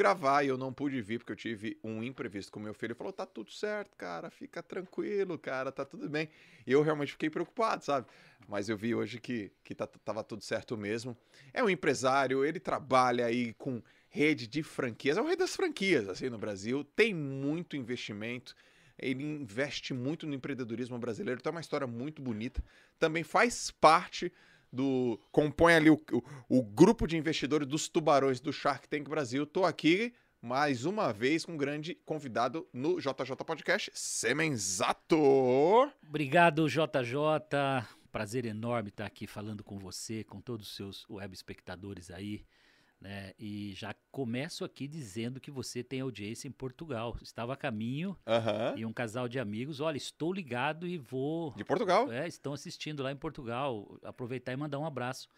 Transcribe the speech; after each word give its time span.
gravar 0.00 0.42
e 0.42 0.48
eu 0.48 0.56
não 0.56 0.72
pude 0.72 1.02
vir 1.02 1.18
porque 1.18 1.32
eu 1.32 1.36
tive 1.36 1.78
um 1.84 2.02
imprevisto 2.02 2.50
com 2.50 2.58
meu 2.58 2.72
filho. 2.72 2.92
Ele 2.92 2.94
falou: 2.94 3.12
tá 3.12 3.26
tudo 3.26 3.50
certo, 3.52 3.94
cara, 3.98 4.30
fica 4.30 4.62
tranquilo, 4.62 5.38
cara, 5.38 5.70
tá 5.70 5.84
tudo 5.84 6.08
bem. 6.08 6.30
E 6.66 6.72
eu 6.72 6.80
realmente 6.80 7.12
fiquei 7.12 7.28
preocupado, 7.28 7.84
sabe? 7.84 8.06
Mas 8.48 8.70
eu 8.70 8.78
vi 8.78 8.94
hoje 8.94 9.20
que, 9.20 9.52
que 9.62 9.74
tá, 9.74 9.86
tava 9.86 10.24
tudo 10.24 10.42
certo 10.42 10.74
mesmo. 10.74 11.14
É 11.52 11.62
um 11.62 11.68
empresário, 11.68 12.42
ele 12.42 12.58
trabalha 12.58 13.26
aí 13.26 13.52
com 13.54 13.82
rede 14.08 14.46
de 14.46 14.62
franquias, 14.62 15.18
é 15.18 15.20
o 15.20 15.26
rei 15.26 15.36
das 15.36 15.54
franquias, 15.54 16.08
assim, 16.08 16.30
no 16.30 16.38
Brasil. 16.38 16.82
Tem 16.82 17.12
muito 17.12 17.76
investimento 17.76 18.54
ele 19.02 19.24
investe 19.24 19.94
muito 19.94 20.26
no 20.26 20.34
empreendedorismo 20.34 20.98
brasileiro, 20.98 21.40
tem 21.40 21.50
uma 21.50 21.62
história 21.62 21.86
muito 21.86 22.20
bonita. 22.20 22.62
Também 22.98 23.24
faz 23.24 23.70
parte 23.70 24.30
do. 24.72 25.18
compõe 25.32 25.74
ali 25.74 25.90
o, 25.90 26.00
o, 26.12 26.58
o 26.58 26.62
grupo 26.62 27.06
de 27.06 27.16
investidores 27.16 27.66
dos 27.66 27.88
tubarões 27.88 28.40
do 28.40 28.52
Shark 28.52 28.88
Tank 28.88 29.08
Brasil. 29.08 29.44
Estou 29.44 29.64
aqui 29.64 30.12
mais 30.42 30.84
uma 30.86 31.12
vez 31.12 31.44
com 31.44 31.52
um 31.52 31.56
grande 31.56 31.94
convidado 31.94 32.66
no 32.72 32.98
JJ 32.98 33.36
Podcast, 33.44 33.90
Semenzato. 33.94 35.18
Obrigado, 36.08 36.66
JJ. 36.68 37.86
Prazer 38.10 38.44
enorme 38.44 38.88
estar 38.88 39.06
aqui 39.06 39.26
falando 39.26 39.62
com 39.62 39.78
você, 39.78 40.24
com 40.24 40.40
todos 40.40 40.68
os 40.68 40.76
seus 40.76 41.08
web 41.08 41.32
espectadores 41.34 42.10
aí. 42.10 42.44
Né? 43.00 43.32
E 43.38 43.72
já 43.74 43.94
começo 44.12 44.62
aqui 44.62 44.86
dizendo 44.86 45.40
que 45.40 45.50
você 45.50 45.82
tem 45.82 46.00
audiência 46.00 46.46
em 46.46 46.52
Portugal. 46.52 47.16
Estava 47.22 47.54
a 47.54 47.56
caminho 47.56 48.10
uhum. 48.26 48.78
e 48.78 48.84
um 48.84 48.92
casal 48.92 49.26
de 49.26 49.38
amigos, 49.38 49.80
olha, 49.80 49.96
estou 49.96 50.32
ligado 50.32 50.86
e 50.86 50.98
vou. 50.98 51.54
De 51.54 51.64
Portugal? 51.64 52.12
É, 52.12 52.28
estão 52.28 52.52
assistindo 52.52 53.02
lá 53.02 53.10
em 53.10 53.16
Portugal. 53.16 53.98
Aproveitar 54.04 54.52
e 54.52 54.56
mandar 54.56 54.78
um 54.78 54.84
abraço 54.84 55.28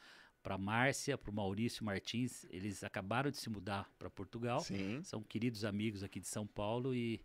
para 0.42 0.58
Márcia, 0.58 1.16
para 1.16 1.30
o 1.30 1.34
Maurício 1.34 1.84
Martins. 1.84 2.44
Eles 2.50 2.82
acabaram 2.82 3.30
de 3.30 3.36
se 3.36 3.48
mudar 3.48 3.88
para 3.96 4.10
Portugal. 4.10 4.58
Sim. 4.60 5.00
São 5.04 5.22
queridos 5.22 5.64
amigos 5.64 6.02
aqui 6.02 6.18
de 6.18 6.26
São 6.26 6.44
Paulo 6.44 6.92
e 6.92 7.20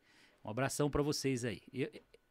um 0.46 0.52
abração 0.52 0.88
para 0.88 1.02
vocês 1.02 1.44
aí. 1.44 1.64
Eu, 1.74 1.90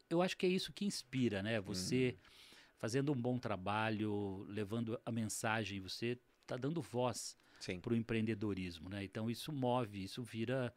eu 0.08 0.22
acho 0.22 0.36
que 0.36 0.46
é 0.46 0.48
isso 0.48 0.72
que 0.72 0.84
inspira, 0.84 1.42
né? 1.42 1.60
Você 1.60 2.14
uhum. 2.14 2.30
fazendo 2.78 3.12
um 3.12 3.20
bom 3.20 3.36
trabalho, 3.36 4.46
levando 4.48 4.96
a 5.04 5.10
mensagem, 5.10 5.80
você 5.80 6.16
está 6.42 6.56
dando 6.56 6.80
voz 6.80 7.36
para 7.80 7.92
o 7.92 7.96
empreendedorismo, 7.96 8.88
né? 8.88 9.04
Então 9.04 9.30
isso 9.30 9.52
move, 9.52 10.02
isso 10.02 10.22
vira 10.22 10.74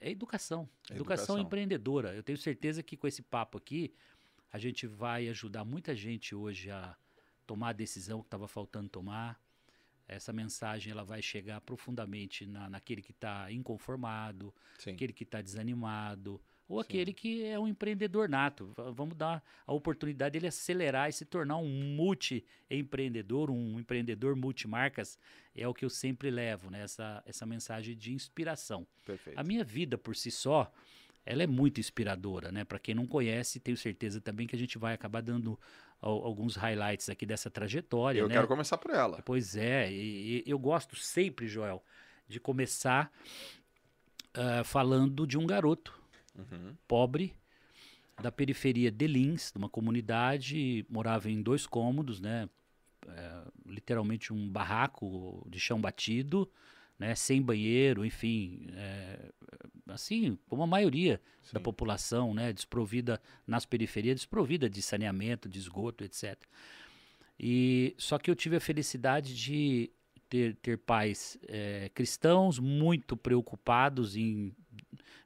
é 0.00 0.10
educação, 0.10 0.68
é 0.90 0.94
educação, 0.94 0.96
educação 0.96 1.38
empreendedora. 1.38 2.14
Eu 2.14 2.22
tenho 2.22 2.38
certeza 2.38 2.82
que 2.82 2.96
com 2.96 3.06
esse 3.06 3.22
papo 3.22 3.58
aqui 3.58 3.92
a 4.52 4.58
gente 4.58 4.86
vai 4.86 5.28
ajudar 5.28 5.64
muita 5.64 5.94
gente 5.94 6.34
hoje 6.34 6.70
a 6.70 6.96
tomar 7.46 7.70
a 7.70 7.72
decisão 7.72 8.20
que 8.20 8.26
estava 8.26 8.48
faltando 8.48 8.88
tomar. 8.88 9.40
Essa 10.06 10.32
mensagem 10.32 10.90
ela 10.90 11.04
vai 11.04 11.20
chegar 11.20 11.60
profundamente 11.60 12.46
na, 12.46 12.70
naquele 12.70 13.02
que 13.02 13.10
está 13.10 13.52
inconformado, 13.52 14.54
Sim. 14.78 14.92
aquele 14.92 15.12
que 15.12 15.24
está 15.24 15.42
desanimado, 15.42 16.40
ou 16.68 16.82
Sim. 16.82 16.86
aquele 16.86 17.12
que 17.12 17.44
é 17.44 17.58
um 17.58 17.66
empreendedor 17.66 18.28
nato. 18.28 18.72
Vamos 18.94 19.16
dar 19.16 19.42
a 19.66 19.72
oportunidade 19.72 20.34
dele 20.34 20.48
acelerar 20.48 21.08
e 21.08 21.12
se 21.12 21.24
tornar 21.24 21.56
um 21.56 21.68
multi-empreendedor, 21.68 23.50
um 23.50 23.80
empreendedor 23.80 24.36
multimarcas. 24.36 25.18
É 25.56 25.66
o 25.66 25.72
que 25.72 25.84
eu 25.84 25.90
sempre 25.90 26.30
levo, 26.30 26.70
né? 26.70 26.82
essa, 26.82 27.22
essa 27.24 27.46
mensagem 27.46 27.96
de 27.96 28.12
inspiração. 28.12 28.86
Perfeito. 29.04 29.38
A 29.38 29.42
minha 29.42 29.64
vida 29.64 29.96
por 29.96 30.14
si 30.14 30.30
só, 30.30 30.70
ela 31.24 31.42
é 31.42 31.46
muito 31.46 31.80
inspiradora, 31.80 32.52
né? 32.52 32.64
Para 32.64 32.78
quem 32.78 32.94
não 32.94 33.06
conhece, 33.06 33.58
tenho 33.58 33.76
certeza 33.76 34.20
também 34.20 34.46
que 34.46 34.54
a 34.54 34.58
gente 34.58 34.76
vai 34.78 34.94
acabar 34.94 35.22
dando 35.22 35.58
alguns 36.00 36.54
highlights 36.54 37.08
aqui 37.08 37.26
dessa 37.26 37.50
trajetória. 37.50 38.20
Eu 38.20 38.28
né? 38.28 38.34
quero 38.34 38.46
começar 38.46 38.78
por 38.78 38.92
ela. 38.92 39.20
Pois 39.22 39.56
é, 39.56 39.90
e, 39.90 40.44
e 40.46 40.50
eu 40.50 40.58
gosto 40.58 40.94
sempre, 40.96 41.48
Joel, 41.48 41.82
de 42.28 42.38
começar 42.38 43.10
uh, 44.36 44.62
falando 44.64 45.26
de 45.26 45.36
um 45.36 45.46
garoto 45.46 45.97
uhum. 46.38 46.74
pobre, 46.86 47.34
da 48.20 48.32
periferia 48.32 48.90
de 48.90 49.06
Lins, 49.06 49.52
de 49.52 49.58
uma 49.58 49.68
comunidade, 49.68 50.84
morava 50.88 51.30
em 51.30 51.42
dois 51.42 51.66
cômodos, 51.66 52.20
né? 52.20 52.48
É, 53.06 53.42
literalmente 53.66 54.32
um 54.32 54.48
barraco 54.48 55.46
de 55.48 55.58
chão 55.60 55.80
batido, 55.80 56.50
né? 56.98 57.14
Sem 57.14 57.40
banheiro, 57.40 58.04
enfim, 58.04 58.66
é, 58.72 59.30
assim, 59.86 60.36
como 60.48 60.62
a 60.62 60.66
maioria 60.66 61.20
Sim. 61.42 61.54
da 61.54 61.60
população, 61.60 62.34
né? 62.34 62.52
Desprovida 62.52 63.20
nas 63.46 63.64
periferias, 63.64 64.16
desprovida 64.16 64.68
de 64.68 64.82
saneamento, 64.82 65.48
de 65.48 65.58
esgoto, 65.58 66.04
etc. 66.04 66.36
E 67.38 67.94
só 67.96 68.18
que 68.18 68.30
eu 68.30 68.34
tive 68.34 68.56
a 68.56 68.60
felicidade 68.60 69.34
de 69.34 69.92
ter, 70.28 70.56
ter 70.56 70.76
pais 70.78 71.38
é, 71.46 71.88
cristãos 71.94 72.58
muito 72.58 73.16
preocupados 73.16 74.16
em 74.16 74.52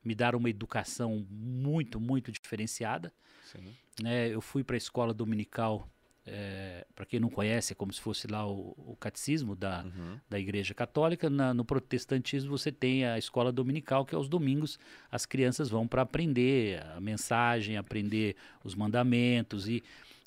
me 0.04 0.14
dar 0.14 0.34
uma 0.34 0.50
educação 0.50 1.26
muito, 1.30 2.00
muito 2.00 2.32
diferenciada. 2.32 3.12
Sim. 3.44 3.74
Né? 4.02 4.28
Eu 4.28 4.40
fui 4.40 4.64
para 4.64 4.76
a 4.76 4.78
escola 4.78 5.12
dominical, 5.12 5.88
é, 6.26 6.86
para 6.94 7.04
quem 7.04 7.20
não 7.20 7.28
conhece, 7.28 7.72
é 7.72 7.76
como 7.76 7.92
se 7.92 8.00
fosse 8.00 8.26
lá 8.26 8.46
o, 8.46 8.74
o 8.76 8.96
catecismo 8.98 9.54
da, 9.54 9.82
uhum. 9.84 10.18
da 10.28 10.38
Igreja 10.38 10.74
Católica. 10.74 11.28
Na, 11.28 11.52
no 11.52 11.64
protestantismo 11.64 12.56
você 12.56 12.72
tem 12.72 13.04
a 13.04 13.18
escola 13.18 13.52
dominical, 13.52 14.04
que 14.04 14.14
aos 14.14 14.28
domingos 14.28 14.78
as 15.10 15.26
crianças 15.26 15.68
vão 15.68 15.86
para 15.86 16.02
aprender 16.02 16.82
a 16.96 17.00
mensagem, 17.00 17.76
aprender 17.76 18.36
os 18.64 18.74
mandamentos 18.74 19.69
e 19.69 19.82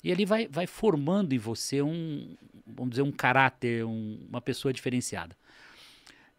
e 0.06 0.10
ele 0.12 0.24
vai, 0.24 0.46
vai 0.46 0.68
formando 0.68 1.32
em 1.32 1.38
você 1.38 1.82
um, 1.82 2.36
vamos 2.64 2.90
dizer, 2.90 3.02
um 3.02 3.10
caráter, 3.10 3.84
um, 3.84 4.20
uma 4.28 4.40
pessoa 4.40 4.72
diferenciada. 4.72 5.36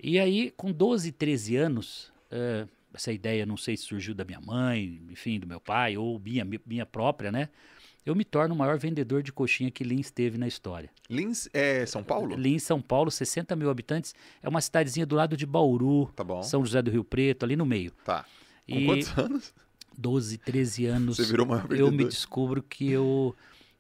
E 0.02 0.18
aí, 0.18 0.52
com 0.52 0.72
12, 0.72 1.12
13 1.12 1.58
anos, 1.58 2.14
uh, 2.32 2.70
essa 2.98 3.12
ideia 3.12 3.46
não 3.46 3.56
sei 3.56 3.78
se 3.78 3.84
surgiu 3.84 4.14
da 4.14 4.26
minha 4.26 4.42
mãe, 4.42 5.02
enfim, 5.10 5.40
do 5.40 5.48
meu 5.48 5.62
pai, 5.62 5.96
ou 5.96 6.20
minha, 6.20 6.46
minha 6.66 6.86
própria, 6.86 7.32
né? 7.32 7.50
Eu 8.04 8.16
me 8.16 8.24
torno 8.24 8.56
o 8.56 8.58
maior 8.58 8.78
vendedor 8.78 9.22
de 9.22 9.32
coxinha 9.32 9.70
que 9.70 9.84
Lins 9.84 10.10
teve 10.10 10.38
na 10.38 10.48
história. 10.48 10.90
Lins 11.10 11.50
é 11.54 11.86
São 11.86 12.04
Paulo? 12.04 12.36
Lins, 12.36 12.64
São 12.64 12.82
Paulo, 12.82 13.12
60 13.12 13.56
mil 13.56 13.70
habitantes. 13.70 14.16
É 14.42 14.48
uma 14.48 14.62
cidadezinha 14.62 15.06
do 15.06 15.16
lado 15.16 15.36
de 15.36 15.46
Bauru, 15.46 16.08
tá 16.16 16.24
bom. 16.24 16.42
São 16.42 16.66
José 16.66 16.82
do 16.82 16.90
Rio 16.90 17.04
Preto, 17.04 17.44
ali 17.44 17.56
no 17.56 17.66
meio. 17.66 17.92
Tá. 18.06 18.26
Com 18.68 18.80
e 18.80 18.86
quantos 18.86 19.18
anos? 19.18 19.54
12, 19.98 20.38
13 20.38 20.86
anos. 20.86 21.18
Você 21.18 21.26
virou 21.26 21.46
maior 21.46 21.64
vendedor. 21.64 21.88
Eu 21.88 21.92
me 21.92 22.06
descubro 22.06 22.64
que 22.64 22.90
eu... 22.90 23.36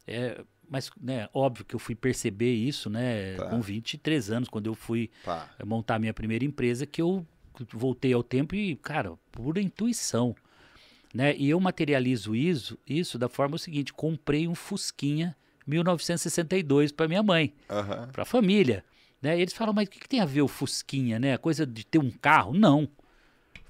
É, 0.06 0.44
mas, 0.70 0.92
né, 1.02 1.30
óbvio 1.34 1.64
que 1.64 1.74
eu 1.74 1.80
fui 1.80 1.96
perceber 1.96 2.54
isso, 2.54 2.90
né, 2.90 3.36
tá. 3.36 3.46
com 3.46 3.62
23 3.62 4.30
anos, 4.30 4.50
quando 4.50 4.68
eu 4.68 4.76
fui 4.76 5.10
tá. 5.24 5.50
montar 5.66 5.96
a 5.96 6.00
minha 6.00 6.14
primeira 6.14 6.44
empresa, 6.44 6.86
que 6.86 7.02
eu 7.02 7.26
voltei 7.74 8.14
ao 8.14 8.24
tempo 8.24 8.56
e, 8.56 8.76
cara, 8.76 9.14
pura 9.32 9.62
intuição. 9.62 10.36
Né? 11.14 11.36
E 11.38 11.50
eu 11.50 11.60
materializo 11.60 12.36
isso, 12.36 12.78
isso 12.88 13.18
da 13.18 13.30
forma 13.30 13.58
seguinte: 13.58 13.94
comprei 13.94 14.48
um 14.48 14.56
Fusquinha 14.56 15.36
1962 15.66 16.92
para 16.92 17.08
minha 17.08 17.22
mãe, 17.22 17.54
uhum. 17.70 18.08
para 18.12 18.24
a 18.24 18.26
família. 18.26 18.84
Né? 19.22 19.38
E 19.38 19.42
eles 19.42 19.54
falam, 19.54 19.74
mas 19.74 19.88
o 19.88 19.92
que, 19.92 20.00
que, 20.00 20.08
tem 20.08 20.22
a 20.22 20.26
ver 20.26 20.42
o 20.42 20.48
Fusquinha, 20.48 21.20
né? 21.20 21.34
A 21.34 21.38
coisa 21.38 21.66
de 21.66 21.86
ter 21.86 22.00
um 22.00 22.12
carro? 22.12 22.54
Não. 22.54 22.88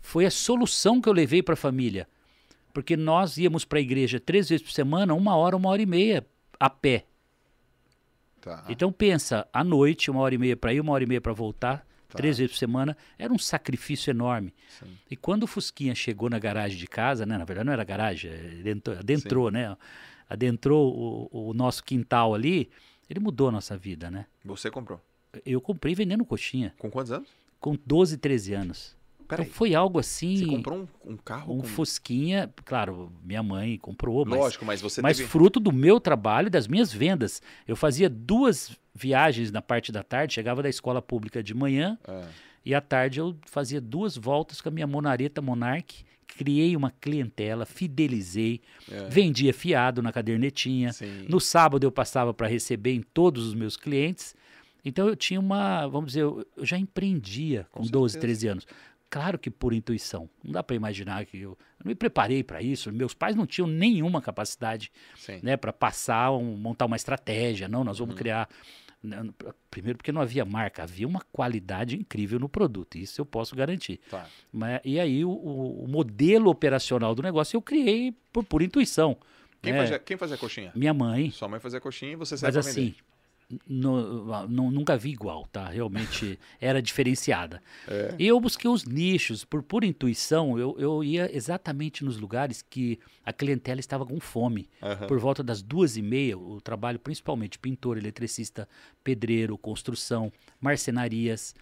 Foi 0.02 0.26
a 0.26 0.32
solução 0.32 1.02
que 1.02 1.10
eu 1.10 1.14
levei 1.14 1.42
para 1.42 1.54
a 1.54 1.58
família. 1.58 2.08
Porque 2.74 2.96
nós 2.96 3.38
íamos 3.38 3.66
para 3.66 3.80
a 3.80 3.82
igreja 3.82 4.20
três 4.20 4.50
vezes 4.50 4.64
por 4.64 4.72
semana, 4.72 5.14
uma 5.14 5.36
hora, 5.36 5.56
uma 5.56 5.70
hora 5.70 5.82
e 5.82 5.86
meia, 5.86 6.26
a 6.60 6.70
pé. 6.70 7.06
Tá. 8.42 8.66
Então 8.70 8.92
pensa, 8.92 9.48
à 9.52 9.64
noite, 9.64 10.12
uma 10.12 10.22
hora 10.22 10.36
e 10.36 10.38
meia 10.38 10.56
para 10.56 10.74
ir, 10.74 10.80
uma 10.80 10.94
hora 10.94 11.04
e 11.04 11.08
meia 11.08 11.22
para 11.22 11.34
voltar, 11.34 11.87
Tá. 12.08 12.18
três 12.18 12.38
vezes 12.38 12.54
por 12.54 12.58
semana, 12.58 12.96
era 13.18 13.34
um 13.34 13.38
sacrifício 13.38 14.12
enorme. 14.12 14.54
Sim. 14.80 14.98
E 15.12 15.16
quando 15.16 15.44
o 15.44 15.48
Fusquinha 15.48 15.94
chegou 15.94 16.30
na 16.30 16.40
garagem 16.40 16.78
de 16.78 16.88
casa, 16.88 17.26
né, 17.26 17.38
na 17.38 17.44
verdade 17.44 17.66
não 17.66 17.74
era 17.74 17.84
garagem, 17.84 18.32
ele 18.32 18.62
adentrou, 18.62 18.98
adentrou 18.98 19.52
né, 19.52 19.78
adentrou 20.30 21.30
o, 21.32 21.50
o, 21.50 21.54
nosso 21.54 21.84
quintal 21.84 22.34
ali, 22.34 22.70
ele 23.10 23.20
mudou 23.20 23.50
a 23.50 23.52
nossa 23.52 23.78
vida, 23.78 24.10
né? 24.10 24.26
Você 24.46 24.70
comprou? 24.70 25.02
Eu 25.46 25.62
comprei 25.62 25.94
vendendo 25.94 26.26
coxinha. 26.26 26.74
Com 26.78 26.90
quantos 26.90 27.12
anos? 27.12 27.30
Com 27.60 27.78
12, 27.86 28.18
13 28.18 28.54
anos. 28.54 28.98
Peraí. 29.28 29.46
Então 29.46 29.54
foi 29.54 29.76
algo 29.76 30.00
assim. 30.00 30.38
Você 30.38 30.46
comprou 30.46 30.80
um, 30.80 31.14
um 31.14 31.18
carro? 31.18 31.54
Um 31.54 31.60
com... 31.60 31.68
Fusquinha, 31.68 32.52
claro, 32.64 33.12
minha 33.24 33.44
mãe 33.44 33.78
comprou, 33.78 34.26
mas. 34.26 34.40
Lógico, 34.40 34.66
mas 34.66 34.82
você 34.82 35.02
Mas 35.02 35.18
teve... 35.18 35.30
fruto 35.30 35.60
do 35.60 35.72
meu 35.72 36.00
trabalho 36.00 36.48
e 36.48 36.50
das 36.50 36.68
minhas 36.68 36.94
vendas. 36.94 37.42
Eu 37.68 37.76
fazia 37.76 38.10
duas 38.10 38.78
viagens 38.98 39.52
na 39.52 39.62
parte 39.62 39.92
da 39.92 40.02
tarde, 40.04 40.34
chegava 40.34 40.64
da 40.64 40.70
escola 40.70 41.02
pública 41.02 41.44
de 41.44 41.54
manhã 41.54 41.98
é. 42.08 42.24
e 42.66 42.74
à 42.74 42.82
tarde 42.82 43.20
eu 43.20 43.38
fazia 43.46 43.80
duas 43.80 44.18
voltas 44.18 44.60
com 44.60 44.70
a 44.70 44.72
minha 44.72 44.88
monareta 44.88 45.42
Monarch. 45.42 46.06
Criei 46.28 46.76
uma 46.76 46.92
clientela, 46.92 47.66
fidelizei, 47.66 48.60
É. 48.92 49.08
vendia 49.10 49.54
fiado 49.54 50.02
na 50.02 50.12
cadernetinha. 50.12 50.92
Sim. 50.94 51.26
No 51.30 51.40
sábado 51.40 51.86
eu 51.86 51.92
passava 51.92 52.34
para 52.34 52.48
receber 52.48 52.94
em 52.94 53.02
todos 53.02 53.46
os 53.48 53.54
meus 53.54 53.78
clientes. 53.78 54.36
Então 54.84 55.08
eu 55.08 55.16
tinha 55.16 55.40
uma, 55.40 55.88
vamos 55.88 56.08
dizer, 56.10 56.24
eu 56.24 56.46
eu 56.56 56.66
já 56.66 56.78
empreendia 56.78 57.66
com, 57.72 57.82
Com 57.84 57.90
12, 57.90 58.14
certeza. 58.14 58.28
13 58.42 58.48
anos. 58.48 58.68
Claro 59.10 59.40
que 59.40 59.50
por 59.50 59.74
intuição. 59.74 60.30
Não 60.44 60.52
dá 60.52 60.62
para 60.62 60.76
imaginar 60.76 61.26
que 61.26 61.38
eu, 61.38 61.52
eu 61.52 61.58
não 61.84 61.90
me 61.90 61.96
preparei 61.96 62.44
para 62.44 62.62
isso. 62.62 62.92
Meus 62.92 63.14
pais 63.14 63.36
não 63.36 63.46
tinham 63.46 63.68
nenhuma 63.68 64.22
capacidade 64.22 64.92
né, 65.42 65.56
para 65.56 65.72
passar, 65.72 66.32
um, 66.32 66.58
montar 66.58 66.86
uma 66.86 66.96
estratégia. 66.96 67.68
Não, 67.68 67.84
nós 67.84 68.00
vamos 68.00 68.14
uhum. 68.14 68.20
criar. 68.20 68.50
Primeiro, 69.72 69.98
porque 69.98 70.12
não 70.12 70.20
havia 70.22 70.44
marca, 70.44 70.84
havia 70.84 71.08
uma 71.08 71.22
qualidade 71.32 71.96
incrível 71.96 72.40
no 72.40 72.50
produto. 72.50 72.98
Isso 72.98 73.22
eu 73.22 73.26
posso 73.26 73.56
garantir. 73.56 74.02
Tá. 74.10 74.28
Mas, 74.52 74.82
e 74.84 75.00
aí, 75.00 75.24
o, 75.24 75.32
o, 75.32 75.88
modelo 75.88 76.50
operacional 76.50 77.16
do 77.16 77.22
negócio 77.22 77.56
eu 77.56 77.62
criei 77.62 78.14
por, 78.34 78.44
por 78.44 78.62
intuição. 78.62 79.16
Quem, 79.62 79.74
é, 79.74 79.78
fazia, 79.78 80.00
quem 80.00 80.18
fazia 80.18 80.38
coxinha? 80.38 80.72
Minha 80.76 80.94
mãe. 80.94 81.32
Sua 81.32 81.48
mãe 81.48 81.60
fazia 81.60 81.80
coxinha 81.80 82.14
e 82.14 82.16
você 82.16 82.36
sabia 82.38 82.58
Mas 82.58 82.68
assim, 82.68 82.96
no, 83.68 84.48
no, 84.48 84.72
nunca 84.72 84.98
vi 84.98 85.12
igual, 85.12 85.48
tá? 85.48 85.70
Realmente 85.70 86.38
era 86.60 86.82
diferenciada. 86.82 87.62
É. 87.88 88.16
E 88.20 88.28
eu 88.28 88.40
busquei 88.40 88.70
os 88.70 88.84
nichos, 88.84 89.46
por 89.46 89.64
pura 89.64 89.86
intuição, 89.86 90.60
eu, 90.60 90.76
eu 90.78 91.04
ia 91.04 91.34
exatamente 91.36 92.04
nos 92.04 92.18
lugares 92.18 92.62
que 92.62 93.00
a 93.26 93.32
clientela 93.32 93.80
estava 93.80 94.06
com 94.06 94.20
fome. 94.20 94.70
Uhum. 94.82 95.08
Por 95.08 95.20
volta 95.20 95.42
das 95.44 95.62
duas 95.62 95.96
e 95.96 96.02
meia, 96.02 96.38
o 96.38 96.60
trabalho 96.60 97.00
principalmente 97.00 97.58
pintor, 97.58 97.98
eletricista, 97.98 98.68
pedreiro, 99.04 99.58
construção, 99.58 100.32
marcenarias, 100.60 101.56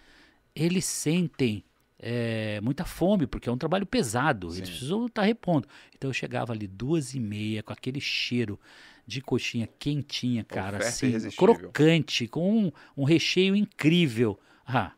eles 0.54 0.84
sentem 0.84 1.62
é, 1.98 2.60
muita 2.62 2.84
fome, 2.84 3.26
porque 3.26 3.48
é 3.48 3.52
um 3.52 3.58
trabalho 3.58 3.86
pesado, 3.86 4.50
Sim. 4.50 4.58
eles 4.58 4.70
precisam 4.70 5.06
estar 5.06 5.22
tá 5.22 5.26
repondo. 5.26 5.68
Então 5.96 6.10
eu 6.10 6.14
chegava 6.14 6.52
ali 6.52 6.66
duas 6.66 7.14
e 7.14 7.20
meia, 7.20 7.62
com 7.62 7.72
aquele 7.72 8.00
cheiro 8.00 8.58
de 9.06 9.20
coxinha 9.20 9.68
quentinha, 9.78 10.42
cara, 10.42 10.78
assim, 10.78 11.30
crocante, 11.30 12.26
com 12.26 12.66
um, 12.66 12.72
um, 12.96 13.04
recheio 13.04 13.54
incrível. 13.54 14.38
Ah, 14.66 14.92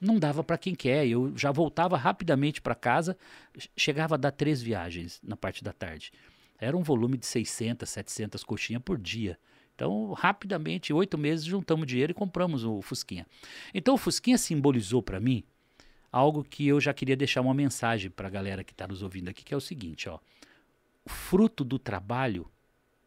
não 0.00 0.18
dava 0.18 0.44
para 0.44 0.56
quem 0.56 0.74
quer. 0.74 1.06
Eu 1.06 1.36
já 1.36 1.50
voltava 1.50 1.96
rapidamente 1.96 2.60
para 2.60 2.74
casa, 2.74 3.16
chegava 3.76 4.14
a 4.14 4.18
dar 4.18 4.30
três 4.30 4.62
viagens 4.62 5.20
na 5.22 5.36
parte 5.36 5.64
da 5.64 5.72
tarde. 5.72 6.12
Era 6.58 6.76
um 6.76 6.82
volume 6.82 7.16
de 7.18 7.26
600, 7.26 7.88
700 7.88 8.44
coxinhas 8.44 8.82
por 8.82 8.96
dia. 8.96 9.38
Então, 9.74 10.12
rapidamente, 10.12 10.92
oito 10.92 11.18
meses, 11.18 11.44
juntamos 11.44 11.86
dinheiro 11.86 12.12
e 12.12 12.14
compramos 12.14 12.64
o 12.64 12.80
Fusquinha. 12.80 13.26
Então, 13.74 13.94
o 13.94 13.98
Fusquinha 13.98 14.38
simbolizou 14.38 15.02
para 15.02 15.18
mim 15.18 15.42
algo 16.12 16.44
que 16.44 16.68
eu 16.68 16.80
já 16.80 16.94
queria 16.94 17.16
deixar 17.16 17.40
uma 17.40 17.52
mensagem 17.52 18.08
para 18.08 18.28
a 18.28 18.30
galera 18.30 18.62
que 18.62 18.70
está 18.70 18.86
nos 18.86 19.02
ouvindo 19.02 19.28
aqui, 19.28 19.42
que 19.42 19.52
é 19.52 19.56
o 19.56 19.60
seguinte, 19.60 20.08
ó. 20.08 20.20
O 21.04 21.10
fruto 21.10 21.64
do 21.64 21.76
trabalho 21.76 22.48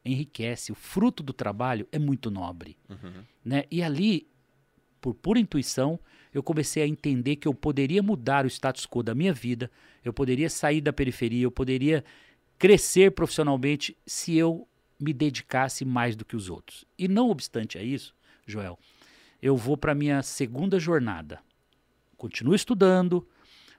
enriquece. 0.03 0.71
O 0.71 0.75
fruto 0.75 1.21
do 1.21 1.33
trabalho 1.33 1.87
é 1.91 1.99
muito 1.99 2.31
nobre. 2.31 2.77
Uhum. 2.89 3.23
Né? 3.43 3.63
E 3.69 3.81
ali, 3.83 4.27
por 5.01 5.13
pura 5.13 5.39
intuição, 5.39 5.99
eu 6.33 6.43
comecei 6.43 6.83
a 6.83 6.87
entender 6.87 7.37
que 7.37 7.47
eu 7.47 7.53
poderia 7.53 8.03
mudar 8.03 8.45
o 8.45 8.47
status 8.47 8.85
quo 8.85 9.01
da 9.01 9.15
minha 9.15 9.33
vida, 9.33 9.71
eu 10.03 10.13
poderia 10.13 10.49
sair 10.49 10.81
da 10.81 10.93
periferia, 10.93 11.43
eu 11.43 11.51
poderia 11.51 12.03
crescer 12.57 13.11
profissionalmente 13.11 13.97
se 14.05 14.35
eu 14.35 14.67
me 14.99 15.13
dedicasse 15.13 15.85
mais 15.85 16.15
do 16.15 16.25
que 16.25 16.35
os 16.35 16.49
outros. 16.49 16.85
E 16.97 17.07
não 17.07 17.29
obstante 17.29 17.77
a 17.77 17.83
isso, 17.83 18.15
Joel, 18.45 18.79
eu 19.41 19.55
vou 19.55 19.77
para 19.77 19.93
minha 19.93 20.23
segunda 20.23 20.79
jornada. 20.79 21.39
Continuo 22.15 22.55
estudando, 22.55 23.27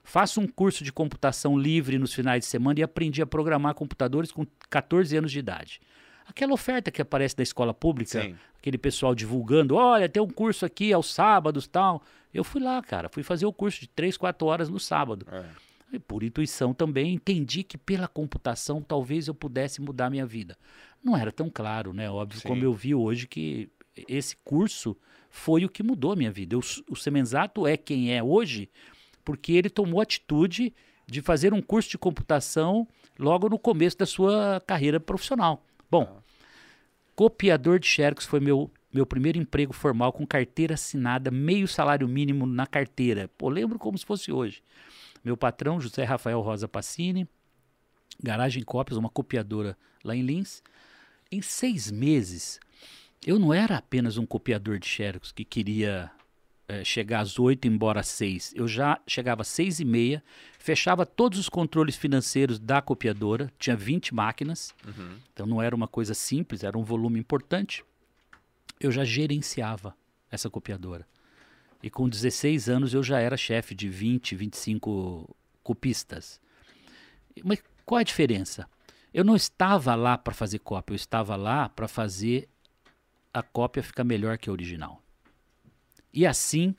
faço 0.03 0.39
um 0.39 0.47
curso 0.47 0.83
de 0.83 0.93
computação 0.93 1.57
livre 1.57 1.97
nos 1.97 2.13
finais 2.13 2.41
de 2.41 2.45
semana 2.45 2.79
e 2.79 2.83
aprendi 2.83 3.21
a 3.21 3.27
programar 3.27 3.73
computadores 3.73 4.31
com 4.31 4.45
14 4.69 5.17
anos 5.17 5.31
de 5.31 5.39
idade. 5.39 5.81
Aquela 6.29 6.53
oferta 6.53 6.91
que 6.91 7.01
aparece 7.01 7.35
da 7.35 7.41
escola 7.41 7.73
pública, 7.73 8.21
Sim. 8.21 8.35
aquele 8.59 8.77
pessoal 8.77 9.15
divulgando, 9.15 9.75
olha, 9.75 10.07
tem 10.07 10.21
um 10.21 10.29
curso 10.29 10.63
aqui 10.63 10.93
aos 10.93 11.11
sábados 11.11 11.65
tal. 11.65 12.03
Eu 12.31 12.43
fui 12.43 12.61
lá, 12.61 12.79
cara, 12.83 13.09
fui 13.09 13.23
fazer 13.23 13.47
o 13.47 13.51
curso 13.51 13.81
de 13.81 13.87
três, 13.87 14.15
quatro 14.15 14.47
horas 14.47 14.69
no 14.69 14.79
sábado. 14.79 15.25
É. 15.31 15.45
E 15.91 15.97
por 15.97 16.21
intuição 16.21 16.71
também 16.71 17.15
entendi 17.15 17.63
que 17.63 17.79
pela 17.79 18.07
computação 18.07 18.79
talvez 18.79 19.27
eu 19.27 19.33
pudesse 19.33 19.81
mudar 19.81 20.11
minha 20.11 20.25
vida. 20.25 20.55
Não 21.03 21.17
era 21.17 21.31
tão 21.31 21.49
claro, 21.49 21.93
né? 21.93 22.07
Óbvio, 22.11 22.39
Sim. 22.39 22.47
como 22.47 22.63
eu 22.63 22.73
vi 22.73 22.93
hoje 22.93 23.27
que 23.27 23.67
esse 24.07 24.35
curso 24.43 24.95
foi 25.31 25.65
o 25.65 25.69
que 25.69 25.81
mudou 25.81 26.11
a 26.11 26.15
minha 26.15 26.31
vida. 26.31 26.55
Eu, 26.55 26.61
o 26.87 26.95
Semenzato 26.95 27.65
é 27.65 27.75
quem 27.75 28.15
é 28.15 28.21
hoje 28.21 28.69
porque 29.25 29.53
ele 29.53 29.69
tomou 29.69 29.99
atitude 29.99 30.71
de 31.07 31.21
fazer 31.23 31.55
um 31.55 31.61
curso 31.61 31.89
de 31.89 31.97
computação 31.97 32.87
logo 33.17 33.49
no 33.49 33.57
começo 33.57 33.97
da 33.97 34.05
sua 34.05 34.61
carreira 34.65 34.99
profissional. 34.99 35.65
Bom, 35.89 36.21
copiador 37.15 37.79
de 37.79 37.87
xerox 37.87 38.25
foi 38.25 38.39
meu 38.39 38.71
meu 38.91 39.05
primeiro 39.05 39.37
emprego 39.37 39.71
formal 39.71 40.11
com 40.11 40.25
carteira 40.25 40.73
assinada, 40.73 41.29
meio 41.29 41.67
salário 41.67 42.07
mínimo 42.07 42.47
na 42.47 42.65
carteira. 42.65 43.29
Pô, 43.37 43.47
lembro 43.47 43.77
como 43.77 43.97
se 43.97 44.05
fosse 44.05 44.31
hoje. 44.31 44.63
Meu 45.23 45.37
patrão, 45.37 45.79
José 45.79 46.03
Rafael 46.03 46.41
Rosa 46.41 46.67
Passini, 46.67 47.27
Garagem 48.21 48.63
Cópias, 48.63 48.97
uma 48.97 49.09
copiadora 49.09 49.77
lá 50.03 50.15
em 50.15 50.23
Lins. 50.23 50.63
Em 51.31 51.41
seis 51.41 51.91
meses, 51.91 52.59
eu 53.25 53.37
não 53.37 53.53
era 53.53 53.77
apenas 53.77 54.17
um 54.17 54.25
copiador 54.25 54.79
de 54.79 54.87
xerox 54.87 55.31
que 55.31 55.45
queria 55.45 56.11
é, 56.69 56.83
chegar 56.83 57.21
às 57.21 57.39
oito 57.39 57.65
e 57.65 57.67
embora 57.67 57.99
às 57.99 58.07
seis. 58.07 58.53
Eu 58.55 58.67
já 58.67 59.01
chegava 59.07 59.41
às 59.41 59.47
seis 59.47 59.79
e 59.79 59.85
meia, 59.85 60.23
fechava 60.59 61.03
todos 61.03 61.39
os 61.39 61.49
controles 61.49 61.95
financeiros 61.95 62.59
da 62.59 62.79
copiadora, 62.79 63.51
tinha 63.57 63.75
20 63.75 64.13
máquinas, 64.13 64.71
uhum. 64.85 65.17
então 65.33 65.47
não 65.47 65.59
era 65.59 65.75
uma 65.75 65.87
coisa 65.87 66.13
simples, 66.13 66.63
era 66.63 66.77
um 66.77 66.83
volume 66.83 67.19
importante. 67.19 67.83
Eu 68.79 68.91
já 68.91 69.03
gerenciava 69.03 69.95
essa 70.29 70.47
copiadora. 70.47 71.07
E 71.81 71.89
com 71.89 72.07
16 72.07 72.69
anos 72.69 72.93
eu 72.93 73.01
já 73.01 73.19
era 73.19 73.35
chefe 73.35 73.73
de 73.73 73.89
20, 73.89 74.35
25 74.35 75.35
copistas. 75.63 76.39
Mas 77.43 77.63
qual 77.83 77.97
a 77.97 78.03
diferença? 78.03 78.69
Eu 79.11 79.23
não 79.23 79.35
estava 79.35 79.95
lá 79.95 80.19
para 80.19 80.35
fazer 80.35 80.59
cópia, 80.59 80.93
eu 80.93 80.97
estava 80.97 81.35
lá 81.35 81.67
para 81.67 81.87
fazer 81.87 82.47
a 83.33 83.41
cópia 83.41 83.81
ficar 83.81 84.03
melhor 84.03 84.37
que 84.37 84.51
a 84.51 84.53
original. 84.53 85.01
E 86.13 86.25
assim, 86.25 86.73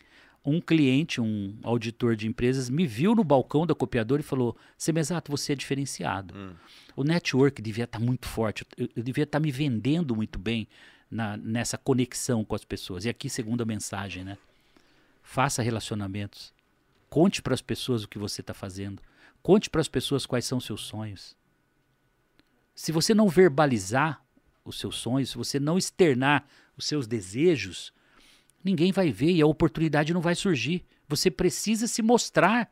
um 0.44 0.61
cliente, 0.61 1.21
um 1.21 1.59
auditor 1.62 2.17
de 2.17 2.27
empresas, 2.27 2.71
me 2.71 2.87
viu 2.87 3.15
no 3.15 3.23
balcão 3.23 3.67
da 3.67 3.75
copiadora 3.75 4.21
e 4.21 4.25
falou: 4.25 4.56
Semesato, 4.77 5.31
você 5.31 5.53
é 5.53 5.56
diferenciado. 5.56 6.35
Hum. 6.37 6.55
O 6.97 7.05
network 7.05 7.61
devia 7.61 7.85
estar 7.85 7.99
tá 7.99 8.05
muito 8.05 8.27
forte, 8.27 8.67
eu, 8.77 8.88
eu 8.97 9.03
devia 9.03 9.25
estar 9.25 9.38
tá 9.38 9.43
me 9.43 9.50
vendendo 9.50 10.17
muito 10.17 10.38
bem 10.38 10.67
na, 11.11 11.37
nessa 11.37 11.77
conexão 11.77 12.44
com 12.44 12.55
as 12.55 12.65
pessoas. 12.65 13.05
E 13.05 13.09
aqui, 13.09 13.29
segunda 13.29 13.65
mensagem, 13.65 14.25
né? 14.25 14.38
Faça 15.23 15.62
relacionamentos. 15.62 16.53
Conte 17.09 17.43
para 17.43 17.55
as 17.55 17.61
pessoas 17.61 18.05
o 18.05 18.09
que 18.09 18.19
você 18.19 18.41
está 18.41 18.55
fazendo. 18.55 19.03
Conte 19.43 19.69
para 19.69 19.81
as 19.81 19.88
pessoas 19.88 20.27
quais 20.27 20.44
são 20.44 20.59
os 20.59 20.65
seus 20.65 20.82
sonhos. 20.82 21.37
Se 22.75 22.93
você 22.93 23.15
não 23.15 23.29
verbalizar 23.29 24.25
os 24.65 24.79
seus 24.79 24.97
sonhos, 24.97 25.31
se 25.31 25.37
você 25.37 25.59
não 25.59 25.77
externar 25.77 26.47
os 26.77 26.87
seus 26.87 27.06
desejos, 27.06 27.93
ninguém 28.64 28.93
vai 28.93 29.10
ver 29.10 29.32
e 29.32 29.40
a 29.40 29.46
oportunidade 29.46 30.12
não 30.12 30.20
vai 30.20 30.34
surgir. 30.34 30.84
Você 31.08 31.31
precisa 31.31 31.86
se 31.86 32.02
mostrar 32.02 32.70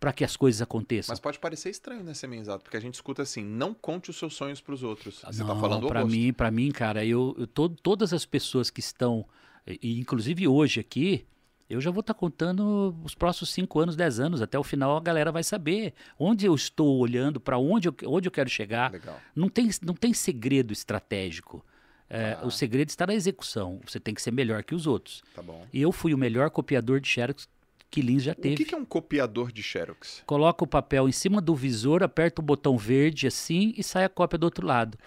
para 0.00 0.12
que 0.14 0.24
as 0.24 0.34
coisas 0.34 0.62
aconteçam. 0.62 1.12
Mas 1.12 1.20
pode 1.20 1.38
parecer 1.38 1.68
estranho, 1.68 2.02
né, 2.02 2.14
Semenzato? 2.14 2.64
Porque 2.64 2.76
a 2.76 2.80
gente 2.80 2.94
escuta 2.94 3.22
assim, 3.22 3.44
não 3.44 3.74
conte 3.74 4.08
os 4.08 4.16
seus 4.16 4.34
sonhos 4.34 4.60
para 4.60 4.72
os 4.72 4.82
outros. 4.82 5.20
Você 5.20 5.42
está 5.42 5.54
falando 5.54 5.86
para 5.86 6.04
mim, 6.06 6.32
para 6.32 6.50
mim, 6.50 6.72
cara, 6.72 7.04
eu, 7.04 7.36
eu 7.38 7.46
to, 7.46 7.68
todas 7.68 8.14
as 8.14 8.24
pessoas 8.24 8.70
que 8.70 8.80
estão, 8.80 9.26
e, 9.66 10.00
inclusive 10.00 10.48
hoje 10.48 10.80
aqui, 10.80 11.26
eu 11.68 11.82
já 11.82 11.90
vou 11.90 12.00
estar 12.00 12.14
tá 12.14 12.18
contando 12.18 12.96
os 13.04 13.14
próximos 13.14 13.50
5 13.50 13.78
anos, 13.78 13.94
10 13.94 14.20
anos, 14.20 14.42
até 14.42 14.58
o 14.58 14.64
final 14.64 14.96
a 14.96 15.00
galera 15.00 15.30
vai 15.30 15.44
saber 15.44 15.92
onde 16.18 16.46
eu 16.46 16.54
estou 16.54 16.98
olhando, 16.98 17.38
para 17.38 17.58
onde 17.58 17.86
eu, 17.86 17.94
onde 18.06 18.26
eu 18.26 18.32
quero 18.32 18.48
chegar. 18.48 18.90
Legal. 18.90 19.20
Não 19.36 19.50
tem, 19.50 19.68
não 19.82 19.94
tem 19.94 20.14
segredo 20.14 20.72
estratégico. 20.72 21.64
É, 22.10 22.36
ah. 22.40 22.44
O 22.44 22.50
segredo 22.50 22.88
está 22.88 23.06
na 23.06 23.14
execução. 23.14 23.80
Você 23.86 24.00
tem 24.00 24.12
que 24.12 24.20
ser 24.20 24.32
melhor 24.32 24.64
que 24.64 24.74
os 24.74 24.86
outros. 24.86 25.22
Tá 25.34 25.40
bom. 25.40 25.64
E 25.72 25.80
eu 25.80 25.92
fui 25.92 26.12
o 26.12 26.18
melhor 26.18 26.50
copiador 26.50 26.98
de 27.00 27.08
Xerox 27.08 27.48
que 27.88 28.00
Lins 28.02 28.24
já 28.24 28.34
teve. 28.34 28.54
O 28.54 28.56
que, 28.58 28.64
que 28.64 28.74
é 28.74 28.78
um 28.78 28.84
copiador 28.84 29.52
de 29.52 29.62
Xerox? 29.62 30.22
Coloca 30.26 30.64
o 30.64 30.66
papel 30.66 31.08
em 31.08 31.12
cima 31.12 31.40
do 31.40 31.54
visor, 31.54 32.02
aperta 32.02 32.40
o 32.40 32.44
botão 32.44 32.76
verde 32.76 33.26
assim 33.26 33.72
e 33.76 33.82
sai 33.82 34.04
a 34.04 34.08
cópia 34.08 34.38
do 34.38 34.44
outro 34.44 34.66
lado. 34.66 34.98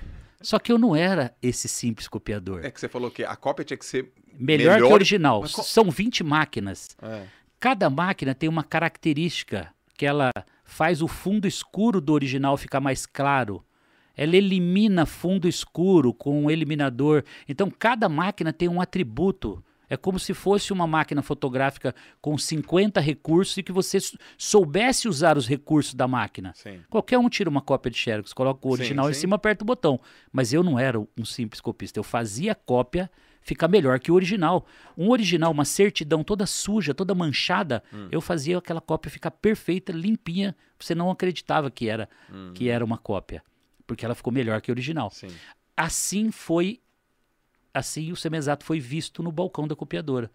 Só 0.42 0.60
que 0.60 0.72
eu 0.72 0.78
não 0.78 0.94
era 0.94 1.34
esse 1.42 1.70
simples 1.70 2.08
copiador. 2.08 2.66
É 2.66 2.72
que 2.72 2.80
você 2.80 2.90
falou 2.90 3.10
que 3.10 3.24
a 3.24 3.36
cópia 3.36 3.64
tinha 3.64 3.78
que 3.78 3.86
ser 3.86 4.12
melhor, 4.34 4.74
melhor... 4.74 4.88
que 4.88 4.92
o 4.92 4.96
original. 4.96 5.42
Mas... 5.42 5.52
São 5.52 5.90
20 5.90 6.24
máquinas. 6.24 6.90
É. 7.02 7.26
Cada 7.60 7.90
máquina 7.90 8.36
tem 8.36 8.50
uma 8.50 8.64
característica 8.64 9.74
que 9.98 10.06
ela 10.06 10.32
faz 10.66 11.02
o 11.02 11.08
fundo 11.08 11.48
escuro 11.48 12.02
do 12.02 12.12
original 12.12 12.58
ficar 12.58 12.82
mais 12.82 13.06
claro 13.06 13.64
ela 14.16 14.36
elimina 14.36 15.06
fundo 15.06 15.48
escuro 15.48 16.14
com 16.14 16.44
um 16.44 16.52
eliminador. 16.52 17.24
Então, 17.48 17.70
cada 17.72 18.08
máquina 18.08 18.52
tem 18.54 18.68
um 18.70 18.80
atributo. 18.82 19.64
É 19.90 19.98
como 19.98 20.18
se 20.18 20.34
fosse 20.34 20.74
uma 20.74 20.88
máquina 20.88 21.22
fotográfica 21.22 21.94
com 22.20 22.36
50 22.38 23.00
recursos 23.00 23.56
e 23.58 23.62
que 23.64 23.72
você 23.72 24.00
soubesse 24.38 25.08
usar 25.08 25.38
os 25.38 25.48
recursos 25.48 25.94
da 25.94 26.08
máquina. 26.08 26.52
Sim. 26.56 26.80
Qualquer 26.90 27.18
um 27.20 27.30
tira 27.30 27.50
uma 27.50 27.62
cópia 27.62 27.92
de 27.92 27.98
Xerox, 27.98 28.34
coloca 28.34 28.68
o 28.68 28.72
original 28.72 29.06
Sim, 29.06 29.12
em 29.12 29.14
sim. 29.14 29.20
cima, 29.22 29.36
aperta 29.36 29.64
o 29.64 29.68
botão. 29.68 30.00
Mas 30.32 30.52
eu 30.54 30.64
não 30.64 30.80
era 30.80 31.00
um 31.00 31.26
simples 31.26 31.62
copista. 31.62 32.00
Eu 32.00 32.04
fazia 32.04 32.56
cópia 32.56 33.10
ficar 33.42 33.68
melhor 33.68 34.00
que 34.00 34.12
o 34.12 34.16
original. 34.16 34.66
Um 34.98 35.10
original, 35.12 35.52
uma 35.52 35.66
certidão 35.66 36.24
toda 36.24 36.46
suja, 36.48 36.94
toda 36.94 37.14
manchada, 37.14 37.84
Hum. 37.94 38.08
eu 38.12 38.22
fazia 38.22 38.58
aquela 38.58 38.82
cópia 38.82 39.12
ficar 39.12 39.32
perfeita, 39.32 39.92
limpinha. 39.92 40.56
Você 40.80 40.96
não 40.96 41.12
acreditava 41.12 41.70
que 41.70 41.88
era, 41.88 42.10
que 42.56 42.68
era 42.70 42.84
uma 42.84 42.98
cópia. 42.98 43.44
Porque 43.86 44.06
ela 44.06 44.16
ficou 44.16 44.32
melhor 44.32 44.62
que 44.62 44.72
o 44.72 44.74
original. 44.74 45.10
Sim. 45.12 45.28
Assim 45.76 46.32
foi. 46.32 46.80
Assim 47.74 48.12
o 48.12 48.16
Semenzato 48.16 48.64
foi 48.66 48.80
visto 48.80 49.24
no 49.24 49.32
balcão 49.32 49.68
da 49.68 49.76
copiadora. 49.76 50.30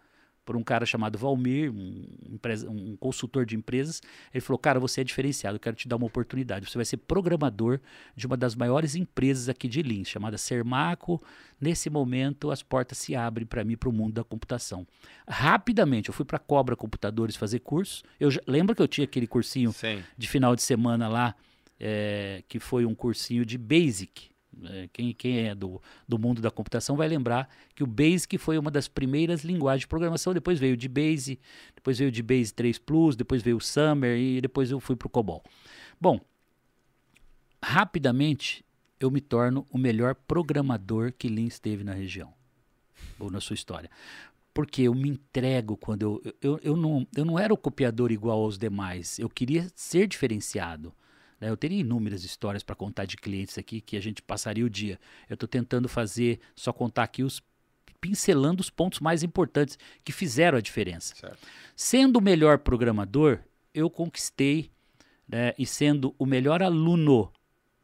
Por 0.44 0.56
um 0.56 0.62
cara 0.62 0.86
chamado 0.86 1.18
Valmir, 1.18 1.70
um, 1.70 2.06
empresa- 2.30 2.70
um 2.70 2.96
consultor 2.96 3.44
de 3.44 3.54
empresas. 3.54 4.00
Ele 4.32 4.40
falou: 4.40 4.58
Cara, 4.58 4.80
você 4.80 5.02
é 5.02 5.04
diferenciado, 5.04 5.56
eu 5.56 5.60
quero 5.60 5.76
te 5.76 5.86
dar 5.86 5.96
uma 5.96 6.06
oportunidade. 6.06 6.68
Você 6.68 6.78
vai 6.78 6.86
ser 6.86 6.96
programador 6.96 7.78
de 8.16 8.26
uma 8.26 8.34
das 8.34 8.54
maiores 8.54 8.94
empresas 8.94 9.50
aqui 9.50 9.68
de 9.68 9.82
Lins, 9.82 10.08
chamada 10.08 10.38
Sermaco. 10.38 11.22
Nesse 11.60 11.90
momento, 11.90 12.50
as 12.50 12.62
portas 12.62 12.96
se 12.96 13.14
abrem 13.14 13.46
para 13.46 13.62
mim, 13.62 13.76
para 13.76 13.90
o 13.90 13.92
mundo 13.92 14.14
da 14.14 14.24
computação. 14.24 14.86
Rapidamente, 15.28 16.08
eu 16.08 16.14
fui 16.14 16.24
para 16.24 16.38
Cobra 16.38 16.74
Computadores 16.74 17.36
fazer 17.36 17.58
curso. 17.60 18.02
Eu 18.18 18.30
já- 18.30 18.40
lembra 18.46 18.74
que 18.74 18.80
eu 18.80 18.88
tinha 18.88 19.04
aquele 19.04 19.26
cursinho 19.26 19.70
Sim. 19.72 20.02
de 20.16 20.26
final 20.26 20.56
de 20.56 20.62
semana 20.62 21.08
lá, 21.08 21.34
é, 21.78 22.42
que 22.48 22.58
foi 22.58 22.84
um 22.84 22.94
cursinho 22.94 23.44
de 23.44 23.56
Basic. 23.56 24.30
É, 24.64 24.88
quem, 24.92 25.12
quem 25.12 25.46
é 25.46 25.54
do, 25.54 25.80
do 26.06 26.18
mundo 26.18 26.42
da 26.42 26.50
computação 26.50 26.96
vai 26.96 27.08
lembrar 27.08 27.48
que 27.74 27.84
o 27.84 27.86
Basic 27.86 28.36
foi 28.38 28.58
uma 28.58 28.70
das 28.70 28.88
primeiras 28.88 29.44
linguagens 29.44 29.82
de 29.82 29.86
programação. 29.86 30.34
Depois 30.34 30.58
veio 30.58 30.74
o 30.74 30.76
de 30.76 30.88
Base, 30.88 31.38
depois 31.74 31.98
veio 31.98 32.08
o 32.08 32.12
de 32.12 32.22
Base 32.22 32.52
3 32.52 32.78
Plus, 32.78 33.16
depois 33.16 33.42
veio 33.42 33.56
o 33.56 33.60
Summer 33.60 34.18
e 34.18 34.40
depois 34.40 34.70
eu 34.70 34.80
fui 34.80 34.96
para 34.96 35.06
o 35.06 35.10
COBOL. 35.10 35.42
Bom, 36.00 36.20
rapidamente 37.62 38.64
eu 39.00 39.10
me 39.10 39.20
torno 39.20 39.66
o 39.70 39.78
melhor 39.78 40.14
programador 40.14 41.12
que 41.16 41.28
Lins 41.28 41.58
teve 41.58 41.84
na 41.84 41.92
região, 41.92 42.32
ou 43.18 43.30
na 43.30 43.40
sua 43.40 43.54
história. 43.54 43.90
Porque 44.52 44.82
eu 44.82 44.94
me 44.94 45.08
entrego 45.08 45.76
quando 45.76 46.02
eu, 46.02 46.34
eu, 46.42 46.60
eu, 46.62 46.76
não, 46.76 47.06
eu 47.16 47.24
não 47.24 47.38
era 47.38 47.54
o 47.54 47.56
copiador 47.56 48.10
igual 48.10 48.42
aos 48.42 48.58
demais. 48.58 49.18
Eu 49.18 49.28
queria 49.28 49.70
ser 49.76 50.08
diferenciado. 50.08 50.92
Né? 51.40 51.48
Eu 51.48 51.56
teria 51.56 51.80
inúmeras 51.80 52.24
histórias 52.24 52.62
para 52.62 52.74
contar 52.74 53.04
de 53.04 53.16
clientes 53.16 53.56
aqui 53.58 53.80
que 53.80 53.96
a 53.96 54.00
gente 54.00 54.22
passaria 54.22 54.64
o 54.64 54.70
dia. 54.70 54.98
Eu 55.28 55.34
estou 55.34 55.48
tentando 55.48 55.88
fazer, 55.88 56.40
só 56.54 56.72
contar 56.72 57.04
aqui 57.04 57.22
os 57.22 57.42
pincelando 58.00 58.60
os 58.60 58.70
pontos 58.70 59.00
mais 59.00 59.24
importantes 59.24 59.76
que 60.04 60.12
fizeram 60.12 60.56
a 60.56 60.60
diferença. 60.60 61.16
Certo. 61.16 61.38
Sendo 61.74 62.18
o 62.18 62.22
melhor 62.22 62.58
programador, 62.58 63.40
eu 63.74 63.90
conquistei, 63.90 64.70
né, 65.26 65.52
e 65.58 65.66
sendo 65.66 66.14
o 66.16 66.24
melhor 66.24 66.62
aluno, 66.62 67.32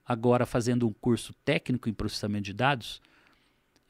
agora 0.06 0.46
fazendo 0.46 0.86
um 0.86 0.92
curso 0.92 1.34
técnico 1.44 1.88
em 1.88 1.92
processamento 1.92 2.44
de 2.44 2.52
dados, 2.52 3.02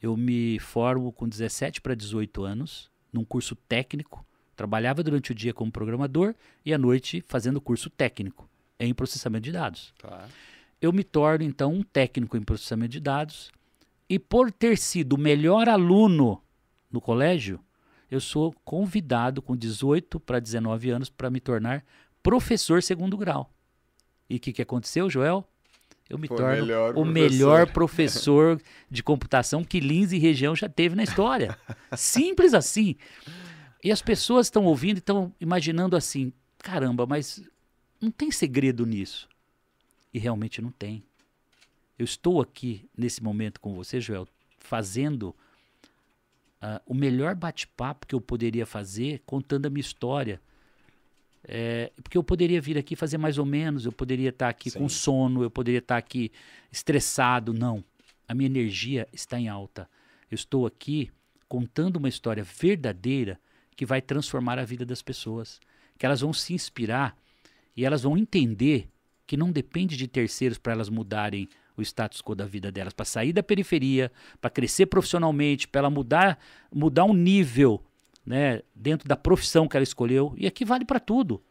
eu 0.01 0.17
me 0.17 0.57
formo 0.57 1.11
com 1.11 1.29
17 1.29 1.79
para 1.79 1.93
18 1.93 2.43
anos, 2.43 2.89
num 3.13 3.23
curso 3.23 3.55
técnico. 3.55 4.25
Trabalhava 4.55 5.03
durante 5.03 5.31
o 5.31 5.35
dia 5.35 5.53
como 5.53 5.71
programador 5.71 6.33
e 6.65 6.73
à 6.73 6.77
noite 6.77 7.23
fazendo 7.27 7.61
curso 7.61 7.87
técnico 7.87 8.49
em 8.79 8.93
processamento 8.93 9.43
de 9.43 9.51
dados 9.51 9.93
Tá. 9.97 10.27
eu 10.81 10.91
me 10.91 11.03
torno 11.03 11.43
então 11.43 11.73
um 11.73 11.83
técnico 11.83 12.35
em 12.37 12.41
processamento 12.43 12.91
de 12.91 12.99
dados 12.99 13.51
e 14.09 14.19
por 14.19 14.51
ter 14.51 14.77
sido 14.77 15.13
o 15.13 15.17
melhor 15.19 15.67
aluno 15.67 16.41
no 16.91 17.01
colégio, 17.01 17.59
eu 18.09 18.21
sou 18.21 18.53
convidado 18.63 19.41
com 19.41 19.55
18 19.55 20.19
para 20.19 20.39
19 20.39 20.89
anos 20.91 21.09
para 21.09 21.29
me 21.29 21.39
tornar 21.39 21.83
professor 22.21 22.83
segundo 22.83 23.17
grau. 23.17 23.51
E 24.29 24.35
o 24.37 24.39
que, 24.39 24.53
que 24.53 24.61
aconteceu, 24.61 25.09
Joel? 25.09 25.43
Eu 26.07 26.19
me 26.19 26.27
Foi 26.27 26.35
o 26.35 26.39
torno 26.39 26.55
melhor 26.61 26.91
o 26.91 26.93
professor. 26.93 27.11
melhor 27.13 27.71
professor 27.71 28.61
de 28.91 29.01
computação 29.01 29.63
que 29.63 29.79
Lins 29.79 30.11
e 30.11 30.19
região 30.19 30.55
já 30.55 30.69
teve 30.69 30.95
na 30.95 31.03
história. 31.03 31.57
Simples 31.97 32.53
assim. 32.53 32.95
E 33.83 33.91
as 33.91 34.01
pessoas 34.03 34.45
estão 34.47 34.65
ouvindo 34.65 34.97
e 34.97 34.99
estão 34.99 35.33
imaginando 35.41 35.95
assim: 35.95 36.31
caramba, 36.59 37.07
mas 37.07 37.43
não 38.05 38.11
tem 38.11 38.31
segredo 38.31 38.85
nisso. 38.85 39.27
E 40.13 40.19
realmente 40.19 40.61
não 40.61 40.71
tem. 40.71 41.03
Eu 41.97 42.05
estou 42.05 42.41
aqui 42.41 42.87
nesse 42.95 43.21
momento 43.23 43.59
com 43.59 43.73
você, 43.73 43.99
Joel, 43.99 44.27
fazendo 44.59 45.35
ah, 46.61 46.81
o 46.85 46.93
melhor 46.93 47.35
bate-papo 47.35 48.07
que 48.07 48.15
eu 48.15 48.21
poderia 48.21 48.65
fazer, 48.65 49.21
contando 49.25 49.65
a 49.65 49.69
minha 49.69 49.81
história. 49.81 50.41
É, 51.47 51.91
porque 52.01 52.17
eu 52.17 52.23
poderia 52.23 52.59
vir 52.59 52.77
aqui 52.77 52.95
fazer 52.95 53.17
mais 53.17 53.37
ou 53.37 53.45
menos, 53.45 53.85
eu 53.85 53.91
poderia 53.91 54.29
estar 54.29 54.49
aqui 54.49 54.71
com 54.71 54.89
Sim. 54.89 54.95
sono, 54.95 55.43
eu 55.43 55.51
poderia 55.51 55.79
estar 55.79 55.97
aqui 55.97 56.31
estressado. 56.71 57.53
Não. 57.53 57.83
A 58.27 58.33
minha 58.33 58.47
energia 58.47 59.07
está 59.11 59.39
em 59.39 59.47
alta. 59.47 59.89
Eu 60.29 60.35
estou 60.35 60.65
aqui 60.65 61.11
contando 61.47 61.97
uma 61.97 62.09
história 62.09 62.43
verdadeira 62.43 63.39
que 63.75 63.85
vai 63.85 64.01
transformar 64.01 64.57
a 64.57 64.65
vida 64.65 64.85
das 64.85 65.01
pessoas. 65.01 65.59
Que 65.97 66.05
elas 66.05 66.21
vão 66.21 66.33
se 66.33 66.53
inspirar 66.53 67.17
e 67.75 67.85
elas 67.85 68.03
vão 68.03 68.17
entender 68.17 68.89
que 69.27 69.35
não 69.35 69.51
depende 69.51 69.97
de 69.97 70.07
terceiros 70.07 70.57
para 70.57 70.73
elas 70.73 70.89
mudarem 70.89 71.49
o 71.75 71.81
status 71.81 72.21
quo 72.21 72.35
da 72.35 72.45
vida 72.45 72.71
delas, 72.71 72.93
para 72.93 73.05
sair 73.05 73.33
da 73.33 73.43
periferia, 73.43 74.11
para 74.39 74.49
crescer 74.49 74.85
profissionalmente, 74.85 75.67
para 75.67 75.79
ela 75.79 75.89
mudar, 75.89 76.39
mudar 76.73 77.03
um 77.05 77.13
nível, 77.13 77.83
né, 78.25 78.61
dentro 78.73 79.07
da 79.07 79.15
profissão 79.15 79.67
que 79.67 79.75
ela 79.75 79.83
escolheu. 79.83 80.33
E 80.37 80.47
aqui 80.47 80.63
vale 80.63 80.85
para 80.85 80.99
tudo. 80.99 81.43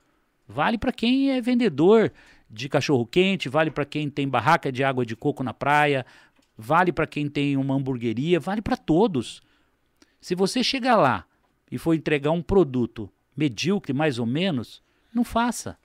Vale 0.49 0.79
para 0.79 0.93
quem 0.93 1.31
é 1.31 1.41
vendedor 1.41 2.13
de 2.51 2.69
cachorro 2.69 3.07
quente, 3.07 3.49
vale 3.49 3.71
para 3.71 3.85
quem 3.85 4.09
tem 4.09 4.29
barraca 4.29 4.71
de 4.71 4.85
água 4.85 5.05
de 5.05 5.17
coco 5.17 5.43
na 5.43 5.53
praia, 5.53 6.07
vale 6.57 6.93
para 6.93 7.07
quem 7.07 7.29
tem 7.29 7.57
uma 7.57 7.75
hamburgueria, 7.75 8.39
vale 8.39 8.63
para 8.63 8.77
todos. 8.77 9.43
Se 10.21 10.35
você 10.35 10.63
chegar 10.63 10.97
lá 10.97 11.27
e 11.71 11.79
for 11.79 11.95
entregar 11.95 12.31
um 12.31 12.43
produto 12.43 13.11
medíocre, 13.37 13.93
mais 13.93 14.19
ou 14.19 14.27
menos, 14.27 14.83
não 15.13 15.25
faça. 15.25 15.77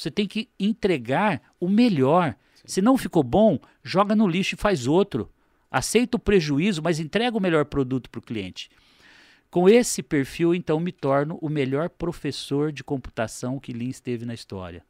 Você 0.00 0.10
tem 0.10 0.26
que 0.26 0.48
entregar 0.58 1.42
o 1.60 1.68
melhor. 1.68 2.34
Se 2.64 2.80
não 2.80 2.96
ficou 2.96 3.22
bom, 3.22 3.58
joga 3.82 4.16
no 4.16 4.26
lixo 4.26 4.54
e 4.54 4.58
faz 4.58 4.86
outro. 4.86 5.30
Aceita 5.70 6.16
o 6.16 6.20
prejuízo, 6.20 6.82
mas 6.82 6.98
entrega 6.98 7.36
o 7.36 7.40
melhor 7.40 7.66
produto 7.66 8.08
para 8.08 8.18
o 8.18 8.22
cliente. 8.22 8.70
Com 9.50 9.68
esse 9.68 10.02
perfil, 10.02 10.54
então, 10.54 10.80
me 10.80 10.90
torno 10.90 11.38
o 11.42 11.50
melhor 11.50 11.90
professor 11.90 12.72
de 12.72 12.82
computação 12.82 13.60
que 13.60 13.74
Lins 13.74 14.00
teve 14.00 14.24
na 14.24 14.32
história. 14.32 14.82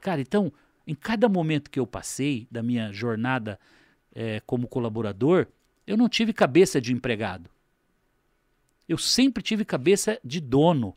Cara, 0.00 0.20
então, 0.20 0.52
em 0.86 0.94
cada 0.94 1.28
momento 1.28 1.68
que 1.68 1.80
eu 1.80 1.86
passei 1.86 2.46
da 2.48 2.62
minha 2.62 2.92
jornada 2.92 3.58
eh, 4.14 4.40
como 4.46 4.68
colaborador, 4.68 5.48
eu 5.84 5.96
não 5.96 6.08
tive 6.08 6.32
cabeça 6.32 6.80
de 6.80 6.92
empregado. 6.92 7.50
Eu 8.88 8.96
sempre 8.96 9.42
tive 9.42 9.64
cabeça 9.64 10.20
de 10.22 10.40
dono. 10.40 10.96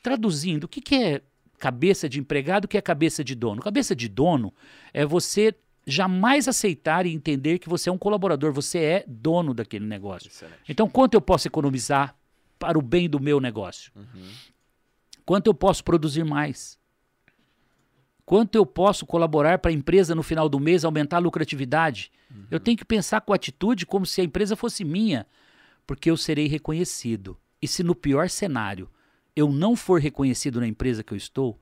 Traduzindo, 0.00 0.64
o 0.64 0.68
que, 0.68 0.80
que 0.80 0.94
é 0.94 1.22
cabeça 1.58 2.08
de 2.08 2.20
empregado, 2.20 2.64
o 2.64 2.68
que 2.68 2.78
é 2.78 2.80
cabeça 2.80 3.22
de 3.24 3.34
dono? 3.34 3.60
Cabeça 3.60 3.94
de 3.94 4.08
dono 4.08 4.54
é 4.92 5.04
você 5.04 5.54
jamais 5.86 6.46
aceitar 6.46 7.06
e 7.06 7.12
entender 7.12 7.58
que 7.58 7.68
você 7.68 7.88
é 7.88 7.92
um 7.92 7.98
colaborador, 7.98 8.52
você 8.52 8.78
é 8.78 9.04
dono 9.06 9.54
daquele 9.54 9.86
negócio. 9.86 10.28
Excelente. 10.28 10.60
Então, 10.68 10.88
quanto 10.88 11.14
eu 11.14 11.20
posso 11.20 11.48
economizar 11.48 12.14
para 12.58 12.78
o 12.78 12.82
bem 12.82 13.08
do 13.08 13.18
meu 13.18 13.40
negócio? 13.40 13.92
Quanto 15.24 15.46
eu 15.46 15.54
posso 15.54 15.82
produzir 15.82 16.24
mais? 16.24 16.78
Quanto 18.24 18.56
eu 18.56 18.66
posso 18.66 19.06
colaborar 19.06 19.58
para 19.58 19.70
a 19.70 19.74
empresa 19.74 20.14
no 20.14 20.22
final 20.22 20.48
do 20.48 20.60
mês 20.60 20.84
aumentar 20.84 21.16
a 21.16 21.20
lucratividade? 21.20 22.12
Eu 22.50 22.60
tenho 22.60 22.76
que 22.76 22.84
pensar 22.84 23.22
com 23.22 23.32
atitude 23.32 23.86
como 23.86 24.04
se 24.04 24.20
a 24.20 24.24
empresa 24.24 24.54
fosse 24.54 24.84
minha, 24.84 25.26
porque 25.86 26.10
eu 26.10 26.16
serei 26.16 26.46
reconhecido. 26.46 27.38
E 27.60 27.66
se 27.66 27.82
no 27.82 27.94
pior 27.94 28.28
cenário 28.28 28.90
eu 29.38 29.50
não 29.52 29.76
for 29.76 30.00
reconhecido 30.00 30.60
na 30.60 30.66
empresa 30.66 31.02
que 31.04 31.12
eu 31.12 31.16
estou, 31.16 31.58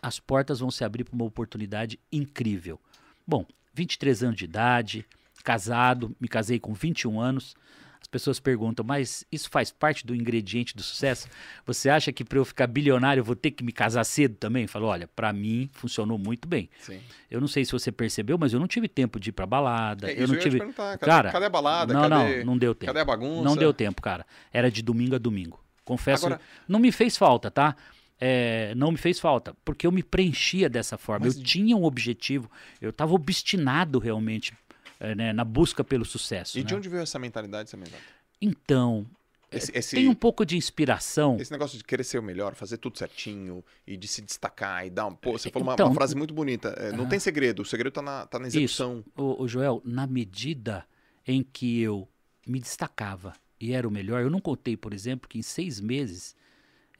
as 0.00 0.20
portas 0.20 0.60
vão 0.60 0.70
se 0.70 0.84
abrir 0.84 1.04
para 1.04 1.14
uma 1.14 1.24
oportunidade 1.24 1.98
incrível. 2.12 2.80
Bom, 3.26 3.44
23 3.74 4.22
anos 4.22 4.36
de 4.36 4.44
idade, 4.44 5.04
casado, 5.42 6.14
me 6.20 6.28
casei 6.28 6.58
com 6.60 6.72
21 6.72 7.20
anos. 7.20 7.54
As 8.00 8.06
pessoas 8.06 8.38
perguntam, 8.38 8.84
mas 8.84 9.24
isso 9.30 9.50
faz 9.50 9.72
parte 9.72 10.06
do 10.06 10.14
ingrediente 10.14 10.74
do 10.76 10.82
sucesso? 10.82 11.28
Você 11.66 11.90
acha 11.90 12.12
que 12.12 12.24
para 12.24 12.38
eu 12.38 12.44
ficar 12.44 12.66
bilionário 12.68 13.20
eu 13.20 13.24
vou 13.24 13.34
ter 13.34 13.50
que 13.50 13.64
me 13.64 13.72
casar 13.72 14.04
cedo 14.04 14.36
também? 14.36 14.62
Eu 14.62 14.68
falo, 14.68 14.86
olha, 14.86 15.08
para 15.08 15.32
mim 15.32 15.68
funcionou 15.72 16.16
muito 16.16 16.46
bem. 16.48 16.70
Sim. 16.80 17.00
Eu 17.28 17.40
não 17.40 17.48
sei 17.48 17.64
se 17.64 17.72
você 17.72 17.90
percebeu, 17.90 18.38
mas 18.38 18.52
eu 18.52 18.60
não 18.60 18.68
tive 18.68 18.88
tempo 18.88 19.18
de 19.18 19.30
ir 19.30 19.32
para 19.32 19.44
balada. 19.46 20.10
É, 20.10 20.22
eu 20.22 20.28
não 20.28 20.36
eu 20.36 20.40
tive. 20.40 20.60
cadê- 20.60 20.98
Cara, 20.98 21.32
cadê 21.32 21.46
a 21.46 21.50
balada? 21.50 21.92
Não, 21.92 22.08
Cadê- 22.08 22.38
não, 22.38 22.46
não 22.52 22.58
deu 22.58 22.74
tempo. 22.74 22.86
Cadê 22.86 23.00
a 23.00 23.04
bagunça? 23.04 23.42
Não 23.42 23.56
deu 23.56 23.74
tempo, 23.74 24.00
cara. 24.00 24.24
Era 24.52 24.70
de 24.70 24.80
domingo 24.80 25.16
a 25.16 25.18
domingo. 25.18 25.60
Confesso, 25.88 26.26
Agora- 26.26 26.40
não 26.68 26.78
me 26.78 26.92
fez 26.92 27.16
falta, 27.16 27.50
tá? 27.50 27.74
É, 28.20 28.74
não 28.74 28.90
me 28.92 28.98
fez 28.98 29.18
falta, 29.18 29.56
porque 29.64 29.86
eu 29.86 29.92
me 29.92 30.02
preenchia 30.02 30.68
dessa 30.68 30.98
forma. 30.98 31.24
Mas 31.26 31.36
eu 31.36 31.42
tinha 31.42 31.74
um 31.76 31.84
objetivo, 31.84 32.50
eu 32.80 32.90
estava 32.90 33.14
obstinado 33.14 33.98
realmente 33.98 34.52
é, 35.00 35.14
né, 35.14 35.32
na 35.32 35.44
busca 35.44 35.82
pelo 35.84 36.04
sucesso. 36.04 36.58
E 36.58 36.62
né? 36.62 36.66
de 36.68 36.74
onde 36.74 36.88
veio 36.88 37.02
essa 37.02 37.18
mentalidade, 37.18 37.68
essa 37.68 37.76
mentalidade? 37.76 38.04
Então, 38.42 39.06
Esse, 39.50 39.72
esse, 39.74 39.96
Tem 39.96 40.08
um 40.08 40.14
pouco 40.14 40.44
de 40.44 40.56
inspiração. 40.58 41.38
esse 41.40 41.50
negócio 41.50 41.78
de 41.78 41.84
querer 41.84 42.04
ser 42.04 42.18
o 42.18 42.22
melhor, 42.22 42.54
fazer 42.54 42.76
tudo 42.76 42.98
certinho 42.98 43.64
e 43.86 43.96
de 43.96 44.06
se 44.06 44.20
destacar 44.20 44.84
e 44.86 44.90
dar 44.90 45.06
um. 45.06 45.14
Pô, 45.14 45.32
você 45.38 45.50
falou 45.50 45.68
uma- 45.68 45.72
Então, 45.72 45.86
uma, 45.86 45.94
frase 45.94 46.14
muito 46.14 46.34
bonita. 46.34 46.68
é, 46.76 46.92
não 46.92 47.04
Ah. 47.04 47.08
tem 47.08 47.18
segredo, 47.18 47.62
o 47.62 47.64
segredo 47.64 47.92
tá 47.94 48.02
na, 48.02 48.26
tá 48.26 48.38
na 48.38 48.46
execução. 48.48 49.02
O, 49.16 49.42
o 49.44 49.48
Joel, 49.48 49.80
na 49.86 50.06
medida 50.06 50.84
em 51.26 51.42
que 51.42 51.80
eu 51.80 52.06
me 52.46 52.60
destacava 52.60 53.32
e 53.60 53.72
era 53.72 53.86
o 53.86 53.90
melhor, 53.90 54.22
eu 54.22 54.30
não 54.30 54.40
contei, 54.40 54.76
por 54.76 54.92
exemplo, 54.92 55.28
que 55.28 55.38
em 55.38 55.42
seis 55.42 55.80
meses 55.80 56.36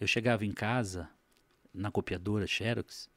eu 0.00 0.07
chegava 0.07 0.45
em 0.45 0.53
casa, 0.53 1.09
na 1.73 1.91
copiadora 1.91 2.47
Xerox, 2.47 3.09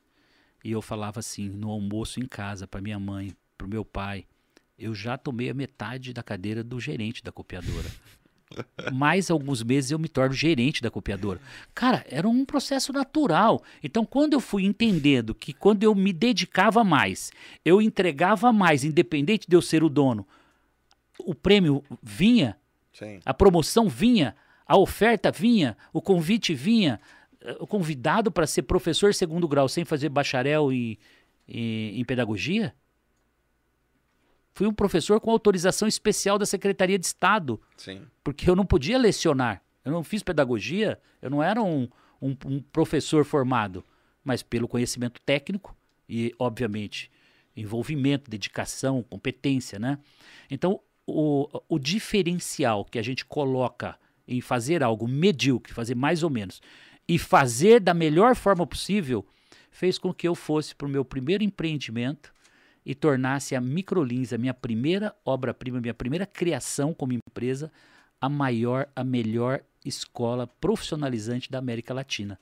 e 0.64 0.72
eu 0.72 0.82
falava 0.82 1.20
assim, 1.20 1.50
no 1.50 1.70
almoço 1.70 2.20
em 2.20 2.28
casa, 2.28 2.68
para 2.68 2.82
minha 2.82 3.00
mãe, 3.00 3.36
para 3.58 3.66
o 3.66 3.70
meu 3.70 3.84
pai, 3.84 4.26
eu 4.78 4.94
já 4.94 5.18
tomei 5.18 5.50
a 5.50 5.54
metade 5.54 6.14
da 6.14 6.24
cadeira 6.24 6.64
do 6.64 6.80
gerente 6.80 7.24
da 7.24 7.32
copiadora. 7.32 7.90
Mais 8.92 9.32
alguns 9.32 9.64
meses 9.64 9.92
eu 9.92 10.00
me 10.00 10.10
torno 10.10 10.34
gerente 10.34 10.82
da 10.82 10.92
copiadora. 10.92 11.40
Cara, 11.74 12.06
era 12.10 12.28
um 12.28 12.44
processo 12.44 12.92
natural. 12.92 13.64
Então, 13.84 14.06
quando 14.06 14.34
eu 14.34 14.40
fui 14.40 14.66
entendendo 14.66 15.34
que 15.34 15.54
quando 15.54 15.84
eu 15.84 15.96
me 15.96 16.12
dedicava 16.12 16.84
mais, 16.84 17.32
eu 17.64 17.82
entregava 17.82 18.52
mais, 18.52 18.84
independente 18.84 19.48
de 19.48 19.56
eu 19.56 19.62
ser 19.62 19.84
o 19.84 19.90
dono, 19.90 20.28
o 21.20 21.34
prêmio 21.34 21.84
vinha, 22.02 22.58
Sim. 22.94 23.20
a 23.26 23.34
promoção 23.34 23.88
vinha, 23.90 24.36
a 24.68 24.78
oferta 24.78 25.32
vinha, 25.32 25.78
o 25.94 26.02
convite 26.02 26.54
vinha, 26.54 27.00
eh, 27.42 27.58
o 27.60 27.66
convidado 27.68 28.32
para 28.32 28.46
ser 28.48 28.64
professor 28.64 29.14
segundo 29.14 29.48
grau 29.48 29.68
sem 29.70 29.86
fazer 29.86 30.10
bacharel 30.10 30.72
em, 30.72 30.98
em, 31.48 32.00
em 32.00 32.06
pedagogia. 32.06 32.74
Fui 34.54 34.68
um 34.68 34.74
professor 34.74 35.20
com 35.22 35.32
autorização 35.32 35.88
especial 35.88 36.38
da 36.38 36.46
Secretaria 36.46 37.00
de 37.00 37.06
Estado 37.06 37.60
Sim. 37.78 38.02
porque 38.24 38.50
eu 38.50 38.56
não 38.56 38.66
podia 38.66 38.98
lecionar. 38.98 39.64
Eu 39.84 39.92
não 39.92 40.04
fiz 40.04 40.22
pedagogia, 40.22 41.00
eu 41.22 41.30
não 41.30 41.42
era 41.42 41.62
um, 41.62 41.88
um- 42.22 42.36
um 42.46 42.62
professor 42.62 43.24
formado, 43.26 43.84
mas 44.24 44.44
pelo 44.44 44.68
conhecimento 44.68 45.20
técnico 45.22 45.76
e, 46.08 46.36
obviamente, 46.38 47.10
envolvimento, 47.56 48.30
dedicação, 48.30 49.02
competência, 49.04 49.80
né? 49.80 49.98
Então, 50.50 50.80
o, 51.06 51.48
o 51.68 51.80
diferencial 51.80 52.86
que 52.86 53.00
a 53.00 53.02
gente 53.02 53.26
coloca 53.26 53.98
em 54.28 54.42
fazer 54.42 54.84
algo 54.84 55.08
medíocre, 55.08 55.74
fazer 55.74 55.96
mais 55.96 56.24
ou 56.24 56.30
menos, 56.30 56.62
e 57.08 57.18
fazer 57.18 57.80
da 57.80 57.94
melhor 57.94 58.36
forma 58.36 58.66
possível, 58.66 59.26
fez 59.70 59.98
com 59.98 60.14
que 60.14 60.28
eu 60.28 60.36
fosse 60.36 60.76
para 60.76 60.88
o 60.88 60.90
meu 60.90 61.04
primeiro 61.04 61.44
empreendimento 61.44 62.34
e 62.86 62.96
tornasse 62.96 63.56
a 63.56 63.62
Microlins, 63.62 64.34
a 64.34 64.38
minha 64.38 64.54
primeira 64.54 65.16
obra-prima, 65.26 65.82
minha 65.82 65.94
primeira 65.94 66.26
criação 66.26 66.94
como 66.94 67.14
empresa, 67.14 67.72
a 68.20 68.30
maior, 68.30 68.90
a 68.96 69.04
melhor 69.04 69.62
escola 69.84 70.48
profissionalizante 70.48 71.52
da 71.52 71.60
América 71.60 71.94
Latina. 71.94 72.40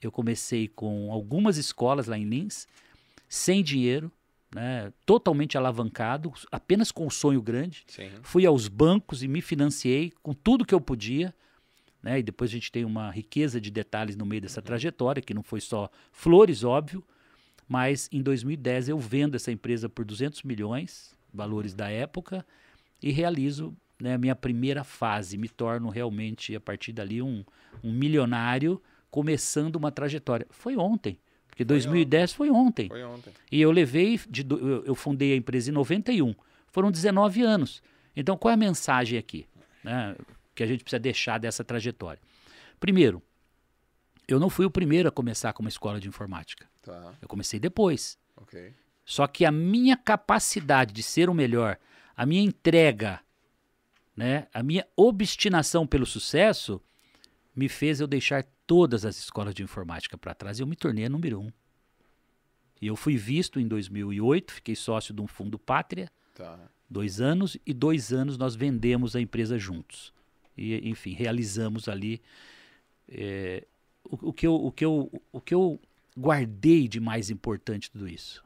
Eu 0.00 0.10
comecei 0.10 0.68
com 0.68 1.12
algumas 1.12 1.56
escolas 1.56 2.06
lá 2.06 2.16
em 2.16 2.24
Lins, 2.24 2.66
sem 3.28 3.62
dinheiro, 3.62 4.10
né, 4.54 4.92
totalmente 5.06 5.56
alavancado, 5.56 6.32
apenas 6.50 6.90
com 6.90 7.06
um 7.06 7.10
sonho 7.10 7.40
grande. 7.40 7.84
Sim. 7.86 8.10
Fui 8.22 8.44
aos 8.44 8.68
bancos 8.68 9.22
e 9.22 9.28
me 9.28 9.40
financiei 9.40 10.12
com 10.22 10.32
tudo 10.32 10.64
que 10.64 10.74
eu 10.74 10.80
podia. 10.80 11.34
Né? 12.02 12.18
E 12.18 12.22
depois 12.22 12.50
a 12.50 12.54
gente 12.54 12.72
tem 12.72 12.84
uma 12.84 13.10
riqueza 13.10 13.60
de 13.60 13.70
detalhes 13.70 14.16
no 14.16 14.26
meio 14.26 14.42
dessa 14.42 14.62
trajetória, 14.62 15.22
que 15.22 15.34
não 15.34 15.42
foi 15.42 15.60
só 15.60 15.90
flores, 16.12 16.64
óbvio. 16.64 17.04
Mas 17.68 18.08
em 18.10 18.22
2010 18.22 18.88
eu 18.88 18.98
vendo 18.98 19.36
essa 19.36 19.52
empresa 19.52 19.88
por 19.88 20.04
200 20.04 20.42
milhões, 20.42 21.14
valores 21.32 21.74
da 21.74 21.88
época, 21.88 22.44
e 23.00 23.12
realizo 23.12 23.76
né, 24.00 24.14
a 24.14 24.18
minha 24.18 24.34
primeira 24.34 24.82
fase. 24.82 25.36
Me 25.36 25.48
torno 25.48 25.88
realmente, 25.88 26.56
a 26.56 26.60
partir 26.60 26.92
dali, 26.92 27.22
um, 27.22 27.44
um 27.84 27.92
milionário 27.92 28.82
começando 29.10 29.76
uma 29.76 29.92
trajetória. 29.92 30.46
Foi 30.50 30.76
ontem, 30.76 31.18
porque 31.60 31.64
2010 31.64 32.32
foi 32.32 32.50
ontem. 32.50 32.88
Foi 32.88 33.04
ontem. 33.04 33.32
E 33.52 33.60
eu 33.60 33.70
levei, 33.70 34.18
de 34.28 34.46
eu- 34.84 34.94
fundei 34.94 35.32
a 35.34 35.36
empresa 35.36 35.70
em 35.70 35.74
91. 35.74 36.34
Foram 36.72 36.90
19 36.90 37.42
anos. 37.42 37.82
Então, 38.16 38.36
qual 38.36 38.50
é 38.50 38.54
a 38.54 38.56
mensagem 38.56 39.18
aqui 39.18 39.46
né, 39.84 40.16
que 40.54 40.62
a 40.62 40.66
gente 40.66 40.82
precisa 40.82 40.98
deixar 41.00 41.38
dessa 41.38 41.62
trajetória? 41.62 42.20
Primeiro, 42.78 43.22
eu 44.26 44.40
não 44.40 44.48
fui 44.48 44.64
o 44.64 44.70
primeiro 44.70 45.08
a 45.08 45.12
começar 45.12 45.52
com 45.52 45.62
uma 45.62 45.68
escola 45.68 46.00
de 46.00 46.08
informática. 46.08 46.66
Tá. 46.80 47.14
Eu 47.20 47.28
comecei 47.28 47.60
depois. 47.60 48.18
Só 49.04 49.26
que 49.26 49.44
a 49.44 49.50
minha 49.52 49.96
capacidade 49.96 50.92
de 50.94 51.02
ser 51.02 51.28
o 51.28 51.34
melhor, 51.34 51.78
a 52.16 52.24
minha 52.24 52.42
entrega, 52.42 53.20
né, 54.16 54.46
a 54.54 54.62
minha 54.62 54.86
obstinação 54.96 55.86
pelo 55.86 56.06
sucesso, 56.06 56.80
me 57.54 57.68
fez 57.68 58.00
eu 58.00 58.06
deixar 58.06 58.44
todas 58.66 59.04
as 59.04 59.16
escolas 59.18 59.52
de 59.52 59.62
informática 59.64 60.16
para 60.16 60.32
trás 60.32 60.58
e 60.58 60.62
eu 60.62 60.66
me 60.66 60.76
tornei 60.76 61.04
a 61.04 61.08
número 61.08 61.40
um. 61.40 61.50
E 62.80 62.86
eu 62.86 62.96
fui 62.96 63.16
visto 63.16 63.60
em 63.60 63.68
2008, 63.68 64.52
fiquei 64.54 64.74
sócio 64.74 65.12
de 65.14 65.20
um 65.20 65.26
fundo 65.26 65.58
Pátria, 65.58 66.10
Tá. 66.34 66.58
dois 66.88 67.20
anos, 67.20 67.56
e 67.66 67.74
dois 67.74 68.12
anos 68.12 68.38
nós 68.38 68.54
vendemos 68.54 69.14
a 69.14 69.20
empresa 69.20 69.58
juntos. 69.58 70.12
E, 70.56 70.88
enfim, 70.88 71.12
realizamos 71.12 71.88
ali. 71.88 72.20
eh, 73.08 73.66
o, 74.04 74.28
o 74.30 74.32
que 74.32 74.46
eu, 74.46 74.54
o, 74.54 74.72
que 74.72 74.84
eu, 74.84 75.22
o 75.32 75.40
que 75.40 75.54
eu 75.54 75.80
guardei 76.18 76.88
de 76.88 76.98
mais 77.00 77.28
importante 77.30 77.90
tudo 77.90 78.08
isso? 78.08 78.42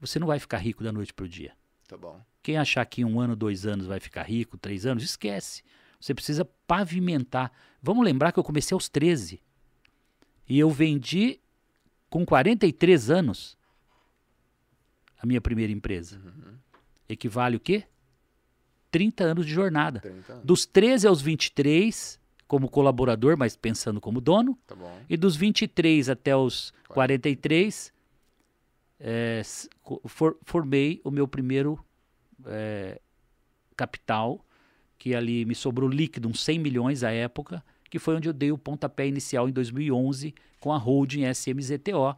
Você 0.00 0.18
não 0.18 0.26
vai 0.26 0.38
ficar 0.38 0.58
rico 0.58 0.82
da 0.82 0.90
noite 0.92 1.12
para 1.12 1.24
o 1.24 1.28
dia. 1.28 1.52
Tá 1.86 1.96
bom. 1.96 2.20
Quem 2.42 2.56
achar 2.56 2.84
que 2.86 3.04
um 3.04 3.20
ano, 3.20 3.36
dois 3.36 3.66
anos 3.66 3.86
vai 3.86 4.00
ficar 4.00 4.22
rico, 4.24 4.56
três 4.58 4.84
anos, 4.86 5.04
esquece. 5.04 5.62
Você 6.00 6.12
precisa 6.14 6.44
pavimentar. 6.66 7.52
Vamos 7.80 8.04
lembrar 8.04 8.32
que 8.32 8.38
eu 8.38 8.42
comecei 8.44 8.74
aos 8.74 8.88
13. 8.88 9.40
E 10.48 10.58
eu 10.58 10.70
vendi 10.70 11.38
com 12.12 12.26
43 12.26 13.10
anos 13.10 13.56
a 15.18 15.24
minha 15.26 15.40
primeira 15.40 15.72
empresa. 15.72 16.20
Uhum. 16.22 16.54
Equivale 17.08 17.56
o 17.56 17.60
quê? 17.60 17.84
30 18.90 19.24
anos 19.24 19.46
de 19.46 19.52
jornada. 19.52 20.00
30 20.00 20.32
anos. 20.34 20.44
Dos 20.44 20.66
13 20.66 21.06
aos 21.06 21.22
23, 21.22 22.20
como 22.46 22.68
colaborador, 22.68 23.36
mas 23.38 23.56
pensando 23.56 23.98
como 23.98 24.20
dono. 24.20 24.58
Tá. 24.66 24.76
E 25.08 25.16
dos 25.16 25.34
23 25.36 26.10
até 26.10 26.36
os 26.36 26.74
43, 26.88 27.90
é, 29.00 29.40
for- 30.06 30.36
formei 30.42 31.00
o 31.04 31.10
meu 31.10 31.26
primeiro 31.26 31.82
é, 32.44 33.00
capital, 33.74 34.44
que 34.98 35.14
ali 35.14 35.46
me 35.46 35.54
sobrou 35.54 35.88
líquido, 35.88 36.28
uns 36.28 36.42
100 36.44 36.58
milhões 36.58 37.02
à 37.02 37.10
época, 37.10 37.64
que 37.92 37.98
foi 37.98 38.16
onde 38.16 38.26
eu 38.26 38.32
dei 38.32 38.50
o 38.50 38.56
pontapé 38.56 39.06
inicial 39.06 39.46
em 39.50 39.52
2011 39.52 40.34
com 40.58 40.72
a 40.72 40.78
holding 40.78 41.26
SMZTO. 41.30 42.16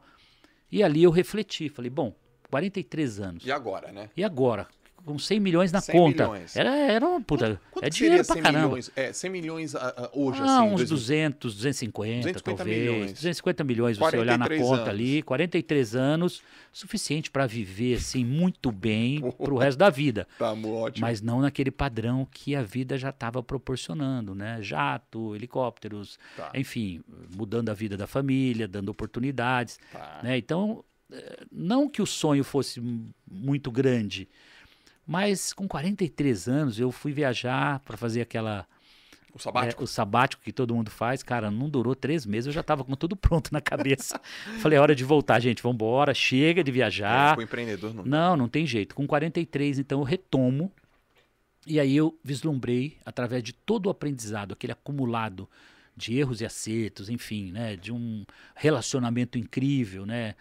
E 0.71 0.85
ali 0.85 1.03
eu 1.03 1.11
refleti, 1.11 1.69
falei, 1.69 1.91
bom, 1.91 2.15
43 2.49 3.19
anos. 3.19 3.45
E 3.45 3.51
agora, 3.51 3.91
né? 3.91 4.09
E 4.17 4.23
agora? 4.23 4.69
Com 5.05 5.19
100 5.19 5.39
milhões 5.39 5.71
na 5.71 5.81
100 5.83 5.95
conta. 5.95 6.25
milhões. 6.29 6.57
Era, 6.57 6.75
era 6.75 7.07
uma 7.07 7.21
puta. 7.21 7.61
Quanto 7.71 7.85
é 7.85 7.91
dinheiro 7.91 8.25
pra 8.25 8.35
100 8.35 8.43
caramba. 8.43 8.67
milhões? 8.69 8.91
É, 8.97 9.13
100 9.13 9.31
milhões 9.31 9.75
ah, 9.75 9.95
ah, 9.97 10.11
hoje, 10.15 10.41
Ah, 10.41 10.61
assim. 10.61 10.67
uns 10.69 10.77
dois- 10.77 10.89
200, 10.89 11.55
250, 11.55 12.21
250 12.33 12.57
talvez. 12.57 12.79
milhões. 12.81 13.13
250 13.13 13.65
milhões, 13.65 13.99
você 13.99 14.17
olhar 14.17 14.39
na 14.39 14.47
43 14.47 14.63
conta 14.63 14.77
anos. 14.83 14.89
ali, 14.89 15.23
43 15.23 15.95
anos, 15.95 16.43
suficiente 16.73 17.31
para 17.31 17.47
viver 17.47 17.97
assim 17.97 18.25
muito 18.25 18.73
bem 18.73 19.21
pro 19.37 19.57
resto 19.59 19.79
da 19.79 19.91
vida. 19.91 20.27
Tá 20.39 20.53
ótimo. 20.53 21.07
Mas 21.07 21.21
não 21.21 21.43
naquele 21.43 21.71
padrão 21.71 22.27
que 22.31 22.57
a 22.57 22.63
vida 22.63 22.97
já 22.97 23.11
estava 23.11 23.43
proporcionando, 23.43 24.35
né? 24.35 24.59
Jato, 24.63 25.35
helicópteros, 25.37 26.19
Tá. 26.35 26.51
enfim, 26.55 27.03
mudando 27.37 27.69
a 27.69 27.75
vida 27.75 27.95
da 27.97 28.07
família, 28.07 28.67
dando 28.67 28.89
oportunidades, 28.89 29.79
Tá. 29.93 30.21
né? 30.23 30.39
Então, 30.39 30.83
eh, 31.13 31.45
não 31.53 31.91
que 31.91 32.01
o 32.01 32.07
sonho 32.07 32.43
fosse 32.43 32.81
muito 33.31 33.71
grande, 33.71 34.27
mas 35.07 35.53
com 35.53 35.67
43 35.69 36.49
anos 36.49 36.79
eu 36.79 36.91
fui 36.91 37.13
viajar 37.13 37.81
para 37.81 37.97
fazer 37.97 38.21
aquela 38.23 38.67
O 39.35 39.39
sabático? 39.39 39.83
é, 39.83 39.85
o 39.85 39.87
sabático 39.87 40.43
que 40.43 40.53
todo 40.53 40.75
mundo 40.75 40.91
faz, 40.91 41.23
cara, 41.23 41.51
não 41.51 41.69
durou 41.69 41.95
três 41.95 42.25
meses, 42.25 42.47
eu 42.47 42.53
já 42.53 42.63
tava 42.63 42.85
com 42.85 42.95
tudo 42.95 43.15
pronto 43.17 43.53
na 43.53 43.61
cabeça. 43.61 44.21
Falei, 44.61 44.79
é 44.79 44.81
hora 44.81 44.95
de 44.95 45.05
voltar, 45.05 45.41
gente, 45.41 45.63
vamos 45.63 45.75
embora, 45.77 46.15
chega 46.15 46.63
de 46.65 46.71
É, 46.71 46.75
viajar. 46.75 47.39
o 47.39 47.43
empreendedor 47.43 47.93
não. 47.95 48.05
Não, 48.05 48.37
não 48.37 48.49
tem 48.49 48.67
jeito. 48.67 48.95
Com 48.95 49.07
43, 49.07 49.79
então 49.79 50.01
eu 50.01 50.05
retomo. 50.05 50.71
E 51.67 51.81
aí 51.81 51.97
eu 51.97 52.19
vislumbrei, 52.23 52.99
através 53.07 53.43
de 53.43 53.53
todo 53.55 53.87
o 53.87 53.91
aprendizado, 53.91 54.53
aquele 54.53 54.73
acumulado 54.73 55.49
de 55.97 56.15
erros 56.19 56.41
e 56.41 56.45
acertos, 56.45 57.09
enfim, 57.09 57.53
né, 57.53 57.77
de 57.77 57.91
um 57.93 58.25
relacionamento 58.55 59.39
incrível, 59.39 60.05
né, 60.05 60.35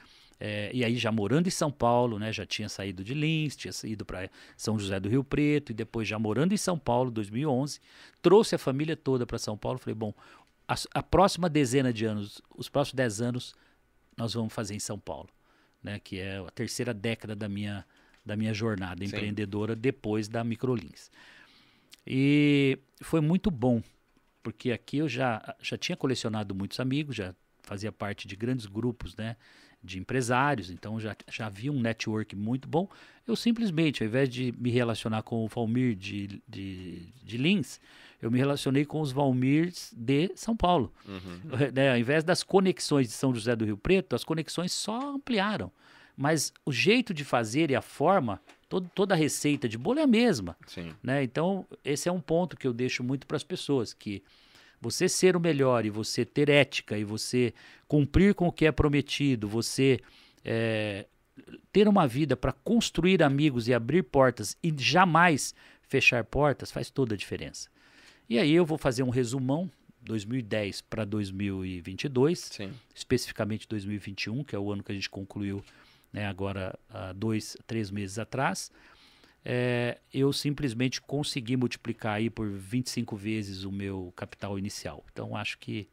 é, 0.45 0.69
e 0.73 0.83
aí 0.83 0.97
já 0.97 1.09
morando 1.09 1.47
em 1.47 1.49
São 1.49 1.71
Paulo, 1.71 2.19
né, 2.19 2.33
já 2.33 2.45
tinha 2.45 2.67
saído 2.67 3.01
de 3.01 3.13
Lins, 3.13 3.55
tinha 3.55 3.71
ido 3.85 4.03
para 4.03 4.29
São 4.57 4.77
José 4.77 4.99
do 4.99 5.07
Rio 5.07 5.23
Preto 5.23 5.71
e 5.71 5.73
depois 5.73 6.05
já 6.05 6.19
morando 6.19 6.53
em 6.53 6.57
São 6.57 6.77
Paulo, 6.77 7.09
2011, 7.09 7.79
trouxe 8.21 8.53
a 8.53 8.57
família 8.57 8.97
toda 8.97 9.25
para 9.25 9.37
São 9.37 9.57
Paulo. 9.57 9.79
Falei, 9.79 9.95
bom, 9.95 10.13
a, 10.67 10.75
a 10.95 11.01
próxima 11.01 11.47
dezena 11.47 11.93
de 11.93 12.03
anos, 12.03 12.41
os 12.57 12.67
próximos 12.67 12.95
dez 12.95 13.21
anos, 13.21 13.55
nós 14.17 14.33
vamos 14.33 14.51
fazer 14.51 14.75
em 14.75 14.79
São 14.79 14.99
Paulo, 14.99 15.29
né, 15.81 15.97
que 15.97 16.19
é 16.19 16.39
a 16.39 16.51
terceira 16.51 16.93
década 16.93 17.33
da 17.37 17.47
minha 17.47 17.85
da 18.25 18.35
minha 18.35 18.53
jornada 18.53 18.99
Sim. 18.99 19.05
empreendedora 19.15 19.77
depois 19.77 20.27
da 20.27 20.43
Microlins. 20.43 21.09
E 22.05 22.77
foi 23.01 23.21
muito 23.21 23.49
bom, 23.49 23.81
porque 24.41 24.73
aqui 24.73 24.97
eu 24.97 25.07
já, 25.07 25.55
já 25.61 25.77
tinha 25.77 25.95
colecionado 25.95 26.53
muitos 26.53 26.81
amigos, 26.81 27.15
já 27.15 27.33
fazia 27.61 27.93
parte 27.93 28.27
de 28.27 28.35
grandes 28.35 28.65
grupos, 28.65 29.15
né? 29.15 29.37
De 29.83 29.99
empresários, 29.99 30.69
então 30.69 30.97
já, 30.99 31.15
já 31.29 31.47
havia 31.47 31.71
um 31.71 31.79
network 31.79 32.35
muito 32.35 32.67
bom. 32.69 32.87
Eu 33.27 33.35
simplesmente, 33.35 34.01
ao 34.01 34.07
invés 34.07 34.29
de 34.29 34.53
me 34.57 34.69
relacionar 34.69 35.23
com 35.23 35.43
o 35.43 35.47
Valmir 35.47 35.95
de, 35.95 36.41
de, 36.47 37.07
de 37.21 37.37
Lins, 37.37 37.81
eu 38.21 38.31
me 38.31 38.37
relacionei 38.37 38.85
com 38.85 39.01
os 39.01 39.11
Valmirs 39.11 39.93
de 39.95 40.31
São 40.35 40.55
Paulo. 40.55 40.93
Uhum. 41.05 41.71
Né, 41.73 41.91
ao 41.91 41.97
invés 41.97 42.23
das 42.23 42.43
conexões 42.43 43.07
de 43.07 43.13
São 43.13 43.33
José 43.35 43.55
do 43.55 43.65
Rio 43.65 43.77
Preto, 43.77 44.15
as 44.15 44.23
conexões 44.23 44.71
só 44.71 45.15
ampliaram. 45.15 45.69
Mas 46.15 46.53
o 46.65 46.71
jeito 46.71 47.13
de 47.13 47.25
fazer 47.25 47.71
e 47.71 47.75
a 47.75 47.81
forma, 47.81 48.39
todo, 48.69 48.89
toda 48.93 49.13
a 49.15 49.17
receita 49.17 49.67
de 49.67 49.77
bolo 49.77 49.99
é 49.99 50.03
a 50.03 50.07
mesma. 50.07 50.55
Sim. 50.67 50.93
Né? 51.01 51.23
Então, 51.23 51.65
esse 51.83 52.07
é 52.07 52.11
um 52.11 52.21
ponto 52.21 52.55
que 52.55 52.67
eu 52.67 52.73
deixo 52.73 53.03
muito 53.03 53.27
para 53.27 53.35
as 53.35 53.43
pessoas, 53.43 53.93
que 53.93 54.23
você 54.83 55.07
ser 55.07 55.37
o 55.37 55.39
melhor 55.39 55.85
e 55.85 55.89
você 55.89 56.25
ter 56.25 56.49
ética 56.49 56.97
e 56.97 57.05
você 57.05 57.53
cumprir 57.87 58.35
com 58.35 58.47
o 58.47 58.51
que 58.51 58.65
é 58.65 58.71
prometido, 58.71 59.47
você 59.47 59.99
é, 60.43 61.07
ter 61.71 61.87
uma 61.87 62.05
vida 62.05 62.35
para 62.35 62.51
construir 62.51 63.23
amigos 63.23 63.69
e 63.69 63.73
abrir 63.73 64.03
portas 64.03 64.57
e 64.61 64.73
jamais 64.77 65.55
fechar 65.81 66.25
portas 66.25 66.69
faz 66.69 66.89
toda 66.89 67.15
a 67.15 67.17
diferença. 67.17 67.69
E 68.29 68.37
aí 68.37 68.51
eu 68.51 68.65
vou 68.65 68.77
fazer 68.77 69.03
um 69.03 69.09
resumão 69.09 69.71
2010 70.01 70.81
para 70.81 71.05
2022, 71.05 72.39
Sim. 72.39 72.73
especificamente 72.93 73.65
2021, 73.67 74.43
que 74.43 74.53
é 74.53 74.59
o 74.59 74.69
ano 74.69 74.83
que 74.83 74.91
a 74.91 74.95
gente 74.95 75.09
concluiu 75.09 75.63
né, 76.11 76.27
agora 76.27 76.77
há 76.89 77.13
dois, 77.13 77.55
três 77.65 77.89
meses 77.89 78.19
atrás. 78.19 78.69
É, 79.45 79.97
eu 80.13 80.31
simplesmente 80.31 81.01
consegui 81.01 81.57
multiplicar 81.57 82.15
aí 82.15 82.29
por 82.29 82.49
25 82.49 83.15
vezes 83.15 83.63
o 83.63 83.71
meu 83.71 84.13
capital 84.15 84.57
inicial. 84.57 85.03
Então 85.11 85.35
acho 85.35 85.57
que 85.57 85.87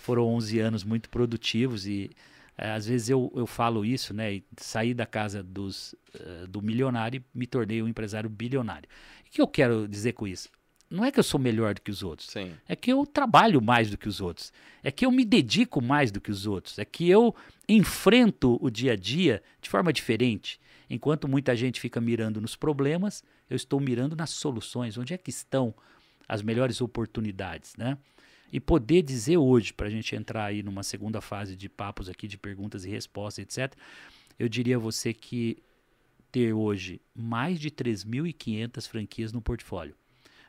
foram 0.00 0.26
11 0.26 0.58
anos 0.58 0.84
muito 0.84 1.08
produtivos 1.08 1.86
e 1.86 2.10
é, 2.58 2.72
às 2.72 2.86
vezes 2.86 3.08
eu, 3.08 3.32
eu 3.34 3.46
falo 3.46 3.84
isso, 3.84 4.12
né? 4.12 4.34
E 4.34 4.44
saí 4.56 4.92
da 4.92 5.06
casa 5.06 5.42
dos, 5.42 5.94
uh, 6.14 6.46
do 6.48 6.60
milionário 6.60 7.18
e 7.18 7.38
me 7.38 7.46
tornei 7.46 7.82
um 7.82 7.88
empresário 7.88 8.28
bilionário. 8.28 8.88
O 9.26 9.30
que 9.30 9.40
eu 9.40 9.46
quero 9.46 9.88
dizer 9.88 10.12
com 10.12 10.26
isso? 10.26 10.48
Não 10.90 11.04
é 11.04 11.10
que 11.10 11.18
eu 11.18 11.24
sou 11.24 11.40
melhor 11.40 11.72
do 11.72 11.80
que 11.80 11.90
os 11.90 12.02
outros. 12.02 12.28
Sim. 12.28 12.52
É 12.68 12.76
que 12.76 12.92
eu 12.92 13.06
trabalho 13.06 13.62
mais 13.62 13.90
do 13.90 13.96
que 13.96 14.06
os 14.06 14.20
outros. 14.20 14.52
É 14.82 14.90
que 14.90 15.06
eu 15.06 15.10
me 15.10 15.24
dedico 15.24 15.80
mais 15.80 16.10
do 16.10 16.20
que 16.20 16.30
os 16.30 16.46
outros. 16.46 16.78
É 16.78 16.84
que 16.84 17.08
eu 17.08 17.34
enfrento 17.66 18.58
o 18.60 18.68
dia 18.68 18.92
a 18.92 18.96
dia 18.96 19.42
de 19.62 19.70
forma 19.70 19.90
diferente. 19.90 20.60
Enquanto 20.92 21.26
muita 21.26 21.56
gente 21.56 21.80
fica 21.80 22.02
mirando 22.02 22.38
nos 22.38 22.54
problemas, 22.54 23.24
eu 23.48 23.56
estou 23.56 23.80
mirando 23.80 24.14
nas 24.14 24.28
soluções. 24.28 24.98
Onde 24.98 25.14
é 25.14 25.16
que 25.16 25.30
estão 25.30 25.74
as 26.28 26.42
melhores 26.42 26.82
oportunidades, 26.82 27.74
né? 27.78 27.96
E 28.52 28.60
poder 28.60 29.00
dizer 29.00 29.38
hoje, 29.38 29.72
para 29.72 29.86
a 29.86 29.90
gente 29.90 30.14
entrar 30.14 30.44
aí 30.44 30.62
numa 30.62 30.82
segunda 30.82 31.22
fase 31.22 31.56
de 31.56 31.66
papos 31.66 32.10
aqui, 32.10 32.28
de 32.28 32.36
perguntas 32.36 32.84
e 32.84 32.90
respostas, 32.90 33.42
etc., 33.42 33.74
eu 34.38 34.50
diria 34.50 34.76
a 34.76 34.78
você 34.78 35.14
que 35.14 35.56
ter 36.30 36.52
hoje 36.52 37.00
mais 37.14 37.58
de 37.58 37.70
3.500 37.70 38.86
franquias 38.86 39.32
no 39.32 39.40
portfólio, 39.40 39.94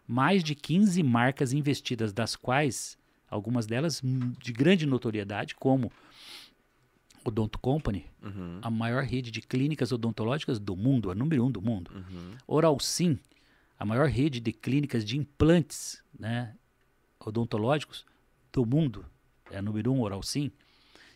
mais 0.05 0.43
de 0.43 0.55
15 0.55 1.01
marcas 1.03 1.53
investidas, 1.53 2.11
das 2.11 2.35
quais 2.35 2.97
algumas 3.29 3.65
delas 3.65 4.01
de 4.03 4.51
grande 4.51 4.85
notoriedade, 4.85 5.55
como 5.55 5.89
Odonto 7.25 7.57
Company, 7.59 8.05
Uhum. 8.21 8.59
a 8.61 8.69
maior 8.69 9.03
rede 9.03 9.31
de 9.31 9.41
clínicas 9.41 9.91
odontológicas 9.91 10.59
do 10.59 10.75
mundo, 10.75 11.11
a 11.11 11.15
número 11.15 11.45
um 11.45 11.51
do 11.51 11.61
mundo. 11.61 11.91
Uhum. 11.93 12.31
Oral 12.47 12.79
Sim, 12.79 13.17
a 13.79 13.85
maior 13.85 14.07
rede 14.07 14.39
de 14.39 14.51
clínicas 14.51 15.03
de 15.05 15.17
implantes 15.17 16.01
né, 16.17 16.55
odontológicos 17.19 18.05
do 18.51 18.65
mundo, 18.65 19.05
é 19.51 19.57
a 19.57 19.61
número 19.61 19.91
um, 19.91 20.01
Oral 20.01 20.21
Sim. 20.23 20.51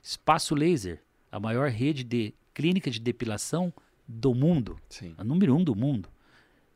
Espaço 0.02 0.56
Laser, 0.56 1.02
a 1.32 1.40
maior 1.40 1.70
rede 1.70 2.04
de 2.04 2.34
clínica 2.54 2.90
de 2.90 3.00
depilação 3.00 3.74
do 4.08 4.34
mundo, 4.34 4.80
Sim. 4.90 5.14
a 5.18 5.24
número 5.24 5.56
um 5.56 5.64
do 5.64 5.76
mundo, 5.76 6.10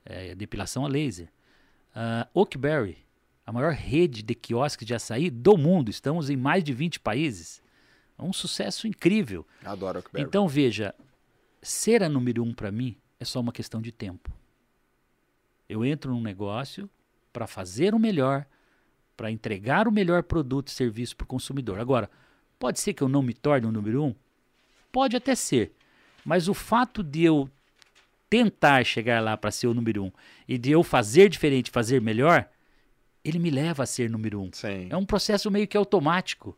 é 0.06 0.32
a 0.32 0.36
depilação 0.36 0.86
a 0.86 0.88
laser. 0.90 1.30
Uh, 1.96 2.40
Oakberry, 2.40 2.98
a 3.46 3.52
maior 3.52 3.74
rede 3.74 4.22
de 4.22 4.36
quiosques 4.36 4.86
de 4.86 4.94
açaí 4.94 5.30
do 5.30 5.58
mundo, 5.58 5.90
estamos 5.90 6.30
em 6.30 6.36
mais 6.36 6.64
de 6.64 6.74
20 6.74 7.00
países. 7.00 7.62
É 8.22 8.24
um 8.24 8.32
sucesso 8.32 8.88
incrível. 8.88 9.46
Adoro 9.66 10.00
o. 10.00 10.20
Então 10.20 10.48
veja, 10.48 10.94
ser 11.62 12.04
a 12.04 12.08
número 12.08 12.44
um 12.44 12.54
para 12.54 12.72
mim 12.72 12.96
é 13.20 13.26
só 13.26 13.40
uma 13.40 13.52
questão 13.52 13.82
de 13.82 13.92
tempo. 13.92 14.32
Eu 15.68 15.84
entro 15.84 16.12
num 16.12 16.22
negócio 16.22 16.88
para 17.34 17.48
fazer 17.48 17.96
o 17.96 18.00
melhor, 18.00 18.46
para 19.18 19.32
entregar 19.32 19.88
o 19.88 19.92
melhor 19.92 20.22
produto 20.22 20.68
e 20.68 20.72
serviço 20.72 21.16
para 21.16 21.26
o 21.26 21.28
consumidor. 21.28 21.80
Agora, 21.80 22.10
pode 22.60 22.80
ser 22.80 22.94
que 22.94 23.02
eu 23.02 23.10
não 23.10 23.24
me 23.24 23.34
torne 23.34 23.66
o 23.66 23.72
número 23.72 24.04
um? 24.04 24.16
Pode 24.92 25.16
até 25.16 25.34
ser. 25.34 25.74
Mas 26.24 26.48
o 26.48 26.54
fato 26.54 27.02
de 27.02 27.24
eu 27.24 27.50
tentar 28.30 28.86
chegar 28.86 29.22
lá 29.22 29.36
para 29.36 29.52
ser 29.52 29.68
o 29.68 29.74
número 29.74 30.06
um 30.06 30.12
e 30.48 30.58
de 30.58 30.72
eu 30.72 30.84
fazer 30.84 31.28
diferente, 31.28 31.72
fazer 31.72 32.00
melhor, 32.02 32.48
ele 33.24 33.40
me 33.40 33.50
leva 33.50 33.84
a 33.84 33.86
ser 33.86 34.10
número 34.10 34.42
um. 34.42 34.50
Sim. 34.54 34.88
É 34.90 34.96
um 34.96 35.06
processo 35.06 35.50
meio 35.50 35.68
que 35.68 35.76
automático. 35.76 36.58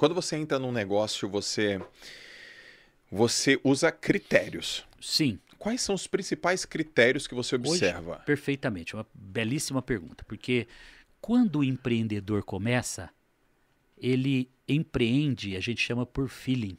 Quando 0.00 0.14
você 0.14 0.34
entra 0.34 0.58
num 0.58 0.72
negócio, 0.72 1.28
você 1.28 1.78
você 3.12 3.60
usa 3.62 3.92
critérios. 3.92 4.86
Sim, 4.98 5.38
Quais 5.58 5.82
são 5.82 5.94
os 5.94 6.06
principais 6.06 6.64
critérios 6.64 7.26
que 7.26 7.34
você 7.34 7.54
observa? 7.54 8.16
Perfeitamente, 8.24 8.94
uma 8.94 9.06
belíssima 9.12 9.82
pergunta, 9.82 10.24
porque 10.24 10.66
quando 11.20 11.58
o 11.58 11.64
empreendedor 11.64 12.42
começa, 12.44 13.10
ele 13.98 14.48
empreende, 14.66 15.54
a 15.58 15.60
gente 15.60 15.82
chama 15.82 16.06
por 16.06 16.30
feeling. 16.30 16.78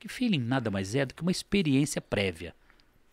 Que 0.00 0.08
feeling 0.08 0.40
nada 0.40 0.72
mais 0.72 0.96
é 0.96 1.06
do 1.06 1.14
que 1.14 1.22
uma 1.22 1.30
experiência 1.30 2.02
prévia. 2.02 2.52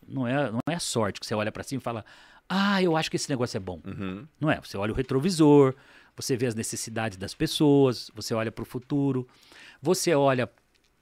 Não 0.04 0.26
é, 0.26 0.50
não 0.50 0.58
é 0.68 0.74
a 0.74 0.80
sorte 0.80 1.20
que 1.20 1.26
você 1.26 1.34
olha 1.36 1.52
para 1.52 1.62
cima 1.62 1.78
e 1.78 1.84
fala: 1.84 2.04
"Ah, 2.48 2.82
eu 2.82 2.96
acho 2.96 3.08
que 3.08 3.14
esse 3.14 3.30
negócio 3.30 3.56
é 3.56 3.60
bom". 3.60 3.80
Uhum. 3.86 4.26
Não 4.40 4.50
é, 4.50 4.60
você 4.60 4.76
olha 4.76 4.92
o 4.92 4.96
retrovisor, 4.96 5.76
você 6.16 6.36
vê 6.36 6.46
as 6.46 6.54
necessidades 6.54 7.16
das 7.18 7.34
pessoas, 7.34 8.10
você 8.14 8.34
olha 8.34 8.52
para 8.52 8.62
o 8.62 8.66
futuro, 8.66 9.26
você 9.80 10.14
olha 10.14 10.50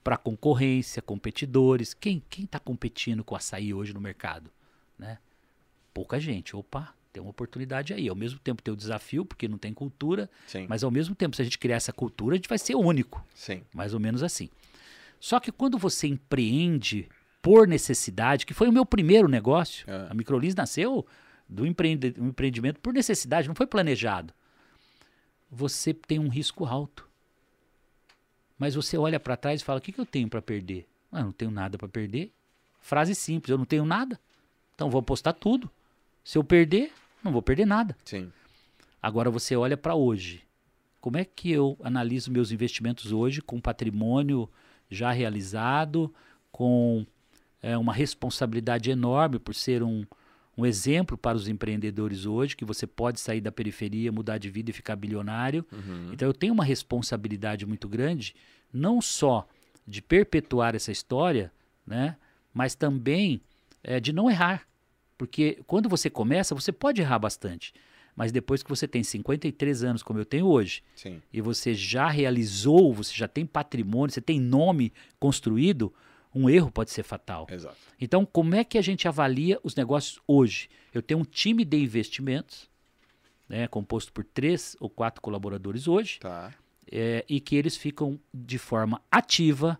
para 0.03 0.15
a 0.15 0.17
concorrência, 0.17 1.01
competidores. 1.01 1.93
Quem 1.93 2.21
quem 2.29 2.45
está 2.45 2.59
competindo 2.59 3.23
com 3.23 3.35
o 3.35 3.37
açaí 3.37 3.73
hoje 3.73 3.93
no 3.93 4.01
mercado? 4.01 4.49
Né? 4.97 5.17
Pouca 5.93 6.19
gente. 6.19 6.55
Opa, 6.55 6.93
tem 7.11 7.21
uma 7.21 7.29
oportunidade 7.29 7.93
aí. 7.93 8.07
Ao 8.07 8.15
mesmo 8.15 8.39
tempo 8.39 8.61
tem 8.61 8.73
o 8.73 8.77
desafio, 8.77 9.25
porque 9.25 9.47
não 9.47 9.57
tem 9.57 9.73
cultura, 9.73 10.29
Sim. 10.47 10.65
mas 10.67 10.83
ao 10.83 10.89
mesmo 10.91 11.13
tempo, 11.13 11.35
se 11.35 11.41
a 11.41 11.45
gente 11.45 11.59
criar 11.59 11.75
essa 11.75 11.91
cultura, 11.93 12.33
a 12.35 12.37
gente 12.37 12.49
vai 12.49 12.57
ser 12.57 12.75
único. 12.75 13.23
Sim. 13.35 13.63
Mais 13.73 13.93
ou 13.93 13.99
menos 13.99 14.23
assim. 14.23 14.49
Só 15.19 15.39
que 15.39 15.51
quando 15.51 15.77
você 15.77 16.07
empreende 16.07 17.07
por 17.41 17.67
necessidade, 17.67 18.45
que 18.45 18.53
foi 18.53 18.67
o 18.69 18.71
meu 18.71 18.85
primeiro 18.85 19.27
negócio, 19.27 19.85
É. 19.89 20.07
a 20.09 20.13
Microlis 20.13 20.55
nasceu 20.55 21.05
do 21.47 21.65
empreendimento 21.65 22.79
por 22.79 22.93
necessidade, 22.93 23.47
não 23.47 23.55
foi 23.55 23.67
planejado. 23.67 24.33
Você 25.51 25.93
tem 25.93 26.17
um 26.17 26.29
risco 26.29 26.65
alto. 26.65 27.07
Mas 28.57 28.75
você 28.75 28.97
olha 28.97 29.19
para 29.19 29.35
trás 29.35 29.61
e 29.61 29.63
fala: 29.63 29.79
o 29.79 29.81
que, 29.81 29.91
que 29.91 29.99
eu 29.99 30.05
tenho 30.05 30.29
para 30.29 30.41
perder? 30.41 30.87
Ah, 31.11 31.19
eu 31.19 31.25
não 31.25 31.31
tenho 31.31 31.51
nada 31.51 31.77
para 31.77 31.89
perder. 31.89 32.31
Frase 32.79 33.13
simples: 33.13 33.51
eu 33.51 33.57
não 33.57 33.65
tenho 33.65 33.83
nada. 33.83 34.19
Então 34.73 34.89
vou 34.89 34.99
apostar 34.99 35.33
tudo. 35.33 35.69
Se 36.23 36.37
eu 36.37 36.43
perder, 36.43 36.93
não 37.23 37.31
vou 37.31 37.41
perder 37.41 37.65
nada. 37.65 37.97
Sim. 38.05 38.31
Agora 39.01 39.29
você 39.29 39.55
olha 39.55 39.75
para 39.75 39.95
hoje. 39.95 40.43
Como 41.01 41.17
é 41.17 41.25
que 41.25 41.51
eu 41.51 41.77
analiso 41.83 42.31
meus 42.31 42.51
investimentos 42.51 43.11
hoje 43.11 43.41
com 43.41 43.59
patrimônio 43.59 44.47
já 44.89 45.11
realizado, 45.11 46.13
com 46.51 47.05
é, 47.61 47.75
uma 47.77 47.93
responsabilidade 47.93 48.91
enorme 48.91 49.39
por 49.39 49.55
ser 49.55 49.81
um, 49.81 50.05
um 50.57 50.65
exemplo 50.65 51.17
para 51.17 51.37
os 51.37 51.47
empreendedores 51.47 52.25
hoje, 52.25 52.55
que 52.55 52.65
você 52.65 52.85
pode 52.85 53.19
sair 53.19 53.41
da 53.41 53.51
periferia, 53.51 54.11
mudar 54.11 54.37
de 54.37 54.49
vida 54.49 54.69
e 54.69 54.73
ficar 54.73 54.95
bilionário. 54.95 55.65
Uhum. 55.71 56.09
Então 56.11 56.27
eu 56.27 56.33
tenho 56.33 56.53
uma 56.53 56.65
responsabilidade 56.65 57.65
muito 57.65 57.87
grande, 57.87 58.35
não 58.71 59.01
só 59.01 59.47
de 59.87 60.01
perpetuar 60.01 60.75
essa 60.75 60.91
história, 60.91 61.51
né, 61.85 62.17
mas 62.53 62.75
também 62.75 63.41
é, 63.83 63.99
de 63.99 64.13
não 64.13 64.29
errar. 64.29 64.67
Porque 65.17 65.59
quando 65.67 65.87
você 65.87 66.09
começa, 66.09 66.55
você 66.55 66.71
pode 66.71 67.01
errar 67.01 67.19
bastante. 67.19 67.73
Mas 68.15 68.31
depois 68.31 68.61
que 68.61 68.69
você 68.69 68.87
tem 68.87 69.03
53 69.03 69.83
anos, 69.83 70.03
como 70.03 70.19
eu 70.19 70.25
tenho 70.25 70.45
hoje, 70.45 70.83
Sim. 70.95 71.21
e 71.31 71.39
você 71.39 71.73
já 71.73 72.09
realizou, 72.09 72.93
você 72.93 73.13
já 73.15 73.27
tem 73.27 73.45
patrimônio, 73.45 74.13
você 74.13 74.21
tem 74.21 74.39
nome 74.39 74.91
construído, 75.19 75.93
um 76.33 76.49
erro 76.49 76.71
pode 76.71 76.91
ser 76.91 77.03
fatal. 77.03 77.47
Exato. 77.49 77.75
Então, 77.99 78.25
como 78.25 78.55
é 78.55 78.63
que 78.63 78.77
a 78.77 78.81
gente 78.81 79.07
avalia 79.07 79.59
os 79.63 79.75
negócios 79.75 80.19
hoje? 80.27 80.69
Eu 80.93 81.01
tenho 81.01 81.19
um 81.19 81.23
time 81.25 81.63
de 81.65 81.77
investimentos, 81.77 82.69
né, 83.47 83.67
composto 83.67 84.11
por 84.13 84.23
três 84.23 84.75
ou 84.79 84.89
quatro 84.89 85.21
colaboradores 85.21 85.87
hoje, 85.87 86.19
Tá. 86.19 86.53
é, 86.91 87.25
e 87.27 87.39
que 87.39 87.55
eles 87.55 87.75
ficam 87.75 88.19
de 88.33 88.57
forma 88.57 89.01
ativa. 89.11 89.79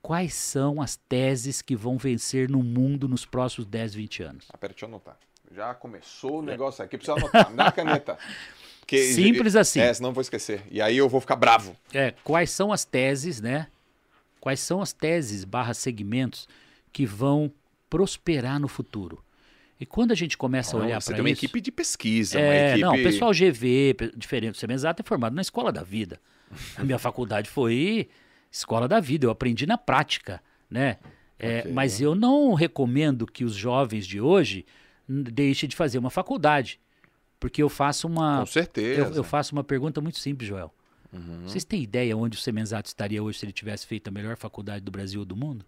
Quais 0.00 0.34
são 0.34 0.80
as 0.80 0.96
teses 0.96 1.60
que 1.60 1.74
vão 1.74 1.98
vencer 1.98 2.48
no 2.48 2.62
mundo 2.62 3.08
nos 3.08 3.26
próximos 3.26 3.66
10, 3.66 3.94
20 3.94 4.22
anos? 4.22 4.46
Ah, 4.52 4.56
pera, 4.56 4.72
deixa 4.72 4.84
eu 4.86 4.88
anotar. 4.88 5.18
Já 5.54 5.74
começou 5.74 6.38
o 6.38 6.42
negócio 6.42 6.84
aqui, 6.84 6.96
precisa 6.96 7.16
anotar. 7.18 7.50
Me 7.50 7.56
dá 7.56 7.66
a 7.66 7.72
caneta. 7.72 8.16
Porque, 8.80 9.02
Simples 9.12 9.54
assim. 9.56 9.80
É, 9.80 9.92
senão 9.92 10.12
vou 10.14 10.22
esquecer. 10.22 10.62
E 10.70 10.80
aí 10.80 10.96
eu 10.96 11.08
vou 11.10 11.20
ficar 11.20 11.36
bravo. 11.36 11.76
É, 11.92 12.12
quais 12.24 12.50
são 12.50 12.72
as 12.72 12.84
teses, 12.86 13.38
né? 13.40 13.66
Quais 14.40 14.60
são 14.60 14.80
as 14.80 14.92
teses 14.92 15.44
barra 15.44 15.74
segmentos 15.74 16.48
que 16.92 17.04
vão 17.06 17.50
prosperar 17.90 18.58
no 18.60 18.68
futuro? 18.68 19.22
E 19.80 19.86
quando 19.86 20.10
a 20.10 20.14
gente 20.14 20.36
começa 20.36 20.76
a 20.76 20.80
olhar 20.80 21.00
você 21.00 21.06
para 21.06 21.16
tem 21.16 21.22
uma 21.22 21.30
isso... 21.30 21.44
equipe 21.44 21.60
de 21.60 21.70
pesquisa, 21.70 22.40
É, 22.40 22.70
equipe... 22.70 22.80
não, 22.82 22.94
o 22.94 23.02
pessoal 23.02 23.30
GV, 23.32 23.96
diferente. 24.16 24.54
O 24.54 24.58
Semenzato 24.58 25.02
é 25.02 25.04
formado 25.06 25.34
na 25.34 25.42
escola 25.42 25.70
da 25.72 25.82
vida. 25.82 26.20
A 26.76 26.82
minha 26.82 26.98
faculdade 26.98 27.48
foi 27.48 28.08
escola 28.50 28.88
da 28.88 28.98
vida, 28.98 29.26
eu 29.26 29.30
aprendi 29.30 29.66
na 29.66 29.78
prática, 29.78 30.42
né? 30.70 30.96
É, 31.38 31.60
Ok. 31.60 31.72
Mas 31.72 32.00
eu 32.00 32.14
não 32.16 32.54
recomendo 32.54 33.24
que 33.26 33.44
os 33.44 33.54
jovens 33.54 34.04
de 34.06 34.20
hoje 34.20 34.66
deixem 35.08 35.68
de 35.68 35.76
fazer 35.76 35.98
uma 35.98 36.10
faculdade. 36.10 36.80
Porque 37.38 37.62
eu 37.62 37.68
faço 37.68 38.08
uma. 38.08 38.40
Com 38.40 38.46
certeza. 38.46 39.00
Eu, 39.02 39.14
eu 39.14 39.22
faço 39.24 39.54
uma 39.54 39.62
pergunta 39.62 40.00
muito 40.00 40.18
simples, 40.18 40.48
Joel. 40.48 40.74
Uhum. 41.12 41.42
Vocês 41.42 41.64
têm 41.64 41.82
ideia 41.82 42.16
onde 42.16 42.36
o 42.36 42.40
Semenzato 42.40 42.88
estaria 42.88 43.22
hoje 43.22 43.38
se 43.38 43.44
ele 43.44 43.52
tivesse 43.52 43.86
feito 43.86 44.08
a 44.08 44.10
melhor 44.10 44.36
faculdade 44.36 44.84
do 44.84 44.90
Brasil 44.90 45.20
ou 45.20 45.26
do 45.26 45.36
mundo? 45.36 45.64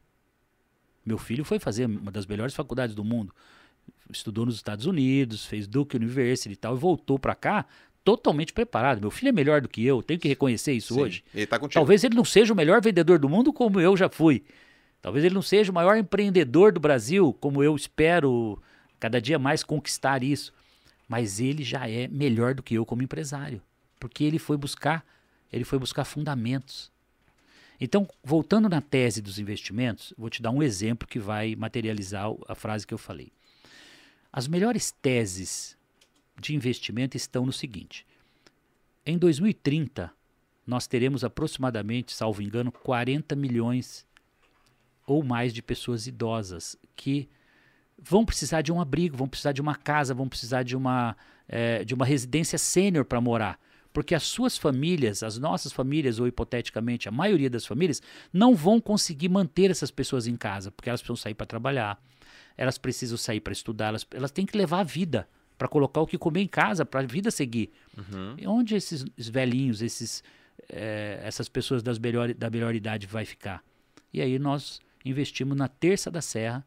Meu 1.04 1.18
filho 1.18 1.44
foi 1.44 1.58
fazer 1.58 1.86
uma 1.86 2.10
das 2.10 2.26
melhores 2.26 2.54
faculdades 2.54 2.94
do 2.94 3.02
mundo. 3.02 3.34
Estudou 4.10 4.44
nos 4.44 4.56
Estados 4.56 4.86
Unidos, 4.86 5.46
fez 5.46 5.66
Duke 5.66 5.96
University 5.96 6.52
e 6.52 6.56
tal, 6.56 6.76
e 6.76 6.78
voltou 6.78 7.18
para 7.18 7.34
cá 7.34 7.64
totalmente 8.04 8.52
preparado. 8.52 9.00
Meu 9.00 9.10
filho 9.10 9.28
é 9.28 9.32
melhor 9.32 9.60
do 9.60 9.68
que 9.68 9.84
eu, 9.84 10.02
tenho 10.02 10.20
que 10.20 10.28
reconhecer 10.28 10.72
isso 10.72 10.94
Sim. 10.94 11.00
hoje. 11.00 11.24
Ele 11.34 11.46
tá. 11.46 11.58
Talvez 11.68 12.04
ele 12.04 12.14
não 12.14 12.24
seja 12.24 12.52
o 12.52 12.56
melhor 12.56 12.80
vendedor 12.82 13.18
do 13.18 13.28
mundo 13.28 13.52
como 13.52 13.80
eu 13.80 13.96
já 13.96 14.08
fui. 14.08 14.44
Talvez 15.02 15.24
ele 15.24 15.34
não 15.34 15.42
seja 15.42 15.72
o 15.72 15.74
maior 15.74 15.96
empreendedor 15.96 16.72
do 16.72 16.80
Brasil, 16.80 17.32
como 17.40 17.62
eu 17.62 17.74
espero 17.74 18.60
cada 18.98 19.20
dia 19.20 19.38
mais 19.38 19.62
conquistar 19.62 20.22
isso. 20.22 20.52
Mas 21.08 21.40
ele 21.40 21.64
já 21.64 21.88
é 21.88 22.06
melhor 22.06 22.54
do 22.54 22.62
que 22.62 22.74
eu 22.74 22.84
como 22.84 23.02
empresário, 23.02 23.62
porque 23.98 24.22
ele 24.22 24.38
foi 24.38 24.56
buscar, 24.56 25.04
ele 25.52 25.64
foi 25.64 25.78
buscar 25.78 26.04
fundamentos. 26.04 26.90
Então, 27.80 28.06
voltando 28.22 28.68
na 28.68 28.80
tese 28.80 29.22
dos 29.22 29.38
investimentos, 29.38 30.12
vou 30.16 30.28
te 30.28 30.42
dar 30.42 30.50
um 30.50 30.62
exemplo 30.62 31.08
que 31.08 31.18
vai 31.18 31.56
materializar 31.56 32.30
a 32.46 32.54
frase 32.54 32.86
que 32.86 32.92
eu 32.92 32.98
falei. 32.98 33.32
As 34.32 34.46
melhores 34.46 34.90
teses 34.90 35.76
de 36.38 36.54
investimento 36.54 37.16
estão 37.16 37.46
no 37.46 37.52
seguinte: 37.52 38.06
em 39.04 39.16
2030, 39.16 40.12
nós 40.66 40.86
teremos 40.86 41.24
aproximadamente, 41.24 42.12
salvo 42.12 42.42
engano, 42.42 42.70
40 42.70 43.34
milhões 43.34 44.06
ou 45.06 45.22
mais 45.24 45.52
de 45.52 45.62
pessoas 45.62 46.06
idosas 46.06 46.76
que 46.94 47.28
vão 47.98 48.24
precisar 48.24 48.62
de 48.62 48.70
um 48.70 48.80
abrigo, 48.80 49.16
vão 49.16 49.28
precisar 49.28 49.52
de 49.52 49.60
uma 49.60 49.74
casa, 49.74 50.14
vão 50.14 50.28
precisar 50.28 50.62
de 50.62 50.76
uma, 50.76 51.16
eh, 51.48 51.84
de 51.84 51.94
uma 51.94 52.04
residência 52.04 52.58
sênior 52.58 53.04
para 53.04 53.20
morar. 53.20 53.58
Porque 53.92 54.14
as 54.14 54.22
suas 54.22 54.56
famílias, 54.56 55.22
as 55.22 55.38
nossas 55.38 55.72
famílias, 55.72 56.20
ou 56.20 56.26
hipoteticamente 56.26 57.08
a 57.08 57.12
maioria 57.12 57.50
das 57.50 57.66
famílias, 57.66 58.00
não 58.32 58.54
vão 58.54 58.80
conseguir 58.80 59.28
manter 59.28 59.70
essas 59.70 59.90
pessoas 59.90 60.26
em 60.26 60.36
casa, 60.36 60.70
porque 60.70 60.88
elas 60.88 61.00
precisam 61.00 61.16
sair 61.16 61.34
para 61.34 61.46
trabalhar, 61.46 62.00
elas 62.56 62.78
precisam 62.78 63.18
sair 63.18 63.40
para 63.40 63.52
estudar, 63.52 63.88
elas, 63.88 64.06
elas 64.12 64.30
têm 64.30 64.46
que 64.46 64.56
levar 64.56 64.80
a 64.80 64.84
vida 64.84 65.28
para 65.58 65.68
colocar 65.68 66.00
o 66.00 66.06
que 66.06 66.16
comer 66.16 66.40
em 66.40 66.46
casa, 66.46 66.86
para 66.86 67.00
a 67.00 67.02
vida 67.02 67.30
seguir. 67.30 67.70
Uhum. 67.96 68.34
E 68.38 68.46
onde 68.46 68.74
esses 68.74 69.04
velhinhos, 69.28 69.82
esses, 69.82 70.22
eh, 70.68 71.20
essas 71.22 71.48
pessoas 71.48 71.82
das 71.82 71.98
melhor, 71.98 72.32
da 72.32 72.48
melhor 72.48 72.74
idade 72.74 73.06
vai 73.06 73.26
ficar? 73.26 73.62
E 74.12 74.22
aí 74.22 74.38
nós 74.38 74.80
investimos 75.04 75.56
na 75.56 75.68
Terça 75.68 76.10
da 76.10 76.22
Serra, 76.22 76.64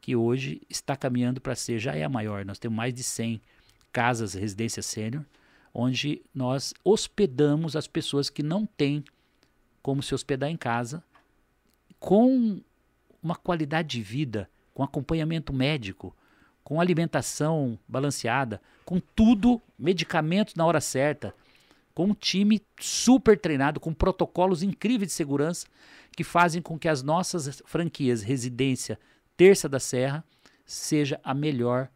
que 0.00 0.14
hoje 0.14 0.60
está 0.68 0.94
caminhando 0.94 1.40
para 1.40 1.54
ser, 1.54 1.78
já 1.78 1.94
é 1.94 2.04
a 2.04 2.08
maior, 2.08 2.44
nós 2.44 2.58
temos 2.58 2.76
mais 2.76 2.92
de 2.92 3.02
100 3.02 3.40
casas, 3.90 4.34
residência 4.34 4.82
sênior, 4.82 5.24
onde 5.74 6.22
nós 6.32 6.72
hospedamos 6.84 7.74
as 7.74 7.88
pessoas 7.88 8.30
que 8.30 8.42
não 8.42 8.64
têm 8.64 9.04
como 9.82 10.02
se 10.02 10.14
hospedar 10.14 10.48
em 10.48 10.56
casa, 10.56 11.02
com 11.98 12.60
uma 13.20 13.34
qualidade 13.34 13.88
de 13.88 14.02
vida, 14.02 14.48
com 14.72 14.82
acompanhamento 14.82 15.52
médico, 15.52 16.16
com 16.62 16.80
alimentação 16.80 17.78
balanceada, 17.86 18.62
com 18.84 19.00
tudo, 19.00 19.60
medicamentos 19.78 20.54
na 20.54 20.64
hora 20.64 20.80
certa, 20.80 21.34
com 21.94 22.06
um 22.06 22.14
time 22.14 22.62
super 22.80 23.38
treinado, 23.38 23.80
com 23.80 23.92
protocolos 23.92 24.62
incríveis 24.62 25.08
de 25.08 25.14
segurança 25.14 25.66
que 26.16 26.24
fazem 26.24 26.62
com 26.62 26.78
que 26.78 26.88
as 26.88 27.02
nossas 27.02 27.62
franquias 27.66 28.22
Residência 28.22 28.98
Terça 29.36 29.68
da 29.68 29.80
Serra 29.80 30.24
seja 30.64 31.20
a 31.22 31.34
melhor 31.34 31.90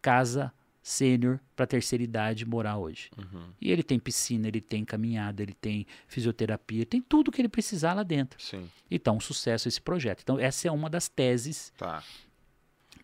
casa 0.00 0.52
sênior 0.86 1.40
para 1.56 1.66
terceira 1.66 2.04
idade 2.04 2.46
morar 2.46 2.78
hoje. 2.78 3.10
Uhum. 3.18 3.48
E 3.60 3.72
ele 3.72 3.82
tem 3.82 3.98
piscina, 3.98 4.46
ele 4.46 4.60
tem 4.60 4.84
caminhada, 4.84 5.42
ele 5.42 5.52
tem 5.52 5.84
fisioterapia, 6.06 6.86
tem 6.86 7.02
tudo 7.02 7.32
que 7.32 7.40
ele 7.40 7.48
precisar 7.48 7.92
lá 7.92 8.04
dentro. 8.04 8.40
Sim, 8.40 8.70
Então, 8.88 9.16
um 9.16 9.20
sucesso 9.20 9.66
esse 9.66 9.80
projeto. 9.80 10.20
Então, 10.22 10.38
essa 10.38 10.68
é 10.68 10.70
uma 10.70 10.88
das 10.88 11.08
teses 11.08 11.72
tá. 11.76 12.04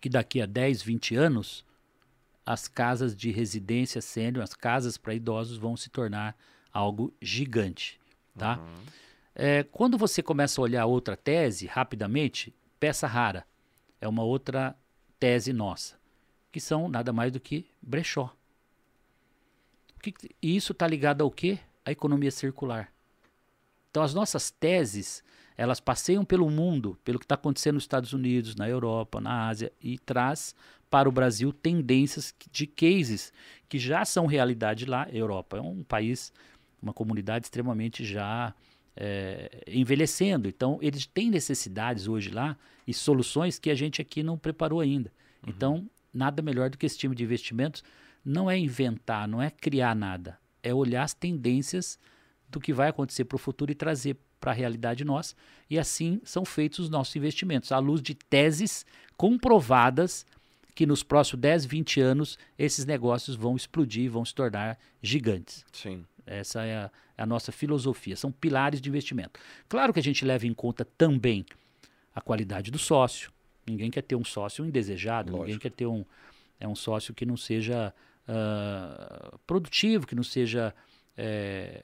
que 0.01 0.09
daqui 0.09 0.41
a 0.41 0.47
10, 0.47 0.81
20 0.81 1.17
anos, 1.17 1.65
as 2.47 2.69
casas 2.69 3.17
de 3.17 3.33
residência 3.33 4.01
sênior, 4.01 4.45
as 4.45 4.55
casas 4.55 4.97
para 4.97 5.13
idosos 5.13 5.59
vão 5.59 5.77
se 5.77 5.91
tornar 5.91 6.37
algo 6.73 7.13
gigante, 7.21 8.01
tá? 8.39 8.59
Uhum. 8.59 8.85
É, 9.35 9.65
quando 9.65 9.99
você 9.99 10.23
começa 10.23 10.61
a 10.61 10.63
olhar 10.63 10.87
outra 10.87 11.17
tese, 11.17 11.67
rapidamente, 11.67 12.55
peça 12.79 13.09
rara 13.09 13.45
é 14.01 14.07
uma 14.07 14.23
outra 14.23 14.77
tese 15.19 15.53
nossa, 15.53 15.97
que 16.53 16.61
são 16.61 16.89
nada 16.89 17.13
mais 17.13 17.33
do 17.33 17.41
que 17.41 17.67
brechó. 17.81 18.33
E 20.43 20.57
isso 20.57 20.73
está 20.73 20.87
ligado 20.87 21.23
ao 21.23 21.31
quê? 21.31 21.59
À 21.85 21.91
economia 21.91 22.31
circular. 22.31 22.93
Então, 23.91 24.03
as 24.03 24.15
nossas 24.15 24.51
teses, 24.51 25.25
elas 25.57 25.81
passeiam 25.81 26.25
pelo 26.25 26.51
mundo, 26.51 26.99
pelo 27.05 27.19
que 27.19 27.25
está 27.25 27.35
acontecendo 27.35 27.75
nos 27.75 27.85
Estados 27.85 28.13
Unidos, 28.13 28.55
na 28.55 28.69
Europa, 28.69 29.21
na 29.21 29.49
Ásia, 29.49 29.73
e 29.81 29.99
traz 29.99 30.55
para 30.91 31.09
o 31.09 31.13
Brasil 31.13 31.53
tendências 31.53 32.35
de 32.51 32.67
cases 32.67 33.33
que 33.69 33.79
já 33.79 34.05
são 34.05 34.27
realidade 34.27 34.85
lá. 34.85 35.05
A 35.05 35.17
Europa 35.17 35.57
é 35.57 35.61
um 35.61 35.83
país, 35.83 36.33
uma 36.83 36.93
comunidade 36.93 37.47
extremamente 37.47 38.05
já 38.05 38.55
é, 38.97 39.63
envelhecendo. 39.67 40.49
Então, 40.49 40.79
eles 40.83 41.07
têm 41.07 41.31
necessidades 41.31 42.09
hoje 42.09 42.31
lá 42.31 42.57
e 42.87 42.93
soluções 42.93 43.59
que 43.59 43.71
a 43.71 43.75
gente 43.75 44.03
aqui 44.03 44.23
não 44.23 44.37
preparou 44.37 44.81
ainda. 44.81 45.13
Então, 45.47 45.89
nada 46.13 46.43
melhor 46.43 46.71
do 46.71 46.79
que 46.79 46.87
esse 46.87 46.99
time 46.99 47.15
de 47.15 47.25
investimentos 47.25 47.83
não 48.25 48.51
é 48.51 48.57
inventar, 48.59 49.27
não 49.27 49.43
é 49.43 49.51
criar 49.51 49.95
nada, 49.95 50.39
é 50.63 50.73
olhar 50.73 51.03
as 51.03 51.15
tendências 51.15 51.99
do 52.49 52.61
que 52.61 52.73
vai 52.73 52.89
acontecer 52.89 53.25
para 53.25 53.37
o 53.37 53.39
futuro 53.39 53.73
e 53.73 53.75
trazer 53.75 54.17
para 54.39 54.51
a 54.51 54.55
realidade 54.55 55.05
nossa. 55.05 55.35
E 55.71 55.79
assim 55.79 56.21
são 56.25 56.45
feitos 56.45 56.81
os 56.81 56.91
nossos 56.91 57.15
investimentos, 57.17 57.73
à 57.73 57.79
luz 57.79 58.03
de 58.03 58.15
teses 58.15 58.85
comprovadas 59.17 60.27
que 60.75 60.87
nos 60.87 61.03
próximos 61.03 61.41
10, 61.41 61.65
20 61.67 62.01
anos 62.01 62.39
esses 62.59 62.85
negócios 62.85 63.37
vão 63.37 63.57
explodir, 63.57 64.11
vão 64.11 64.25
se 64.25 64.35
tornar 64.35 64.79
gigantes. 65.03 65.65
Sim. 65.73 66.05
Essa 66.27 66.63
é 66.63 66.77
a, 66.77 66.91
é 67.17 67.23
a 67.23 67.27
nossa 67.27 67.53
filosofia, 67.53 68.17
são 68.17 68.31
pilares 68.31 68.81
de 68.81 68.89
investimento. 68.89 69.41
Claro 69.69 69.93
que 69.93 70.01
a 70.01 70.03
gente 70.03 70.25
leva 70.25 70.47
em 70.47 70.55
conta 70.55 70.85
também 70.85 71.45
a 72.15 72.21
qualidade 72.21 72.71
do 72.71 72.79
sócio. 72.79 73.33
Ninguém 73.67 73.91
quer 73.91 74.03
ter 74.03 74.17
um 74.17 74.25
sócio 74.25 74.65
indesejado, 74.65 75.31
ninguém 75.31 75.47
Lógico. 75.47 75.63
quer 75.63 75.71
ter 75.71 75.87
um, 75.87 76.05
é 76.59 76.67
um 76.67 76.75
sócio 76.75 77.15
que 77.15 77.25
não 77.25 77.37
seja 77.37 77.95
ah, 78.27 79.37
produtivo, 79.47 80.07
que 80.07 80.15
não 80.15 80.23
seja, 80.23 80.75
eh, 81.17 81.83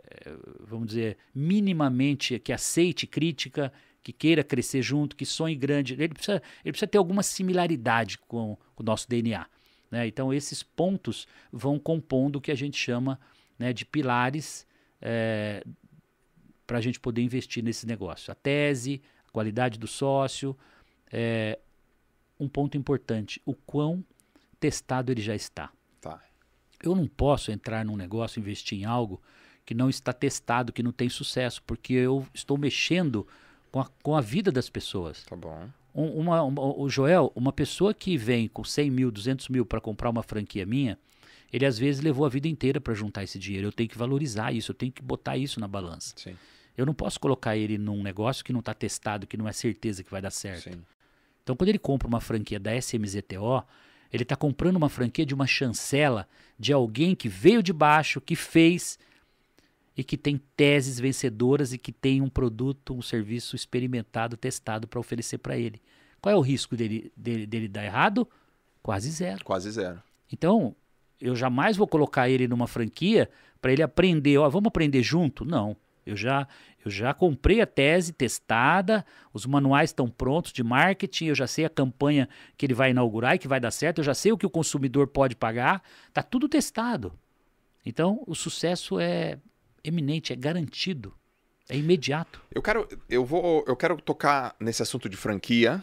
vamos 0.61 0.89
dizer, 0.89 1.17
minimamente, 1.35 2.39
que 2.39 2.53
aceite 2.53 3.07
crítica, 3.07 3.73
que 4.03 4.13
queira 4.13 4.45
crescer 4.45 4.81
junto, 4.81 5.17
que 5.17 5.27
sonhe 5.27 5.57
grande. 5.57 5.95
Ele 5.95 6.09
precisa, 6.09 6.41
ele 6.65 6.73
precisa 6.73 6.87
ter 6.87 6.99
alguma 6.99 7.23
similaridade 7.23 8.19
com, 8.19 8.57
com 8.75 8.83
o 8.83 8.87
nosso 8.87 9.09
DNA. 9.09 9.47
né? 9.91 10.07
Então, 10.07 10.33
esses 10.33 10.63
pontos 10.63 11.27
vão 11.53 11.79
compondo 11.79 12.37
o 12.37 12.41
que 12.41 12.53
a 12.53 12.55
gente 12.55 12.79
chama 12.79 13.19
né, 13.59 13.73
de 13.73 13.85
pilares 13.85 14.67
para 16.67 16.79
a 16.79 16.81
gente 16.81 16.99
poder 16.99 17.23
investir 17.23 17.63
nesse 17.63 17.87
negócio. 17.87 18.31
A 18.33 18.35
tese, 18.35 19.03
a 19.27 19.31
qualidade 19.31 19.79
do 19.79 19.87
sócio, 19.87 20.57
é, 21.11 21.59
um 22.39 22.49
ponto 22.49 22.77
importante, 22.77 23.41
o 23.45 23.55
quão 23.55 24.05
testado 24.61 25.11
ele 25.13 25.21
já 25.23 25.35
está. 25.35 25.71
Tá. 26.01 26.21
Eu 26.83 26.95
não 26.95 27.07
posso 27.07 27.51
entrar 27.51 27.85
num 27.85 27.97
negócio, 27.97 28.39
investir 28.41 28.79
em 28.79 28.85
algo 28.85 29.21
que 29.65 29.75
não 29.75 29.89
está 29.91 30.13
testado, 30.13 30.73
que 30.73 30.83
não 30.83 30.93
tem 30.93 31.09
sucesso, 31.09 31.63
porque 31.65 31.93
eu 31.93 32.27
estou 32.33 32.57
mexendo 32.57 33.27
com 33.71 33.81
a, 33.81 33.87
com 34.03 34.17
a 34.17 34.21
vida 34.21 34.51
das 34.51 34.71
pessoas. 34.71 35.23
Tá 35.25 35.37
bom. 35.37 35.69
Um- 35.95 36.21
uma, 36.21 36.43
uma- 36.43 36.63
o 36.81 36.89
Joel, 36.89 37.33
uma 37.35 37.53
pessoa 37.53 37.93
que 37.93 38.17
vem 38.17 38.49
com 38.49 38.65
100 38.65 38.91
mil, 38.91 39.11
200 39.11 39.49
mil 39.49 39.67
para 39.67 39.81
comprar 39.81 40.09
uma 40.11 40.23
franquia 40.23 40.65
minha, 40.65 40.99
ele 41.53 41.67
às 41.67 41.79
vezes 41.79 42.01
levou 42.03 42.25
a 42.25 42.29
vida 42.29 42.47
inteira 42.49 42.81
para 42.81 42.95
juntar 42.95 43.25
esse 43.25 43.39
dinheiro. 43.39 43.67
Eu 43.69 43.73
tenho 43.73 43.89
que 43.89 43.99
valorizar 43.99 44.53
isso, 44.53 44.71
eu 44.71 44.75
tenho 44.75 44.93
que 44.93 45.03
botar 45.03 45.37
isso 45.37 45.59
na 45.61 45.67
balança. 45.69 46.15
Sim. 46.17 46.37
Eu 46.77 46.87
não 46.87 46.95
posso 46.95 47.19
colocar 47.19 47.57
ele 47.57 47.77
num 47.77 48.03
negócio 48.03 48.45
que 48.45 48.53
não 48.53 48.61
está 48.61 48.73
testado, 48.73 49.27
que 49.27 49.37
não 49.37 49.49
é 49.49 49.53
certeza 49.53 50.05
que 50.05 50.11
vai 50.11 50.23
dar 50.23 50.31
certo. 50.31 50.71
Sim. 50.73 50.81
Então, 51.49 51.57
quando 51.57 51.71
ele 51.71 51.79
compra 51.79 52.07
uma 52.07 52.21
franquia 52.21 52.61
da 52.61 52.77
SMZTO, 52.77 53.65
Ele 54.13 54.23
está 54.23 54.37
comprando 54.37 54.77
uma 54.77 54.91
franquia 54.91 55.25
de 55.25 55.33
uma 55.33 55.47
chancela 55.47 56.29
de 56.59 56.75
alguém 56.75 57.15
que 57.15 57.27
veio 57.27 57.63
de 57.63 57.73
baixo, 57.73 58.21
que 58.21 58.37
fez 58.37 58.99
e 59.97 60.05
que 60.05 60.19
tem 60.19 60.39
teses 60.55 61.01
vencedoras 61.01 61.73
e 61.73 61.79
que 61.79 61.91
tem 61.91 62.21
um 62.21 62.29
produto, 62.29 62.95
um 62.95 63.01
serviço 63.01 63.57
experimentado, 63.57 64.37
testado 64.37 64.87
para 64.87 65.01
oferecer 65.01 65.39
para 65.39 65.57
ele. 65.57 65.81
Qual 66.21 66.35
é 66.35 66.37
o 66.37 66.43
risco 66.43 66.77
dele, 66.77 67.11
dele, 67.17 67.47
dele 67.47 67.67
dar 67.67 67.85
errado? 67.87 68.29
Quase 68.83 69.11
zero. 69.11 69.43
Quase 69.43 69.71
zero. 69.71 70.03
Então, 70.31 70.77
eu 71.19 71.35
jamais 71.35 71.79
vou 71.79 71.89
colocar 71.89 72.29
ele 72.29 72.47
numa 72.47 72.67
franquia 72.67 73.27
para 73.59 73.73
ele 73.73 73.83
aprender. 73.83 74.37
Ó, 74.37 74.47
vamos 74.51 74.69
aprender 74.69 75.03
junto? 75.03 75.47
Não. 75.47 75.75
Eu 76.09 76.17
já, 76.17 76.49
eu 76.85 76.91
já 76.91 77.13
comprei 77.13 77.61
a 77.61 77.67
tese 77.67 78.13
testada, 78.13 79.05
os 79.33 79.45
manuais 79.47 79.91
estão 79.91 80.09
prontos 80.09 80.53
de 80.53 80.65
marketing, 80.65 81.27
eu 81.27 81.35
já 81.35 81.47
sei 81.47 81.65
a 81.65 81.71
campanha 81.71 82.29
que 82.57 82.65
ele 82.65 82.75
vai 82.75 82.91
inaugurar 82.91 83.35
e 83.35 83.39
que 83.39 83.47
vai 83.47 83.61
dar 83.61 83.71
certo, 83.71 83.99
eu 83.99 84.05
já 84.05 84.15
sei 84.15 84.33
o 84.33 84.39
que 84.39 84.47
o 84.47 84.51
consumidor 84.51 85.07
pode 85.09 85.37
pagar, 85.37 85.83
está 86.09 86.23
tudo 86.23 86.49
testado. 86.49 87.13
Então, 87.85 88.23
o 88.27 88.35
sucesso 88.35 88.99
é 88.99 89.39
eminente, 89.85 90.33
é 90.33 90.37
garantido, 90.37 91.15
é 91.69 91.77
imediato. 91.77 92.43
Eu 92.51 92.63
quero, 92.63 92.89
eu 93.09 93.25
vou, 93.25 93.65
eu 93.67 93.77
quero 93.77 94.01
tocar 94.01 94.57
nesse 94.59 94.83
assunto 94.83 95.09
de 95.09 95.17
franquia, 95.17 95.83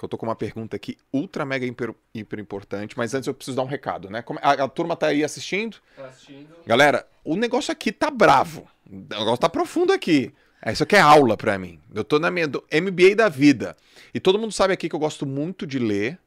que 0.00 0.04
eu 0.04 0.08
tô 0.08 0.16
com 0.18 0.26
uma 0.26 0.34
pergunta 0.34 0.74
aqui 0.74 0.96
ultra 1.12 1.44
mega 1.44 1.64
hiper, 1.66 1.94
hiper 2.14 2.38
importante, 2.40 2.96
mas 2.96 3.14
antes 3.14 3.26
eu 3.28 3.34
preciso 3.34 3.56
dar 3.56 3.62
um 3.62 3.66
recado, 3.66 4.08
né? 4.10 4.22
Como- 4.22 4.40
a, 4.42 4.52
a 4.52 4.68
turma 4.68 4.96
tá 4.96 5.08
aí 5.08 5.22
assistindo? 5.22 5.76
Tá 5.94 6.06
assistindo? 6.06 6.48
Galera, 6.66 7.06
o 7.22 7.36
negócio 7.36 7.70
aqui 7.70 7.92
tá 7.92 8.10
bravo. 8.10 8.66
O 8.90 8.96
negócio 8.96 9.38
tá 9.38 9.48
profundo 9.48 9.92
aqui. 9.92 10.32
É, 10.62 10.72
Isso 10.72 10.82
aqui 10.82 10.96
é 10.96 11.00
aula 11.00 11.36
pra 11.36 11.58
mim. 11.58 11.78
Eu 11.94 12.02
tô 12.02 12.18
na 12.18 12.30
minha 12.30 12.46
MBA 12.46 13.14
da 13.14 13.28
vida. 13.28 13.76
E 14.12 14.18
todo 14.20 14.38
mundo 14.38 14.52
sabe 14.52 14.72
aqui 14.74 14.88
que 14.88 14.94
eu 14.94 15.00
gosto 15.00 15.24
muito 15.24 15.66
de 15.66 15.78
ler. 15.78 16.18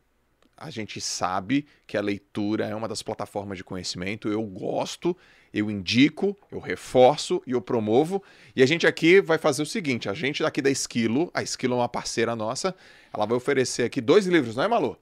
A 0.58 0.70
gente 0.70 1.02
sabe 1.02 1.66
que 1.86 1.98
a 1.98 2.02
leitura 2.02 2.66
é 2.66 2.76
uma 2.76 2.88
das 2.88 3.02
plataformas 3.02 3.58
de 3.58 3.64
conhecimento. 3.64 4.30
Eu 4.30 4.42
gosto, 4.44 5.16
eu 5.54 5.70
indico, 5.70 6.38
eu 6.52 6.60
reforço 6.60 7.42
e 7.46 7.52
eu 7.52 7.62
promovo. 7.62 8.24
E 8.56 8.64
a 8.64 8.66
gente 8.66 8.88
aqui 8.88 9.22
vai 9.22 9.38
fazer 9.38 9.62
o 9.62 9.66
seguinte: 9.66 10.10
a 10.10 10.14
gente 10.14 10.44
daqui 10.44 10.62
da 10.62 10.70
Esquilo, 10.70 11.30
a 11.34 11.44
Esquilo 11.44 11.74
é 11.74 11.78
uma 11.78 11.90
parceira 11.90 12.36
nossa, 12.36 12.76
ela 13.14 13.26
vai 13.26 13.38
oferecer 13.38 13.84
aqui 13.84 14.00
dois 14.00 14.26
livros, 14.26 14.56
não 14.56 14.64
é, 14.64 14.68
Malu? 14.68 14.98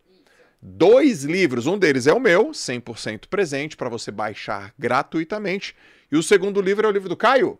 Dois 0.61 1.23
livros. 1.23 1.65
Um 1.65 1.77
deles 1.77 2.05
é 2.05 2.13
o 2.13 2.19
meu, 2.19 2.49
100% 2.49 3.27
presente, 3.27 3.75
para 3.75 3.89
você 3.89 4.11
baixar 4.11 4.73
gratuitamente. 4.77 5.75
E 6.11 6.15
o 6.15 6.21
segundo 6.21 6.61
livro 6.61 6.85
é 6.85 6.89
o 6.89 6.93
livro 6.93 7.09
do 7.09 7.17
Caio, 7.17 7.57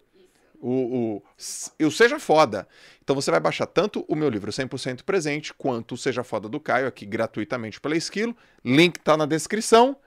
o, 0.62 1.22
o, 1.80 1.86
o 1.86 1.92
Seja 1.92 2.20
Foda. 2.20 2.68
Então 3.04 3.16
você 3.16 3.32
vai 3.32 3.40
baixar 3.40 3.66
tanto 3.66 4.06
o 4.08 4.16
meu 4.16 4.30
livro 4.30 4.52
100% 4.52 5.04
presente 5.04 5.54
quanto 5.54 5.96
o 5.96 5.98
Seja 5.98 6.24
Foda 6.24 6.48
do 6.48 6.60
Caio 6.60 6.88
aqui 6.88 7.06
gratuitamente 7.06 7.82
pela 7.82 7.98
Esquilo. 7.98 8.36
Link 8.64 9.00
tá 9.00 9.18
na 9.18 9.26
descrição. 9.26 9.98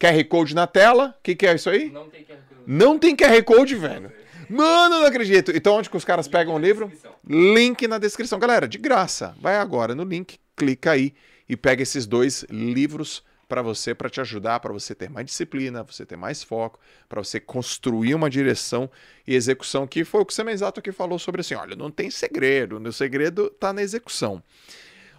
QR 0.00 0.24
Code 0.28 0.54
na 0.54 0.66
tela. 0.66 1.14
O 1.18 1.22
que, 1.22 1.36
que 1.36 1.46
é 1.46 1.54
isso 1.54 1.70
aí? 1.70 1.90
Não 1.90 2.08
tem 2.08 2.24
QR 2.24 2.36
Code. 2.48 2.60
Não 2.66 2.98
tem 2.98 3.16
QR 3.16 3.42
Code, 3.44 3.74
velho. 3.76 4.12
Mano, 4.48 5.00
não 5.00 5.06
acredito. 5.06 5.52
Então 5.54 5.76
onde 5.76 5.88
que 5.88 5.96
os 5.96 6.04
caras 6.04 6.26
pegam 6.26 6.54
o 6.54 6.58
livro? 6.58 6.88
Descrição. 6.88 7.14
Link 7.28 7.86
na 7.86 7.98
descrição. 7.98 8.38
Galera, 8.38 8.66
de 8.66 8.78
graça. 8.78 9.36
Vai 9.40 9.56
agora 9.56 9.94
no 9.94 10.04
link, 10.04 10.38
clica 10.56 10.92
aí 10.92 11.14
e 11.48 11.56
pega 11.56 11.82
esses 11.82 12.06
dois 12.06 12.44
livros 12.50 13.22
para 13.52 13.60
você, 13.60 13.94
para 13.94 14.08
te 14.08 14.18
ajudar, 14.18 14.60
para 14.60 14.72
você 14.72 14.94
ter 14.94 15.10
mais 15.10 15.26
disciplina, 15.26 15.82
você 15.82 16.06
ter 16.06 16.16
mais 16.16 16.42
foco, 16.42 16.80
para 17.06 17.22
você 17.22 17.38
construir 17.38 18.14
uma 18.14 18.30
direção 18.30 18.90
e 19.26 19.34
execução, 19.34 19.86
que 19.86 20.06
foi 20.06 20.22
o 20.22 20.24
que 20.24 20.32
o 20.32 20.34
Semenzato 20.34 20.80
aqui 20.80 20.90
falou 20.90 21.18
sobre 21.18 21.42
assim, 21.42 21.52
olha, 21.52 21.76
não 21.76 21.90
tem 21.90 22.10
segredo, 22.10 22.78
o 22.78 22.92
segredo 22.94 23.50
tá 23.50 23.70
na 23.70 23.82
execução. 23.82 24.42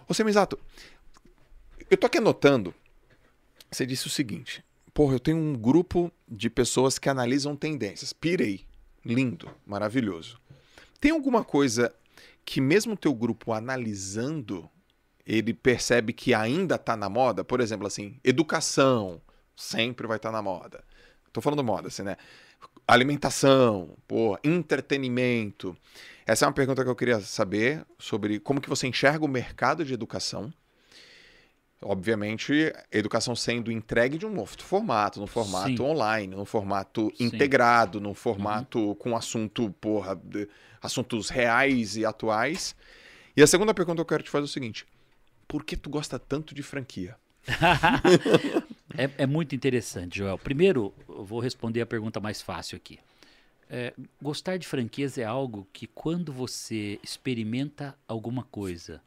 Ô 0.08 0.12
Semenzato, 0.12 0.58
eu 1.88 1.96
tô 1.96 2.08
aqui 2.08 2.18
anotando, 2.18 2.74
você 3.70 3.86
disse 3.86 4.08
o 4.08 4.10
seguinte, 4.10 4.64
porra, 4.92 5.14
eu 5.14 5.20
tenho 5.20 5.36
um 5.36 5.52
grupo 5.52 6.10
de 6.28 6.50
pessoas 6.50 6.98
que 6.98 7.08
analisam 7.08 7.54
tendências, 7.54 8.12
pirei, 8.12 8.66
lindo, 9.04 9.48
maravilhoso. 9.64 10.40
Tem 11.00 11.12
alguma 11.12 11.44
coisa 11.44 11.94
que 12.44 12.60
mesmo 12.60 12.96
teu 12.96 13.14
grupo 13.14 13.52
analisando, 13.52 14.68
ele 15.26 15.54
percebe 15.54 16.12
que 16.12 16.34
ainda 16.34 16.74
está 16.74 16.96
na 16.96 17.08
moda? 17.08 17.44
Por 17.44 17.60
exemplo, 17.60 17.86
assim, 17.86 18.18
educação 18.22 19.20
sempre 19.56 20.06
vai 20.06 20.16
estar 20.16 20.30
na 20.30 20.42
moda. 20.42 20.84
Tô 21.32 21.40
falando 21.40 21.64
moda, 21.64 21.88
assim, 21.88 22.02
né? 22.02 22.16
Alimentação, 22.86 23.96
pô, 24.06 24.38
entretenimento. 24.44 25.76
Essa 26.26 26.44
é 26.44 26.48
uma 26.48 26.54
pergunta 26.54 26.82
que 26.84 26.90
eu 26.90 26.96
queria 26.96 27.20
saber 27.20 27.84
sobre 27.98 28.38
como 28.38 28.60
que 28.60 28.68
você 28.68 28.86
enxerga 28.86 29.24
o 29.24 29.28
mercado 29.28 29.84
de 29.84 29.94
educação. 29.94 30.52
Obviamente, 31.82 32.72
educação 32.90 33.36
sendo 33.36 33.70
entregue 33.70 34.16
de 34.16 34.24
um 34.24 34.32
novo 34.32 34.54
formato, 34.62 35.20
num 35.20 35.26
formato 35.26 35.76
Sim. 35.76 35.82
online, 35.82 36.34
num 36.34 36.46
formato 36.46 37.12
Sim. 37.16 37.24
integrado, 37.24 38.00
num 38.00 38.14
formato 38.14 38.94
com 38.96 39.14
assunto, 39.14 39.70
porra, 39.80 40.18
assuntos 40.80 41.28
reais 41.28 41.96
e 41.96 42.06
atuais. 42.06 42.74
E 43.36 43.42
a 43.42 43.46
segunda 43.46 43.74
pergunta 43.74 43.96
que 43.96 44.00
eu 44.02 44.06
quero 44.06 44.22
te 44.22 44.30
fazer 44.30 44.44
é 44.44 44.46
o 44.46 44.48
seguinte: 44.48 44.86
por 45.54 45.62
que 45.62 45.76
tu 45.76 45.88
gosta 45.88 46.18
tanto 46.18 46.52
de 46.52 46.64
franquia? 46.64 47.16
É, 48.96 49.10
é 49.24 49.26
muito 49.26 49.56
interessante, 49.56 50.18
Joel. 50.18 50.38
Primeiro, 50.38 50.92
eu 51.08 51.24
vou 51.24 51.40
responder 51.40 51.80
a 51.80 51.86
pergunta 51.86 52.20
mais 52.20 52.40
fácil 52.40 52.76
aqui. 52.76 52.98
É, 53.68 53.92
gostar 54.22 54.56
de 54.56 54.66
franquias 54.68 55.18
é 55.18 55.24
algo 55.24 55.66
que 55.72 55.88
quando 55.88 56.32
você 56.32 57.00
experimenta 57.02 57.96
alguma 58.06 58.44
coisa 58.44 59.00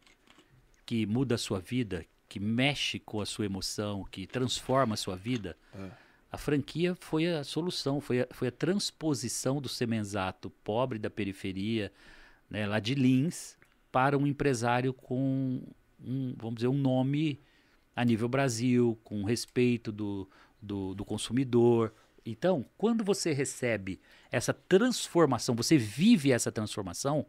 que 0.85 1.05
muda 1.05 1.35
a 1.35 1.37
sua 1.37 1.59
vida, 1.61 2.05
que 2.27 2.37
mexe 2.37 2.99
com 2.99 3.21
a 3.21 3.25
sua 3.25 3.45
emoção, 3.45 4.05
que 4.11 4.27
transforma 4.27 4.93
a 4.95 4.97
sua 4.97 5.15
vida, 5.15 5.55
É. 5.73 5.89
a 6.33 6.37
franquia 6.37 6.93
foi 6.99 7.27
a 7.27 7.43
solução, 7.45 8.01
foi 8.01 8.21
a, 8.21 8.27
foi 8.31 8.49
a 8.49 8.51
transposição 8.51 9.61
do 9.61 9.69
semenzato 9.69 10.49
pobre 10.65 10.99
da 10.99 11.09
periferia, 11.09 11.93
né, 12.49 12.67
lá 12.67 12.79
de 12.81 12.93
Lins, 12.93 13.55
para 13.89 14.17
um 14.17 14.27
empresário 14.27 14.93
com, 14.93 15.61
um, 16.03 16.33
vamos 16.37 16.55
dizer, 16.55 16.67
um 16.67 16.77
nome 16.77 17.39
a 17.95 18.05
nível 18.05 18.27
Brasil, 18.27 18.97
com 19.03 19.23
respeito 19.23 19.91
do, 19.91 20.29
do, 20.61 20.93
do 20.93 21.03
consumidor. 21.03 21.93
Então, 22.25 22.65
quando 22.77 23.03
você 23.03 23.33
recebe 23.33 23.99
essa 24.31 24.53
transformação, 24.53 25.55
você 25.55 25.77
vive 25.77 26.31
essa 26.31 26.51
transformação, 26.51 27.25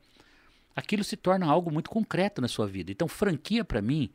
aquilo 0.74 1.04
se 1.04 1.16
torna 1.16 1.46
algo 1.46 1.70
muito 1.70 1.88
concreto 1.88 2.42
na 2.42 2.48
sua 2.48 2.66
vida. 2.66 2.92
Então, 2.92 3.08
franquia, 3.08 3.64
para 3.64 3.80
mim, 3.80 4.10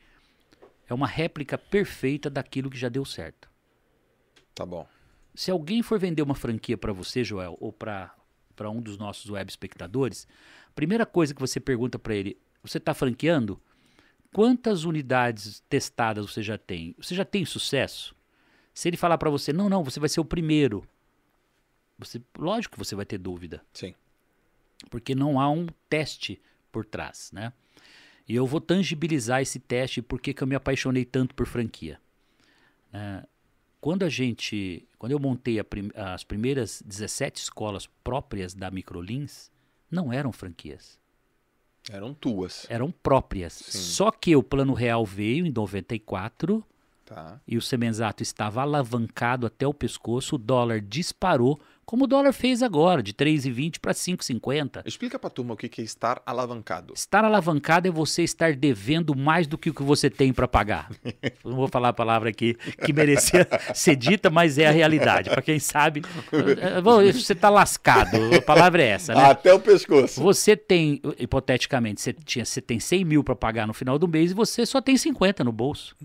é 0.87 0.93
uma 0.93 1.07
réplica 1.07 1.57
perfeita 1.57 2.29
daquilo 2.29 2.69
que 2.69 2.77
já 2.77 2.89
deu 2.89 3.05
certo. 3.05 3.49
Tá 4.53 4.65
bom. 4.65 4.87
Se 5.33 5.49
alguém 5.49 5.81
for 5.81 5.97
vender 5.97 6.21
uma 6.21 6.35
franquia 6.35 6.77
para 6.77 6.93
você, 6.93 7.23
Joel, 7.23 7.57
ou 7.59 7.73
para 7.73 8.13
um 8.69 8.81
dos 8.81 8.97
nossos 8.97 9.29
web 9.31 9.49
espectadores, 9.49 10.27
a 10.67 10.73
primeira 10.73 11.05
coisa 11.05 11.33
que 11.33 11.41
você 11.41 11.59
pergunta 11.59 11.97
para 11.97 12.13
ele, 12.13 12.37
você 12.61 12.77
está 12.77 12.93
franqueando? 12.93 13.59
Quantas 14.33 14.83
unidades 14.83 15.61
testadas 15.69 16.29
você 16.31 16.41
já 16.41 16.57
tem? 16.57 16.95
Você 16.97 17.13
já 17.15 17.23
tem 17.23 17.45
sucesso? 17.45 18.15
Se 18.73 18.89
ele 18.89 18.97
falar 18.97 19.17
para 19.17 19.29
você, 19.29 19.53
não, 19.53 19.69
não, 19.69 19.83
você 19.83 19.99
vai 19.99 20.09
ser 20.09 20.19
o 20.19 20.25
primeiro, 20.25 20.83
você, 21.97 22.19
lógico 22.37 22.73
que 22.73 22.83
você 22.83 22.95
vai 22.95 23.05
ter 23.05 23.19
dúvida 23.19 23.63
Sim. 23.71 23.93
porque 24.89 25.13
não 25.13 25.39
há 25.39 25.49
um 25.49 25.67
teste 25.87 26.41
por 26.71 26.83
trás, 26.83 27.31
né? 27.31 27.53
E 28.27 28.35
eu 28.35 28.47
vou 28.47 28.59
tangibilizar 28.59 29.41
esse 29.41 29.59
teste 29.59 29.99
e 29.99 30.03
por 30.03 30.19
que 30.19 30.33
eu 30.41 30.47
me 30.47 30.55
apaixonei 30.55 31.05
tanto 31.05 31.35
por 31.35 31.45
franquia. 31.45 31.99
né? 32.91 33.23
quando 33.79 34.03
a 34.03 34.09
gente, 34.09 34.87
quando 34.97 35.11
eu 35.11 35.19
montei 35.19 35.61
prim- 35.61 35.91
as 35.93 36.23
primeiras 36.23 36.81
17 36.85 37.41
escolas 37.41 37.85
próprias 38.01 38.53
da 38.53 38.71
Microlins, 38.71 39.51
não 39.91 40.11
eram 40.11 40.31
franquias, 40.31 40.97
Eram 41.91 42.13
tuas. 42.13 42.65
eram 42.69 42.89
próprias. 42.91 43.53
Sim. 43.53 43.77
Só 43.79 44.09
que 44.11 44.35
o 44.35 44.43
Plano 44.43 44.73
Real 44.73 45.05
veio 45.05 45.45
em 45.45 45.51
94 45.51 46.63
Tá. 47.05 47.39
e 47.45 47.57
o 47.57 47.61
Semenzato 47.61 48.23
estava 48.23 48.61
alavancado 48.61 49.45
até 49.45 49.67
o 49.67 49.73
pescoço, 49.73 50.35
o 50.35 50.37
dólar 50.39 50.79
disparou, 50.79 51.59
como 51.85 52.05
o 52.05 52.07
dólar 52.07 52.33
fez 52.33 52.63
agora, 52.63 53.03
de 53.03 53.13
3,20 53.13 53.79
para 53.79 53.93
5,50. 53.93 54.83
Explica 54.85 55.19
pra 55.19 55.29
turma 55.29 55.53
o 55.53 55.57
que 55.57 55.81
é 55.81 55.83
estar 55.83 56.21
alavancado. 56.25 56.93
Estar 56.93 57.25
alavancado 57.25 57.87
é 57.87 57.91
você 57.91 58.23
estar 58.23 58.55
devendo 58.55 59.15
mais 59.15 59.47
do 59.47 59.57
que 59.57 59.69
o 59.69 59.73
que 59.73 59.83
você 59.83 60.09
tem 60.09 60.31
para 60.33 60.47
pagar. 60.47 60.89
Não 61.43 61.55
vou 61.55 61.67
falar 61.67 61.89
a 61.89 61.93
palavra 61.93 62.29
aqui 62.29 62.55
que 62.85 62.93
merecia 62.93 63.47
ser 63.75 63.95
dita, 63.95 64.29
mas 64.29 64.57
é 64.57 64.67
a 64.67 64.71
realidade. 64.71 65.29
Para 65.29 65.41
quem 65.41 65.59
sabe, 65.59 66.01
eh, 66.31 66.81
você 67.11 67.33
está 67.33 67.49
lascado. 67.49 68.17
A 68.35 68.41
palavra 68.41 68.81
é 68.81 68.87
essa, 68.87 69.13
né? 69.13 69.25
Até 69.25 69.53
o 69.53 69.59
pescoço. 69.59 70.21
Você 70.21 70.55
tem, 70.55 71.01
hipoteticamente, 71.19 72.01
você, 72.01 72.13
tinha, 72.13 72.45
você 72.45 72.61
tem 72.61 72.79
100 72.79 73.05
mil 73.05 73.23
para 73.23 73.35
pagar 73.35 73.67
no 73.67 73.73
final 73.73 73.99
do 73.99 74.07
mês 74.07 74.31
e 74.31 74.33
você 74.33 74.65
só 74.65 74.81
tem 74.81 74.95
50 74.95 75.43
no 75.43 75.51
bolso. 75.51 75.95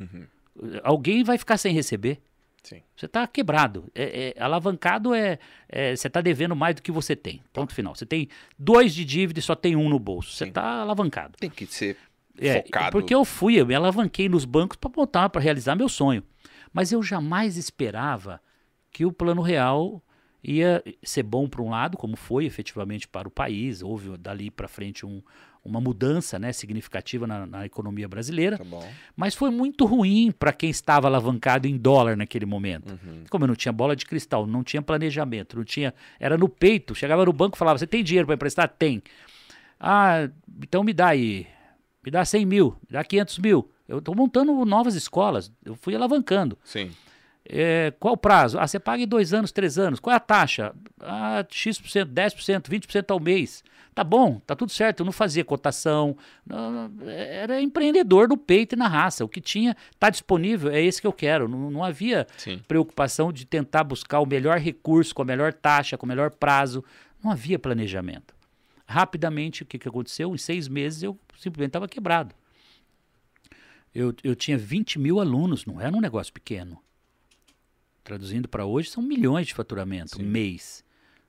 Alguém 0.82 1.22
vai 1.22 1.38
ficar 1.38 1.56
sem 1.56 1.72
receber. 1.72 2.20
Sim. 2.62 2.82
Você 2.96 3.06
está 3.06 3.26
quebrado. 3.26 3.90
É, 3.94 4.34
é- 4.36 4.42
alavancado 4.42 5.14
é, 5.14 5.38
é- 5.68 5.94
Você 5.96 6.06
está 6.08 6.20
devendo 6.20 6.54
mais 6.56 6.74
do 6.76 6.82
que 6.82 6.92
você 6.92 7.14
tem. 7.16 7.40
Ponto 7.52 7.72
final. 7.74 7.94
Você 7.94 8.04
tem 8.04 8.28
dois 8.58 8.94
de 8.94 9.04
dívida 9.04 9.38
e 9.38 9.42
só 9.42 9.54
tem 9.54 9.74
um 9.76 9.88
no 9.88 9.98
bolso. 9.98 10.32
Você 10.32 10.44
está 10.44 10.80
alavancado. 10.82 11.36
Tem 11.38 11.48
que 11.50 11.66
ser 11.66 11.96
É, 12.38 12.62
focado. 12.62 12.92
porque 12.92 13.14
eu 13.14 13.24
fui, 13.24 13.54
eu 13.60 13.66
me 13.66 13.74
alavanquei 13.74 14.28
nos 14.28 14.44
bancos 14.44 14.76
para 14.76 14.90
montar, 14.94 15.28
para 15.30 15.40
realizar 15.40 15.74
meu 15.76 15.88
sonho. 15.88 16.22
Mas 16.72 16.92
eu 16.92 17.02
jamais 17.02 17.56
esperava 17.56 18.40
que 18.92 19.04
o 19.06 19.12
plano 19.12 19.40
real 19.40 20.02
ia 20.42 20.82
ser 21.02 21.22
bom 21.22 21.48
para 21.48 21.62
um 21.62 21.70
lado, 21.70 21.96
como 21.96 22.16
foi 22.16 22.44
efetivamente 22.44 23.08
para 23.08 23.26
o 23.26 23.30
país. 23.30 23.82
Houve 23.82 24.16
dali 24.18 24.50
para 24.50 24.68
frente 24.68 25.04
um, 25.06 25.22
uma 25.68 25.80
mudança 25.80 26.38
né, 26.38 26.52
significativa 26.52 27.26
na, 27.26 27.46
na 27.46 27.66
economia 27.66 28.08
brasileira. 28.08 28.58
Tá. 28.58 28.64
Mas 29.16 29.34
foi 29.34 29.50
muito 29.50 29.84
ruim 29.84 30.32
para 30.36 30.52
quem 30.52 30.70
estava 30.70 31.06
alavancado 31.06 31.66
em 31.68 31.76
dólar 31.76 32.16
naquele 32.16 32.46
momento. 32.46 32.90
Uhum. 32.90 33.24
Como 33.30 33.44
eu 33.44 33.48
não 33.48 33.54
tinha 33.54 33.72
bola 33.72 33.94
de 33.94 34.04
cristal, 34.04 34.46
não 34.46 34.64
tinha 34.64 34.82
planejamento, 34.82 35.56
não 35.56 35.64
tinha. 35.64 35.94
Era 36.18 36.36
no 36.36 36.48
peito. 36.48 36.94
Chegava 36.94 37.24
no 37.24 37.32
banco 37.32 37.56
e 37.56 37.58
falava: 37.58 37.78
Você 37.78 37.86
tem 37.86 38.02
dinheiro 38.02 38.26
para 38.26 38.34
emprestar? 38.34 38.68
Tem. 38.68 39.02
Ah, 39.78 40.28
então 40.62 40.82
me 40.82 40.92
dá 40.92 41.08
aí. 41.08 41.46
Me 42.04 42.10
dá 42.10 42.24
100 42.24 42.46
mil, 42.46 42.76
me 42.88 42.92
dá 42.92 43.04
500 43.04 43.38
mil. 43.38 43.70
Eu 43.86 43.98
estou 43.98 44.14
montando 44.14 44.52
novas 44.64 44.94
escolas. 44.94 45.50
Eu 45.64 45.74
fui 45.74 45.94
alavancando. 45.94 46.58
Sim. 46.64 46.90
É, 47.50 47.92
qual 47.98 48.12
o 48.14 48.16
prazo? 48.16 48.58
Ah, 48.58 48.66
você 48.66 48.78
paga 48.78 49.02
em 49.02 49.06
dois 49.08 49.32
anos, 49.32 49.50
três 49.50 49.78
anos. 49.78 49.98
Qual 50.00 50.12
é 50.12 50.16
a 50.16 50.20
taxa? 50.20 50.74
Ah, 51.00 51.44
X%, 51.48 52.04
10%, 52.12 52.68
20% 52.68 53.10
ao 53.10 53.18
mês. 53.18 53.64
Tá 53.94 54.04
bom, 54.04 54.38
tá 54.46 54.54
tudo 54.54 54.70
certo. 54.70 55.00
Eu 55.00 55.06
não 55.06 55.12
fazia 55.12 55.44
cotação. 55.44 56.16
não- 56.46 56.70
não- 56.88 57.08
era 57.10 57.60
empreendedor 57.60 58.28
no 58.28 58.36
peito 58.36 58.74
e 58.74 58.78
na 58.78 58.86
raça. 58.86 59.24
O 59.24 59.28
que 59.28 59.40
tinha, 59.40 59.74
tá 59.98 60.10
disponível, 60.10 60.70
é 60.70 60.80
esse 60.80 61.00
que 61.00 61.06
eu 61.06 61.12
quero. 61.12 61.48
Não, 61.48 61.70
não 61.70 61.82
havia 61.82 62.26
Sim. 62.36 62.60
preocupação 62.68 63.32
de 63.32 63.44
tentar 63.46 63.82
buscar 63.82 64.20
o 64.20 64.26
melhor 64.26 64.58
recurso, 64.58 65.14
com 65.14 65.22
a 65.22 65.24
melhor 65.24 65.52
taxa, 65.52 65.96
com 65.96 66.04
o 66.06 66.08
melhor 66.08 66.30
prazo. 66.30 66.84
Não 67.24 67.30
havia 67.32 67.58
planejamento. 67.58 68.34
Rapidamente, 68.86 69.62
o 69.62 69.66
que, 69.66 69.78
que 69.78 69.88
aconteceu? 69.88 70.34
Em 70.34 70.38
seis 70.38 70.68
meses 70.68 71.02
eu 71.02 71.18
simplesmente 71.36 71.70
estava 71.70 71.88
quebrado. 71.88 72.34
Eu, 73.94 74.14
eu 74.22 74.36
tinha 74.36 74.56
20 74.56 74.98
mil 74.98 75.18
alunos, 75.18 75.64
não 75.66 75.80
era 75.80 75.94
um 75.96 76.00
negócio 76.00 76.32
pequeno. 76.32 76.78
Traduzindo 78.08 78.48
para 78.48 78.64
hoje, 78.64 78.88
são 78.88 79.02
milhões 79.02 79.48
de 79.48 79.52
faturamento, 79.52 80.16
Sim. 80.16 80.22
mês. 80.22 80.82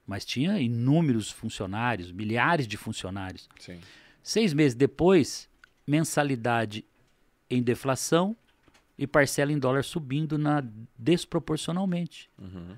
Mas 0.07 0.23
tinha 0.23 0.57
inúmeros 0.61 1.29
funcionários, 1.29 2.09
milhares 2.09 2.65
de 2.65 2.77
funcionários. 2.77 3.49
Sim. 3.59 3.81
Seis 4.23 4.53
meses 4.53 4.75
depois, 4.75 5.49
mensalidade 5.85 6.85
em 7.49 7.61
deflação 7.61 8.33
e 8.97 9.05
parcela 9.05 9.51
em 9.51 9.59
dólar 9.59 9.83
subindo 9.83 10.37
na, 10.37 10.63
desproporcionalmente. 10.97 12.29
Uhum. 12.37 12.77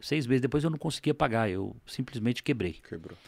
Seis 0.00 0.28
meses 0.28 0.42
depois 0.42 0.62
eu 0.62 0.70
não 0.70 0.78
conseguia 0.78 1.12
pagar, 1.12 1.50
eu 1.50 1.74
simplesmente 1.84 2.44
quebrei. 2.44 2.74
Quebrou. 2.74 3.18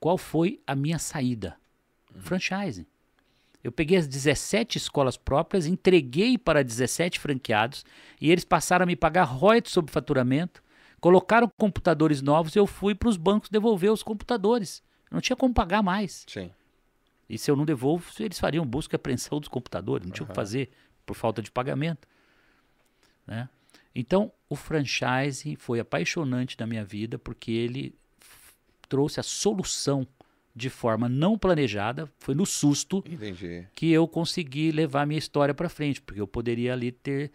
Qual 0.00 0.16
foi 0.16 0.62
a 0.66 0.74
minha 0.74 0.98
saída? 0.98 1.58
Franchising. 2.20 2.86
Eu 3.66 3.72
peguei 3.72 3.98
as 3.98 4.06
17 4.06 4.78
escolas 4.78 5.16
próprias, 5.16 5.66
entreguei 5.66 6.38
para 6.38 6.62
17 6.62 7.18
franqueados 7.18 7.84
e 8.20 8.30
eles 8.30 8.44
passaram 8.44 8.84
a 8.84 8.86
me 8.86 8.94
pagar 8.94 9.24
royalties 9.24 9.72
sobre 9.72 9.90
faturamento, 9.90 10.62
colocaram 11.00 11.50
computadores 11.58 12.22
novos 12.22 12.54
e 12.54 12.60
eu 12.60 12.66
fui 12.68 12.94
para 12.94 13.08
os 13.08 13.16
bancos 13.16 13.50
devolver 13.50 13.90
os 13.90 14.04
computadores. 14.04 14.84
Não 15.10 15.20
tinha 15.20 15.34
como 15.34 15.52
pagar 15.52 15.82
mais. 15.82 16.24
Sim. 16.28 16.48
E 17.28 17.36
se 17.36 17.50
eu 17.50 17.56
não 17.56 17.64
devolvo, 17.64 18.08
eles 18.20 18.38
fariam 18.38 18.64
busca 18.64 18.94
e 18.94 18.96
apreensão 18.98 19.40
dos 19.40 19.48
computadores, 19.48 20.06
não 20.06 20.12
tinha 20.12 20.22
o 20.22 20.26
que 20.26 20.30
Aham. 20.30 20.36
fazer 20.36 20.70
por 21.04 21.16
falta 21.16 21.42
de 21.42 21.50
pagamento. 21.50 22.06
Né? 23.26 23.48
Então, 23.92 24.30
o 24.48 24.54
franchising 24.54 25.56
foi 25.56 25.80
apaixonante 25.80 26.56
na 26.56 26.68
minha 26.68 26.84
vida 26.84 27.18
porque 27.18 27.50
ele 27.50 27.98
trouxe 28.88 29.18
a 29.18 29.24
solução 29.24 30.06
de 30.56 30.70
forma 30.70 31.06
não 31.08 31.36
planejada, 31.36 32.10
foi 32.18 32.34
no 32.34 32.46
susto 32.46 33.04
Entendi. 33.06 33.66
que 33.74 33.92
eu 33.92 34.08
consegui 34.08 34.72
levar 34.72 35.06
minha 35.06 35.18
história 35.18 35.52
para 35.52 35.68
frente, 35.68 36.00
porque 36.00 36.18
eu 36.20 36.26
poderia 36.26 36.72
ali 36.72 36.90
ter 36.90 37.30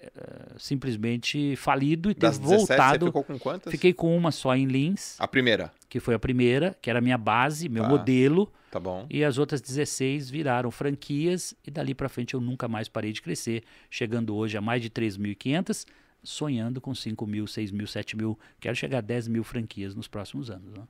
eh, 0.00 0.52
simplesmente 0.56 1.56
falido 1.56 2.10
e 2.10 2.14
ter 2.14 2.20
Das 2.20 2.38
17, 2.38 2.60
você 2.66 2.76
voltado. 2.76 3.06
ficou 3.06 3.24
com 3.24 3.38
quantas? 3.38 3.70
Fiquei 3.72 3.92
com 3.92 4.16
uma 4.16 4.30
só 4.30 4.54
em 4.54 4.66
Lins, 4.66 5.16
A 5.18 5.26
primeira. 5.26 5.72
que 5.88 5.98
foi 5.98 6.14
a 6.14 6.18
primeira, 6.18 6.76
que 6.80 6.88
era 6.88 7.00
a 7.00 7.02
minha 7.02 7.18
base, 7.18 7.68
meu 7.68 7.82
Tá. 7.82 7.88
modelo. 7.88 8.52
Tá 8.70 8.78
bom. 8.78 9.04
E 9.10 9.24
as 9.24 9.36
outras 9.36 9.60
16 9.60 10.30
viraram 10.30 10.70
franquias 10.70 11.52
e 11.66 11.72
dali 11.72 11.92
para 11.92 12.08
frente 12.08 12.34
eu 12.34 12.40
nunca 12.40 12.68
mais 12.68 12.88
parei 12.88 13.12
de 13.12 13.20
crescer, 13.20 13.64
chegando 13.90 14.34
hoje 14.36 14.56
a 14.56 14.60
mais 14.60 14.80
de 14.80 14.88
3.500, 14.88 15.84
sonhando 16.22 16.80
com 16.80 16.94
5 16.94 17.26
mil, 17.26 17.48
6 17.48 17.72
mil, 17.72 17.86
7 17.88 18.16
mil. 18.16 18.38
Quero 18.60 18.76
chegar 18.76 18.98
a 18.98 19.00
10 19.00 19.26
mil 19.26 19.42
franquias 19.42 19.92
nos 19.94 20.06
próximos 20.06 20.50
anos. 20.50 20.72
né? 20.78 20.84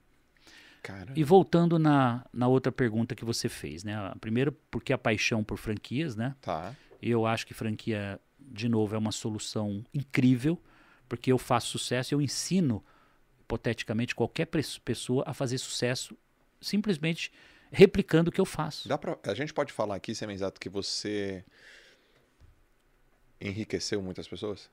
Cara. 0.83 1.13
E 1.15 1.23
voltando 1.23 1.79
na, 1.79 2.25
na 2.33 2.49
outra 2.49 2.73
pergunta 2.73 3.15
que 3.15 3.25
você 3.25 3.49
fez, 3.49 3.85
né? 3.85 4.13
Primeiro, 4.21 4.53
porque 4.71 4.93
a 4.93 4.99
paixão 4.99 5.45
por 5.45 5.59
franquias, 5.59 6.17
né? 6.17 6.35
Tá. 6.41 6.75
Eu 7.03 7.27
acho 7.27 7.47
que 7.47 7.55
franquia, 7.55 8.21
de 8.39 8.69
novo, 8.69 8.95
é 8.95 8.99
uma 8.99 9.13
solução 9.13 9.85
incrível, 9.93 10.59
porque 11.09 11.33
eu 11.33 11.39
faço 11.39 11.69
sucesso, 11.69 12.15
eu 12.15 12.21
ensino, 12.21 12.85
hipoteticamente, 13.41 14.15
qualquer 14.15 14.47
pessoa 14.85 15.25
a 15.27 15.35
fazer 15.35 15.59
sucesso 15.59 16.17
simplesmente 16.61 17.33
replicando 17.71 18.31
o 18.31 18.33
que 18.33 18.41
eu 18.41 18.45
faço. 18.45 18.89
Dá 18.89 18.99
pra, 18.99 19.19
a 19.25 19.35
gente 19.35 19.53
pode 19.53 19.73
falar 19.73 19.97
aqui, 19.97 20.15
Sem 20.15 20.31
Exato, 20.31 20.61
que 20.61 20.69
você 20.69 21.45
enriqueceu 23.41 24.03
muitas 24.03 24.29
pessoas? 24.29 24.71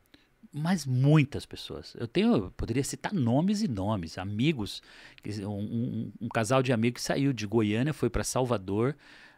Mas 0.53 0.85
muitas 0.85 1.45
pessoas. 1.45 1.95
Eu 1.99 2.07
tenho, 2.07 2.33
eu 2.35 2.51
poderia 2.55 2.83
citar 2.83 3.13
nomes 3.13 3.61
e 3.61 3.67
nomes, 3.67 4.17
amigos. 4.17 4.81
Um, 5.41 5.47
um- 5.49 6.11
um 6.21 6.27
casal 6.29 6.63
de 6.63 6.71
amigos 6.73 7.01
que 7.01 7.07
saiu 7.07 7.33
de 7.33 7.45
Goiânia, 7.45 7.93
foi 7.93 8.09
para 8.09 8.23
Salvador, 8.23 8.95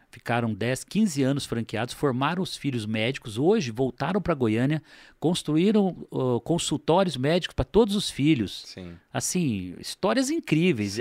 ficaram 0.08 0.54
10, 0.54 0.84
15 0.84 1.22
anos 1.22 1.44
franqueados, 1.46 1.94
formaram 1.94 2.42
os 2.42 2.56
filhos 2.56 2.86
médicos, 2.86 3.38
hoje 3.38 3.70
voltaram 3.70 4.20
para 4.22 4.34
Goiânia, 4.34 4.82
construíram 5.18 6.06
ó, 6.10 6.40
consultórios 6.40 7.16
médicos 7.16 7.54
para 7.54 7.64
todos 7.64 7.94
os 7.94 8.08
filhos. 8.10 8.62
Sim. 8.66 8.94
Assim, 9.12 9.74
histórias 9.78 10.30
incríveis. 10.30 10.98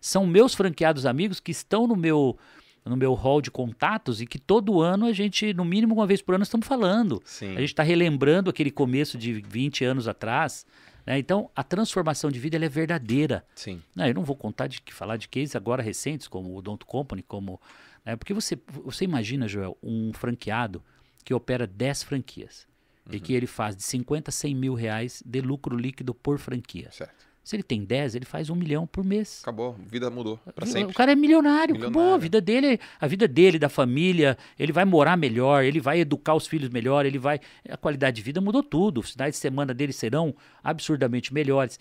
São 0.00 0.26
meus 0.26 0.54
franqueados 0.54 1.06
amigos 1.06 1.40
que 1.40 1.50
estão 1.50 1.86
no 1.86 1.96
meu 1.96 2.36
no 2.84 2.96
meu 2.96 3.14
hall 3.14 3.40
de 3.40 3.50
contatos 3.50 4.20
e 4.20 4.26
que 4.26 4.38
todo 4.38 4.80
ano 4.80 5.06
a 5.06 5.12
gente, 5.12 5.54
no 5.54 5.64
mínimo 5.64 5.94
uma 5.94 6.06
vez 6.06 6.20
por 6.20 6.34
ano, 6.34 6.42
estamos 6.42 6.66
falando. 6.66 7.22
Sim. 7.24 7.52
A 7.56 7.60
gente 7.60 7.72
está 7.72 7.82
relembrando 7.82 8.50
aquele 8.50 8.70
começo 8.70 9.16
de 9.16 9.32
20 9.34 9.84
anos 9.84 10.08
atrás. 10.08 10.66
né? 11.06 11.18
Então, 11.18 11.50
a 11.54 11.62
transformação 11.62 12.30
de 12.30 12.38
vida 12.38 12.56
é 12.56 12.68
verdadeira. 12.68 13.44
Sim. 13.54 13.80
Né? 13.94 14.10
Eu 14.10 14.14
não 14.14 14.24
vou 14.24 14.36
contar 14.36 14.66
de 14.66 14.80
que 14.80 14.92
falar 14.92 15.16
de 15.16 15.28
cases 15.28 15.54
agora 15.54 15.82
recentes, 15.82 16.26
como 16.26 16.56
o 16.56 16.62
Don't 16.62 16.84
Company, 16.84 17.22
como. 17.22 17.60
né? 18.04 18.16
Porque 18.16 18.34
você, 18.34 18.58
você 18.84 19.04
imagina, 19.04 19.46
Joel, 19.46 19.76
um 19.82 20.12
franqueado 20.12 20.82
que 21.24 21.32
opera 21.32 21.66
10 21.66 22.02
franquias 22.02 22.66
e 23.10 23.18
que 23.20 23.32
ele 23.32 23.46
faz 23.46 23.76
de 23.76 23.82
50 23.82 24.30
a 24.30 24.32
100 24.32 24.54
mil 24.54 24.74
reais 24.74 25.22
de 25.26 25.40
lucro 25.40 25.76
líquido 25.76 26.14
por 26.14 26.38
franquia. 26.38 26.88
Certo. 26.92 27.26
Se 27.44 27.56
ele 27.56 27.62
tem 27.64 27.84
10, 27.84 28.14
ele 28.14 28.24
faz 28.24 28.50
um 28.50 28.54
milhão 28.54 28.86
por 28.86 29.02
mês. 29.04 29.40
Acabou. 29.42 29.74
Vida 29.86 30.08
mudou. 30.10 30.38
Pra 30.54 30.64
O 30.64 30.68
sempre. 30.68 30.94
cara 30.94 31.10
é 31.10 31.16
milionário, 31.16 31.74
acabou. 31.74 31.88
A 31.88 31.90
Milionário. 31.90 32.22
vida 32.22 32.40
dele, 32.40 32.78
a 33.00 33.06
vida 33.08 33.26
dele, 33.26 33.58
da 33.58 33.68
família, 33.68 34.38
ele 34.58 34.70
vai 34.72 34.84
morar 34.84 35.16
melhor, 35.16 35.64
ele 35.64 35.80
vai 35.80 35.98
educar 36.00 36.34
os 36.34 36.46
filhos 36.46 36.68
melhor, 36.68 37.04
ele 37.04 37.18
vai. 37.18 37.40
A 37.68 37.76
qualidade 37.76 38.16
de 38.16 38.22
vida 38.22 38.40
mudou 38.40 38.62
tudo. 38.62 39.00
Os 39.00 39.10
finais 39.10 39.32
de 39.34 39.38
semana 39.38 39.74
dele 39.74 39.92
serão 39.92 40.34
absurdamente 40.62 41.34
melhores. 41.34 41.80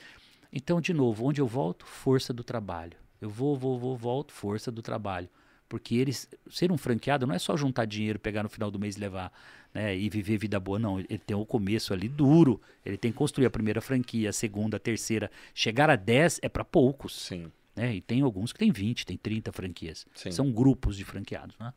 Então, 0.51 0.81
de 0.81 0.93
novo, 0.93 1.25
onde 1.27 1.39
eu 1.39 1.47
volto? 1.47 1.85
Força 1.85 2.33
do 2.33 2.43
trabalho. 2.43 2.93
Eu 3.21 3.29
vou, 3.29 3.55
vou, 3.55 3.77
vou, 3.77 3.95
volto, 3.95 4.33
força 4.33 4.71
do 4.71 4.81
trabalho. 4.81 5.29
Porque 5.69 5.95
eles, 5.95 6.27
ser 6.49 6.71
um 6.71 6.77
franqueado 6.77 7.25
não 7.27 7.33
é 7.35 7.39
só 7.39 7.55
juntar 7.55 7.85
dinheiro, 7.85 8.19
pegar 8.19 8.43
no 8.43 8.49
final 8.49 8.69
do 8.69 8.77
mês 8.79 8.97
e 8.97 8.99
levar, 8.99 9.31
né, 9.73 9.95
e 9.97 10.09
viver 10.09 10.37
vida 10.37 10.59
boa, 10.59 10.77
não. 10.77 10.99
Ele 10.99 11.17
tem 11.17 11.35
o 11.35 11.45
começo 11.45 11.93
ali 11.93 12.07
duro. 12.07 12.61
Ele 12.85 12.97
tem 12.97 13.11
que 13.11 13.17
construir 13.17 13.45
a 13.45 13.49
primeira 13.49 13.81
franquia, 13.81 14.29
a 14.29 14.33
segunda, 14.33 14.77
a 14.77 14.79
terceira. 14.79 15.31
Chegar 15.53 15.89
a 15.89 15.95
10 15.95 16.39
é 16.41 16.49
para 16.49 16.63
poucos. 16.63 17.15
Sim. 17.15 17.51
né? 17.75 17.95
E 17.95 18.01
tem 18.01 18.21
alguns 18.21 18.51
que 18.51 18.59
tem 18.59 18.71
20, 18.71 19.05
tem 19.05 19.17
30 19.17 19.51
franquias. 19.51 20.05
Sim. 20.13 20.31
São 20.31 20.51
grupos 20.51 20.97
de 20.97 21.05
franqueados. 21.05 21.55
Né? 21.59 21.73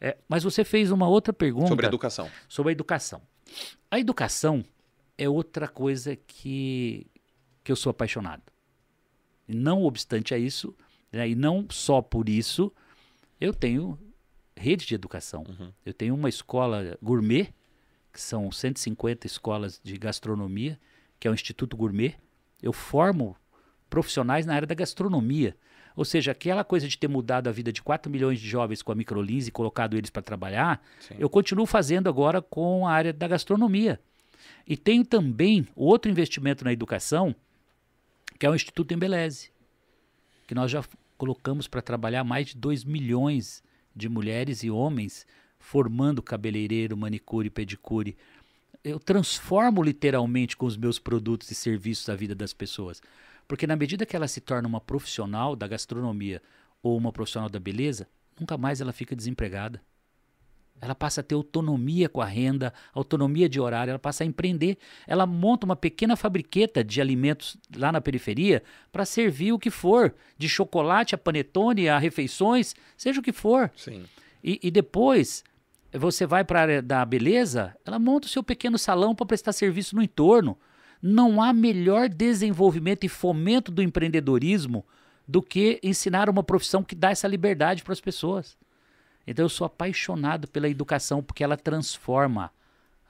É, 0.00 0.16
mas 0.28 0.42
você 0.44 0.64
fez 0.64 0.90
uma 0.90 1.08
outra 1.08 1.32
pergunta 1.32 1.68
Sobre 1.68 1.86
educação. 1.86 2.30
sobre 2.48 2.70
a 2.70 2.72
educação. 2.72 3.22
A 3.90 3.98
educação 3.98 4.64
é 5.16 5.28
outra 5.28 5.66
coisa 5.66 6.14
que, 6.14 7.06
que 7.64 7.72
eu 7.72 7.76
sou 7.76 7.90
apaixonado. 7.90 8.42
E 9.48 9.54
Não 9.54 9.82
obstante 9.84 10.34
a 10.34 10.38
isso, 10.38 10.76
né, 11.10 11.30
e 11.30 11.34
não 11.34 11.66
só 11.70 12.02
por 12.02 12.28
isso, 12.28 12.70
eu 13.40 13.54
tenho 13.54 13.98
rede 14.58 14.86
de 14.86 14.94
educação. 14.94 15.44
Uhum. 15.48 15.72
Eu 15.84 15.94
tenho 15.94 16.14
uma 16.14 16.28
escola 16.28 16.96
gourmet, 17.02 17.52
que 18.12 18.20
são 18.20 18.50
150 18.50 19.26
escolas 19.26 19.80
de 19.82 19.96
gastronomia, 19.96 20.78
que 21.18 21.28
é 21.28 21.30
o 21.30 21.34
Instituto 21.34 21.76
Gourmet. 21.76 22.14
Eu 22.62 22.72
formo 22.72 23.36
profissionais 23.88 24.44
na 24.44 24.54
área 24.54 24.66
da 24.66 24.74
gastronomia. 24.74 25.56
Ou 25.96 26.04
seja, 26.04 26.30
aquela 26.30 26.62
coisa 26.62 26.86
de 26.86 26.96
ter 26.96 27.08
mudado 27.08 27.48
a 27.48 27.52
vida 27.52 27.72
de 27.72 27.82
4 27.82 28.10
milhões 28.10 28.38
de 28.40 28.48
jovens 28.48 28.82
com 28.82 28.92
a 28.92 28.94
Microlins 28.94 29.48
e 29.48 29.50
colocado 29.50 29.96
eles 29.96 30.10
para 30.10 30.22
trabalhar, 30.22 30.80
Sim. 31.00 31.16
eu 31.18 31.28
continuo 31.28 31.66
fazendo 31.66 32.08
agora 32.08 32.40
com 32.40 32.86
a 32.86 32.92
área 32.92 33.12
da 33.12 33.26
gastronomia. 33.26 34.00
E 34.66 34.76
tenho 34.76 35.04
também 35.04 35.66
outro 35.74 36.10
investimento 36.10 36.64
na 36.64 36.72
educação, 36.72 37.34
que 38.38 38.46
é 38.46 38.50
o 38.50 38.54
Instituto 38.54 38.94
Embeleze, 38.94 39.50
que 40.46 40.54
nós 40.54 40.70
já 40.70 40.84
colocamos 41.16 41.66
para 41.66 41.82
trabalhar 41.82 42.22
mais 42.22 42.48
de 42.48 42.56
2 42.56 42.84
milhões 42.84 43.62
de 43.98 44.08
mulheres 44.08 44.62
e 44.62 44.70
homens 44.70 45.26
formando 45.58 46.22
cabeleireiro, 46.22 46.96
manicure, 46.96 47.50
pedicure. 47.50 48.16
Eu 48.82 48.98
transformo 48.98 49.82
literalmente 49.82 50.56
com 50.56 50.66
os 50.66 50.76
meus 50.76 50.98
produtos 50.98 51.50
e 51.50 51.54
serviços 51.54 52.08
a 52.08 52.14
vida 52.14 52.34
das 52.34 52.54
pessoas. 52.54 53.02
Porque 53.46 53.66
na 53.66 53.76
medida 53.76 54.06
que 54.06 54.14
ela 54.14 54.28
se 54.28 54.40
torna 54.40 54.68
uma 54.68 54.80
profissional 54.80 55.56
da 55.56 55.66
gastronomia 55.66 56.40
ou 56.82 56.96
uma 56.96 57.12
profissional 57.12 57.48
da 57.48 57.58
beleza, 57.58 58.08
nunca 58.38 58.56
mais 58.56 58.80
ela 58.80 58.92
fica 58.92 59.16
desempregada. 59.16 59.82
Ela 60.80 60.94
passa 60.94 61.20
a 61.20 61.24
ter 61.24 61.34
autonomia 61.34 62.08
com 62.08 62.20
a 62.20 62.26
renda, 62.26 62.72
autonomia 62.94 63.48
de 63.48 63.60
horário, 63.60 63.90
ela 63.90 63.98
passa 63.98 64.24
a 64.24 64.26
empreender. 64.26 64.78
Ela 65.06 65.26
monta 65.26 65.66
uma 65.66 65.76
pequena 65.76 66.16
fabriqueta 66.16 66.84
de 66.84 67.00
alimentos 67.00 67.56
lá 67.76 67.90
na 67.90 68.00
periferia 68.00 68.62
para 68.92 69.04
servir 69.04 69.52
o 69.52 69.58
que 69.58 69.70
for, 69.70 70.14
de 70.36 70.48
chocolate 70.48 71.14
a 71.14 71.18
panetone, 71.18 71.88
a 71.88 71.98
refeições, 71.98 72.74
seja 72.96 73.20
o 73.20 73.22
que 73.22 73.32
for. 73.32 73.70
Sim. 73.76 74.04
E, 74.42 74.60
e 74.62 74.70
depois 74.70 75.44
você 75.92 76.26
vai 76.26 76.44
para 76.44 76.58
a 76.58 76.62
área 76.62 76.82
da 76.82 77.04
beleza, 77.04 77.74
ela 77.84 77.98
monta 77.98 78.26
o 78.26 78.30
seu 78.30 78.42
pequeno 78.42 78.78
salão 78.78 79.14
para 79.14 79.26
prestar 79.26 79.52
serviço 79.52 79.96
no 79.96 80.02
entorno. 80.02 80.58
Não 81.00 81.40
há 81.40 81.52
melhor 81.52 82.08
desenvolvimento 82.08 83.04
e 83.04 83.08
fomento 83.08 83.70
do 83.70 83.82
empreendedorismo 83.82 84.84
do 85.26 85.42
que 85.42 85.78
ensinar 85.82 86.28
uma 86.28 86.42
profissão 86.42 86.82
que 86.82 86.94
dá 86.94 87.10
essa 87.10 87.28
liberdade 87.28 87.82
para 87.82 87.92
as 87.92 88.00
pessoas. 88.00 88.56
Então 89.30 89.44
eu 89.44 89.48
sou 89.50 89.66
apaixonado 89.66 90.48
pela 90.48 90.68
educação 90.70 91.22
porque 91.22 91.44
ela 91.44 91.56
transforma. 91.56 92.50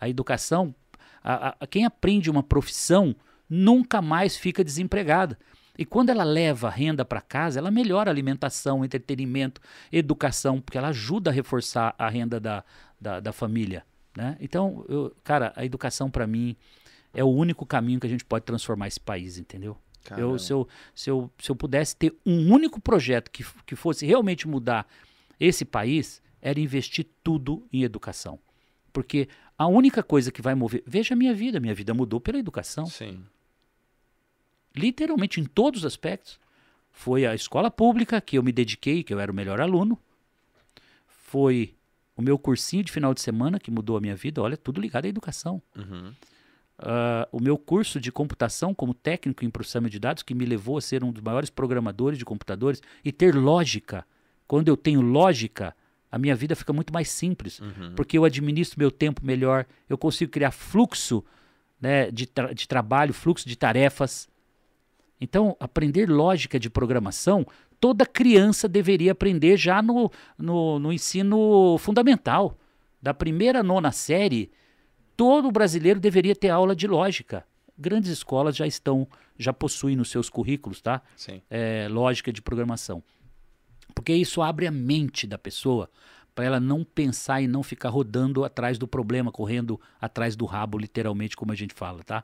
A 0.00 0.08
educação, 0.08 0.74
a, 1.22 1.54
a, 1.60 1.66
quem 1.66 1.84
aprende 1.84 2.28
uma 2.28 2.42
profissão 2.42 3.14
nunca 3.48 4.02
mais 4.02 4.36
fica 4.36 4.64
desempregado. 4.64 5.36
E 5.78 5.84
quando 5.84 6.10
ela 6.10 6.24
leva 6.24 6.68
renda 6.68 7.04
para 7.04 7.20
casa, 7.20 7.60
ela 7.60 7.70
melhora 7.70 8.10
alimentação, 8.10 8.84
entretenimento, 8.84 9.60
educação, 9.92 10.60
porque 10.60 10.76
ela 10.76 10.88
ajuda 10.88 11.30
a 11.30 11.32
reforçar 11.32 11.94
a 11.96 12.08
renda 12.08 12.40
da, 12.40 12.64
da, 13.00 13.20
da 13.20 13.32
família. 13.32 13.84
Né? 14.16 14.36
Então, 14.40 14.84
eu, 14.88 15.14
cara, 15.22 15.52
a 15.54 15.64
educação 15.64 16.10
para 16.10 16.26
mim 16.26 16.56
é 17.14 17.22
o 17.22 17.28
único 17.28 17.64
caminho 17.64 18.00
que 18.00 18.08
a 18.08 18.10
gente 18.10 18.24
pode 18.24 18.44
transformar 18.44 18.88
esse 18.88 18.98
país, 18.98 19.38
entendeu? 19.38 19.76
Eu, 20.16 20.38
se, 20.38 20.52
eu, 20.52 20.66
se, 20.94 21.10
eu, 21.10 21.30
se 21.38 21.50
eu 21.50 21.54
pudesse 21.54 21.94
ter 21.94 22.12
um 22.26 22.52
único 22.52 22.80
projeto 22.80 23.30
que, 23.30 23.44
que 23.64 23.76
fosse 23.76 24.04
realmente 24.06 24.48
mudar 24.48 24.86
esse 25.38 25.64
país, 25.64 26.22
era 26.40 26.60
investir 26.60 27.06
tudo 27.22 27.66
em 27.72 27.82
educação. 27.82 28.38
Porque 28.92 29.28
a 29.56 29.66
única 29.66 30.02
coisa 30.02 30.30
que 30.30 30.40
vai 30.40 30.54
mover. 30.54 30.82
Veja 30.86 31.14
a 31.14 31.16
minha 31.16 31.34
vida, 31.34 31.60
minha 31.60 31.74
vida 31.74 31.92
mudou 31.92 32.20
pela 32.20 32.38
educação. 32.38 32.86
Sim. 32.86 33.24
Literalmente 34.74 35.40
em 35.40 35.44
todos 35.44 35.80
os 35.80 35.86
aspectos. 35.86 36.38
Foi 36.90 37.26
a 37.26 37.34
escola 37.34 37.70
pública 37.70 38.20
que 38.20 38.38
eu 38.38 38.42
me 38.42 38.50
dediquei, 38.50 39.04
que 39.04 39.14
eu 39.14 39.20
era 39.20 39.30
o 39.30 39.34
melhor 39.34 39.60
aluno. 39.60 39.98
Foi 41.06 41.74
o 42.16 42.22
meu 42.22 42.36
cursinho 42.38 42.82
de 42.82 42.90
final 42.90 43.14
de 43.14 43.20
semana 43.20 43.60
que 43.60 43.70
mudou 43.70 43.96
a 43.96 44.00
minha 44.00 44.16
vida. 44.16 44.42
Olha, 44.42 44.56
tudo 44.56 44.80
ligado 44.80 45.04
à 45.04 45.08
educação. 45.08 45.62
Uhum. 45.76 46.12
Uh, 46.78 47.26
o 47.30 47.40
meu 47.40 47.58
curso 47.58 48.00
de 48.00 48.10
computação 48.10 48.72
como 48.72 48.94
técnico 48.94 49.44
em 49.44 49.50
processamento 49.50 49.92
de 49.92 49.98
dados, 49.98 50.22
que 50.22 50.34
me 50.34 50.44
levou 50.44 50.78
a 50.78 50.80
ser 50.80 51.02
um 51.04 51.12
dos 51.12 51.22
maiores 51.22 51.50
programadores 51.50 52.18
de 52.18 52.24
computadores 52.24 52.80
e 53.04 53.12
ter 53.12 53.34
lógica. 53.34 54.04
Quando 54.48 54.66
eu 54.68 54.76
tenho 54.76 55.00
lógica, 55.00 55.76
a 56.10 56.18
minha 56.18 56.34
vida 56.34 56.56
fica 56.56 56.72
muito 56.72 56.92
mais 56.92 57.08
simples, 57.10 57.60
Uhum. 57.60 57.92
porque 57.94 58.18
eu 58.18 58.24
administro 58.24 58.78
meu 58.80 58.90
tempo 58.90 59.24
melhor, 59.24 59.64
eu 59.88 59.96
consigo 59.96 60.32
criar 60.32 60.50
fluxo 60.50 61.22
né, 61.80 62.10
de, 62.10 62.26
tra- 62.26 62.52
de 62.52 62.66
trabalho, 62.66 63.12
fluxo 63.14 63.46
de 63.48 63.54
tarefas. 63.56 64.26
Então, 65.20 65.56
aprender 65.60 66.08
lógica 66.08 66.58
de 66.58 66.70
programação, 66.70 67.46
toda 67.80 68.06
criança 68.06 68.68
deveria 68.68 69.12
aprender 69.12 69.56
já 69.56 69.82
no, 69.82 70.10
no, 70.36 70.78
no 70.78 70.92
ensino 70.92 71.76
fundamental. 71.78 72.56
Da 73.02 73.12
primeira 73.12 73.60
à 73.60 73.62
nona 73.62 73.92
série, 73.92 74.50
todo 75.16 75.50
brasileiro 75.52 76.00
deveria 76.00 76.34
ter 76.34 76.48
aula 76.50 76.74
de 76.74 76.86
lógica. 76.86 77.44
Grandes 77.76 78.10
escolas 78.10 78.56
já 78.56 78.66
estão, 78.66 79.06
já 79.38 79.52
possuem 79.52 79.94
nos 79.94 80.10
seus 80.10 80.28
currículos, 80.30 80.80
tá? 80.80 81.00
Sim. 81.16 81.40
é, 81.50 81.86
lógica 81.88 82.32
de 82.32 82.40
programação. 82.42 83.02
Porque 83.94 84.12
isso 84.12 84.42
abre 84.42 84.66
a 84.66 84.70
mente 84.70 85.26
da 85.26 85.38
pessoa 85.38 85.90
para 86.34 86.44
ela 86.44 86.60
não 86.60 86.84
pensar 86.84 87.40
e 87.40 87.48
não 87.48 87.64
ficar 87.64 87.88
rodando 87.88 88.44
atrás 88.44 88.78
do 88.78 88.86
problema, 88.86 89.32
correndo 89.32 89.80
atrás 90.00 90.36
do 90.36 90.44
rabo, 90.44 90.78
literalmente, 90.78 91.36
como 91.36 91.50
a 91.50 91.54
gente 91.54 91.74
fala, 91.74 92.04
tá? 92.04 92.22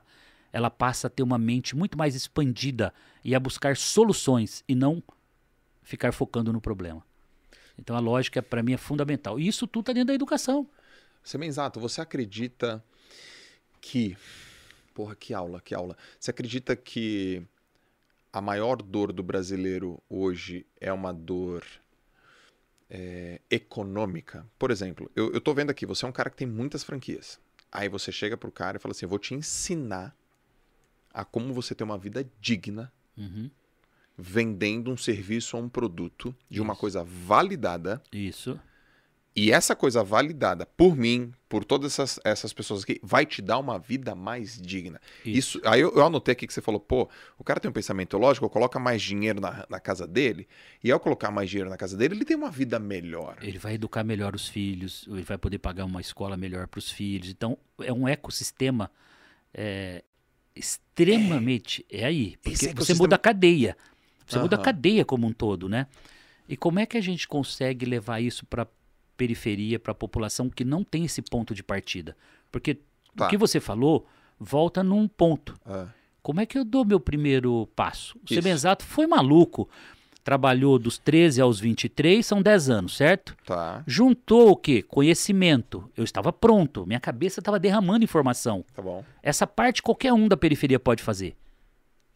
Ela 0.53 0.69
passa 0.69 1.07
a 1.07 1.09
ter 1.09 1.21
uma 1.21 1.37
mente 1.37 1.75
muito 1.75 1.97
mais 1.97 2.15
expandida 2.15 2.93
e 3.25 3.35
a 3.35 3.39
buscar 3.39 3.75
soluções 3.75 4.63
e 4.69 4.73
não 4.73 5.03
ficar 5.83 6.13
focando 6.13 6.53
no 6.53 6.61
problema. 6.61 7.03
Então 7.77 7.95
a 7.95 7.99
lógica 7.99 8.41
para 8.41 8.63
mim 8.63 8.73
é 8.73 8.77
fundamental. 8.77 9.39
E 9.39 9.47
isso 9.47 9.67
tudo 9.67 9.83
está 9.83 9.93
dentro 9.93 10.07
da 10.07 10.13
educação. 10.13 10.65
Você 11.21 11.37
bem 11.37 11.49
exato, 11.49 11.79
você 11.79 11.99
acredita 11.99 12.83
que. 13.81 14.15
Porra, 14.93 15.13
que 15.13 15.33
aula, 15.33 15.59
que 15.59 15.75
aula. 15.75 15.97
Você 16.17 16.31
acredita 16.31 16.75
que 16.75 17.43
a 18.35 18.41
maior 18.41 18.81
dor 18.81 19.13
do 19.13 19.23
brasileiro 19.23 19.97
hoje 20.09 20.65
é 20.81 20.91
uma 20.91 21.13
dor 21.13 21.63
é, 22.89 23.39
econômica? 23.49 24.45
Por 24.59 24.71
exemplo, 24.71 25.09
eu, 25.15 25.31
eu 25.31 25.39
tô 25.39 25.53
vendo 25.53 25.69
aqui, 25.69 25.85
você 25.85 26.03
é 26.03 26.09
um 26.09 26.11
cara 26.11 26.29
que 26.29 26.35
tem 26.35 26.45
muitas 26.45 26.83
franquias. 26.83 27.39
Aí 27.71 27.87
você 27.87 28.11
chega 28.11 28.35
pro 28.35 28.51
cara 28.51 28.75
e 28.75 28.79
fala 28.81 28.91
assim: 28.91 29.05
eu 29.05 29.09
vou 29.09 29.19
te 29.19 29.33
ensinar 29.33 30.13
a 31.13 31.23
como 31.23 31.53
você 31.53 31.73
ter 31.73 31.85
uma 31.85 31.97
vida 31.97 32.29
digna 32.41 32.91
Uhum. 33.17 33.49
vendendo 34.17 34.91
um 34.91 34.97
serviço 34.97 35.55
ou 35.55 35.63
um 35.63 35.69
produto 35.69 36.35
de 36.49 36.59
uma 36.59 36.73
Isso. 36.73 36.81
coisa 36.81 37.03
validada. 37.05 38.03
Isso. 38.11 38.59
E 39.35 39.51
essa 39.51 39.75
coisa 39.75 40.01
validada 40.01 40.65
por 40.65 40.95
mim, 40.95 41.33
por 41.49 41.65
todas 41.65 41.91
essas, 41.91 42.19
essas 42.23 42.53
pessoas 42.53 42.83
aqui, 42.83 43.01
vai 43.03 43.25
te 43.25 43.41
dar 43.41 43.57
uma 43.59 43.77
vida 43.77 44.15
mais 44.15 44.57
digna. 44.61 45.01
Isso. 45.25 45.59
aí 45.65 45.81
eu, 45.81 45.93
eu 45.93 46.05
anotei 46.05 46.31
aqui 46.31 46.47
que 46.47 46.53
você 46.53 46.61
falou, 46.61 46.79
pô, 46.79 47.09
o 47.37 47.43
cara 47.43 47.59
tem 47.59 47.69
um 47.69 47.73
pensamento 47.73 48.17
lógico, 48.17 48.49
coloca 48.49 48.79
mais 48.79 49.01
dinheiro 49.01 49.41
na, 49.41 49.65
na 49.69 49.77
casa 49.77 50.07
dele, 50.07 50.47
e 50.81 50.89
ao 50.89 51.01
colocar 51.01 51.31
mais 51.31 51.49
dinheiro 51.49 51.69
na 51.69 51.75
casa 51.75 51.97
dele, 51.97 52.15
ele 52.15 52.23
tem 52.23 52.37
uma 52.37 52.49
vida 52.49 52.79
melhor. 52.79 53.37
Ele 53.41 53.57
vai 53.57 53.73
educar 53.73 54.05
melhor 54.05 54.33
os 54.33 54.47
filhos, 54.47 55.05
ele 55.09 55.23
vai 55.23 55.37
poder 55.37 55.57
pagar 55.59 55.83
uma 55.83 55.99
escola 55.99 56.37
melhor 56.37 56.67
para 56.67 56.79
os 56.79 56.89
filhos. 56.89 57.29
Então, 57.29 57.57
é 57.81 57.91
um 57.91 58.07
ecossistema 58.07 58.89
é, 59.53 60.01
extremamente. 60.55 61.85
É, 61.91 62.05
aí. 62.05 62.37
Porque 62.37 62.51
Esse 62.51 62.65
você 62.65 62.71
ecossistema- 62.71 62.99
muda 62.99 63.15
a 63.17 63.19
cadeia. 63.19 63.77
Você 64.25 64.39
muda 64.39 64.55
a 64.55 64.59
cadeia 64.59 65.05
como 65.05 65.27
um 65.27 65.33
todo, 65.33 65.69
né? 65.69 65.87
E 66.47 66.55
como 66.57 66.79
é 66.79 66.85
que 66.85 66.97
a 66.97 67.01
gente 67.01 67.27
consegue 67.27 67.85
levar 67.85 68.21
isso 68.21 68.45
para 68.45 68.65
periferia, 69.17 69.79
para 69.79 69.91
a 69.91 69.95
população 69.95 70.49
que 70.49 70.63
não 70.65 70.83
tem 70.83 71.05
esse 71.05 71.21
ponto 71.21 71.53
de 71.55 71.63
partida? 71.63 72.15
Porque 72.51 72.77
Tá. 73.15 73.27
o 73.27 73.29
que 73.29 73.37
você 73.37 73.59
falou 73.59 74.05
volta 74.39 74.83
num 74.83 75.07
ponto. 75.07 75.57
Ah, 75.65 75.87
Como 76.21 76.41
é 76.41 76.45
que 76.45 76.57
eu 76.57 76.65
dou 76.65 76.83
meu 76.83 76.99
primeiro 76.99 77.67
passo? 77.75 78.17
O. 78.29 78.33
Sebenzato 78.33 78.83
foi 78.83 79.07
maluco. 79.07 79.69
Trabalhou 80.23 80.79
dos 80.79 80.97
13 80.97 81.39
aos 81.39 81.59
23, 81.59 82.25
são 82.25 82.41
10 82.41 82.69
anos, 82.69 82.97
certo? 82.97 83.37
tá, 83.45 83.83
Juntou 83.85 84.49
o 84.49 84.55
quê? 84.55 84.81
Conhecimento. 84.81 85.87
Eu 85.95 86.03
estava 86.03 86.33
pronto, 86.33 86.83
minha 86.85 86.99
cabeça 86.99 87.39
estava 87.39 87.59
derramando 87.59 88.03
informação. 88.03 88.65
tá 88.73 88.81
bom. 88.81 89.05
Essa 89.21 89.45
parte 89.45 89.83
qualquer 89.83 90.11
um 90.13 90.27
da 90.27 90.35
periferia 90.35 90.79
pode 90.79 91.03
fazer. 91.03 91.35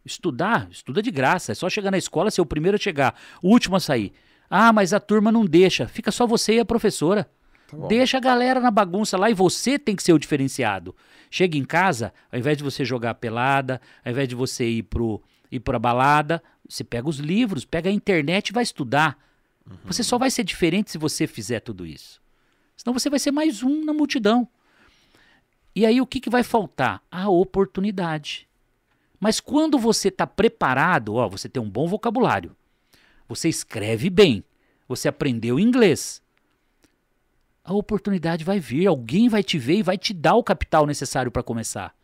Estudar, 0.04 0.68
estuda 0.72 1.02
de 1.02 1.12
graça. 1.12 1.52
É 1.52 1.56
só 1.56 1.70
chegar 1.70 1.92
na 1.92 1.98
escola, 1.98 2.32
ser 2.32 2.42
o 2.42 2.46
primeiro 2.46 2.76
a 2.76 2.80
chegar, 2.80 3.16
o 3.44 3.50
último 3.50 3.76
a 3.76 3.80
sair. 3.80 4.12
Ah, 4.50 4.74
mas 4.74 4.94
a 4.94 5.00
turma 5.00 5.32
não 5.32 5.46
deixa. 5.46 5.88
Fica 5.88 6.12
só 6.12 6.26
você 6.26 6.56
e 6.56 6.60
a 6.60 6.66
professora. 6.66 7.30
Tá. 7.68 7.78
Deixa 7.88 8.18
a 8.18 8.22
galera 8.22 8.60
na 8.60 8.72
bagunça 8.72 9.18
lá 9.18 9.30
e 9.30 9.34
você 9.34 9.78
tem 9.78 9.96
que 9.96 10.02
ser 10.02 10.14
o 10.14 10.20
diferenciado. 10.20 10.96
Chega 11.30 11.58
em 11.58 11.64
casa, 11.64 12.12
ao 12.32 12.40
invés 12.40 12.58
de 12.58 12.64
você 12.64 12.84
jogar 12.84 13.14
pelada, 13.16 13.80
ao 14.04 14.12
invés 14.12 14.28
de 14.28 14.36
você 14.36 14.68
ir 14.68 14.84
pro 14.84 15.22
ir 15.52 15.60
pra 15.60 15.80
balada, 15.80 16.44
você 16.68 16.84
pega 16.84 17.10
os 17.10 17.18
livros, 17.18 17.66
pega 17.66 17.90
a 17.90 17.94
internet 17.94 18.50
e 18.50 18.54
vai 18.54 18.62
estudar. 18.62 19.18
Você 19.86 20.04
só 20.04 20.18
vai 20.18 20.30
ser 20.32 20.44
diferente 20.44 20.92
se 20.92 20.98
você 20.98 21.28
fizer 21.28 21.60
tudo 21.60 21.86
isso. 21.86 22.22
Senão 22.76 22.94
você 22.94 23.10
vai 23.10 23.20
ser 23.20 23.32
mais 23.32 23.62
um 23.62 23.84
na 23.84 23.94
multidão. 23.94 24.48
E 25.76 25.86
aí 25.86 26.02
o 26.02 26.08
que, 26.08 26.20
que 26.20 26.30
vai 26.30 26.44
faltar? 26.44 27.02
A 27.12 27.30
oportunidade. 27.30 28.48
Mas 29.20 29.40
quando 29.40 29.78
você 29.78 30.08
está 30.08 30.26
preparado, 30.26 31.16
ó, 31.16 31.28
você 31.28 31.50
tem 31.50 31.62
um 31.62 31.70
bom 31.70 31.88
vocabulário, 31.88 32.56
você 33.30 33.48
escreve 33.48 34.10
bem, 34.10 34.44
você 34.88 35.08
aprendeu 35.08 35.60
inglês, 35.60 36.22
a 37.64 37.72
oportunidade 37.74 38.44
vai 38.44 38.60
vir, 38.60 38.88
alguém 38.88 39.30
vai 39.30 39.44
te 39.44 39.60
ver 39.60 39.78
e 39.78 39.84
vai 39.84 39.96
te 39.96 40.12
dar 40.12 40.34
o 40.34 40.44
capital 40.44 40.88
necessário 40.88 41.32
para 41.32 41.44
começar. 41.44 41.96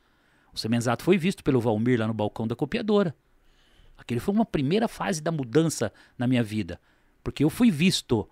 O 0.53 0.57
Semenzato 0.57 1.03
foi 1.03 1.17
visto 1.17 1.43
pelo 1.43 1.59
Valmir 1.59 1.99
lá 1.99 2.05
no 2.07 2.13
balcão 2.13 2.47
da 2.47 2.55
copiadora. 2.55 3.15
Aquele 3.97 4.19
foi 4.19 4.35
uma 4.35 4.45
primeira 4.45 4.87
fase 4.87 5.21
da 5.21 5.31
mudança 5.31 5.91
na 6.15 6.27
minha 6.27 6.43
vida, 6.43 6.79
porque 7.23 7.43
eu 7.43 7.49
fui 7.49 7.71
visto. 7.71 8.29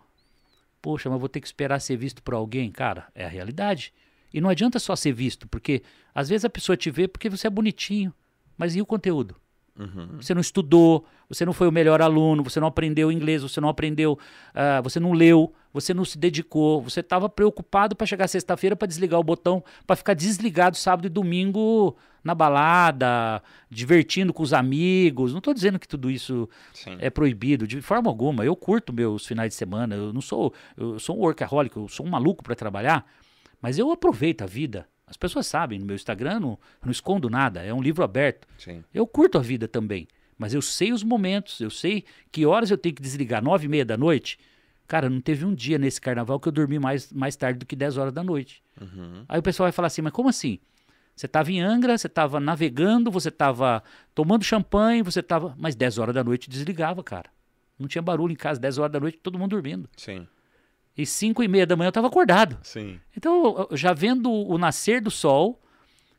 Poxa, 0.80 1.10
mas 1.10 1.20
vou 1.20 1.28
ter 1.28 1.42
que 1.42 1.48
esperar 1.48 1.80
ser 1.80 1.98
visto 1.98 2.22
por 2.22 2.36
alguém, 2.36 2.72
cara, 2.72 3.08
é 3.16 3.26
a 3.26 3.30
realidade. 3.30 3.92
E 4.32 4.40
não 4.40 4.50
adianta 4.50 4.78
só 4.78 4.96
ser 4.96 5.14
visto, 5.14 5.48
porque 5.48 5.82
às 6.14 6.30
vezes 6.30 6.46
a 6.46 6.50
pessoa 6.50 6.78
te 6.78 6.92
vê 6.92 7.08
porque 7.08 7.30
você 7.30 7.48
é 7.48 7.50
bonitinho, 7.50 8.14
mas 8.56 8.76
e 8.76 8.82
o 8.82 8.86
conteúdo? 8.86 9.36
Uhum. 9.78 10.18
Você 10.22 10.34
não 10.34 10.42
estudou, 10.42 11.04
você 11.28 11.46
não 11.46 11.54
foi 11.54 11.68
o 11.68 11.72
melhor 11.72 12.02
aluno, 12.02 12.44
você 12.44 12.60
não 12.60 12.68
aprendeu 12.68 13.12
inglês, 13.12 13.42
você 13.42 13.60
não 13.60 13.70
aprendeu, 13.70 14.20
ah, 14.54 14.82
você 14.82 15.00
não 15.00 15.14
leu, 15.14 15.52
você 15.74 15.94
não 15.94 16.06
se 16.06 16.18
dedicou, 16.18 16.80
você 16.82 17.00
estava 17.00 17.28
preocupado 17.28 17.96
para 17.96 18.06
chegar 18.06 18.28
sexta-feira 18.28 18.76
para 18.76 18.88
desligar 18.88 19.20
o 19.20 19.24
botão, 19.24 19.64
para 19.88 19.96
ficar 19.96 20.14
desligado 20.14 20.78
sábado 20.78 21.08
e 21.08 21.10
domingo 21.10 21.98
na 22.24 22.36
balada, 22.36 23.42
divertindo 23.70 24.32
com 24.32 24.44
os 24.44 24.54
amigos. 24.54 25.32
Não 25.32 25.40
estou 25.40 25.54
dizendo 25.54 25.80
que 25.80 25.88
tudo 25.88 26.10
isso 26.10 26.48
Sim. 26.72 26.96
é 27.00 27.10
proibido 27.10 27.66
de 27.66 27.82
forma 27.82 28.10
alguma. 28.10 28.46
Eu 28.46 28.56
curto 28.56 28.94
meus 28.94 29.26
finais 29.26 29.50
de 29.50 29.56
semana. 29.56 29.96
Eu 29.96 30.14
não 30.14 30.22
sou, 30.22 30.54
eu 30.78 31.00
sou 31.00 31.18
um 31.18 31.22
workaholic, 31.22 31.76
eu 31.76 31.88
sou 31.88 32.06
um 32.06 32.10
maluco 32.10 32.44
para 32.44 32.56
trabalhar, 32.56 33.06
mas 33.60 33.80
eu 33.80 33.92
aproveito 33.92 34.44
a 34.44 34.46
vida. 34.46 34.88
As 35.06 35.18
pessoas 35.18 35.48
sabem, 35.48 35.80
no 35.80 35.86
meu 35.86 35.96
Instagram 35.96 36.34
eu 36.34 36.40
não, 36.40 36.60
não 36.84 36.92
escondo 36.92 37.30
nada, 37.30 37.62
é 37.62 37.74
um 37.74 37.82
livro 37.82 38.04
aberto. 38.04 38.48
Sim. 38.58 38.84
Eu 38.94 39.06
curto 39.06 39.38
a 39.38 39.42
vida 39.42 39.68
também, 39.68 40.08
mas 40.38 40.54
eu 40.54 40.62
sei 40.62 40.92
os 40.92 41.04
momentos, 41.04 41.60
eu 41.60 41.70
sei 41.70 42.06
que 42.32 42.46
horas 42.46 42.72
eu 42.72 42.78
tenho 42.78 42.96
que 42.96 43.02
desligar, 43.02 43.44
nove 43.44 43.66
e 43.66 43.70
meia 43.70 43.86
da 43.86 43.98
noite. 43.98 44.40
Cara, 44.88 45.10
não 45.10 45.22
teve 45.22 45.46
um 45.46 45.54
dia 45.54 45.78
nesse 45.78 46.00
carnaval 46.00 46.40
que 46.40 46.48
eu 46.48 46.52
dormi 46.52 46.78
mais, 46.80 47.12
mais 47.12 47.36
tarde 47.36 47.60
do 47.60 47.66
que 47.66 47.76
10 47.76 47.98
horas 47.98 48.14
da 48.14 48.24
noite. 48.24 48.62
Uhum. 48.80 49.24
Aí 49.28 49.40
o 49.40 49.44
pessoal 49.44 49.66
vai 49.66 49.72
falar 49.72 49.88
assim, 49.88 50.02
mas 50.02 50.12
como 50.12 50.30
assim? 50.30 50.60
Você 51.16 51.26
estava 51.26 51.52
em 51.52 51.62
Angra, 51.62 51.98
você 51.98 52.08
estava 52.08 52.40
navegando, 52.40 53.12
você 53.12 53.30
estava 53.30 53.84
tomando 54.16 54.44
champanhe, 54.44 55.02
você 55.04 55.20
estava... 55.20 55.56
Mas 55.58 55.76
10 55.76 56.00
horas 56.00 56.16
da 56.16 56.24
noite 56.24 56.50
desligava, 56.50 57.04
cara. 57.04 57.30
Não 57.78 57.88
tinha 57.88 58.02
barulho 58.02 58.34
em 58.34 58.36
casa, 58.36 58.60
10 58.60 58.78
horas 58.80 58.92
da 58.92 59.00
noite, 59.00 59.20
todo 59.20 59.38
mundo 59.38 59.52
dormindo. 59.52 59.90
Sim. 59.96 60.28
E 60.96 61.06
5 61.06 61.42
e 61.44 61.48
meia 61.48 61.66
da 61.66 61.76
manhã 61.76 61.88
eu 61.88 61.92
estava 61.92 62.08
acordado. 62.08 62.58
Sim. 62.64 63.00
Então, 63.18 63.68
já 63.72 63.94
vendo 63.94 64.32
o 64.32 64.58
nascer 64.58 65.02
do 65.02 65.10
sol, 65.10 65.62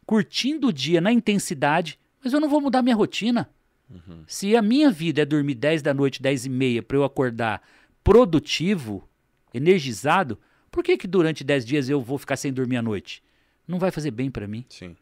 curtindo 0.05 0.68
o 0.68 0.72
dia 0.72 1.01
na 1.01 1.12
intensidade, 1.12 1.99
mas 2.22 2.33
eu 2.33 2.41
não 2.41 2.49
vou 2.49 2.61
mudar 2.61 2.83
minha 2.83 2.97
rotina. 2.97 3.49
Uhum. 3.89 4.25
Se 4.27 4.57
a 4.57 4.62
minha 4.62 4.91
vida 4.91 5.22
é 5.22 5.25
dormir 5.25 5.55
10 5.55 5.83
da 5.83 5.95
noite, 5.95 6.20
10 6.20 6.47
e 6.47 6.49
meia, 6.49 6.83
para 6.83 6.97
eu 6.97 7.05
acordar 7.05 7.62
produtivo, 8.03 9.09
energizado, 9.53 10.39
por 10.70 10.83
que 10.83 10.97
que 10.97 11.07
durante 11.07 11.45
10 11.45 11.64
dias 11.64 11.89
eu 11.89 12.01
vou 12.01 12.18
ficar 12.18 12.37
sem 12.37 12.53
dormir 12.53 12.77
à 12.77 12.83
noite? 12.83 13.22
Não 13.66 13.79
vai 13.79 13.91
fazer 13.91 14.11
bem 14.11 14.31
para 14.31 14.47
mim. 14.49 14.64
Sim. 14.68 14.97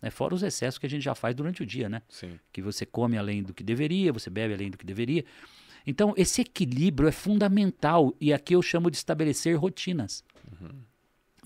Né? 0.00 0.10
Fora 0.10 0.34
os 0.34 0.42
excessos 0.42 0.78
que 0.78 0.86
a 0.86 0.90
gente 0.90 1.02
já 1.02 1.14
faz 1.14 1.34
durante 1.34 1.62
o 1.62 1.66
dia, 1.66 1.88
né? 1.88 2.02
Sim. 2.08 2.38
que 2.52 2.62
você 2.62 2.86
come 2.86 3.18
além 3.18 3.42
do 3.42 3.52
que 3.52 3.64
deveria, 3.64 4.12
você 4.12 4.30
bebe 4.30 4.54
além 4.54 4.70
do 4.70 4.78
que 4.78 4.86
deveria. 4.86 5.24
Então, 5.86 6.12
esse 6.16 6.40
equilíbrio 6.40 7.08
é 7.08 7.12
fundamental 7.12 8.14
e 8.20 8.32
aqui 8.32 8.54
eu 8.54 8.62
chamo 8.62 8.90
de 8.90 8.96
estabelecer 8.96 9.56
rotinas. 9.56 10.24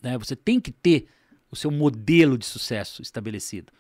Né? 0.03 0.16
Você 0.16 0.34
tem 0.34 0.59
que 0.59 0.72
ter 0.72 1.07
o 1.51 1.57
seu 1.57 1.70
modelo 1.70 2.38
de 2.38 2.47
sucesso 2.47 3.03
estabelecido. 3.03 3.72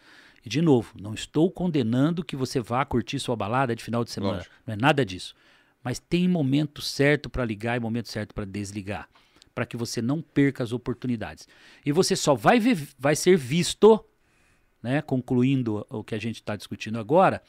E, 0.44 0.48
de 0.48 0.60
novo, 0.60 0.94
não 1.00 1.14
estou 1.14 1.50
condenando 1.50 2.24
que 2.24 2.36
você 2.36 2.60
vá 2.60 2.84
curtir 2.84 3.18
sua 3.18 3.36
balada 3.36 3.74
de 3.74 3.82
final 3.82 4.04
de 4.04 4.10
semana. 4.10 4.36
Lógico. 4.36 4.54
Não 4.66 4.74
é 4.74 4.76
nada 4.76 5.04
disso. 5.04 5.34
Mas 5.82 5.98
tem 5.98 6.28
momento 6.28 6.82
certo 6.82 7.30
para 7.30 7.44
ligar 7.44 7.76
e 7.76 7.80
momento 7.80 8.08
certo 8.08 8.34
para 8.34 8.44
desligar. 8.44 9.08
Para 9.54 9.64
que 9.64 9.76
você 9.76 10.02
não 10.02 10.20
perca 10.20 10.62
as 10.62 10.72
oportunidades. 10.72 11.48
E 11.84 11.92
você 11.92 12.14
só 12.14 12.34
vai, 12.34 12.58
ver, 12.58 12.76
vai 12.98 13.16
ser 13.16 13.36
visto 13.36 14.04
né, 14.82 15.02
concluindo 15.02 15.86
o 15.90 16.02
que 16.02 16.14
a 16.14 16.18
gente 16.18 16.36
está 16.36 16.56
discutindo 16.56 16.98
agora, 16.98 17.42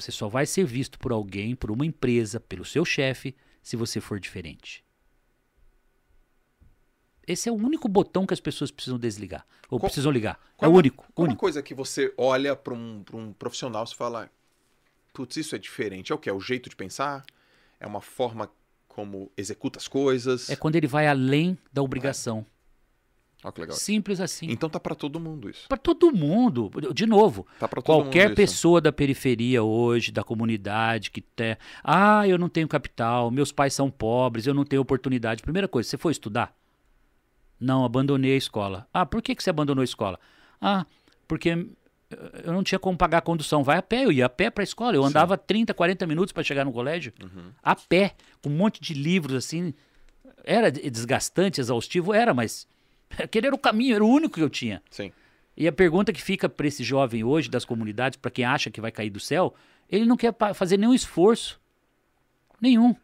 você 0.00 0.12
só 0.12 0.28
vai 0.28 0.46
ser 0.46 0.64
visto 0.64 0.98
por 0.98 1.12
alguém, 1.12 1.54
por 1.56 1.70
uma 1.70 1.84
empresa, 1.86 2.38
pelo 2.40 2.64
seu 2.64 2.84
chefe, 2.84 3.34
se 3.62 3.76
você 3.76 4.00
for 4.00 4.18
diferente. 4.20 4.84
Esse 7.26 7.48
é 7.48 7.52
o 7.52 7.54
único 7.56 7.88
botão 7.88 8.26
que 8.26 8.32
as 8.32 8.40
pessoas 8.40 8.70
precisam 8.70 8.98
desligar. 8.98 9.46
Ou 9.70 9.78
Qual- 9.78 9.88
precisam 9.88 10.10
ligar. 10.10 10.40
É 10.60 10.66
o 10.66 10.70
uma- 10.70 10.78
único. 10.78 11.04
Qual 11.14 11.24
uma 11.24 11.30
único. 11.30 11.40
coisa 11.40 11.62
que 11.62 11.74
você 11.74 12.12
olha 12.16 12.56
para 12.56 12.72
um, 12.72 13.02
pra 13.04 13.16
um 13.16 13.32
profissional 13.34 13.84
e 13.84 13.94
fala, 13.94 14.30
putz, 15.12 15.36
isso 15.36 15.54
é 15.54 15.58
diferente. 15.58 16.10
É 16.10 16.14
o 16.14 16.18
quê? 16.18 16.30
É 16.30 16.32
o 16.32 16.40
jeito 16.40 16.70
de 16.70 16.76
pensar? 16.76 17.24
É 17.78 17.86
uma 17.86 18.00
forma 18.00 18.50
como 18.86 19.30
executa 19.36 19.78
as 19.78 19.86
coisas? 19.86 20.48
É 20.48 20.56
quando 20.56 20.76
ele 20.76 20.86
vai 20.86 21.06
além 21.06 21.58
da 21.70 21.82
obrigação. 21.82 22.38
Olha 22.38 22.46
Simples 23.72 24.20
assim. 24.20 24.46
Então 24.50 24.68
tá 24.68 24.80
para 24.80 24.94
todo 24.94 25.20
mundo 25.20 25.48
isso. 25.48 25.68
Para 25.68 25.78
todo 25.78 26.10
mundo. 26.12 26.70
De 26.92 27.06
novo, 27.06 27.46
Tá 27.58 27.68
Qualquer 27.68 28.34
pessoa 28.34 28.80
da 28.80 28.90
periferia 28.92 29.62
hoje, 29.62 30.10
da 30.10 30.24
comunidade, 30.24 31.10
que 31.10 31.20
tem. 31.20 31.56
Ah, 31.84 32.26
eu 32.26 32.36
não 32.36 32.48
tenho 32.48 32.66
capital, 32.66 33.30
meus 33.30 33.52
pais 33.52 33.74
são 33.74 33.90
pobres, 33.90 34.46
eu 34.46 34.54
não 34.54 34.64
tenho 34.64 34.82
oportunidade. 34.82 35.42
Primeira 35.42 35.68
coisa, 35.68 35.88
você 35.88 35.96
foi 35.96 36.10
estudar? 36.12 36.52
Não, 37.60 37.84
abandonei 37.84 38.34
a 38.34 38.36
escola. 38.36 38.86
Ah, 38.92 39.06
por 39.06 39.22
que, 39.22 39.34
que 39.34 39.42
você 39.42 39.50
abandonou 39.50 39.82
a 39.82 39.84
escola? 39.84 40.18
Ah, 40.60 40.84
porque 41.26 41.50
eh, 41.50 42.42
eu 42.44 42.52
não 42.52 42.62
tinha 42.62 42.78
como 42.78 42.96
pagar 42.98 43.18
a 43.18 43.22
condução. 43.22 43.62
Vai 43.64 43.78
a 43.78 43.82
pé, 43.82 44.04
eu 44.04 44.12
ia 44.12 44.26
a 44.26 44.28
pé 44.28 44.50
para 44.50 44.62
a 44.62 44.64
escola. 44.64 44.94
Eu 44.96 45.02
Sim. 45.02 45.08
andava 45.08 45.36
30, 45.36 45.74
40 45.74 46.06
minutos 46.06 46.32
para 46.32 46.42
chegar 46.42 46.64
no 46.64 46.72
colégio. 46.72 47.12
isso. 47.18 47.36
Uhum. 47.36 47.50
A 47.62 47.74
pé, 47.76 48.14
com 48.42 48.48
um 48.50 48.56
monte 48.56 48.80
de 48.80 48.94
livros 48.94 49.34
assim. 49.36 49.74
Era 50.44 50.70
de- 50.70 50.88
desgastante, 50.90 51.60
exaustivo? 51.60 52.14
Era, 52.14 52.32
mas 52.32 52.66
aquele 53.16 53.46
era 53.46 53.54
o 53.54 53.58
caminho, 53.58 53.94
era 53.94 54.04
o 54.04 54.08
único 54.08 54.34
que 54.34 54.42
eu 54.42 54.50
tinha. 54.50 54.82
Sim. 54.90 55.12
E 55.56 55.66
a 55.66 55.72
pergunta 55.72 56.12
que 56.12 56.22
fica 56.22 56.48
para 56.48 56.66
esse 56.66 56.84
jovem 56.84 57.24
hoje 57.24 57.48
das 57.48 57.64
comunidades, 57.64 58.16
para 58.16 58.30
quem 58.30 58.44
acha 58.44 58.70
que 58.70 58.80
vai 58.80 58.92
cair 58.92 59.10
do 59.10 59.18
céu, 59.18 59.54
ele 59.90 60.06
não 60.06 60.16
quer 60.16 60.34
fazer 60.54 60.76
nenhum 60.76 60.94
esforço. 60.94 61.60
Nenhum. 62.60 62.94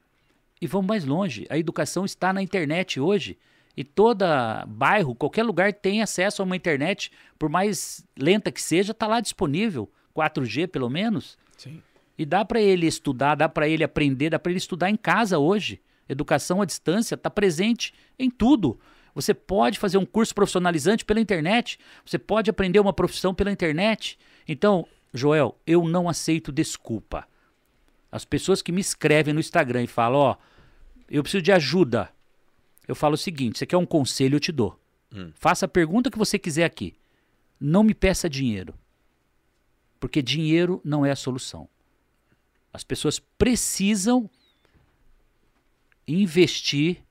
E 0.61 0.67
vamos 0.67 0.87
mais 0.87 1.05
longe. 1.05 1.47
A 1.51 1.59
educação 1.59 2.05
está 2.05 2.33
na 2.33 2.43
internet 2.43 3.01
hoje. 3.01 3.37
E 3.77 3.83
toda 3.83 4.65
bairro, 4.69 5.15
qualquer 5.15 5.43
lugar 5.43 5.73
tem 5.73 6.01
acesso 6.01 6.43
a 6.43 6.45
uma 6.45 6.55
internet, 6.55 7.11
por 7.37 7.49
mais 7.49 8.07
lenta 8.17 8.53
que 8.53 8.63
seja, 8.63 8.93
está 8.93 9.07
lá 9.07 9.21
disponível. 9.21 9.91
4G 10.15 10.69
pelo 10.69 10.89
menos. 10.89 11.37
Sim. 11.59 11.83
E 12.17 12.25
dá 12.25 12.45
para 12.45 12.61
ele 12.61 12.87
estudar, 12.87 13.35
dá 13.35 13.49
para 13.49 13.69
ele 13.69 13.83
aprender, 13.83 14.31
dá 14.31 14.39
para 14.39 14.53
ele 14.53 14.59
estudar 14.59 14.91
em 14.91 14.97
casa 14.97 15.39
hoje. 15.39 15.81
Educação 16.09 16.63
à 16.63 16.65
distância 16.65 17.17
está 17.17 17.29
presente 17.29 17.93
em 18.17 18.31
tudo. 18.31 18.79
Você 19.15 19.33
pode 19.33 19.79
fazer 19.79 19.97
um 19.97 20.05
curso 20.05 20.35
profissionalizante 20.35 21.05
pela 21.05 21.21
internet. 21.21 21.79
Você 22.05 22.19
pode 22.19 22.51
aprender 22.51 22.81
uma 22.81 22.93
profissão 22.93 23.35
pela 23.35 23.53
internet. 23.53 24.19
Então, 24.47 24.87
Joel, 25.12 25.57
eu 25.67 25.87
não 25.87 26.09
aceito 26.09 26.51
desculpa. 26.51 27.27
As 28.11 28.25
pessoas 28.25 28.61
que 28.61 28.73
me 28.73 28.81
escrevem 28.81 29.33
no 29.33 29.41
Instagram 29.41 29.85
e 29.85 29.87
falam, 29.87 30.21
ó, 30.21 30.37
eu 31.09 31.23
preciso 31.23 31.43
de 31.43 31.53
ajuda. 31.53 32.11
Eu 32.87 32.95
falo 32.95 33.15
o 33.15 33.19
seguinte, 33.19 33.59
você 33.59 33.67
quer 33.67 33.77
um 33.77 33.87
conselho, 33.87 34.37
eu 34.37 34.41
te 34.41 34.53
dou. 34.53 34.79
Hum. 35.12 35.31
Faça 35.35 35.67
a 35.67 35.69
pergunta 35.69 36.11
que 36.11 36.19
você 36.19 36.39
quiser 36.39 36.65
aqui. 36.65 36.95
Não 37.59 37.83
me 37.83 37.95
peça 37.95 38.29
dinheiro. 38.29 38.75
Porque 40.01 40.21
dinheiro 40.21 40.81
não 40.85 41.07
é 41.07 41.12
a 41.12 41.17
solução. 41.17 41.69
As 42.73 42.83
pessoas 42.83 43.21
precisam 43.21 44.29
investir 46.07 47.04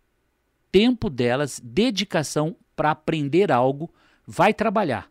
tempo 0.74 1.08
delas, 1.08 1.62
dedicação 1.64 2.56
para 2.76 2.90
aprender 2.90 3.52
algo, 3.52 3.94
vai 4.26 4.52
trabalhar. 4.56 5.08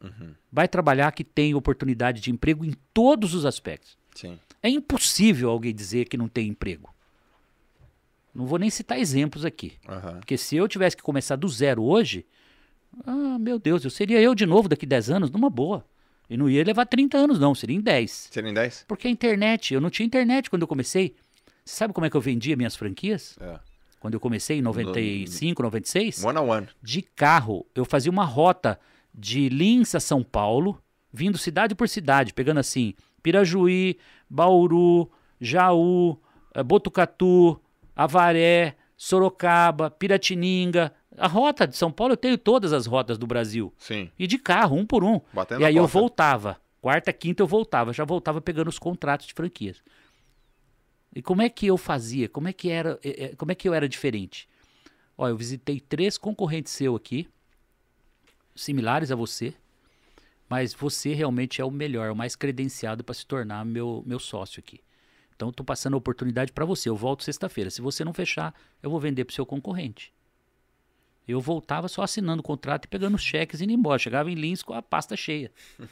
Uhum. 0.00 0.32
Vai 0.50 0.68
trabalhar 0.68 1.10
que 1.10 1.24
tem 1.24 1.54
oportunidade 1.56 2.20
de 2.20 2.30
emprego 2.30 2.64
em 2.64 2.72
todos 2.94 3.34
os 3.34 3.44
aspectos. 3.44 3.98
Sim. 4.14 4.38
É 4.62 4.68
impossível 4.68 5.50
alguém 5.50 5.74
dizer 5.74 6.08
que 6.08 6.16
não 6.16 6.28
tem 6.28 6.48
emprego. 6.48 6.94
Não 8.32 8.46
vou 8.46 8.60
nem 8.60 8.70
citar 8.70 8.96
exemplos 8.98 9.44
aqui. 9.44 9.72
Aham. 9.88 10.18
Porque 10.18 10.38
se 10.38 10.54
eu 10.54 10.68
tivesse 10.68 10.96
que 10.96 11.02
começar 11.02 11.34
do 11.34 11.48
zero 11.48 11.82
hoje, 11.82 12.24
ah, 13.04 13.38
meu 13.40 13.58
Deus, 13.58 13.84
eu 13.84 13.90
seria 13.90 14.20
eu 14.20 14.36
de 14.36 14.46
novo 14.46 14.68
daqui 14.68 14.86
10 14.86 15.10
anos, 15.10 15.30
numa 15.32 15.50
boa. 15.50 15.84
E 16.30 16.36
não 16.36 16.48
ia 16.48 16.62
levar 16.62 16.86
30 16.86 17.18
anos, 17.18 17.40
não, 17.40 17.56
seria 17.56 17.76
em 17.76 17.80
10. 17.80 18.28
Seria 18.30 18.50
em 18.50 18.54
10? 18.54 18.84
Porque 18.86 19.08
a 19.08 19.10
internet, 19.10 19.74
eu 19.74 19.80
não 19.80 19.90
tinha 19.90 20.06
internet 20.06 20.48
quando 20.48 20.62
eu 20.62 20.68
comecei. 20.68 21.16
Você 21.64 21.76
sabe 21.76 21.92
como 21.92 22.06
é 22.06 22.10
que 22.10 22.16
eu 22.16 22.20
vendia 22.20 22.56
minhas 22.56 22.76
franquias? 22.76 23.36
É. 23.40 23.58
Quando 24.02 24.14
eu 24.14 24.20
comecei 24.20 24.58
em 24.58 24.62
95, 24.62 25.62
96? 25.62 26.24
One 26.24 26.36
on 26.36 26.48
one. 26.48 26.68
De 26.82 27.02
carro. 27.02 27.64
Eu 27.72 27.84
fazia 27.84 28.10
uma 28.10 28.24
rota 28.24 28.76
de 29.14 29.48
Lins 29.48 29.94
a 29.94 30.00
São 30.00 30.24
Paulo, 30.24 30.82
vindo 31.12 31.38
cidade 31.38 31.72
por 31.72 31.88
cidade, 31.88 32.34
pegando 32.34 32.58
assim: 32.58 32.94
Pirajuí, 33.22 33.96
Bauru, 34.28 35.08
Jaú, 35.40 36.20
eh, 36.52 36.64
Botucatu, 36.64 37.60
Avaré, 37.94 38.74
Sorocaba, 38.96 39.88
Piratininga. 39.88 40.92
A 41.16 41.28
rota 41.28 41.64
de 41.64 41.76
São 41.76 41.92
Paulo, 41.92 42.14
eu 42.14 42.16
tenho 42.16 42.36
todas 42.36 42.72
as 42.72 42.86
rotas 42.86 43.16
do 43.16 43.26
Brasil. 43.28 43.72
Sim. 43.78 44.10
E 44.18 44.26
de 44.26 44.36
carro, 44.36 44.76
um 44.76 44.84
por 44.84 45.04
um. 45.04 45.20
Batendo 45.32 45.60
E 45.60 45.64
aí 45.64 45.76
eu 45.76 45.86
voltava. 45.86 46.56
Quarta, 46.80 47.12
quinta 47.12 47.40
eu 47.40 47.46
voltava. 47.46 47.92
Já 47.92 48.04
voltava 48.04 48.40
pegando 48.40 48.66
os 48.66 48.80
contratos 48.80 49.28
de 49.28 49.32
franquias. 49.32 49.80
E 51.14 51.20
como 51.22 51.42
é 51.42 51.48
que 51.48 51.66
eu 51.66 51.76
fazia? 51.76 52.28
Como 52.28 52.48
é 52.48 52.52
que 52.52 52.70
era? 52.70 52.98
eh, 53.04 53.24
eh, 53.24 53.36
Como 53.36 53.52
é 53.52 53.54
que 53.54 53.68
eu 53.68 53.74
era 53.74 53.88
diferente? 53.88 54.48
Ó, 55.16 55.28
eu 55.28 55.36
visitei 55.36 55.78
três 55.78 56.16
concorrentes 56.16 56.72
seu 56.72 56.96
aqui, 56.96 57.28
similares 58.54 59.10
a 59.10 59.16
você, 59.16 59.54
mas 60.48 60.74
você 60.74 61.14
realmente 61.14 61.60
é 61.60 61.64
o 61.64 61.70
melhor, 61.70 62.10
o 62.10 62.16
mais 62.16 62.34
credenciado 62.36 63.04
para 63.04 63.14
se 63.14 63.26
tornar 63.26 63.64
meu, 63.64 64.02
meu 64.06 64.18
sócio 64.18 64.60
aqui. 64.60 64.80
Então 65.34 65.48
eu 65.48 65.52
tô 65.52 65.64
passando 65.64 65.94
a 65.94 65.96
oportunidade 65.98 66.52
para 66.52 66.64
você. 66.64 66.88
Eu 66.88 66.96
volto 66.96 67.24
sexta-feira. 67.24 67.70
Se 67.70 67.80
você 67.80 68.04
não 68.04 68.12
fechar, 68.14 68.54
eu 68.82 68.90
vou 68.90 69.00
vender 69.00 69.24
pro 69.24 69.34
seu 69.34 69.44
concorrente. 69.44 70.12
Eu 71.26 71.40
voltava 71.40 71.88
só 71.88 72.02
assinando 72.02 72.40
o 72.40 72.44
contrato 72.44 72.84
e 72.84 72.88
pegando 72.88 73.14
os 73.14 73.22
cheques 73.22 73.60
e 73.60 73.64
indo 73.64 73.72
embora. 73.72 73.98
Chegava 73.98 74.30
em 74.30 74.34
Lins 74.34 74.62
com 74.62 74.72
a 74.72 74.82
pasta 74.82 75.16
cheia. 75.16 75.50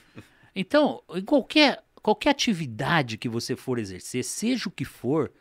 Então, 0.53 1.01
em 1.15 1.23
qualquer, 1.23 1.81
qualquer 2.03 2.31
atividade 2.31 3.19
que 3.19 3.29
você 3.29 3.57
for 3.57 3.79
exercer, 3.79 4.25
seja 4.25 4.69
o 4.69 4.73
que 4.73 4.85
for, 4.85 5.33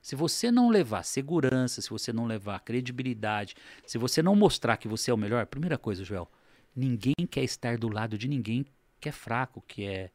se 0.00 0.16
você 0.16 0.50
não 0.50 0.68
levar 0.68 1.04
segurança, 1.04 1.80
se 1.80 1.88
você 1.88 2.12
não 2.12 2.26
levar 2.26 2.60
credibilidade, 2.60 3.54
se 3.86 3.98
você 3.98 4.22
não 4.22 4.34
mostrar 4.34 4.76
que 4.76 4.88
você 4.88 5.10
é 5.10 5.14
o 5.14 5.16
melhor, 5.16 5.46
primeira 5.46 5.78
coisa, 5.78 6.04
Joel, 6.04 6.28
ninguém 6.74 7.14
quer 7.30 7.44
estar 7.44 7.78
do 7.78 7.88
lado 7.88 8.18
de 8.18 8.26
ninguém 8.26 8.66
que 9.00 9.08
é 9.08 9.12
fraco, 9.12 9.62
que 9.66 9.84
é 9.84 10.10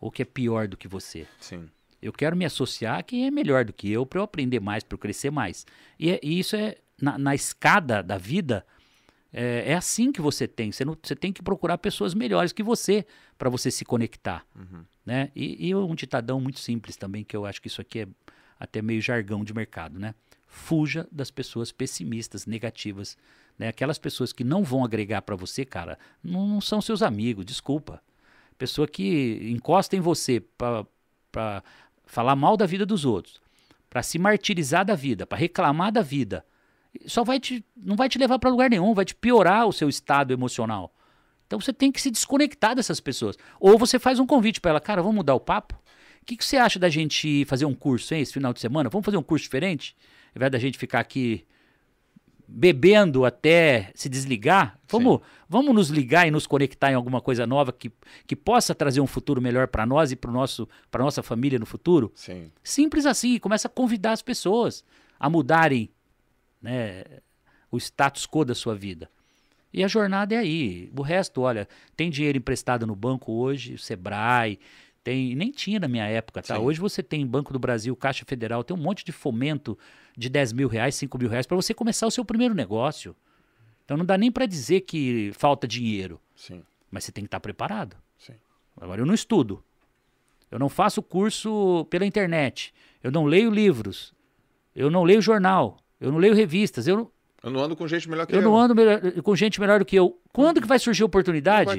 ou 0.00 0.10
que 0.10 0.22
é 0.22 0.24
pior 0.24 0.68
do 0.68 0.76
que 0.76 0.86
você. 0.86 1.26
Sim. 1.40 1.68
Eu 2.00 2.12
quero 2.12 2.36
me 2.36 2.44
associar 2.44 2.98
a 2.98 3.02
quem 3.02 3.26
é 3.26 3.30
melhor 3.30 3.64
do 3.64 3.72
que 3.72 3.90
eu 3.90 4.04
para 4.04 4.20
eu 4.20 4.24
aprender 4.24 4.60
mais, 4.60 4.84
para 4.84 4.94
eu 4.94 4.98
crescer 4.98 5.30
mais. 5.30 5.66
E, 5.98 6.10
é- 6.10 6.20
e 6.22 6.38
isso 6.38 6.54
é 6.54 6.76
na, 7.00 7.16
na 7.16 7.34
escada 7.34 8.02
da 8.02 8.18
vida. 8.18 8.66
É, 9.36 9.72
é 9.72 9.74
assim 9.74 10.12
que 10.12 10.22
você 10.22 10.46
tem. 10.46 10.70
Você, 10.70 10.84
não, 10.84 10.96
você 11.02 11.16
tem 11.16 11.32
que 11.32 11.42
procurar 11.42 11.76
pessoas 11.76 12.14
melhores 12.14 12.52
que 12.52 12.62
você 12.62 13.04
para 13.36 13.50
você 13.50 13.68
se 13.68 13.84
conectar. 13.84 14.46
Uhum. 14.54 14.84
Né? 15.04 15.32
E, 15.34 15.68
e 15.68 15.74
um 15.74 15.94
ditadão 15.94 16.40
muito 16.40 16.60
simples 16.60 16.96
também, 16.96 17.24
que 17.24 17.36
eu 17.36 17.44
acho 17.44 17.60
que 17.60 17.66
isso 17.66 17.80
aqui 17.80 18.00
é 18.00 18.08
até 18.58 18.80
meio 18.80 19.02
jargão 19.02 19.44
de 19.44 19.52
mercado. 19.52 19.98
Né? 19.98 20.14
Fuja 20.46 21.08
das 21.10 21.32
pessoas 21.32 21.72
pessimistas, 21.72 22.46
negativas. 22.46 23.18
Né? 23.58 23.66
Aquelas 23.66 23.98
pessoas 23.98 24.32
que 24.32 24.44
não 24.44 24.62
vão 24.62 24.84
agregar 24.84 25.22
para 25.22 25.34
você, 25.34 25.64
cara, 25.64 25.98
não, 26.22 26.46
não 26.46 26.60
são 26.60 26.80
seus 26.80 27.02
amigos, 27.02 27.44
desculpa. 27.44 28.00
Pessoa 28.56 28.86
que 28.86 29.50
encosta 29.50 29.96
em 29.96 30.00
você 30.00 30.40
para 30.56 31.62
falar 32.06 32.36
mal 32.36 32.56
da 32.56 32.66
vida 32.66 32.86
dos 32.86 33.04
outros, 33.04 33.40
para 33.90 34.00
se 34.00 34.16
martirizar 34.16 34.84
da 34.84 34.94
vida, 34.94 35.26
para 35.26 35.36
reclamar 35.36 35.90
da 35.90 36.02
vida, 36.02 36.46
só 37.06 37.24
vai 37.24 37.40
te, 37.40 37.64
não 37.76 37.96
vai 37.96 38.08
te 38.08 38.18
levar 38.18 38.38
para 38.38 38.50
lugar 38.50 38.70
nenhum, 38.70 38.94
vai 38.94 39.04
te 39.04 39.14
piorar 39.14 39.66
o 39.66 39.72
seu 39.72 39.88
estado 39.88 40.32
emocional. 40.32 40.94
Então 41.46 41.60
você 41.60 41.72
tem 41.72 41.92
que 41.92 42.00
se 42.00 42.10
desconectar 42.10 42.74
dessas 42.74 43.00
pessoas. 43.00 43.36
Ou 43.60 43.78
você 43.78 43.98
faz 43.98 44.18
um 44.18 44.26
convite 44.26 44.60
para 44.60 44.70
ela, 44.70 44.80
cara, 44.80 45.02
vamos 45.02 45.16
mudar 45.16 45.34
o 45.34 45.40
papo? 45.40 45.74
O 46.22 46.24
que, 46.24 46.36
que 46.36 46.44
você 46.44 46.56
acha 46.56 46.78
da 46.78 46.88
gente 46.88 47.44
fazer 47.44 47.66
um 47.66 47.74
curso 47.74 48.14
hein, 48.14 48.22
esse 48.22 48.32
final 48.32 48.52
de 48.52 48.60
semana? 48.60 48.88
Vamos 48.88 49.04
fazer 49.04 49.16
um 49.16 49.22
curso 49.22 49.42
diferente? 49.42 49.94
Ao 50.34 50.38
invés 50.38 50.52
da 50.52 50.58
gente 50.58 50.78
ficar 50.78 51.00
aqui 51.00 51.44
bebendo 52.46 53.24
até 53.24 53.90
se 53.94 54.08
desligar, 54.08 54.78
vamos, 54.88 55.20
vamos 55.48 55.74
nos 55.74 55.88
ligar 55.88 56.26
e 56.26 56.30
nos 56.30 56.46
conectar 56.46 56.90
em 56.90 56.94
alguma 56.94 57.20
coisa 57.20 57.46
nova 57.46 57.72
que, 57.72 57.90
que 58.26 58.36
possa 58.36 58.74
trazer 58.74 59.00
um 59.00 59.06
futuro 59.06 59.40
melhor 59.40 59.68
para 59.68 59.86
nós 59.86 60.12
e 60.12 60.16
para 60.16 60.30
nossa 60.32 61.22
família 61.22 61.58
no 61.58 61.66
futuro? 61.66 62.12
Sim. 62.14 62.50
Simples 62.62 63.06
assim, 63.06 63.38
começa 63.38 63.68
a 63.68 63.70
convidar 63.70 64.12
as 64.12 64.22
pessoas 64.22 64.84
a 65.18 65.28
mudarem 65.30 65.90
né, 66.64 67.04
o 67.70 67.76
status 67.76 68.26
quo 68.26 68.44
da 68.44 68.54
sua 68.54 68.74
vida. 68.74 69.10
E 69.72 69.84
a 69.84 69.88
jornada 69.88 70.34
é 70.34 70.38
aí. 70.38 70.90
O 70.96 71.02
resto, 71.02 71.42
olha, 71.42 71.68
tem 71.96 72.08
dinheiro 72.08 72.38
emprestado 72.38 72.86
no 72.86 72.96
banco 72.96 73.32
hoje, 73.32 73.74
o 73.74 73.78
Sebrae, 73.78 74.58
tem, 75.02 75.34
nem 75.34 75.50
tinha 75.50 75.78
na 75.78 75.88
minha 75.88 76.06
época, 76.06 76.42
tá? 76.42 76.56
Sim. 76.56 76.62
Hoje 76.62 76.80
você 76.80 77.02
tem 77.02 77.26
Banco 77.26 77.52
do 77.52 77.58
Brasil, 77.58 77.94
Caixa 77.94 78.24
Federal, 78.24 78.64
tem 78.64 78.74
um 78.74 78.80
monte 78.80 79.04
de 79.04 79.12
fomento 79.12 79.78
de 80.16 80.30
10 80.30 80.52
mil 80.54 80.68
reais, 80.68 80.94
5 80.94 81.18
mil 81.18 81.28
reais 81.28 81.46
para 81.46 81.56
você 81.56 81.74
começar 81.74 82.06
o 82.06 82.10
seu 82.10 82.24
primeiro 82.24 82.54
negócio. 82.54 83.14
Então 83.84 83.98
não 83.98 84.04
dá 84.06 84.16
nem 84.16 84.32
para 84.32 84.46
dizer 84.46 84.80
que 84.82 85.30
falta 85.34 85.68
dinheiro, 85.68 86.18
Sim. 86.34 86.62
mas 86.90 87.04
você 87.04 87.12
tem 87.12 87.24
que 87.24 87.28
estar 87.28 87.40
preparado. 87.40 87.96
Sim. 88.18 88.34
Agora 88.80 89.02
eu 89.02 89.06
não 89.06 89.12
estudo. 89.12 89.62
Eu 90.50 90.58
não 90.58 90.70
faço 90.70 91.02
curso 91.02 91.84
pela 91.90 92.06
internet. 92.06 92.72
Eu 93.02 93.10
não 93.10 93.24
leio 93.24 93.50
livros. 93.50 94.14
Eu 94.74 94.90
não 94.90 95.02
leio 95.02 95.20
jornal. 95.20 95.83
Eu 96.04 96.12
não 96.12 96.18
leio 96.18 96.34
revistas. 96.34 96.86
Eu 96.86 96.96
não, 96.96 97.10
Eu 97.42 97.50
não 97.50 97.60
ando 97.62 97.76
com 97.76 97.86
gente 97.86 98.08
melhor 98.08 98.26
que 98.26 98.34
eu 98.34 98.40
eu. 98.40 98.42
não 98.42 98.56
ando 98.58 98.74
melhor- 98.74 99.00
com 99.22 99.36
gente 99.36 99.60
melhor 99.60 99.78
do 99.78 99.84
que 99.84 99.96
eu. 99.96 100.18
Quando 100.32 100.60
que 100.60 100.66
vai 100.66 100.78
surgir 100.78 101.04
oportunidade? 101.04 101.70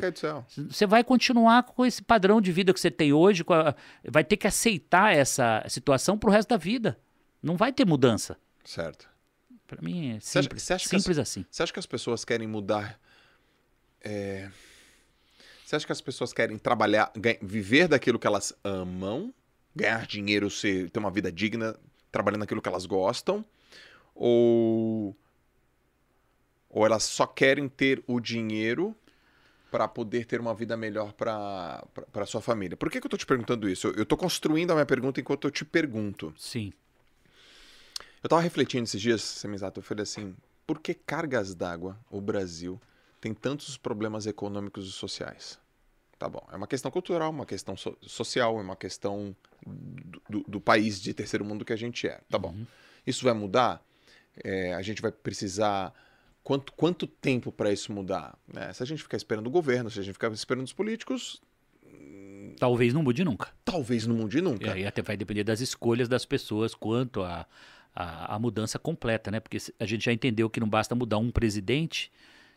Você 0.69 0.85
vai 0.85 1.03
continuar 1.03 1.63
com 1.63 1.85
esse 1.85 2.01
padrão 2.03 2.39
de 2.39 2.51
vida 2.51 2.73
que 2.73 2.79
você 2.79 2.91
tem 2.91 3.11
hoje, 3.13 3.43
a- 3.49 3.75
vai 4.07 4.23
ter 4.23 4.37
que 4.37 4.47
aceitar 4.47 5.13
essa 5.15 5.63
situação 5.67 6.17
pro 6.17 6.29
resto 6.31 6.49
da 6.49 6.57
vida. 6.57 6.97
Não 7.41 7.55
vai 7.57 7.71
ter 7.73 7.85
mudança. 7.85 8.37
Certo. 8.63 9.07
Pra 9.67 9.81
mim 9.81 10.11
é 10.13 10.17
acha- 10.17 10.41
simples, 10.41 10.61
você 10.63 10.73
acha 10.73 10.87
que 10.89 10.95
as- 10.95 11.01
simples 11.01 11.17
assim. 11.17 11.45
Você 11.49 11.63
acha 11.63 11.73
que 11.73 11.79
as 11.79 11.85
pessoas 11.87 12.23
querem 12.25 12.47
mudar? 12.47 12.99
é, 14.03 14.49
Você 15.65 15.75
acha 15.75 15.85
que 15.87 15.91
as 15.91 15.99
pessoas 16.01 16.31
querem 16.31 16.59
trabalhar, 16.59 17.11
ganha- 17.17 17.39
viver 17.41 17.87
daquilo 17.87 18.19
que 18.19 18.27
elas 18.27 18.53
amam, 18.63 19.33
ganhar 19.75 20.05
dinheiro, 20.05 20.47
ser, 20.51 20.91
ter 20.91 20.99
uma 20.99 21.09
vida 21.09 21.31
digna, 21.31 21.75
trabalhando 22.11 22.41
naquilo 22.41 22.61
que 22.61 22.69
elas 22.69 22.85
gostam? 22.85 23.43
Ou, 24.15 25.15
ou 26.69 26.85
elas 26.85 27.03
só 27.03 27.27
querem 27.27 27.67
ter 27.67 28.03
o 28.07 28.19
dinheiro 28.19 28.95
para 29.69 29.87
poder 29.87 30.25
ter 30.25 30.39
uma 30.39 30.53
vida 30.55 30.77
melhor 30.77 31.11
para 31.13 32.25
sua 32.25 32.41
família? 32.41 32.77
Por 32.77 32.89
que, 32.89 33.01
que 33.01 33.05
eu 33.07 33.11
tô 33.11 33.17
te 33.17 33.25
perguntando 33.25 33.69
isso? 33.69 33.87
Eu, 33.89 34.05
tô 34.05 34.15
construindo 34.15 34.71
a 34.71 34.73
minha 34.73 34.85
pergunta 34.85 35.19
enquanto 35.19 35.45
eu 35.47 35.51
te 35.51 35.65
pergunto. 35.65 36.33
Sim. 36.37 36.71
Eu 38.23 38.29
tava 38.29 38.41
refletindo 38.41 38.85
esses 38.85 39.01
dias, 39.01 39.21
Semizato, 39.21 39.79
eu 39.79 39.83
falei 39.83 40.03
assim, 40.03 40.35
por 40.65 40.79
que 40.79 40.93
cargas 40.93 41.53
d'água 41.53 41.99
o 42.09 42.19
Brasil 42.21 42.81
tem 43.21 43.33
tantos 43.33 43.77
problemas 43.77 44.25
econômicos 44.25 44.87
e 44.87 44.91
sociais? 44.91 45.59
Tá 46.17 46.29
bom, 46.29 46.41
é 46.51 46.55
uma 46.55 46.67
questão 46.67 46.89
cultural, 46.89 47.29
uma 47.29 47.45
questão 47.45 47.75
so- 47.75 47.97
social, 48.01 48.57
é 48.57 48.61
uma 48.61 48.75
questão 48.75 49.35
do, 49.65 50.21
do- 50.29 50.45
do 50.47 50.61
país 50.61 51.01
de 51.01 51.13
terceiro 51.13 51.43
mundo 51.43 51.65
que 51.65 51.73
a 51.73 51.75
gente 51.75 52.07
é. 52.07 52.21
Tá 52.29 52.39
bom. 52.39 52.51
Uhum. 52.51 52.65
Isso 53.05 53.23
vai 53.25 53.33
mudar? 53.33 53.83
É, 54.43 54.73
a 54.73 54.81
gente 54.81 55.01
vai 55.01 55.11
precisar... 55.11 55.93
Quanto, 56.43 56.73
quanto 56.73 57.07
tempo 57.07 57.51
para 57.51 57.71
isso 57.73 57.91
mudar? 57.91 58.37
né? 58.53 58.71
Se 58.71 58.83
a 58.83 58.85
gente 58.85 59.01
ficar 59.01 59.17
esperando 59.17 59.47
o 59.47 59.49
governo, 59.49 59.89
se 59.89 59.99
a 59.99 60.03
gente 60.03 60.13
ficar 60.13 60.31
esperando 60.31 60.65
os 60.65 60.73
políticos, 60.73 61.41
Talvez 62.59 62.93
não 62.93 63.03
mude 63.03 63.23
nunca. 63.23 63.49
talvez 63.65 64.05
não 64.07 64.15
mude 64.15 64.37
E 64.37 64.41
nunca. 64.41 64.73
aí 64.73 64.85
até 64.85 65.01
vai 65.01 65.17
depender 65.17 65.43
das 65.43 65.59
escolhas 65.59 66.07
das 66.07 66.23
pessoas 66.25 66.73
quanto 66.73 67.21
à 67.23 67.45
a, 67.93 68.35
a, 68.35 68.39
mudança 68.39 68.77
completa, 68.77 69.31
né? 69.31 69.39
Porque 69.39 69.57
a 69.79 69.85
gente 69.85 70.03
já 70.05 70.11
entendeu 70.13 70.49
que 70.49 70.59
não 70.59 70.67
basta 70.67 70.93
mudar 70.93 71.17
um 71.17 71.31
presidente, 71.31 72.11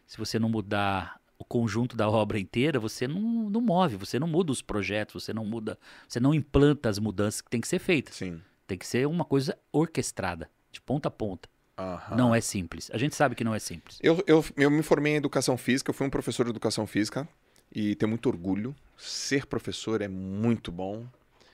se 0.06 0.18
você 0.18 0.38
não 0.38 0.48
mudar 0.48 1.20
o 1.38 1.44
conjunto 1.44 1.96
da 1.96 2.08
obra 2.10 2.38
inteira, 2.40 2.80
você 2.80 3.06
não, 3.06 3.48
não 3.48 3.60
move, 3.60 3.96
você 3.96 4.18
não 4.18 4.26
muda 4.26 4.50
os 4.50 4.60
projetos, 4.60 5.22
você 5.22 5.32
não 5.32 5.44
muda, 5.44 5.78
você 6.08 6.18
não 6.18 6.34
implanta 6.34 6.88
as 6.88 6.98
mudanças 6.98 7.40
que 7.40 7.48
tem 7.48 7.60
que 7.60 7.68
ser 7.68 7.78
feitas. 7.78 8.16
Sim. 8.16 8.40
Tem 8.66 8.76
que 8.76 8.86
ser 8.86 9.06
uma 9.06 9.24
coisa 9.24 9.56
orquestrada, 9.72 10.50
de 10.72 10.80
ponta 10.80 11.06
a 11.08 11.10
ponta. 11.10 11.48
Aham. 11.78 12.16
Não 12.16 12.34
é 12.34 12.40
simples. 12.40 12.90
A 12.92 12.98
gente 12.98 13.14
sabe 13.14 13.34
que 13.34 13.44
não 13.44 13.54
é 13.54 13.58
simples. 13.58 13.98
Eu, 14.02 14.22
eu, 14.26 14.44
eu 14.56 14.70
me 14.70 14.82
formei 14.82 15.12
em 15.12 15.16
educação 15.16 15.56
física, 15.56 15.90
eu 15.90 15.94
fui 15.94 16.06
um 16.06 16.10
professor 16.10 16.44
de 16.44 16.50
educação 16.50 16.86
física 16.86 17.28
e 17.72 17.94
tenho 17.94 18.08
muito 18.10 18.28
orgulho. 18.28 18.74
Ser 18.96 19.46
professor 19.46 20.02
é 20.02 20.08
muito 20.08 20.72
bom. 20.72 21.06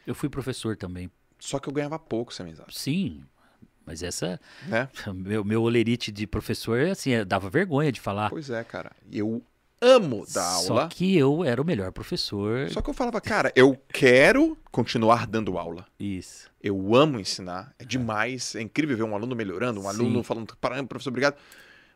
Eu 0.07 0.15
fui 0.15 0.29
professor 0.31 0.77
também. 0.77 1.11
Só 1.39 1.59
que 1.59 1.69
eu 1.69 1.73
ganhava 1.73 1.99
pouco, 1.99 2.33
Semizato, 2.33 2.73
Sim, 2.75 3.23
mas 3.85 4.03
essa 4.03 4.41
né? 4.67 4.89
meu, 5.15 5.45
meu 5.45 5.63
olerite 5.63 6.11
de 6.11 6.27
professor 6.27 6.81
assim, 6.89 7.13
é- 7.13 7.25
dava 7.25 7.51
vergonha 7.51 7.93
de 7.93 8.01
falar. 8.01 8.31
Pois 8.31 8.49
é, 8.49 8.65
cara. 8.65 8.93
Eu 9.13 9.43
amo 9.81 10.25
dar 10.33 10.59
Só 10.61 10.73
aula. 10.73 10.89
que 10.89 11.17
eu 11.17 11.45
era 11.45 11.61
o 11.61 11.65
melhor 11.65 11.93
professor. 11.93 12.69
Só 12.71 12.81
que 12.81 12.89
eu 12.91 12.95
falava, 12.95 13.21
cara, 13.21 13.53
eu 13.55 13.77
quero 13.93 14.57
continuar 14.71 15.27
dando 15.27 15.59
aula. 15.59 15.87
Isso. 15.99 16.51
Eu 16.63 16.95
amo 16.95 17.21
ensinar. 17.21 17.75
É 17.79 17.85
demais. 17.85 18.55
É 18.55 18.63
incrível 18.63 18.97
ver 18.97 19.03
um 19.03 19.15
aluno 19.15 19.35
melhorando, 19.37 19.81
um 19.81 19.83
Sim. 19.85 19.89
aluno 19.89 20.23
falando, 20.23 20.57
parando, 20.57 20.89
professor, 20.89 21.11
obrigado. 21.11 21.37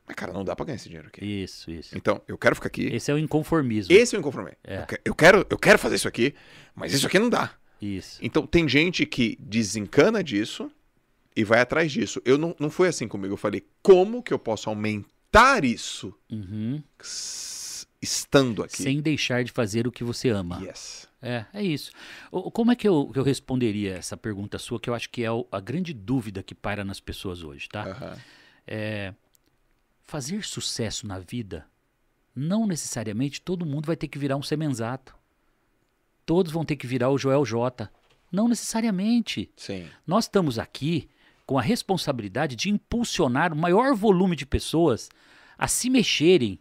Mas, 0.07 0.15
cara, 0.17 0.33
não 0.33 0.43
dá 0.45 0.57
pra 0.57 0.65
ganhar 0.65 0.77
esse 0.77 0.89
dinheiro 0.89 1.09
aqui. 1.09 1.25
Isso, 1.25 1.71
isso. 1.71 1.97
Então, 1.97 2.21
eu 2.27 2.39
quero 2.39 2.55
ficar 2.55 2.69
aqui. 2.69 2.87
Esse 2.87 3.11
é 3.11 3.15
o 3.15 3.19
inconformismo. 3.19 3.93
Esse 3.95 4.17
eu 4.17 4.21
me 4.21 4.25
conformei. 4.25 4.55
É. 4.65 4.87
Eu 5.05 5.15
quero, 5.15 5.47
eu 5.51 5.59
quero 5.59 5.79
fazer 5.79 5.97
isso 5.97 6.09
aqui, 6.09 6.35
mas 6.75 6.93
isso 6.95 7.07
aqui 7.07 7.19
não 7.19 7.29
dá. 7.29 7.53
Isso. 7.81 8.19
Então 8.23 8.47
tem 8.47 8.67
gente 8.69 9.05
que 9.07 9.37
desencana 9.41 10.25
disso 10.25 10.71
e 11.37 11.45
vai 11.45 11.61
atrás 11.61 11.93
disso. 11.93 12.21
Eu 12.25 12.37
não, 12.39 12.57
não 12.59 12.71
foi 12.71 12.89
assim 12.89 13.07
comigo. 13.07 13.35
Eu 13.35 13.39
falei, 13.39 13.65
como 13.83 14.23
que 14.23 14.33
eu 14.33 14.39
posso 14.39 14.69
aumentar 14.69 15.63
isso 15.63 16.15
Uhum. 16.31 16.83
Estando 18.01 18.63
aqui? 18.63 18.83
Sem 18.83 19.01
deixar 19.01 19.43
de 19.45 19.51
fazer 19.53 19.87
o 19.87 19.93
que 19.93 20.05
você 20.05 20.29
ama. 20.31 20.61
Yes. 20.63 21.09
É, 21.21 21.45
é 21.53 21.63
isso. 21.63 21.91
O- 22.31 22.51
Como 22.51 22.71
é 22.71 22.77
que 22.77 22.87
eu, 22.87 23.11
que 23.13 23.19
eu 23.19 23.25
responderia 23.25 23.95
essa 23.97 24.17
pergunta 24.17 24.59
sua, 24.59 24.79
que 24.79 24.89
eu 24.89 24.95
acho 24.95 25.11
que 25.11 25.25
é 25.25 25.31
o- 25.33 25.47
a 25.51 25.59
grande 25.61 25.93
dúvida 25.93 26.43
que 26.43 26.55
paira 26.55 26.85
nas 26.85 27.01
pessoas 27.01 27.43
hoje, 27.43 27.69
tá? 27.69 27.83
Aham. 27.85 28.17
É, 28.67 29.15
fazer 30.07 30.45
sucesso 30.45 31.07
na 31.07 31.19
vida, 31.19 31.67
não 32.35 32.67
necessariamente 32.67 33.41
todo 33.41 33.67
mundo 33.67 33.87
vai 33.87 33.97
ter 33.97 34.07
que 34.09 34.19
virar 34.19 34.37
um 34.37 34.43
semenzato. 34.43 35.15
Todos 36.25 36.53
vão 36.53 36.65
ter 36.65 36.77
que 36.77 36.87
virar 36.87 37.11
o 37.11 37.19
Joel 37.19 37.45
J. 37.45 37.91
Não 38.31 38.47
necessariamente. 38.49 39.51
Sim. 39.57 39.89
Nós 40.07 40.25
estamos 40.27 40.59
aqui 40.59 41.09
com 41.47 41.59
a 41.59 41.63
responsabilidade 41.63 42.55
de 42.55 42.69
impulsionar 42.69 43.53
o 43.53 43.57
maior 43.57 43.95
volume 43.95 44.37
de 44.37 44.45
pessoas 44.45 45.09
a 45.57 45.67
se 45.67 45.89
mexerem 45.89 46.61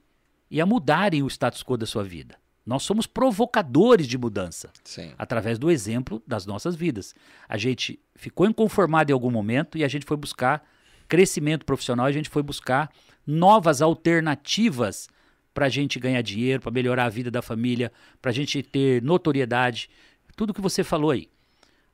e 0.49 0.61
a 0.61 0.65
mudarem 0.65 1.23
o 1.23 1.27
status 1.27 1.63
quo 1.63 1.77
da 1.77 1.85
sua 1.85 2.03
vida. 2.03 2.35
Nós 2.65 2.83
somos 2.83 3.07
provocadores 3.07 4.07
de 4.07 4.17
mudança 4.17 4.69
Sim. 4.83 5.13
através 5.17 5.57
do 5.57 5.71
exemplo 5.71 6.21
das 6.27 6.45
nossas 6.45 6.75
vidas. 6.75 7.15
A 7.47 7.57
gente 7.57 7.97
ficou 8.13 8.45
inconformado 8.45 9.09
em 9.09 9.13
algum 9.13 9.31
momento 9.31 9.77
e 9.77 9.85
a 9.85 9.87
gente 9.87 10.05
foi 10.05 10.17
buscar 10.17 10.67
crescimento 11.07 11.65
profissional, 11.65 12.05
a 12.05 12.11
gente 12.11 12.29
foi 12.29 12.43
buscar 12.43 12.91
novas 13.25 13.81
alternativas 13.81 15.07
para 15.53 15.67
a 15.67 15.69
gente 15.69 15.97
ganhar 15.97 16.21
dinheiro, 16.21 16.61
para 16.61 16.71
melhorar 16.71 17.05
a 17.05 17.09
vida 17.09 17.31
da 17.31 17.41
família, 17.41 17.91
para 18.21 18.31
a 18.31 18.33
gente 18.33 18.61
ter 18.61 19.01
notoriedade. 19.01 19.89
tudo 20.35 20.53
que 20.53 20.61
você 20.61 20.83
falou 20.83 21.11
aí. 21.11 21.29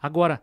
Agora, 0.01 0.41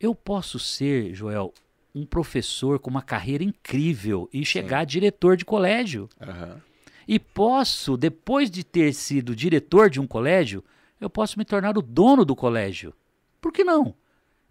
eu 0.00 0.14
posso 0.14 0.58
ser, 0.58 1.14
Joel, 1.14 1.54
um 1.94 2.04
professor 2.04 2.78
com 2.78 2.90
uma 2.90 3.02
carreira 3.02 3.42
incrível 3.42 4.28
e 4.32 4.44
chegar 4.44 4.80
a 4.80 4.84
diretor 4.84 5.36
de 5.36 5.44
colégio. 5.44 6.08
Aham. 6.20 6.60
E 7.08 7.18
posso, 7.18 7.96
depois 7.96 8.50
de 8.50 8.62
ter 8.62 8.92
sido 8.92 9.34
diretor 9.34 9.88
de 9.88 9.98
um 9.98 10.06
colégio, 10.06 10.62
eu 11.00 11.08
posso 11.08 11.38
me 11.38 11.44
tornar 11.44 11.78
o 11.78 11.82
dono 11.82 12.22
do 12.22 12.36
colégio. 12.36 12.92
Por 13.40 13.50
que 13.50 13.64
não? 13.64 13.94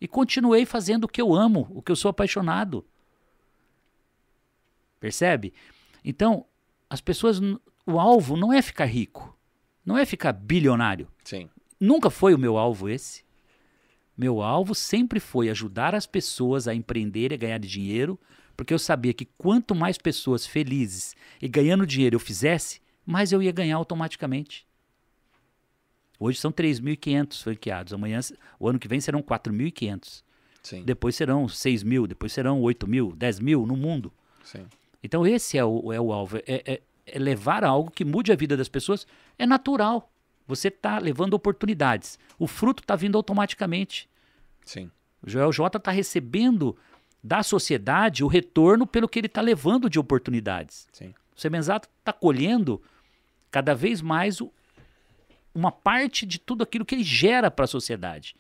E 0.02 0.08
continuei 0.08 0.66
fazendo 0.66 1.04
o 1.04 1.08
que 1.08 1.22
eu 1.22 1.36
amo, 1.36 1.68
o 1.70 1.84
que 1.84 1.92
eu 1.92 1.96
sou 1.96 2.10
apaixonado. 2.10 2.84
Percebe? 5.00 5.54
Então, 6.04 6.46
as 6.90 7.00
pessoas, 7.00 7.40
o 7.86 8.00
alvo 8.00 8.36
não 8.36 8.52
é 8.52 8.60
ficar 8.64 8.86
rico, 8.86 9.38
não 9.86 9.96
é 9.96 10.04
ficar 10.04 10.34
bilionário. 10.34 11.08
Sim. 11.24 11.48
Nunca 11.80 12.10
foi 12.10 12.34
o 12.34 12.40
meu 12.40 12.58
alvo 12.58 12.90
esse. 12.90 13.24
Meu 14.18 14.42
alvo 14.42 14.74
sempre 14.74 15.20
foi 15.20 15.48
ajudar 15.50 15.94
as 15.94 16.08
pessoas 16.08 16.68
a 16.68 16.74
empreender 16.74 17.32
e 17.32 17.38
ganhar 17.38 17.60
dinheiro, 17.60 18.20
porque 18.58 18.74
eu 18.74 18.80
sabia 18.80 19.14
que 19.14 19.26
quanto 19.38 19.74
mais 19.76 19.98
pessoas 19.98 20.46
felizes 20.46 21.16
e 21.42 21.48
ganhando 21.48 21.86
dinheiro 21.86 22.16
eu 22.16 22.20
fizesse, 22.20 22.82
mais 23.06 23.32
eu 23.32 23.42
ia 23.42 23.52
ganhar 23.52 23.76
automaticamente. 23.78 24.66
Hoje 26.20 26.40
são 26.40 26.52
3.500 26.52 27.44
franqueados. 27.44 27.94
Amanhã, 27.94 28.20
o 28.60 28.68
ano 28.68 28.80
que 28.80 28.88
vem 28.88 29.00
serão 29.00 29.22
4.500. 29.22 30.24
Sim. 30.64 30.84
Depois 30.84 31.16
serão 31.16 31.48
6 31.48 31.84
mil, 31.84 32.08
depois 32.08 32.34
serão 32.34 32.60
8 32.62 32.88
mil, 32.88 33.14
10 33.16 33.40
mil 33.40 33.66
no 33.66 33.78
mundo. 33.78 34.12
Sim. 34.44 34.66
Então 35.04 35.26
esse 35.26 35.58
é 35.58 35.64
o, 35.64 35.94
é 35.94 36.02
o 36.02 36.12
alvo. 36.12 36.38
É, 36.40 36.44
é- 36.74 36.82
é 37.10 37.20
levar 37.20 37.64
algo 37.64 37.90
que 37.90 38.04
mude 38.04 38.34
a 38.34 38.36
vida 38.36 38.58
das 38.58 38.68
pessoas. 38.68 39.08
É 39.40 39.46
natural. 39.46 40.12
Você 40.46 40.68
está 40.68 40.98
levando 41.00 41.36
oportunidades. 41.36 42.20
O 42.38 42.48
fruto 42.48 42.84
está 42.84 42.98
vindo 42.98 43.16
automaticamente. 43.18 44.10
Sim. 44.66 44.92
O 45.24 45.30
Joel 45.30 45.54
J 45.54 45.78
está 45.78 45.90
recebendo 45.92 46.76
da 47.28 47.44
sociedade 47.44 48.24
o 48.24 48.28
retorno 48.28 48.88
pelo 48.88 49.08
que 49.08 49.20
ele 49.20 49.28
está 49.28 49.42
levando 49.42 49.90
de 49.90 50.00
oportunidades. 50.00 50.88
Sim. 50.94 51.14
O 51.36 51.40
Semenzato 51.40 51.90
está 52.00 52.14
colhendo 52.14 52.82
cada 53.52 53.76
vez 53.76 54.02
mais 54.02 54.40
o- 54.40 54.52
uma 55.54 55.72
parte 55.72 56.26
de 56.26 56.40
tudo 56.40 56.64
aquilo 56.64 56.86
que 56.86 56.96
ele 56.96 57.04
gera 57.04 57.52
para 57.52 57.66
a 57.66 57.68
sociedade. 57.68 58.36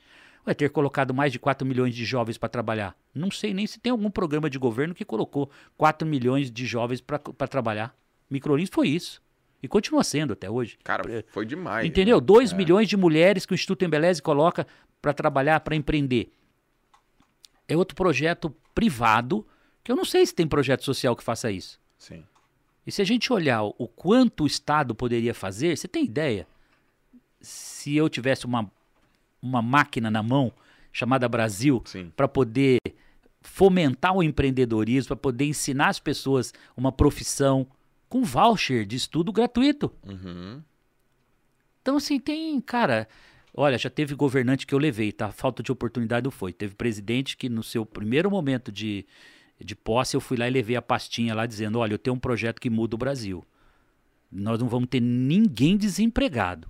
Vai 0.46 0.56
ter 0.56 0.70
colocado 0.70 1.14
mais 1.14 1.32
de 1.34 1.40
4 1.40 1.68
milhões 1.68 1.94
de 1.94 2.06
jovens 2.06 2.38
para 2.38 2.48
trabalhar. 2.48 2.96
Não 3.14 3.30
sei 3.30 3.54
nem 3.54 3.68
se 3.68 3.78
tem 3.80 3.92
algum 3.92 4.10
programa 4.10 4.50
de 4.50 4.58
governo 4.58 4.96
que 4.96 5.04
colocou 5.04 5.52
4 5.76 6.08
milhões 6.08 6.50
de 6.50 6.66
jovens 6.66 7.02
para 7.02 7.48
trabalhar. 7.48 7.94
Microlins 8.30 8.70
foi 8.72 8.88
isso. 8.88 9.22
E 9.62 9.68
continua 9.68 10.04
sendo 10.04 10.32
até 10.34 10.50
hoje. 10.50 10.78
Cara, 10.84 11.04
foi 11.28 11.46
demais. 11.46 11.86
Entendeu? 11.86 12.20
né? 12.22 12.26
2 12.26 12.54
É. 12.54 12.56
milhões 12.56 12.88
de 12.88 12.96
mulheres 12.96 13.46
que 13.46 13.54
o 13.54 13.56
Instituto 13.56 13.84
Embeleze 13.84 14.22
coloca 14.22 14.66
para 15.02 15.12
trabalhar, 15.14 15.60
para 15.60 15.76
empreender. 15.76 16.32
É 17.68 17.76
outro 17.76 17.96
projeto 17.96 18.56
privado, 18.78 19.44
que 19.84 19.92
eu 19.92 19.96
não 19.96 20.06
sei 20.06 20.24
se 20.24 20.36
tem 20.36 20.48
projeto 20.48 20.84
social 20.84 21.16
que 21.16 21.24
faça 21.24 21.50
isso. 21.52 21.80
Sim. 21.98 22.24
E 22.86 22.92
se 22.92 23.02
a 23.02 23.06
gente 23.06 23.34
olhar 23.34 23.64
o- 23.64 23.88
quanto 23.88 24.44
o 24.44 24.48
Estado 24.48 24.94
poderia 24.94 25.34
fazer, 25.34 25.76
você 25.76 25.88
tem 25.88 26.06
ideia? 26.06 26.48
Se 27.42 27.96
eu 27.96 28.08
tivesse 28.08 28.46
uma, 28.46 28.72
uma 29.42 29.64
máquina 29.64 30.12
na 30.12 30.22
mão 30.22 30.54
chamada 30.94 31.28
Brasil 31.28 31.82
para 32.16 32.28
poder 32.28 32.78
fomentar 33.42 34.16
o 34.16 34.22
empreendedorismo, 34.22 35.08
para 35.08 35.16
poder 35.18 35.46
ensinar 35.46 35.88
as 35.88 36.00
pessoas 36.00 36.54
uma 36.76 36.92
profissão 36.92 37.66
com 38.08 38.24
voucher 38.24 38.86
de 38.86 38.96
estudo 38.96 39.32
gratuito. 39.32 39.92
Uhum. 40.06 40.62
Então, 41.82 41.98
assim, 41.98 42.20
tem, 42.20 42.62
cara. 42.62 43.08
Olha, 43.60 43.76
já 43.76 43.90
teve 43.90 44.14
governante 44.14 44.68
que 44.68 44.76
eu 44.76 44.78
levei, 44.78 45.12
tá? 45.12 45.32
Falta 45.32 45.64
de 45.64 45.72
oportunidade 45.72 46.24
não 46.24 46.30
foi. 46.30 46.54
Teve 46.54 46.76
presidente 46.76 47.36
que, 47.36 47.50
no 47.50 47.64
seu 47.64 47.84
primeiro 47.84 48.30
momento 48.30 48.72
de, 48.72 49.04
de 49.60 49.76
posse, 49.76 50.16
eu 50.16 50.22
fui 50.22 50.38
lá 50.38 50.48
e 50.48 50.52
levei 50.52 50.76
a 50.76 50.82
pastinha 50.82 51.34
lá 51.34 51.48
dizendo: 51.48 51.80
olha, 51.80 51.96
eu 51.96 51.98
tenho 51.98 52.16
um 52.16 52.20
projeto 52.20 52.62
que 52.62 52.70
muda 52.70 52.94
o 52.94 53.00
Brasil. 53.00 53.44
Nós 54.32 54.60
não 54.60 54.70
vamos 54.70 54.88
ter 54.88 55.00
ninguém 55.00 55.76
desempregado. 55.76 56.70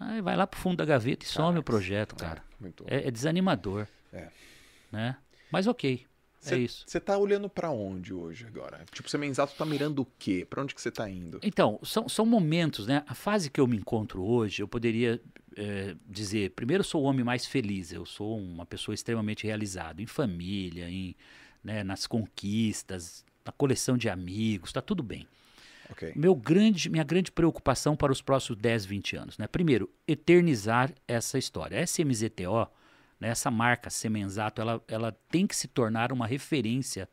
Aí 0.00 0.20
vai 0.20 0.34
lá 0.34 0.48
pro 0.48 0.58
fundo 0.58 0.78
da 0.78 0.84
gaveta 0.84 1.24
e 1.24 1.28
some 1.28 1.42
o 1.42 1.46
Caraca, 1.50 1.62
projeto, 1.62 2.16
cara. 2.16 2.42
Muito. 2.58 2.84
É, 2.88 3.06
é 3.06 3.10
desanimador. 3.12 3.86
É. 4.12 4.30
Né? 4.90 5.16
Mas 5.48 5.68
ok. 5.68 6.04
É 6.50 6.58
isso. 6.58 6.84
Você 6.86 6.98
tá 6.98 7.16
olhando 7.16 7.48
pra 7.48 7.70
onde 7.70 8.12
hoje 8.12 8.46
agora? 8.46 8.84
Tipo, 8.90 9.08
você 9.08 9.16
Menzato 9.16 9.54
tá 9.56 9.64
mirando 9.64 10.02
o 10.02 10.06
quê? 10.18 10.46
Pra 10.48 10.62
onde 10.62 10.74
que 10.74 10.80
você 10.80 10.90
tá 10.90 11.08
indo? 11.08 11.38
Então, 11.42 11.78
são, 11.84 12.08
são 12.08 12.26
momentos, 12.26 12.86
né? 12.86 13.04
A 13.06 13.14
fase 13.14 13.48
que 13.48 13.60
eu 13.60 13.66
me 13.66 13.76
encontro 13.76 14.24
hoje, 14.24 14.62
eu 14.62 14.66
poderia 14.66 15.20
eh, 15.56 15.94
dizer, 16.08 16.50
primeiro, 16.50 16.80
eu 16.80 16.84
sou 16.84 17.02
o 17.02 17.04
homem 17.04 17.24
mais 17.24 17.46
feliz, 17.46 17.92
eu 17.92 18.04
sou 18.04 18.38
uma 18.38 18.66
pessoa 18.66 18.94
extremamente 18.94 19.46
realizada 19.46 20.02
em 20.02 20.06
família, 20.06 20.88
em, 20.88 21.14
né, 21.62 21.84
nas 21.84 22.06
conquistas, 22.06 23.24
na 23.44 23.52
coleção 23.52 23.96
de 23.96 24.08
amigos, 24.08 24.72
tá 24.72 24.80
tudo 24.80 25.02
bem. 25.02 25.26
Ok. 25.90 26.12
Meu 26.16 26.34
grande, 26.34 26.88
minha 26.88 27.04
grande 27.04 27.30
preocupação 27.30 27.94
para 27.94 28.10
os 28.10 28.22
próximos 28.22 28.58
10, 28.60 28.84
20 28.86 29.16
anos, 29.16 29.38
né? 29.38 29.46
Primeiro, 29.46 29.90
eternizar 30.08 30.92
essa 31.06 31.38
história. 31.38 31.82
SMZTO, 31.82 32.68
né, 33.22 33.28
essa 33.28 33.50
marca 33.50 33.88
Semenzato, 33.88 34.60
ela, 34.60 34.82
ela 34.88 35.16
tem 35.30 35.46
que 35.46 35.54
se 35.54 35.68
tornar 35.68 36.12
uma 36.12 36.26
referência 36.26 37.08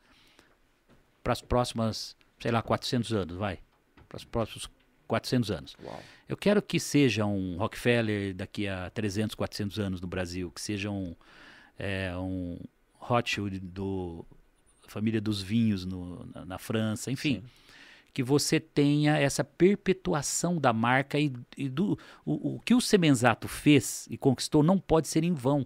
para 1.23 1.33
as 1.33 1.41
próximas, 1.41 2.15
sei 2.39 2.51
lá, 2.51 2.61
400 2.63 3.13
anos, 3.13 3.37
vai. 3.37 3.59
Para 4.07 4.17
os 4.17 4.25
próximos 4.25 4.67
400 5.07 5.51
anos. 5.51 5.77
Uau. 5.83 6.01
Eu 6.27 6.35
quero 6.35 6.61
que 6.61 6.79
seja 6.79 7.25
um 7.25 7.57
Rockefeller 7.57 8.33
daqui 8.33 8.67
a 8.67 8.89
300, 8.89 9.35
400 9.35 9.79
anos 9.79 10.01
no 10.01 10.07
Brasil, 10.07 10.51
que 10.51 10.59
seja 10.61 10.89
um, 10.89 11.15
é, 11.77 12.11
um 12.17 12.59
Rothschild 12.95 13.59
do 13.59 14.25
família 14.87 15.21
dos 15.21 15.41
vinhos 15.43 15.85
no- 15.85 16.25
na, 16.33 16.45
na 16.45 16.57
França, 16.57 17.11
enfim. 17.11 17.35
Sim. 17.41 17.43
Que 18.11 18.23
você 18.23 18.59
tenha 18.59 19.17
essa 19.17 19.43
perpetuação 19.43 20.57
da 20.59 20.73
marca 20.73 21.19
e, 21.19 21.31
e 21.55 21.69
do 21.69 21.97
o, 22.25 22.55
o 22.55 22.59
que 22.61 22.73
o 22.73 22.81
Semenzato 22.81 23.47
fez 23.47 24.07
e 24.09 24.17
conquistou 24.17 24.63
não 24.63 24.79
pode 24.79 25.07
ser 25.07 25.23
em 25.23 25.33
vão. 25.33 25.65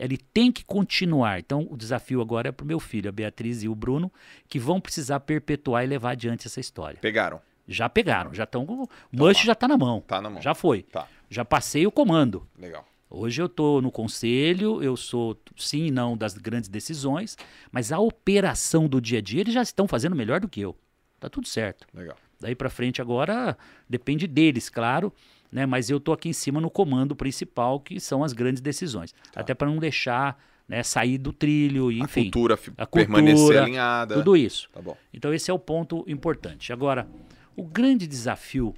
Ele 0.00 0.16
tem 0.16 0.50
que 0.50 0.64
continuar. 0.64 1.38
Então, 1.38 1.66
o 1.70 1.76
desafio 1.76 2.20
agora 2.20 2.48
é 2.48 2.52
para 2.52 2.64
o 2.64 2.66
meu 2.66 2.80
filho, 2.80 3.08
a 3.08 3.12
Beatriz 3.12 3.62
e 3.62 3.68
o 3.68 3.74
Bruno, 3.74 4.10
que 4.48 4.58
vão 4.58 4.80
precisar 4.80 5.20
perpetuar 5.20 5.84
e 5.84 5.86
levar 5.86 6.12
adiante 6.12 6.46
essa 6.46 6.58
história. 6.58 6.98
Pegaram. 7.00 7.40
Já 7.68 7.88
pegaram, 7.88 8.34
já 8.34 8.44
estão. 8.44 8.64
O 8.64 8.88
manche 9.12 9.46
já 9.46 9.52
está 9.52 9.68
na 9.68 9.76
mão. 9.76 10.00
Tá 10.00 10.20
na 10.20 10.30
mão. 10.30 10.42
Já 10.42 10.54
foi. 10.54 10.82
Tá. 10.82 11.06
Já 11.28 11.44
passei 11.44 11.86
o 11.86 11.92
comando. 11.92 12.46
Legal. 12.58 12.84
Hoje 13.08 13.42
eu 13.42 13.46
estou 13.46 13.82
no 13.82 13.90
conselho, 13.90 14.82
eu 14.82 14.96
sou 14.96 15.36
sim 15.56 15.86
e 15.86 15.90
não 15.90 16.16
das 16.16 16.34
grandes 16.34 16.70
decisões, 16.70 17.36
mas 17.70 17.90
a 17.90 17.98
operação 17.98 18.88
do 18.88 19.00
dia 19.00 19.18
a 19.18 19.22
dia 19.22 19.40
eles 19.40 19.52
já 19.52 19.62
estão 19.62 19.86
fazendo 19.88 20.14
melhor 20.14 20.40
do 20.40 20.48
que 20.48 20.60
eu. 20.60 20.76
Tá 21.18 21.28
tudo 21.28 21.46
certo. 21.48 21.86
Legal. 21.92 22.16
Daí 22.40 22.54
para 22.54 22.70
frente 22.70 23.02
agora 23.02 23.58
depende 23.88 24.26
deles, 24.26 24.70
claro, 24.70 25.12
né? 25.50 25.66
Mas 25.66 25.90
eu 25.90 25.98
tô 25.98 26.12
aqui 26.12 26.28
em 26.28 26.32
cima 26.32 26.60
no 26.60 26.70
comando 26.70 27.14
principal, 27.16 27.80
que 27.80 27.98
são 27.98 28.22
as 28.22 28.32
grandes 28.32 28.60
decisões. 28.60 29.14
Até 29.34 29.54
para 29.54 29.68
não 29.68 29.78
deixar, 29.78 30.42
né, 30.68 30.82
sair 30.82 31.18
do 31.18 31.32
trilho, 31.32 31.90
e, 31.90 32.00
a 32.00 32.04
enfim, 32.04 32.24
cultura 32.24 32.58
a 32.76 32.86
permanecer 32.86 33.36
cultura, 33.36 33.62
alinhada. 33.62 34.14
tudo 34.14 34.36
isso. 34.36 34.68
Tá. 34.72 34.80
Então 35.12 35.34
esse 35.34 35.50
é 35.50 35.54
o 35.54 35.58
ponto 35.58 36.04
importante. 36.06 36.72
Agora, 36.72 37.08
o 37.56 37.64
grande 37.64 38.06
desafio, 38.06 38.74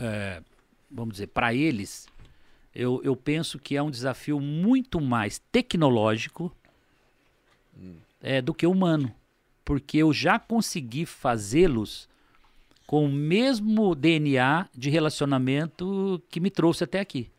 é, 0.00 0.42
vamos 0.90 1.14
dizer, 1.14 1.28
para 1.28 1.54
eles, 1.54 2.06
eu, 2.74 3.00
eu 3.04 3.16
penso 3.16 3.58
que 3.58 3.76
é 3.76 3.82
um 3.82 3.90
desafio 3.90 4.40
muito 4.40 5.00
mais 5.00 5.38
tecnológico 5.50 6.54
é, 8.20 8.42
do 8.42 8.52
que 8.52 8.66
humano. 8.66 9.14
Porque 9.64 9.98
eu 9.98 10.12
já 10.12 10.38
consegui 10.38 11.06
fazê-los 11.06 12.08
com 12.86 13.04
o 13.04 13.12
mesmo 13.12 13.94
DNA 13.94 14.68
de 14.74 14.90
relacionamento 14.90 16.22
que 16.28 16.40
me 16.40 16.50
trouxe 16.50 16.84
até 16.84 17.00
aqui. 17.00 17.30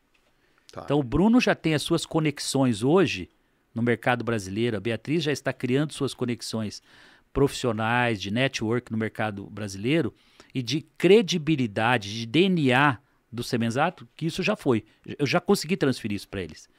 Tá. 0.72 0.82
Então 0.84 1.00
o 1.00 1.04
Bruno 1.04 1.40
já 1.40 1.56
tem 1.56 1.74
as 1.74 1.84
suas 1.84 2.06
conexões 2.06 2.84
hoje 2.84 3.30
no 3.74 3.82
mercado 3.82 4.24
brasileiro, 4.24 4.78
a 4.78 4.80
Beatriz 4.80 5.24
já 5.24 5.32
está 5.32 5.52
criando 5.52 5.92
suas 5.92 6.14
conexões 6.14 6.82
profissionais, 7.34 8.22
de 8.22 8.32
network 8.32 8.90
no 8.90 8.98
mercado 8.98 9.46
brasileiro 9.50 10.14
e 10.54 10.64
de 10.64 10.82
credibilidade, 10.98 12.14
de 12.14 12.26
DNA 12.26 12.98
do 13.30 13.44
Semenzato, 13.44 14.08
que 14.16 14.26
isso 14.26 14.42
já 14.42 14.56
foi. 14.56 14.86
Eu 15.20 15.26
já 15.26 15.42
consegui 15.42 15.76
transferir 15.76 16.16
isso 16.16 16.30
para 16.30 16.42
eles. 16.42 16.70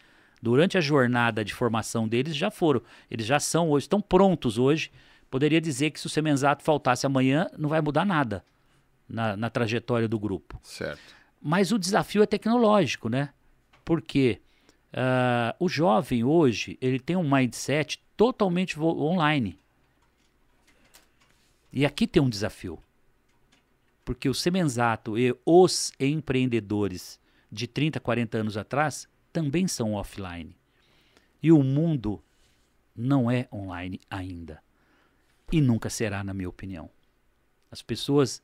Durante 0.43 0.79
a 0.79 0.81
jornada 0.81 1.45
de 1.45 1.53
formação 1.53 2.09
deles 2.09 2.35
já 2.35 2.51
foram. 2.51 2.81
Eles 3.11 3.27
já 3.27 3.39
são 3.39 3.69
hoje, 3.69 3.85
estão 3.85 4.01
prontos 4.01 4.57
hoje. 4.57 4.91
Poderia 5.31 5.61
dizer 5.61 5.91
que 5.91 6.01
se 6.01 6.07
o 6.07 6.11
Semenzato 6.11 6.65
faltasse 6.65 7.05
amanhã, 7.05 7.47
não 7.59 7.69
vai 7.69 7.83
mudar 7.83 8.07
nada 8.07 8.43
na, 9.09 9.37
na 9.37 9.51
trajetória 9.51 10.09
do 10.09 10.19
grupo. 10.19 10.59
Certo. 10.63 11.15
Mas 11.41 11.73
o 11.73 11.79
desafio 11.79 12.23
é 12.23 12.27
tecnológico, 12.27 13.09
né? 13.09 13.31
Porque 13.85 14.41
ah, 14.93 15.55
o 15.61 15.69
jovem 15.69 16.25
hoje, 16.25 16.79
ele 16.81 16.99
tem 16.99 17.17
um 17.17 17.29
mindset 17.29 18.03
totalmente 18.17 18.81
online. 18.81 19.59
E 21.71 21.85
aqui 21.85 22.07
tem 22.07 22.23
um 22.23 22.31
desafio. 22.31 22.79
Porque 24.05 24.29
o 24.29 24.35
Semenzato 24.35 25.19
e 25.19 25.37
os 25.45 25.93
empreendedores 26.01 27.21
de 27.53 27.67
30, 27.67 28.01
40 28.01 28.39
anos 28.39 28.57
atrás 28.57 29.07
também 29.33 29.69
são 29.69 29.93
offline. 29.93 30.57
E 31.43 31.53
o 31.53 31.63
mundo 31.63 32.23
não 32.95 33.31
é 33.31 33.47
online 33.53 34.01
ainda. 34.09 34.63
E 35.53 35.61
nunca 35.61 35.91
será, 35.91 36.25
na 36.25 36.33
minha 36.33 36.49
opinião. 36.49 36.89
As 37.71 37.83
pessoas 37.83 38.43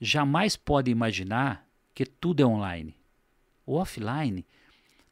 jamais 0.00 0.56
podem 0.56 0.92
imaginar 0.92 1.66
que 1.94 2.04
tudo 2.04 2.40
é 2.42 2.46
online. 2.46 2.94
O 3.66 3.74
offline 3.76 4.44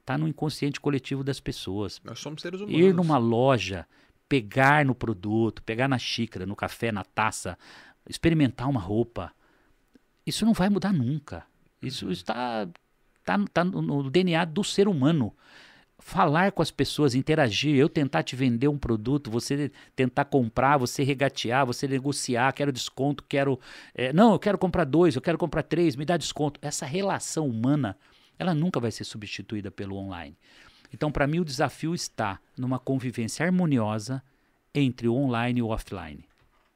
está 0.00 0.18
no 0.18 0.26
inconsciente 0.28 0.80
coletivo 0.80 1.22
das 1.24 1.40
pessoas. 1.40 2.00
Nós 2.04 2.18
somos 2.18 2.42
seres 2.42 2.60
humanos. 2.60 2.80
Ir 2.80 2.92
numa 2.92 3.18
loja, 3.18 3.86
pegar 4.28 4.84
no 4.84 4.94
produto, 4.94 5.62
pegar 5.62 5.88
na 5.88 5.98
xícara, 5.98 6.44
no 6.44 6.56
café, 6.56 6.90
na 6.90 7.04
taça, 7.04 7.56
experimentar 8.08 8.68
uma 8.68 8.80
roupa, 8.80 9.32
isso 10.26 10.44
não 10.44 10.52
vai 10.52 10.68
mudar 10.68 10.92
nunca. 10.92 11.44
Isso 11.80 12.06
Uhum. 12.06 12.12
está 12.12 12.66
tá, 13.24 13.38
tá 13.52 13.64
no- 13.64 13.80
no 13.82 14.10
DNA 14.10 14.44
do 14.44 14.64
ser 14.64 14.88
humano. 14.88 15.34
Falar 16.04 16.50
com 16.52 16.60
as 16.60 16.70
pessoas, 16.70 17.14
interagir, 17.14 17.76
eu 17.76 17.88
tentar 17.88 18.24
te 18.24 18.34
vender 18.34 18.68
um 18.68 18.76
produto, 18.76 19.30
você 19.30 19.70
tentar 19.94 20.24
comprar, 20.24 20.76
você 20.76 21.04
regatear, 21.04 21.64
você 21.64 21.86
negociar, 21.86 22.52
quero 22.52 22.72
desconto, 22.72 23.24
quero. 23.28 23.58
eh, 23.94 24.12
não, 24.12 24.32
eu 24.32 24.38
quero 24.38 24.58
comprar 24.58 24.84
dois, 24.84 25.14
eu 25.14 25.22
quero 25.22 25.38
comprar 25.38 25.62
três, 25.62 25.94
me 25.94 26.04
dá 26.04 26.16
desconto. 26.16 26.58
Essa 26.60 26.84
relação 26.84 27.46
humana, 27.46 27.96
ela 28.38 28.52
nunca 28.52 28.80
vai 28.80 28.90
ser 28.90 29.04
substituída 29.04 29.70
pelo 29.70 29.96
online. 29.96 30.36
Então, 30.92 31.10
para 31.10 31.26
mim, 31.26 31.38
o 31.38 31.44
desafio 31.44 31.94
está 31.94 32.38
numa 32.58 32.80
convivência 32.80 33.46
harmoniosa 33.46 34.22
entre 34.74 35.08
o 35.08 35.14
online 35.14 35.60
e 35.60 35.62
o 35.62 35.68
offline. 35.68 36.24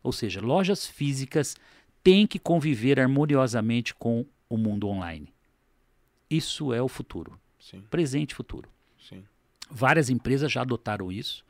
Ou 0.02 0.12
seja, 0.12 0.40
lojas 0.40 0.86
físicas 0.86 1.56
têm 2.02 2.26
que 2.26 2.38
conviver 2.38 3.00
harmoniosamente 3.00 3.92
com 3.92 4.24
o 4.48 4.56
mundo 4.56 4.88
online. 4.88 5.34
Isso 6.30 6.72
é 6.72 6.80
o 6.80 6.88
futuro, 6.88 7.38
Sim, 7.58 7.82
presente 7.90 8.30
e 8.30 8.34
futuro. 8.34 8.75
Sim. 9.09 9.24
Várias 9.70 10.11
empresas 10.11 10.50
já 10.50 10.62
adotaram 10.62 11.11
isso. 11.11 11.44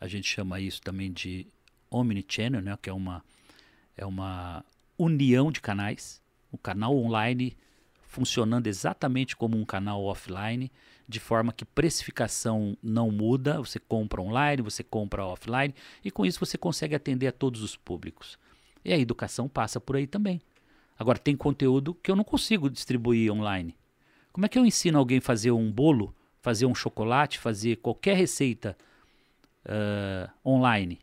A 0.00 0.06
gente 0.06 0.28
chama 0.28 0.60
isso 0.60 0.82
também 0.82 1.12
de 1.12 1.46
omnichannel, 1.90 2.60
né? 2.60 2.76
que 2.80 2.90
é 2.90 2.92
uma, 2.92 3.24
é 3.96 4.04
uma 4.04 4.64
união 4.98 5.50
de 5.50 5.60
canais. 5.60 6.20
O 6.52 6.58
canal 6.58 6.96
online 6.96 7.56
funcionando 8.14 8.68
exatamente 8.68 9.34
como 9.34 9.58
um 9.58 9.64
canal 9.64 10.04
offline, 10.04 10.70
de 11.08 11.18
forma 11.18 11.52
que 11.52 11.64
precificação 11.64 12.76
não 12.80 13.10
muda. 13.10 13.58
Você 13.58 13.80
compra 13.80 14.22
online, 14.22 14.62
você 14.62 14.84
compra 14.84 15.26
offline, 15.26 15.74
e 16.04 16.10
com 16.12 16.24
isso 16.24 16.38
você 16.38 16.56
consegue 16.56 16.94
atender 16.94 17.26
a 17.26 17.32
todos 17.32 17.60
os 17.60 17.76
públicos. 17.76 18.38
E 18.84 18.92
a 18.92 18.98
educação 18.98 19.48
passa 19.48 19.80
por 19.80 19.96
aí 19.96 20.06
também. 20.06 20.40
Agora, 20.96 21.18
tem 21.18 21.36
conteúdo 21.36 21.92
que 21.94 22.08
eu 22.08 22.14
não 22.14 22.22
consigo 22.22 22.70
distribuir 22.70 23.32
online. 23.32 23.74
Como 24.32 24.46
é 24.46 24.48
que 24.48 24.58
eu 24.58 24.64
ensino 24.64 24.98
alguém 24.98 25.18
a 25.18 25.22
fazer 25.22 25.50
um 25.50 25.72
bolo, 25.72 26.14
fazer 26.44 26.66
um 26.66 26.74
chocolate, 26.74 27.38
fazer 27.38 27.76
qualquer 27.76 28.14
receita 28.18 28.76
ah, 29.66 30.28
online? 30.44 31.00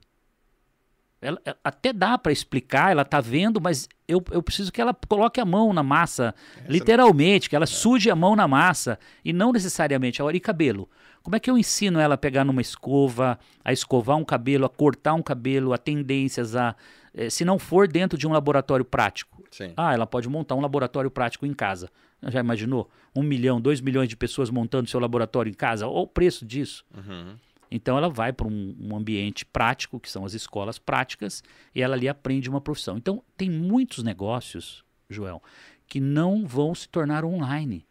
Ela, 1.19 1.39
ela- 1.43 1.57
até 1.63 1.91
dá 1.91 2.15
para 2.17 2.31
explicar, 2.31 2.91
ela 2.91 3.03
tá 3.03 3.19
vendo, 3.19 3.59
mas 3.59 3.89
eu, 4.07 4.23
eu 4.31 4.41
preciso 4.43 4.71
que 4.71 4.79
ela 4.79 4.93
coloque 5.07 5.39
a 5.41 5.45
mão 5.45 5.73
na 5.73 5.81
massa, 5.81 6.33
Essa- 6.57 6.71
literalmente, 6.71 7.49
que 7.49 7.55
ela 7.55 7.65
suje 7.65 8.11
a 8.11 8.15
mão 8.15 8.35
na 8.35 8.47
massa 8.47 8.99
e 9.25 9.33
não 9.33 9.51
necessariamente 9.51 10.21
a 10.21 10.25
hora 10.25 10.37
e 10.37 10.39
cabelo. 10.39 10.87
Como 11.23 11.35
é 11.35 11.39
que 11.39 11.49
eu 11.49 11.57
ensino 11.57 11.99
ela 11.99 12.13
a 12.15 12.17
pegar 12.17 12.43
numa 12.43 12.61
escova, 12.61 13.39
a 13.65 13.73
escovar 13.73 14.17
um 14.17 14.23
cabelo, 14.25 14.65
a 14.65 14.69
cortar 14.69 15.13
um 15.15 15.21
cabelo, 15.23 15.73
a 15.73 15.77
tendências 15.77 16.55
a 16.55 16.75
eh, 17.15 17.29
se 17.31 17.43
não 17.45 17.57
for 17.59 17.87
dentro 17.87 18.17
de 18.17 18.27
um 18.27 18.31
laboratório 18.31 18.85
prático? 18.85 19.43
Sim. 19.51 19.73
Ah, 19.75 19.93
ela 19.93 20.05
pode 20.07 20.29
montar 20.29 20.55
um 20.55 20.61
laboratório 20.61 21.11
prático 21.11 21.45
em 21.47 21.53
casa. 21.53 21.89
Já 22.27 22.39
imaginou? 22.39 22.89
Um 23.15 23.23
milhão, 23.23 23.59
dois 23.59 23.81
milhões 23.81 24.07
de 24.09 24.15
pessoas 24.15 24.49
montando 24.49 24.89
seu 24.89 24.99
laboratório 24.99 25.49
em 25.49 25.53
casa? 25.53 25.87
Olha 25.87 25.99
o 26.03 26.07
preço 26.07 26.45
disso. 26.45 26.85
Uhum. 26.95 27.35
Então 27.69 27.97
ela 27.97 28.09
vai 28.09 28.31
para 28.33 28.47
um, 28.47 28.75
um 28.79 28.95
ambiente 28.95 29.45
prático, 29.45 29.99
que 29.99 30.09
são 30.09 30.25
as 30.25 30.33
escolas 30.33 30.77
práticas, 30.77 31.41
e 31.73 31.81
ela 31.81 31.95
ali 31.95 32.07
aprende 32.09 32.49
uma 32.49 32.59
profissão. 32.61 32.97
Então 32.97 33.23
tem 33.37 33.49
muitos 33.49 34.03
negócios, 34.03 34.83
Joel, 35.09 35.41
que 35.87 35.99
não 35.99 36.45
vão 36.45 36.75
se 36.75 36.87
tornar 36.89 37.23
online. 37.25 37.85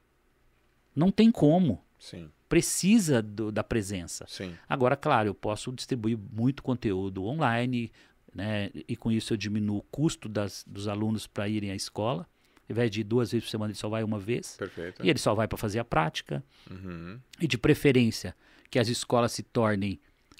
Não 0.94 1.10
tem 1.10 1.30
como. 1.30 1.82
Sim, 1.98 2.30
Precisa 2.48 3.22
do- 3.22 3.52
da 3.52 3.62
presença. 3.62 4.24
sim. 4.28 4.54
Agora, 4.68 4.96
claro, 4.96 5.28
eu 5.28 5.34
posso 5.34 5.70
distribuir 5.72 6.18
muito 6.32 6.62
conteúdo 6.62 7.24
online, 7.24 7.92
né? 8.34 8.70
E 8.88 8.96
com 8.96 9.10
isso 9.12 9.32
eu 9.32 9.36
diminuo 9.36 9.78
o 9.78 9.82
custo 9.82 10.28
das, 10.28 10.64
dos 10.66 10.88
alunos 10.88 11.26
para 11.26 11.48
irem 11.48 11.70
à 11.70 11.74
escola. 11.76 12.26
Ao 12.70 12.72
invés 12.72 12.88
de 12.88 13.00
ir 13.00 13.04
duas 13.04 13.32
vezes 13.32 13.46
por 13.46 13.50
semana, 13.50 13.72
ele 13.72 13.78
só 13.78 13.88
vai 13.88 14.04
uma 14.04 14.20
vez. 14.20 14.54
Perfeito. 14.56 15.04
E 15.04 15.10
ele 15.10 15.18
só 15.18 15.34
vai 15.34 15.48
para 15.48 15.58
fazer 15.58 15.80
a 15.80 15.84
prática. 15.84 16.40
Uhum. 16.70 17.18
E 17.40 17.48
de 17.48 17.58
preferência, 17.58 18.32
que 18.70 18.78
as 18.78 18.86
escolas 18.86 19.32
se 19.32 19.42
tornem 19.42 19.98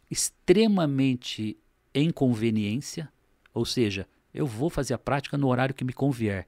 extremamente 0.08 1.56
em 1.92 2.08
conveniência. 2.12 3.08
Ou 3.52 3.64
seja, 3.64 4.06
eu 4.32 4.46
vou 4.46 4.70
fazer 4.70 4.94
a 4.94 4.98
prática 4.98 5.36
no 5.36 5.48
horário 5.48 5.74
que 5.74 5.82
me 5.82 5.92
convier. 5.92 6.46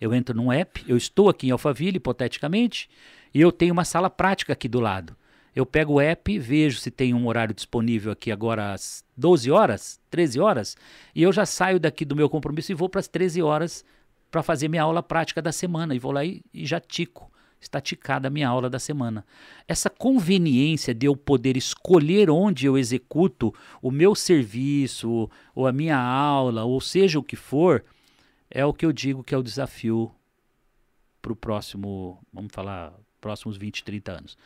Eu 0.00 0.14
entro 0.14 0.32
num 0.32 0.52
app, 0.52 0.84
eu 0.86 0.96
estou 0.96 1.28
aqui 1.28 1.48
em 1.48 1.50
Alphaville, 1.50 1.96
hipoteticamente, 1.96 2.88
e 3.34 3.40
eu 3.40 3.50
tenho 3.50 3.72
uma 3.72 3.84
sala 3.84 4.08
prática 4.08 4.52
aqui 4.52 4.68
do 4.68 4.78
lado. 4.78 5.16
Eu 5.56 5.66
pego 5.66 5.94
o 5.94 6.00
app, 6.00 6.38
vejo 6.38 6.78
se 6.78 6.90
tem 6.90 7.14
um 7.14 7.26
horário 7.26 7.54
disponível 7.54 8.12
aqui 8.12 8.30
agora 8.30 8.74
às 8.74 9.04
12 9.16 9.50
horas, 9.50 9.98
13 10.08 10.38
horas, 10.38 10.76
e 11.12 11.22
eu 11.24 11.32
já 11.32 11.44
saio 11.44 11.80
daqui 11.80 12.04
do 12.04 12.14
meu 12.14 12.30
compromisso 12.30 12.70
e 12.70 12.76
vou 12.76 12.88
para 12.88 13.00
as 13.00 13.08
13 13.08 13.42
horas 13.42 13.84
para 14.30 14.42
fazer 14.42 14.68
minha 14.68 14.82
aula 14.82 15.02
prática 15.02 15.40
da 15.40 15.52
semana. 15.52 15.94
E 15.94 15.98
vou 15.98 16.12
lá 16.12 16.24
e, 16.24 16.42
e 16.52 16.66
já 16.66 16.80
tico. 16.80 17.30
Está 17.60 17.80
ticada 17.80 18.28
a 18.28 18.30
minha 18.30 18.48
aula 18.48 18.68
da 18.68 18.78
semana. 18.78 19.24
Essa 19.66 19.88
conveniência 19.88 20.94
de 20.94 21.06
eu 21.06 21.16
poder 21.16 21.56
escolher 21.56 22.30
onde 22.30 22.66
eu 22.66 22.76
executo 22.76 23.52
o 23.80 23.90
meu 23.90 24.14
serviço, 24.14 25.28
ou 25.54 25.66
a 25.66 25.72
minha 25.72 25.98
aula, 25.98 26.64
ou 26.64 26.80
seja 26.80 27.18
o 27.18 27.22
que 27.22 27.34
for, 27.34 27.82
é 28.50 28.64
o 28.64 28.74
que 28.74 28.84
eu 28.84 28.92
digo 28.92 29.24
que 29.24 29.34
é 29.34 29.38
o 29.38 29.42
desafio 29.42 30.14
para 31.20 31.32
o 31.32 31.36
próximo, 31.36 32.20
vamos 32.32 32.52
falar, 32.52 32.92
próximos 33.20 33.56
20, 33.56 33.82
30 33.82 34.12
anos. 34.12 34.38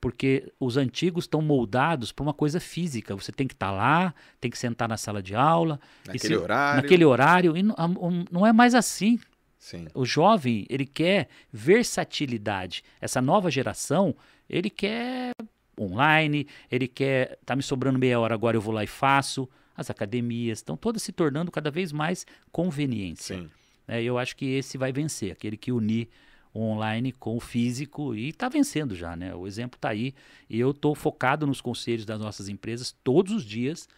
Porque 0.00 0.52
os 0.60 0.76
antigos 0.76 1.24
estão 1.24 1.40
moldados 1.40 2.12
para 2.12 2.22
uma 2.22 2.34
coisa 2.34 2.60
física. 2.60 3.14
Você 3.16 3.32
tem 3.32 3.46
que 3.48 3.54
estar 3.54 3.70
lá, 3.70 4.14
tem 4.40 4.50
que 4.50 4.58
sentar 4.58 4.86
na 4.88 4.96
sala 4.98 5.22
de 5.22 5.34
aula, 5.34 5.80
e 6.04 6.08
Naquele 6.08 6.34
se- 6.34 6.36
horário. 6.36 6.82
naquele 6.82 7.04
horário. 7.04 7.56
E 7.56 7.62
não, 7.62 8.46
é 8.46 8.52
mais 8.52 8.74
assim. 8.74 9.18
Sim. 9.58 9.86
O 9.94 10.04
jovem, 10.04 10.66
ele 10.68 10.84
quer 10.84 11.28
versatilidade. 11.50 12.82
Essa 13.00 13.20
nova 13.22 13.50
geração, 13.50 14.14
ele 14.48 14.68
quer 14.70 15.32
online, 15.80 16.46
ele 16.70 16.86
quer, 16.86 17.38
tá 17.44 17.56
me 17.56 17.62
sobrando 17.62 17.98
meia 17.98 18.18
hora 18.20 18.34
agora, 18.34 18.56
eu 18.56 18.60
vou 18.60 18.74
lá 18.74 18.84
e 18.84 18.86
faço. 18.86 19.48
As 19.76 19.90
academias 19.90 20.58
estão 20.58 20.76
todas 20.76 21.02
se 21.02 21.12
tornando 21.12 21.50
cada 21.50 21.70
vez 21.70 21.92
mais 21.92 22.26
conveniência. 22.52 23.38
Sim. 23.38 23.50
né? 23.88 24.02
eu 24.02 24.18
acho 24.18 24.36
que 24.36 24.44
esse 24.46 24.78
vai 24.78 24.92
vencer, 24.92 25.32
aquele 25.32 25.56
que 25.56 25.72
unir 25.72 26.08
o 26.54 26.60
online 26.60 27.10
com 27.12 27.36
o 27.36 27.40
físico 27.40 28.14
e 28.14 28.28
está 28.30 28.48
vencendo 28.48 28.94
já, 28.94 29.14
né? 29.16 29.34
O 29.34 29.46
exemplo 29.46 29.76
está 29.76 29.88
aí 29.90 30.14
e 30.48 30.58
eu 30.58 30.70
estou 30.70 30.94
focado 30.94 31.46
nos 31.46 31.60
conselhos 31.60 32.06
das 32.06 32.18
nossas 32.20 32.48
empresas 32.48 32.94
todos 33.04 33.32
os 33.32 33.44
dias 33.44 33.88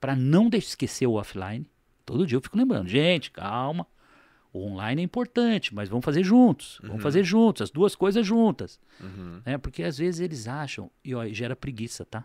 para 0.00 0.14
não 0.16 0.50
deixar 0.50 0.68
esquecer 0.70 1.06
o 1.06 1.12
offline. 1.14 1.64
Todo 2.04 2.26
dia 2.26 2.36
eu 2.36 2.40
fico 2.42 2.58
lembrando, 2.58 2.88
gente, 2.88 3.30
calma. 3.30 3.86
O 4.52 4.66
online 4.66 5.00
é 5.00 5.04
importante, 5.04 5.72
mas 5.72 5.88
vamos 5.88 6.04
fazer 6.04 6.24
juntos. 6.24 6.78
Vamos 6.82 6.96
Uhum. 6.96 7.00
fazer 7.02 7.22
juntos, 7.22 7.62
as 7.62 7.70
duas 7.70 7.94
coisas 7.94 8.26
juntas. 8.26 8.80
Uhum. 9.00 9.40
né? 9.46 9.56
Porque 9.56 9.84
às 9.84 9.96
vezes 9.98 10.20
eles 10.20 10.48
acham, 10.48 10.90
e 11.04 11.14
ó, 11.14 11.24
gera 11.28 11.54
preguiça, 11.54 12.04
tá? 12.04 12.24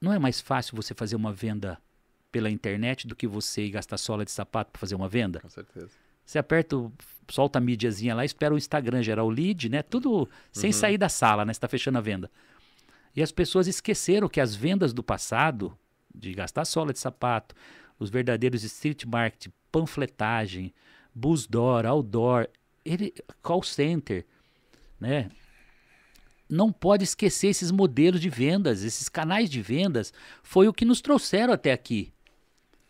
Não 0.00 0.12
é 0.12 0.18
mais 0.18 0.40
fácil 0.40 0.74
você 0.76 0.94
fazer 0.94 1.16
uma 1.16 1.32
venda 1.32 1.78
pela 2.32 2.48
internet 2.50 3.06
do 3.06 3.14
que 3.16 3.26
você 3.26 3.68
gastar 3.68 3.98
sola 3.98 4.24
de 4.24 4.30
sapato 4.30 4.70
para 4.70 4.78
fazer 4.80 4.94
uma 4.94 5.08
venda? 5.08 5.40
Com 5.40 5.48
certeza. 5.50 5.90
Você 6.28 6.38
aperta, 6.38 6.76
o- 6.76 6.92
solta 7.30 7.58
a 7.58 7.60
mídiazinha 7.60 8.14
lá, 8.14 8.22
espera 8.22 8.52
o 8.52 8.58
Instagram 8.58 9.02
gerar 9.02 9.24
o 9.24 9.30
lead, 9.30 9.70
né? 9.70 9.82
Tudo 9.82 10.28
sem 10.52 10.68
Uhum. 10.68 10.72
sair 10.74 10.98
da 10.98 11.08
sala, 11.08 11.42
né? 11.42 11.54
Você 11.54 11.58
tá 11.60 11.66
fechando 11.68 11.96
a 11.96 12.02
venda. 12.02 12.30
E 13.16 13.22
as 13.22 13.32
pessoas 13.32 13.66
esqueceram 13.66 14.28
que 14.28 14.38
as 14.38 14.54
vendas 14.54 14.92
do 14.92 15.02
passado, 15.02 15.74
de 16.14 16.34
gastar 16.34 16.66
sola 16.66 16.92
de 16.92 16.98
sapato, 16.98 17.54
os 17.98 18.10
verdadeiros 18.10 18.62
street 18.62 19.06
market, 19.06 19.50
panfletagem, 19.72 20.74
bus 21.14 21.46
door, 21.46 21.86
outdoor, 21.86 22.46
ele, 22.84 23.14
call 23.42 23.62
center, 23.62 24.26
né? 25.00 25.30
Não 26.46 26.70
pode 26.70 27.04
esquecer 27.04 27.46
esses 27.48 27.70
modelos 27.70 28.20
de 28.20 28.28
vendas, 28.28 28.84
esses 28.84 29.08
canais 29.08 29.48
de 29.48 29.62
vendas, 29.62 30.12
foi 30.42 30.68
o 30.68 30.74
que 30.74 30.84
nos 30.84 31.00
trouxeram 31.00 31.54
até 31.54 31.72
aqui. 31.72 32.12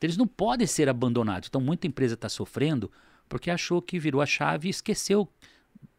Eles 0.03 0.17
não 0.17 0.27
podem 0.27 0.67
ser 0.67 0.89
abandonados. 0.89 1.49
Então, 1.49 1.61
muita 1.61 1.87
empresa 1.87 2.15
está 2.15 2.29
sofrendo 2.29 2.91
porque 3.29 3.51
achou 3.51 3.81
que 3.83 3.99
virou 3.99 4.21
a 4.21 4.27
chave 4.27 4.69
e 4.69 4.71
esqueceu 4.71 5.29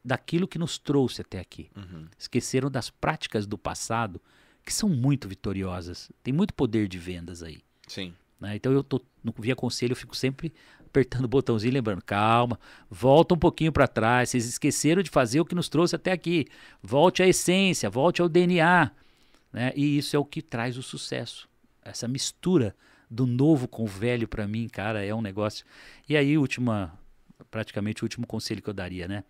daquilo 0.03 0.47
que 0.47 0.57
nos 0.57 0.77
trouxe 0.77 1.21
até 1.21 1.39
aqui. 1.39 1.69
Uhum. 1.75 2.07
Esqueceram 2.17 2.69
das 2.69 2.89
práticas 2.89 3.45
do 3.45 3.57
passado, 3.57 4.21
que 4.65 4.73
são 4.73 4.89
muito 4.89 5.27
vitoriosas. 5.27 6.11
Tem 6.23 6.33
muito 6.33 6.53
poder 6.53 6.87
de 6.87 6.97
vendas 6.97 7.43
aí. 7.43 7.61
Sim. 7.87 8.13
né? 8.39 8.55
Então, 8.55 8.71
eu 8.71 8.83
tô 8.83 9.01
no 9.23 9.33
Via 9.37 9.55
Conselho, 9.55 9.91
eu 9.91 9.95
fico 9.95 10.15
sempre 10.15 10.53
apertando 10.79 11.25
o 11.25 11.27
botãozinho, 11.27 11.73
lembrando, 11.73 12.03
calma, 12.03 12.59
volta 12.89 13.33
um 13.33 13.37
pouquinho 13.37 13.71
para 13.71 13.87
trás. 13.87 14.29
Vocês 14.29 14.47
esqueceram 14.47 15.01
de 15.01 15.09
fazer 15.09 15.39
o 15.39 15.45
que 15.45 15.55
nos 15.55 15.69
trouxe 15.69 15.95
até 15.95 16.11
aqui. 16.11 16.47
Volte 16.81 17.21
à 17.21 17.27
essência, 17.27 17.89
volte 17.89 18.21
ao 18.21 18.29
DNA. 18.29 18.91
Né? 19.51 19.73
E 19.75 19.97
isso 19.97 20.15
é 20.15 20.19
o 20.19 20.25
que 20.25 20.41
traz 20.41 20.77
o 20.77 20.83
sucesso. 20.83 21.47
Essa 21.83 22.07
mistura 22.07 22.75
do 23.09 23.25
novo 23.25 23.67
com 23.67 23.83
o 23.83 23.87
velho, 23.87 24.27
para 24.27 24.47
mim, 24.47 24.67
cara, 24.67 25.03
é 25.03 25.13
um 25.13 25.21
negócio. 25.21 25.65
E 26.07 26.15
aí, 26.15 26.37
última, 26.37 26.93
praticamente 27.49 28.03
o 28.03 28.05
último 28.05 28.27
conselho 28.27 28.61
que 28.61 28.69
eu 28.69 28.73
daria, 28.73 29.07
né? 29.07 29.23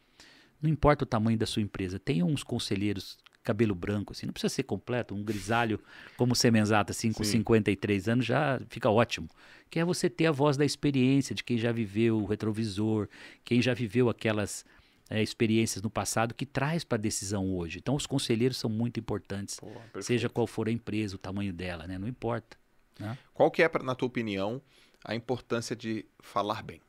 Não 0.62 0.70
importa 0.70 1.04
o 1.04 1.08
tamanho 1.08 1.38
da 1.38 1.46
sua 1.46 1.62
empresa, 1.62 1.98
tenha 1.98 2.26
uns 2.26 2.44
conselheiros 2.44 3.18
cabelo 3.44 3.74
branco, 3.74 4.14
assim, 4.14 4.26
não 4.26 4.34
precisa 4.34 4.54
ser 4.54 4.64
completo, 4.64 5.16
um 5.16 5.24
grisalho 5.24 5.80
como 6.18 6.34
o 6.34 6.36
Semenzato, 6.36 6.92
assim, 6.92 7.12
com 7.12 7.24
Sim. 7.24 7.38
53 7.38 8.10
anos, 8.10 8.26
já 8.26 8.60
fica 8.70 8.90
ótimo. 8.90 9.28
Que 9.70 9.80
é 9.80 9.86
você 9.86 10.10
ter 10.10 10.28
a 10.28 10.32
voz 10.32 10.58
da 10.58 10.66
experiência, 10.66 11.34
de 11.34 11.44
quem 11.44 11.58
já 11.58 11.72
viveu 11.72 12.18
o 12.18 12.26
retrovisor, 12.26 13.08
quem 13.44 13.62
já 13.62 13.74
viveu 13.74 14.10
aquelas 14.10 14.66
é, 15.10 15.24
experiências 15.24 15.82
no 15.82 15.90
passado 15.90 16.36
que 16.36 16.46
traz 16.46 16.84
para 16.84 16.98
a 16.98 17.02
decisão 17.02 17.56
hoje. 17.56 17.80
Então, 17.80 17.96
os 17.96 18.06
conselheiros 18.06 18.58
são 18.58 18.70
muito 18.70 19.00
importantes, 19.00 19.60
Pô, 19.60 20.02
seja 20.02 20.30
qual 20.30 20.46
for 20.46 20.68
a 20.68 20.72
empresa, 20.72 21.16
o 21.16 21.20
tamanho 21.20 21.54
dela, 21.54 21.88
né? 21.88 21.98
Não 21.98 22.08
importa. 22.08 22.58
Né? 23.00 23.18
Qual 23.34 23.50
que 23.50 23.64
é, 23.64 23.72
na 23.82 23.96
tua 23.96 24.08
opinião, 24.08 24.62
a 25.04 25.16
importância 25.16 25.76
de 25.76 26.06
falar 26.20 26.62
bem? 26.62 26.82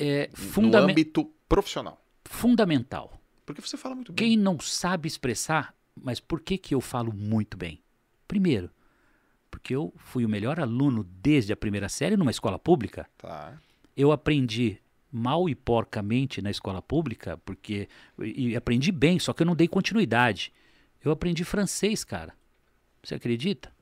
É 0.00 0.30
No 0.56 0.76
âmbito 0.76 1.30
profissional. 1.48 2.02
Fundamental. 2.24 3.20
Porque 3.44 3.60
você 3.60 3.76
fala 3.76 3.94
muito 3.94 4.12
bem. 4.12 4.28
Quem 4.28 4.36
não 4.36 4.58
sabe 4.60 5.06
expressar, 5.08 5.74
mas 5.94 6.20
por 6.20 6.40
que, 6.40 6.56
que 6.56 6.74
eu 6.74 6.80
falo 6.80 7.12
muito 7.12 7.56
bem? 7.56 7.82
Primeiro, 8.26 8.70
porque 9.50 9.74
eu 9.74 9.92
fui 9.96 10.24
o 10.24 10.28
melhor 10.28 10.60
aluno 10.60 11.04
desde 11.04 11.52
a 11.52 11.56
primeira 11.56 11.88
série 11.88 12.16
numa 12.16 12.30
escola 12.30 12.58
pública. 12.58 13.08
Tá. 13.18 13.58
Eu 13.96 14.12
aprendi 14.12 14.78
mal 15.10 15.48
e 15.48 15.54
porcamente 15.54 16.40
na 16.40 16.50
escola 16.50 16.80
pública, 16.80 17.36
porque 17.38 17.88
e 18.18 18.54
aprendi 18.54 18.92
bem, 18.92 19.18
só 19.18 19.32
que 19.32 19.42
eu 19.42 19.46
não 19.46 19.56
dei 19.56 19.66
continuidade. 19.66 20.52
Eu 21.04 21.10
aprendi 21.10 21.44
francês, 21.44 22.04
cara. 22.04 22.34
Você 23.02 23.14
acredita? 23.14 23.72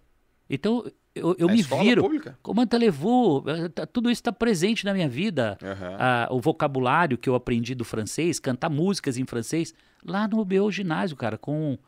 Então 0.49 0.91
eu, 1.19 1.37
eu 1.39 1.49
me 1.49 1.63
viro. 1.63 2.03
Pública? 2.03 2.39
Comando 2.43 2.77
levou, 2.77 3.45
tudo 3.93 4.11
isso 4.11 4.21
está 4.21 4.33
presente 4.33 4.85
na 4.85 4.93
minha 4.93 5.09
vida. 5.09 5.59
Uhum. 5.63 5.97
Ah, 5.99 6.29
o 6.31 6.41
vocabulário 6.41 7.19
que 7.19 7.29
eu 7.29 7.35
aprendi 7.35 7.75
do 7.75 7.85
francês, 7.85 8.39
cantar 8.39 8.69
músicas 8.71 9.19
em 9.19 9.25
francês, 9.25 9.75
lá 10.05 10.27
no 10.29 10.45
meu 10.45 10.71
ginásio, 10.71 11.17
cara, 11.17 11.37
com 11.37 11.79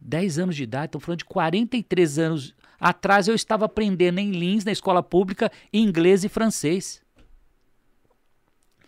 10 0.00 0.38
anos 0.38 0.56
de 0.56 0.62
idade, 0.62 0.86
estou 0.86 1.00
falando 1.00 1.18
de 1.18 1.24
43 1.24 2.18
anos 2.18 2.54
atrás, 2.78 3.28
eu 3.28 3.34
estava 3.34 3.64
aprendendo 3.64 4.18
em 4.18 4.30
Lins, 4.30 4.64
na 4.64 4.72
escola 4.72 5.02
pública, 5.02 5.50
inglês 5.72 6.24
e 6.24 6.28
francês. 6.28 7.02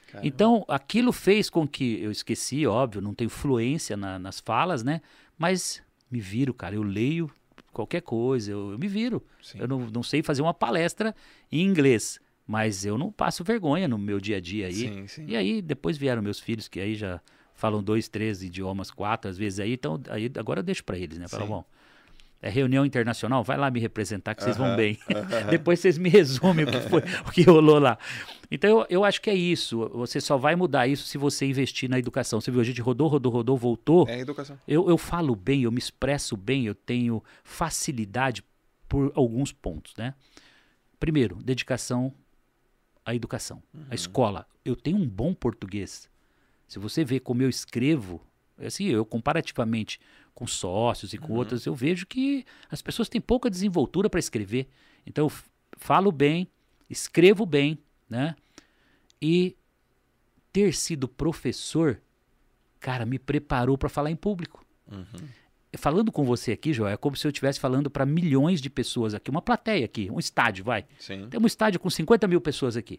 Caramba. 0.09 0.27
Então, 0.27 0.65
aquilo 0.69 1.13
fez 1.13 1.49
com 1.51 1.67
que 1.67 2.01
eu 2.01 2.11
esqueci, 2.11 2.67
óbvio, 2.67 3.01
não 3.01 3.15
tenho 3.15 3.31
fluência 3.31 3.97
na, 3.97 4.19
nas 4.19 4.41
falas, 4.41 4.83
né? 4.83 5.01
Mas 5.39 5.83
me 6.11 6.21
viro, 6.21 6.55
cara, 6.55 6.75
eu 6.75 6.83
leio 6.83 7.31
qualquer 7.77 8.01
coisa, 8.01 8.51
eu, 8.51 8.73
eu 8.73 8.79
me 8.79 8.89
viro. 8.89 9.23
Sim. 9.43 9.59
Eu 9.61 9.69
não, 9.69 9.81
não 9.91 10.03
sei 10.03 10.23
fazer 10.23 10.41
uma 10.41 10.55
palestra 10.55 11.15
em 11.53 11.63
inglês, 11.63 12.19
mas 12.47 12.87
eu 12.87 12.97
não 12.97 13.13
passo 13.13 13.45
vergonha 13.45 13.87
no 13.87 13.99
meu 13.99 14.19
dia 14.19 14.39
a 14.39 14.41
dia 14.41 14.67
aí. 14.69 14.75
Sim, 14.75 15.07
sim. 15.07 15.27
E 15.29 15.37
aí 15.37 15.61
depois 15.61 15.99
vieram 15.99 16.23
meus 16.23 16.41
filhos 16.41 16.69
que 16.69 16.81
aí 16.81 16.95
já 16.95 17.21
falam 17.55 17.83
dois, 17.83 18.09
três 18.09 18.43
idiomas, 18.43 18.91
quatro 18.91 19.31
às 19.31 19.37
vezes 19.37 19.61
aí, 19.61 19.75
então 19.75 20.01
aí 20.09 20.31
agora 20.39 20.61
eu 20.61 20.65
deixo 20.65 20.85
para 20.85 20.99
eles, 20.99 21.19
né? 21.19 21.29
Falam, 21.29 21.47
bom, 21.47 21.65
é 22.47 22.49
reunião 22.49 22.87
internacional, 22.87 23.43
vai 23.43 23.57
lá 23.57 23.69
me 23.71 23.81
representar 23.81 24.35
que 24.35 24.43
vocês 24.45 24.57
vão 24.57 24.77
bem. 24.77 24.97
Depois 25.51 25.81
vocês 25.81 25.99
me 25.99 26.09
resumem 26.09 26.65
o 26.65 26.71
que 26.71 26.81
foi, 26.81 27.03
o 27.27 27.33
que 27.33 27.43
rolou 27.43 27.81
lá. 27.81 27.99
Então 28.49 28.71
eu, 28.71 28.87
eu 28.89 29.05
acho 29.05 29.21
que 29.21 29.29
é 29.29 29.35
isso. 29.35 29.89
Você 29.95 30.21
só 30.21 30.37
vai 30.37 30.55
mudar 30.55 30.87
isso 30.87 31.09
se 31.09 31.19
você 31.19 31.45
investir 31.45 31.91
na 31.91 31.99
educação. 31.99 32.41
Você 32.41 32.53
viu, 32.53 32.61
a 32.61 32.65
gente 32.65 32.81
rodou, 32.81 33.09
rodou, 33.09 33.33
rodou, 33.33 33.57
voltou. 33.57 34.09
É 34.09 34.15
a 34.15 34.19
educação. 34.21 34.57
Eu, 34.67 34.89
eu 34.89 34.97
falo 34.97 35.35
bem, 35.35 35.65
eu 35.65 35.73
me 35.73 35.79
expresso 35.79 36.37
bem, 36.37 36.67
eu 36.67 36.75
tenho 36.75 37.23
facilidade 37.43 38.45
por 38.89 39.11
alguns 39.17 39.51
pontos, 39.51 39.95
né? 39.97 40.15
Primeiro, 41.01 41.37
dedicação 41.43 42.15
à 43.05 43.13
educação, 43.13 43.61
uhum. 43.75 43.87
à 43.91 43.95
escola. 43.95 44.47
Eu 44.65 44.77
tenho 44.77 44.99
um 44.99 45.09
bom 45.09 45.35
português. 45.35 46.09
Se 46.69 46.79
você 46.79 47.05
vê 47.05 47.19
como 47.19 47.43
eu 47.43 47.49
escrevo, 47.49 48.21
assim, 48.59 48.87
eu 48.87 49.05
comparativamente 49.05 50.01
com 50.35 50.47
sócios 50.47 51.13
e 51.13 51.19
com 51.19 51.33
uhum. 51.33 51.39
outras, 51.39 51.65
eu 51.65 51.75
vejo 51.75 52.07
que 52.07 52.45
as 52.71 52.83
pessoas 52.83 53.09
têm 53.09 53.21
pouca 53.21 53.49
desenvoltura 53.49 54.11
para 54.11 54.21
escrever. 54.21 54.69
Então, 55.07 55.27
eu 55.27 55.33
falo 55.79 56.13
bem, 56.13 56.49
escrevo 56.91 57.47
bem, 57.47 57.79
né? 58.09 58.37
E 59.21 59.57
ter 60.53 60.75
sido 60.75 61.09
professor, 61.09 62.01
cara, 62.81 63.07
me 63.07 63.19
preparou 63.19 63.79
para 63.79 63.89
falar 63.89 64.11
em 64.11 64.17
público. 64.17 64.65
Uhum. 64.91 65.29
Falando 65.77 66.11
com 66.11 66.25
você 66.25 66.53
aqui, 66.53 66.73
João, 66.73 66.89
é 66.89 66.97
como 66.97 67.17
se 67.17 67.27
eu 67.27 67.31
estivesse 67.31 67.61
falando 67.61 67.91
para 67.91 68.07
milhões 68.07 68.61
de 68.61 68.71
pessoas 68.71 69.15
aqui, 69.15 69.31
uma 69.31 69.43
plateia 69.43 69.85
aqui, 69.85 70.11
um 70.11 70.19
estádio, 70.19 70.65
vai. 70.65 70.87
Sim. 70.99 71.29
Tem 71.29 71.41
um 71.41 71.47
estádio 71.47 71.79
com 71.81 71.91
50 71.91 72.27
mil 72.27 72.41
pessoas 72.41 72.77
aqui. 72.77 72.99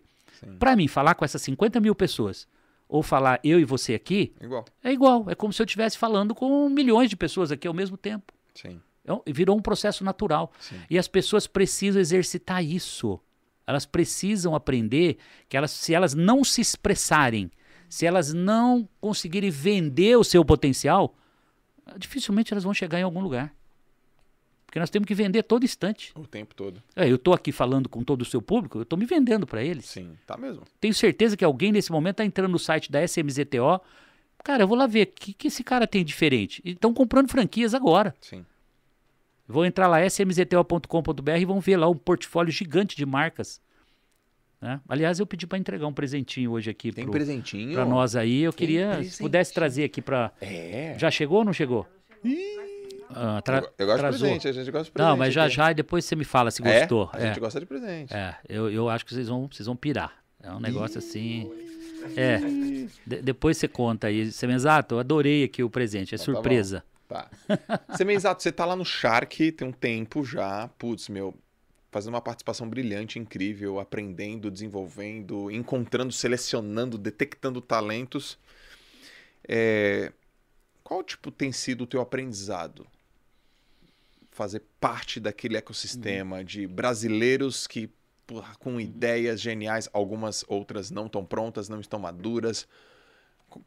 Para 0.60 0.76
mim, 0.76 0.88
falar 0.88 1.16
com 1.16 1.26
essas 1.26 1.42
50 1.42 1.80
mil 1.80 1.96
pessoas 1.96 2.48
ou 2.88 3.04
falar 3.04 3.40
eu 3.44 3.60
e 3.60 3.66
você 3.66 3.94
aqui, 3.94 4.34
igual. 4.42 4.66
é 4.84 4.92
igual. 4.92 5.30
É 5.30 5.36
como 5.36 5.52
se 5.52 5.62
eu 5.62 5.66
estivesse 5.66 5.98
falando 5.98 6.34
com 6.34 6.70
milhões 6.70 7.10
de 7.10 7.16
pessoas 7.16 7.52
aqui 7.52 7.68
ao 7.68 7.74
mesmo 7.74 7.98
tempo. 7.98 8.34
Sim. 8.54 8.82
É 9.06 9.32
virou 9.32 9.58
um 9.58 9.62
processo 9.62 10.04
natural. 10.04 10.52
Sim. 10.60 10.80
E 10.90 10.98
as 10.98 11.08
pessoas 11.08 11.48
precisam 11.48 12.02
exercitar 12.02 12.64
isso. 12.64 13.20
Elas 13.66 13.86
precisam 13.86 14.56
aprender 14.56 15.18
que 15.50 15.58
elas, 15.58 15.72
se 15.72 15.94
elas 15.94 16.14
não 16.14 16.44
se 16.44 16.62
expressarem, 16.62 17.52
se 17.90 18.06
elas 18.06 18.34
não 18.34 18.88
conseguirem 19.00 19.50
vender 19.50 20.18
o 20.18 20.24
seu 20.24 20.44
potencial, 20.44 21.16
dificilmente 21.98 22.54
elas 22.54 22.64
vão 22.64 22.74
chegar 22.74 23.00
em 23.00 23.04
algum 23.04 23.22
lugar. 23.22 23.54
Porque 24.68 24.80
nós 24.80 24.90
temos 24.90 25.08
que 25.08 25.16
vender 25.16 25.44
todo 25.44 25.64
instante. 25.64 26.12
O 26.14 26.28
tempo 26.28 26.54
todo. 26.54 26.84
É, 26.94 27.10
eu 27.10 27.16
estou 27.16 27.34
aqui 27.34 27.54
falando 27.54 27.88
com 27.88 28.04
todo 28.04 28.22
o 28.22 28.26
seu 28.26 28.42
público, 28.42 28.78
eu 28.78 28.84
estou 28.84 29.00
me 29.00 29.06
vendendo 29.06 29.48
para 29.48 29.64
eles. 29.64 29.86
Sim, 29.86 30.16
tá 30.28 30.38
mesmo. 30.38 30.64
Tenho 30.80 30.94
certeza 30.94 31.38
que 31.38 31.46
alguém 31.46 31.72
nesse 31.72 31.90
momento 31.90 32.16
está 32.16 32.26
entrando 32.26 32.52
no 32.52 32.60
site 32.60 32.92
da 32.92 33.02
SMZTO. 33.02 33.82
Cara, 34.44 34.64
eu 34.64 34.68
vou 34.68 34.78
lá 34.78 34.86
ver 34.86 35.08
o 35.08 35.08
que, 35.08 35.34
que 35.34 35.48
esse 35.48 35.64
cara 35.64 35.88
tem 35.88 36.04
diferente. 36.04 36.62
E 36.66 36.72
estão 36.72 36.94
comprando 36.94 37.30
franquias 37.30 37.74
agora. 37.74 38.14
Sim. 38.20 38.46
Vou 39.48 39.66
entrar 39.66 39.88
lá, 39.88 40.06
smzto.com.br 40.06 41.32
e 41.40 41.46
vão 41.46 41.62
ver 41.62 41.78
lá 41.78 41.90
um 41.90 41.96
portfólio 41.96 42.52
gigante 42.52 42.98
de 42.98 43.06
marcas. 43.06 43.62
Né? 44.60 44.82
Aliás, 44.90 45.20
eu 45.20 45.26
pedi 45.26 45.48
para 45.48 45.58
entregar 45.58 45.88
um 45.88 45.94
presentinho 45.94 46.52
hoje 46.52 46.70
aqui. 46.70 46.92
Tem 46.92 47.10
presentinho? 47.10 47.74
Para 47.74 47.86
nós 47.86 48.18
aí. 48.18 48.42
Eu 48.42 48.52
Tem 48.52 48.68
queria, 48.68 49.02
se 49.04 49.20
pudesse 49.20 49.54
trazer 49.54 49.86
aqui 49.86 50.02
para. 50.02 50.34
É. 50.42 50.96
Já 51.00 51.10
chegou 51.10 51.40
ou 51.40 51.46
não 51.46 51.54
chegou? 51.54 51.88
Ih. 52.22 52.77
Ah, 53.10 53.42
tra... 53.42 53.60
eu, 53.60 53.74
eu, 53.78 53.88
gosto 53.88 54.04
de 54.04 54.20
presente, 54.20 54.48
a 54.48 54.52
gente 54.52 54.72
gosta 54.72 54.86
de 54.86 54.92
presente. 54.92 55.10
Não, 55.10 55.18
mas 55.18 55.34
já 55.34 55.48
já 55.48 55.72
e 55.72 55.74
depois 55.74 56.06
você 56.06 56.16
me 56.16 56.26
fala 56.26 56.52
se 56.52 56.62
é? 56.66 56.80
gostou. 56.80 57.10
A 57.14 57.20
gente 57.20 57.38
é. 57.38 57.40
gosta 57.40 57.60
de 57.60 57.66
presente. 57.66 58.14
É, 58.14 58.36
eu, 58.48 58.70
eu 58.70 58.90
acho 58.90 59.06
que 59.06 59.14
vocês 59.14 59.28
vão, 59.28 59.48
vocês 59.52 59.66
vão 59.66 59.76
pirar. 59.76 60.14
É 60.42 60.52
um 60.52 60.60
negócio 60.60 60.98
assim. 60.98 61.52
É. 62.16 62.38
De, 63.06 63.22
depois 63.22 63.58
você 63.58 63.68
conta 63.68 64.08
aí. 64.08 64.32
Semenzato, 64.32 64.96
eu 64.96 65.00
adorei 65.00 65.44
aqui 65.44 65.64
o 65.64 65.70
presente. 65.70 66.14
É 66.14 66.16
então, 66.16 66.34
surpresa. 66.34 66.84
Tá. 67.08 67.30
tá. 67.48 67.96
Semenzato, 67.96 68.44
você 68.44 68.52
tá 68.52 68.66
lá 68.66 68.76
no 68.76 68.86
Shark 68.86 69.52
tem 69.54 69.68
um 69.68 69.72
tempo 69.72 70.24
já. 70.24 70.68
Putz, 70.78 71.10
meu. 71.10 71.34
Fazendo 71.90 72.14
uma 72.14 72.22
participação 72.22 72.70
brilhante, 72.70 73.18
incrível, 73.18 73.80
aprendendo, 73.80 74.52
desenvolvendo, 74.52 75.50
encontrando, 75.50 76.12
selecionando, 76.12 76.98
detectando 76.98 77.62
talentos. 77.62 78.38
É... 79.48 80.12
Qual 80.84 81.02
tipo 81.02 81.32
tem 81.32 81.52
sido 81.52 81.86
o 81.86 81.88
teu 81.88 82.02
aprendizado 82.02 82.86
fazer 84.38 84.62
parte 84.80 85.20
daquele 85.20 85.58
ecossistema 85.58 86.38
uhum. 86.38 86.44
de 86.44 86.68
brasileiros 86.68 87.66
que 87.66 87.90
porra, 88.28 88.54
com 88.60 88.74
uhum. 88.74 88.80
ideias 88.80 89.42
geniais, 89.42 89.90
algumas 89.92 90.46
outras 90.48 90.92
não 90.92 91.08
estão 91.08 91.26
prontas, 91.26 91.68
não 91.68 91.80
estão 91.80 92.00
maduras. 92.00 92.68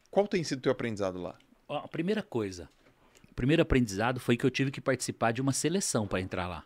Qual 0.09 0.27
tem 0.27 0.43
sido 0.43 0.59
o 0.59 0.61
teu 0.61 0.71
aprendizado 0.71 1.21
lá? 1.21 1.37
A 1.67 1.87
primeira 1.87 2.23
coisa, 2.23 2.69
o 3.29 3.33
primeiro 3.35 3.61
aprendizado 3.61 4.19
foi 4.19 4.37
que 4.37 4.45
eu 4.45 4.49
tive 4.49 4.71
que 4.71 4.79
participar 4.79 5.33
de 5.33 5.41
uma 5.41 5.51
seleção 5.51 6.07
para 6.07 6.21
entrar 6.21 6.47
lá. 6.47 6.65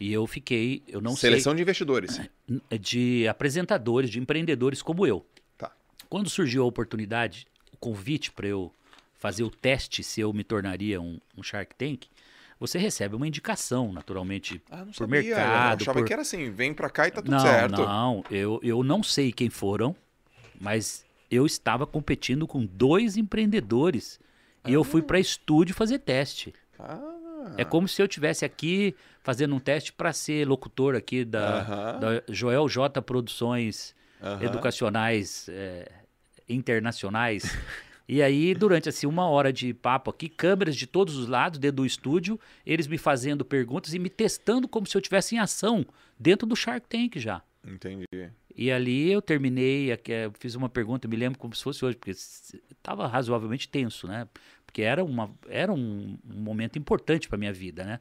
E 0.00 0.12
eu 0.12 0.26
fiquei, 0.26 0.82
eu 0.88 1.00
não 1.00 1.14
Seleção 1.14 1.52
sei, 1.52 1.58
de 1.58 1.62
investidores. 1.62 2.20
De 2.80 3.28
apresentadores, 3.28 4.10
de 4.10 4.18
empreendedores 4.18 4.82
como 4.82 5.06
eu. 5.06 5.24
Tá. 5.58 5.70
Quando 6.08 6.28
surgiu 6.28 6.64
a 6.64 6.66
oportunidade, 6.66 7.46
o 7.70 7.76
convite 7.76 8.32
para 8.32 8.48
eu 8.48 8.72
fazer 9.18 9.44
o 9.44 9.50
teste 9.50 10.02
se 10.02 10.20
eu 10.20 10.32
me 10.32 10.42
tornaria 10.42 11.00
um, 11.00 11.20
um 11.36 11.42
Shark 11.42 11.74
Tank, 11.76 12.06
você 12.60 12.78
recebe 12.78 13.16
uma 13.16 13.26
indicação, 13.26 13.90
naturalmente, 13.90 14.62
ah, 14.70 14.84
por 14.84 14.94
sabia. 14.94 15.22
mercado. 15.22 15.80
Eu 15.80 15.82
achava 15.82 15.98
por... 15.98 16.06
que 16.06 16.12
era 16.12 16.20
assim, 16.20 16.50
vem 16.50 16.74
para 16.74 16.90
cá 16.90 17.08
e 17.08 17.10
tá 17.10 17.22
tudo 17.22 17.30
não, 17.30 17.40
certo. 17.40 17.82
Não, 17.82 18.24
eu, 18.30 18.60
eu 18.62 18.84
não 18.84 19.02
sei 19.02 19.32
quem 19.32 19.48
foram, 19.48 19.96
mas 20.60 21.06
eu 21.30 21.46
estava 21.46 21.86
competindo 21.86 22.46
com 22.46 22.66
dois 22.66 23.16
empreendedores 23.16 24.20
ah. 24.62 24.70
e 24.70 24.74
eu 24.74 24.84
fui 24.84 25.00
ah. 25.00 25.04
para 25.04 25.18
estúdio 25.18 25.74
fazer 25.74 26.00
teste. 26.00 26.52
Ah. 26.78 27.54
É 27.56 27.64
como 27.64 27.88
se 27.88 28.02
eu 28.02 28.06
tivesse 28.06 28.44
aqui 28.44 28.94
fazendo 29.22 29.54
um 29.54 29.58
teste 29.58 29.90
para 29.94 30.12
ser 30.12 30.46
locutor 30.46 30.94
aqui 30.94 31.24
da, 31.24 31.60
Aham. 31.60 31.98
da 31.98 32.22
Joel 32.28 32.68
J 32.68 33.00
Produções 33.00 33.94
Aham. 34.22 34.44
Educacionais 34.44 35.48
é, 35.48 35.90
Internacionais. 36.46 37.44
E 38.12 38.20
aí, 38.20 38.56
durante 38.56 38.88
assim, 38.88 39.06
uma 39.06 39.28
hora 39.28 39.52
de 39.52 39.72
papo 39.72 40.10
aqui, 40.10 40.28
câmeras 40.28 40.74
de 40.74 40.84
todos 40.84 41.16
os 41.16 41.28
lados 41.28 41.60
dentro 41.60 41.76
do 41.76 41.86
estúdio, 41.86 42.40
eles 42.66 42.88
me 42.88 42.98
fazendo 42.98 43.44
perguntas 43.44 43.94
e 43.94 44.00
me 44.00 44.10
testando 44.10 44.66
como 44.66 44.84
se 44.84 44.96
eu 44.96 45.00
tivesse 45.00 45.36
em 45.36 45.38
ação 45.38 45.86
dentro 46.18 46.44
do 46.44 46.56
Shark 46.56 46.88
Tank 46.88 47.16
já. 47.20 47.40
Entendi. 47.64 48.06
E 48.56 48.68
ali 48.72 49.12
eu 49.12 49.22
terminei, 49.22 49.92
aqui, 49.92 50.10
fiz 50.40 50.56
uma 50.56 50.68
pergunta, 50.68 51.06
me 51.06 51.14
lembro 51.14 51.38
como 51.38 51.54
se 51.54 51.62
fosse 51.62 51.84
hoje, 51.84 51.96
porque 51.96 52.10
estava 52.10 53.06
razoavelmente 53.06 53.68
tenso, 53.68 54.08
né? 54.08 54.26
Porque 54.66 54.82
era, 54.82 55.04
uma, 55.04 55.32
era 55.48 55.72
um, 55.72 56.18
um 56.28 56.40
momento 56.40 56.80
importante 56.80 57.28
para 57.28 57.38
minha 57.38 57.52
vida, 57.52 57.84
né? 57.84 58.00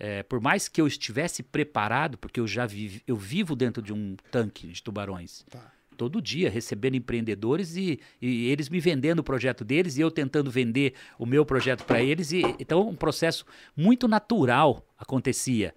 Eh, 0.00 0.24
por 0.24 0.40
mais 0.40 0.66
que 0.66 0.80
eu 0.80 0.86
estivesse 0.88 1.44
preparado, 1.44 2.18
porque 2.18 2.40
eu 2.40 2.46
já 2.48 2.66
vivi, 2.66 3.00
eu 3.06 3.14
vivo 3.14 3.54
dentro 3.54 3.80
de 3.80 3.92
um 3.92 4.16
tanque 4.32 4.66
de 4.66 4.82
tubarões, 4.82 5.44
Tá. 5.48 5.70
Todo 6.02 6.20
dia 6.20 6.50
recebendo 6.50 6.96
empreendedores 6.96 7.76
e, 7.76 8.00
e 8.20 8.48
eles 8.48 8.68
me 8.68 8.80
vendendo 8.80 9.20
o 9.20 9.22
projeto 9.22 9.64
deles 9.64 9.96
e 9.96 10.00
eu 10.00 10.10
tentando 10.10 10.50
vender 10.50 10.94
o 11.16 11.24
meu 11.24 11.46
projeto 11.46 11.84
para 11.84 12.02
eles. 12.02 12.32
E, 12.32 12.42
então, 12.58 12.88
um 12.88 12.96
processo 12.96 13.46
muito 13.76 14.08
natural 14.08 14.84
acontecia. 14.98 15.72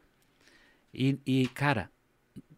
E, 0.91 1.19
e, 1.27 1.47
cara, 1.49 1.91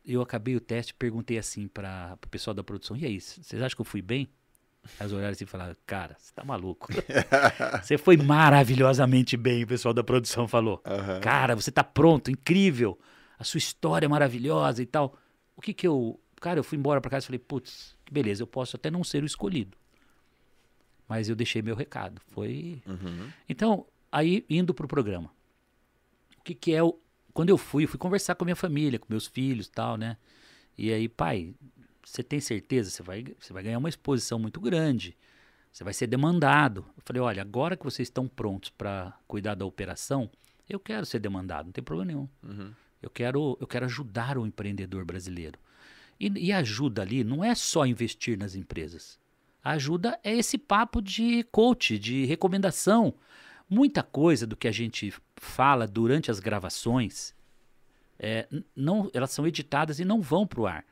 eu 0.06 0.22
acabei 0.22 0.56
o 0.56 0.62
teste 0.62 0.94
perguntei 0.94 1.38
assim 1.38 1.68
para 1.68 2.18
o 2.24 2.30
pessoal 2.30 2.54
da 2.54 2.64
produção: 2.64 2.96
e 2.96 3.06
aí, 3.06 3.20
vocês 3.20 3.62
acham 3.62 3.76
que 3.76 3.82
eu 3.82 3.86
fui 3.86 4.02
bem? 4.02 4.30
Eles 4.98 5.12
olharam 5.12 5.32
assim 5.32 5.44
e 5.44 5.48
falaram: 5.48 5.76
cara, 5.86 6.16
você 6.18 6.34
tá 6.34 6.46
maluco. 6.46 6.88
você 7.84 7.98
foi 7.98 8.16
maravilhosamente 8.16 9.36
bem, 9.36 9.66
o 9.66 9.68
pessoal 9.68 9.94
da 9.94 10.06
produção 10.06 10.48
falou. 10.48 10.82
Aham. 10.86 11.20
Cara, 11.20 11.54
você 11.54 11.70
tá 11.70 11.84
pronto, 11.84 12.32
incrível. 12.32 12.98
A 13.38 13.44
sua 13.44 13.58
história 13.58 14.06
é 14.06 14.10
maravilhosa 14.10 14.82
e 14.82 14.86
tal. 14.86 15.18
O 15.54 15.62
que 15.62 15.74
que 15.74 15.86
eu. 15.86 16.18
Cara, 16.40 16.60
eu 16.60 16.64
fui 16.64 16.78
embora 16.78 17.02
pra 17.02 17.10
casa 17.10 17.26
e 17.26 17.28
falei, 17.28 17.40
putz, 17.40 17.96
que 18.06 18.14
beleza, 18.14 18.44
eu 18.44 18.48
posso 18.48 18.76
até 18.76 18.92
não 18.92 19.04
ser 19.04 19.24
o 19.24 19.26
escolhido. 19.26 19.78
Mas 21.08 21.30
eu 21.30 21.36
deixei 21.36 21.62
meu 21.62 21.76
recado. 21.76 22.22
Foi. 22.28 22.82
Uhum. 22.86 23.30
Então, 23.48 23.86
aí 24.12 24.46
indo 24.50 24.74
pro 24.74 24.88
programa. 24.88 25.32
O 26.38 26.44
que 26.44 26.54
que 26.54 26.74
é 26.74 26.84
o. 26.84 27.00
Quando 27.34 27.50
eu 27.50 27.58
fui, 27.58 27.84
eu 27.84 27.88
fui 27.88 28.00
conversar 28.00 28.36
com 28.36 28.44
a 28.44 28.48
minha 28.48 28.56
família, 28.56 29.00
com 29.00 29.06
meus 29.10 29.28
filhos 29.28 29.68
e 29.68 29.72
tal, 29.72 29.96
né? 29.96 30.18
E 30.78 30.92
aí, 30.92 31.08
pai, 31.08 31.54
você 32.04 32.24
tem 32.24 32.40
certeza? 32.40 32.90
Você 32.90 33.04
vai, 33.04 33.26
você 33.40 33.54
vai 33.54 33.64
ganhar 33.64 33.78
uma 33.78 33.90
exposição 33.90 34.40
muito 34.40 34.60
grande. 34.60 35.16
Você 35.72 35.84
vai 35.84 35.94
ser 35.94 36.08
demandado. 36.08 36.86
Eu 36.96 37.04
falei, 37.06 37.22
olha, 37.22 37.42
agora 37.42 37.78
que 37.78 37.84
vocês 37.84 38.08
estão 38.08 38.28
prontos 38.28 38.72
para 38.72 39.14
cuidar 39.28 39.54
da 39.56 39.66
operação, 39.66 40.30
eu 40.68 40.80
quero 40.80 41.06
ser 41.06 41.20
demandado, 41.20 41.66
não 41.66 41.72
tem 41.72 41.84
problema 41.84 42.12
nenhum. 42.12 42.30
Uhum. 42.44 42.74
Eu 43.02 43.10
quero, 43.10 43.58
eu 43.62 43.68
quero 43.68 43.86
ajudar 43.86 44.38
o 44.38 44.46
empreendedor 44.46 45.06
brasileiro. 45.06 45.60
E, 46.20 46.48
e 46.48 46.52
ajuda 46.52 47.02
ali 47.02 47.24
não 47.24 47.44
é 47.44 47.54
só 47.54 47.86
investir 47.86 48.38
nas 48.38 48.56
empresas. 48.56 49.20
A 49.64 49.72
ajuda 49.72 50.20
é 50.24 50.34
esse 50.34 50.58
papo 50.58 51.02
de 51.02 51.44
coach, 51.52 52.00
de 52.00 52.26
recomendação. 52.26 53.14
Muita 53.70 54.02
coisa 54.02 54.48
do 54.48 54.56
que 54.56 54.68
a 54.68 54.72
gente 54.72 55.14
fala 55.36 55.86
durante 55.86 56.32
as 56.32 56.40
gravações, 56.40 57.36
é, 58.18 58.48
não, 58.76 59.12
elas 59.14 59.32
são 59.32 59.46
editadas 59.46 60.00
e 60.00 60.06
não 60.06 60.22
vão 60.22 60.48
para 60.48 60.62
o 60.62 60.68
ar. 60.68 60.86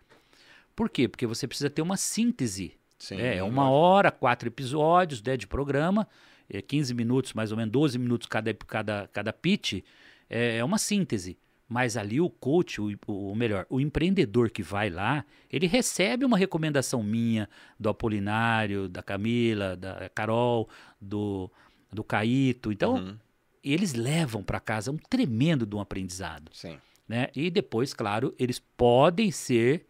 Por 0.76 0.90
quê? 0.90 1.08
Porque 1.08 1.26
você 1.26 1.48
precisa 1.48 1.70
ter 1.70 1.82
uma 1.82 1.96
síntese 1.96 2.74
Sim. 3.00 3.18
é, 3.20 3.42
uma 3.44 3.70
hora, 3.70 4.12
quatro 4.12 4.48
episódios 4.48 5.22
né, 5.22 5.38
de 5.38 5.48
programa, 5.48 6.08
é, 6.50 6.62
15 6.62 6.94
minutos, 6.94 7.34
mais 7.34 7.52
ou 7.52 7.58
menos 7.58 7.72
12 7.72 7.98
minutos 7.98 8.28
cada, 8.28 8.54
cada, 8.54 9.08
cada 9.08 9.34
pitch, 9.34 9.84
é, 10.30 10.58
é 10.58 10.64
uma 10.64 10.78
síntese. 10.78 11.38
Mas 11.68 11.98
ali 11.98 12.22
o 12.22 12.30
coach, 12.30 12.80
o, 12.80 12.96
o 13.08 13.36
melhor, 13.36 13.66
o 13.70 13.80
empreendedor 13.82 14.52
que 14.52 14.62
vai 14.62 14.90
lá, 14.90 15.26
ele 15.52 15.66
recebe 15.66 16.24
uma 16.24 16.38
recomendação 16.38 17.02
minha, 17.02 17.50
do 17.80 17.90
Apolinário, 17.90 18.88
da 18.88 19.02
Camila, 19.02 19.76
da 19.76 20.08
Carol, 20.10 20.70
do, 21.02 21.50
do 21.92 22.04
Caíto. 22.04 22.72
Então, 22.72 22.96
Uhum. 22.96 23.18
eles 23.64 23.94
levam 23.96 24.44
para 24.44 24.60
casa 24.60 24.92
um 24.92 24.98
tremendo 24.98 25.66
de 25.66 25.76
um 25.76 25.80
aprendizado 25.80 26.52
Sim. 26.54 26.78
né? 27.08 27.30
E 27.36 27.50
depois, 27.50 27.94
claro, 27.96 28.36
eles 28.38 28.60
podem 28.60 29.32
ser 29.32 29.88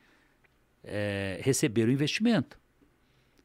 é, 0.82 1.40
receber 1.44 1.88
o 1.88 1.92
investimento. 1.92 2.58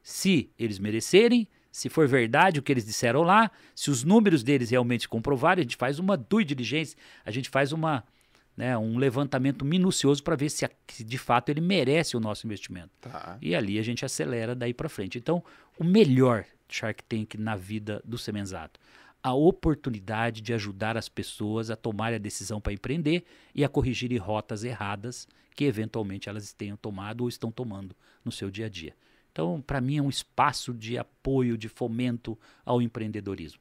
Se 0.03 0.51
eles 0.59 0.79
merecerem, 0.79 1.49
se 1.73 1.89
for 1.89 2.07
verdade 2.07 2.59
o 2.59 2.63
que 2.63 2.73
eles 2.73 2.85
disseram 2.85 3.23
lá, 3.23 3.51
se 3.75 3.91
os 3.91 4.03
números 4.05 4.43
deles 4.43 4.71
realmente 4.71 5.09
comprovarem, 5.09 5.63
a 5.63 5.65
gente 5.65 5.77
faz 5.77 5.99
uma 5.99 6.17
due 6.17 6.45
diligência, 6.45 6.97
a 7.25 7.31
gente 7.31 7.49
faz 7.49 7.73
uma, 7.73 8.05
né, 8.61 8.77
um 8.77 8.99
levantamento 8.99 9.65
minucioso 9.65 10.23
para 10.23 10.37
ver 10.37 10.51
se, 10.51 10.69
se 10.89 11.03
de 11.03 11.17
fato 11.17 11.49
ele 11.49 11.63
merece 11.63 12.15
o 12.15 12.21
nosso 12.21 12.47
investimento. 12.47 12.91
Tá. 13.01 13.39
E 13.41 13.55
ali 13.55 13.79
a 13.79 13.83
gente 13.83 14.05
acelera 14.05 14.55
daí 14.55 14.75
para 14.75 14.87
frente. 14.87 15.17
Então, 15.17 15.43
o 15.79 15.83
melhor 15.83 16.45
Shark 16.69 17.03
Tank 17.05 17.37
na 17.39 17.57
vida 17.57 18.03
do 18.05 18.19
Semenzato. 18.19 18.79
A 19.23 19.33
oportunidade 19.33 20.43
de 20.43 20.53
ajudar 20.53 20.95
as 20.99 21.09
pessoas 21.09 21.71
a 21.71 21.77
tomarem 21.77 22.17
a 22.17 22.19
decisão 22.19 22.61
para 22.61 22.75
empreender 22.75 23.25
e 23.55 23.65
a 23.65 23.69
corrigirem 23.69 24.19
rotas 24.19 24.63
erradas 24.63 25.27
que 25.55 25.65
eventualmente 25.65 26.29
elas 26.29 26.53
tenham 26.53 26.77
tomado 26.77 27.23
ou 27.23 27.29
estão 27.31 27.51
tomando 27.51 27.97
no 28.23 28.31
seu 28.31 28.51
dia 28.51 28.67
a 28.67 28.69
dia. 28.69 28.95
Então, 29.33 29.61
para 29.67 29.81
mim, 29.81 29.97
é 29.97 30.03
um 30.03 30.09
espaço 30.11 30.75
de 30.75 30.99
apoio, 30.99 31.57
de 31.57 31.69
fomento 31.69 32.39
ao 32.65 32.83
empreendedorismo. 32.83 33.61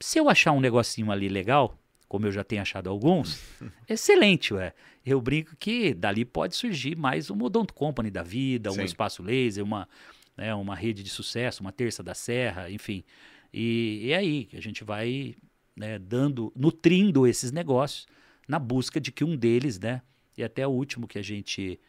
Se 0.00 0.18
eu 0.18 0.28
achar 0.28 0.52
um 0.52 0.60
negocinho 0.60 1.12
ali 1.12 1.28
legal, 1.28 1.78
como 2.12 2.26
eu 2.26 2.30
já 2.30 2.44
tenho 2.44 2.60
achado 2.60 2.90
alguns, 2.90 3.40
excelente, 3.88 4.52
ué. 4.52 4.74
Eu 5.02 5.18
brinco 5.18 5.56
que 5.56 5.94
dali 5.94 6.26
pode 6.26 6.54
surgir 6.54 6.94
mais 6.94 7.30
um 7.30 7.42
Odonto 7.42 7.72
Company 7.72 8.10
da 8.10 8.22
vida, 8.22 8.70
um 8.70 8.74
Sim. 8.74 8.84
espaço 8.84 9.22
laser, 9.22 9.64
uma, 9.64 9.88
né, 10.36 10.54
uma 10.54 10.76
rede 10.76 11.02
de 11.02 11.08
sucesso, 11.08 11.62
uma 11.62 11.72
terça 11.72 12.02
da 12.02 12.12
serra, 12.12 12.70
enfim. 12.70 13.02
E, 13.50 14.10
é 14.12 14.16
aí 14.16 14.44
que 14.44 14.58
a 14.58 14.60
gente 14.60 14.84
vai 14.84 15.34
né, 15.74 15.98
dando, 15.98 16.52
nutrindo 16.54 17.26
esses 17.26 17.50
negócios 17.50 18.06
na 18.46 18.58
busca 18.58 19.00
de 19.00 19.10
que 19.10 19.24
um 19.24 19.34
deles, 19.34 19.80
né? 19.80 20.02
E 20.36 20.44
até 20.44 20.66
o 20.66 20.70
último 20.70 21.08
que 21.08 21.18
a 21.18 21.22
gente 21.22 21.80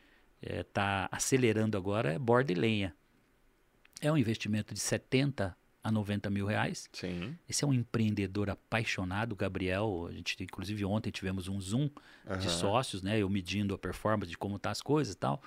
está 0.41 1.09
acelerando 1.11 1.77
agora 1.77 2.13
é 2.13 2.17
borda 2.17 2.53
e 2.53 2.55
lenha. 2.55 2.95
É 3.99 4.09
um 4.09 4.17
investimento 4.17 4.73
de 4.73 4.79
70 4.79 5.53
a 5.83 5.91
90 5.91 6.29
mil 6.29 6.45
reais. 6.45 6.87
Sim. 6.93 7.37
Esse 7.47 7.63
é 7.63 7.67
um 7.67 7.73
empreendedor 7.73 8.49
apaixonado, 8.49 9.35
Gabriel. 9.35 10.07
A 10.09 10.13
gente, 10.13 10.41
inclusive, 10.41 10.85
ontem 10.85 11.11
tivemos 11.11 11.47
um 11.47 11.59
Zoom 11.59 11.87
de 11.87 12.47
Aham. 12.47 12.49
sócios, 12.49 13.01
né? 13.01 13.19
Eu 13.19 13.29
medindo 13.29 13.73
a 13.73 13.77
performance 13.77 14.29
de 14.29 14.37
como 14.37 14.57
tá 14.57 14.71
as 14.71 14.81
coisas 14.81 15.13
e 15.13 15.17
tal. 15.17 15.43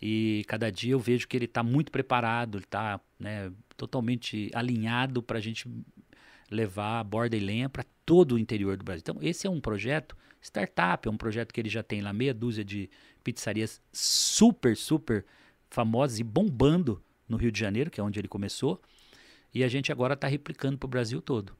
E 0.00 0.44
cada 0.46 0.70
dia 0.70 0.92
eu 0.92 0.98
vejo 0.98 1.26
que 1.26 1.36
ele 1.36 1.46
está 1.46 1.62
muito 1.62 1.90
preparado, 1.90 2.58
ele 2.58 2.64
está 2.64 3.00
né, 3.18 3.52
totalmente 3.76 4.50
alinhado 4.52 5.22
para 5.22 5.38
a 5.38 5.40
gente 5.40 5.70
levar 6.50 7.00
a 7.00 7.04
borda 7.04 7.36
e 7.36 7.40
lenha 7.40 7.68
para 7.68 7.84
todo 8.04 8.32
o 8.32 8.38
interior 8.38 8.76
do 8.76 8.84
Brasil. 8.84 9.00
Então, 9.00 9.18
esse 9.22 9.46
é 9.46 9.50
um 9.50 9.60
projeto 9.60 10.16
startup, 10.40 11.06
é 11.06 11.10
um 11.10 11.16
projeto 11.16 11.52
que 11.52 11.60
ele 11.60 11.68
já 11.68 11.82
tem 11.82 12.02
lá 12.02 12.12
meia 12.12 12.34
dúzia 12.34 12.64
de 12.64 12.90
pizzarias 13.22 13.80
super, 13.92 14.76
super 14.76 15.24
famosas 15.70 16.18
e 16.18 16.24
bombando 16.24 17.02
no 17.28 17.36
Rio 17.36 17.52
de 17.52 17.58
Janeiro, 17.58 17.90
que 17.90 18.00
é 18.00 18.04
onde 18.04 18.18
ele 18.18 18.28
começou. 18.28 18.82
E 19.54 19.62
a 19.62 19.68
gente 19.68 19.92
agora 19.92 20.14
está 20.14 20.26
replicando 20.26 20.78
para 20.78 20.86
o 20.86 20.90
Brasil 20.90 21.20
todo. 21.20 21.54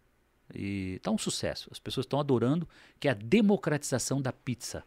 E 0.54 0.98
tá 1.02 1.10
um 1.10 1.18
sucesso. 1.18 1.68
As 1.70 1.78
pessoas 1.78 2.04
estão 2.04 2.20
adorando, 2.20 2.68
que 2.98 3.08
é 3.08 3.10
a 3.10 3.14
democratização 3.14 4.20
da 4.20 4.32
pizza. 4.32 4.84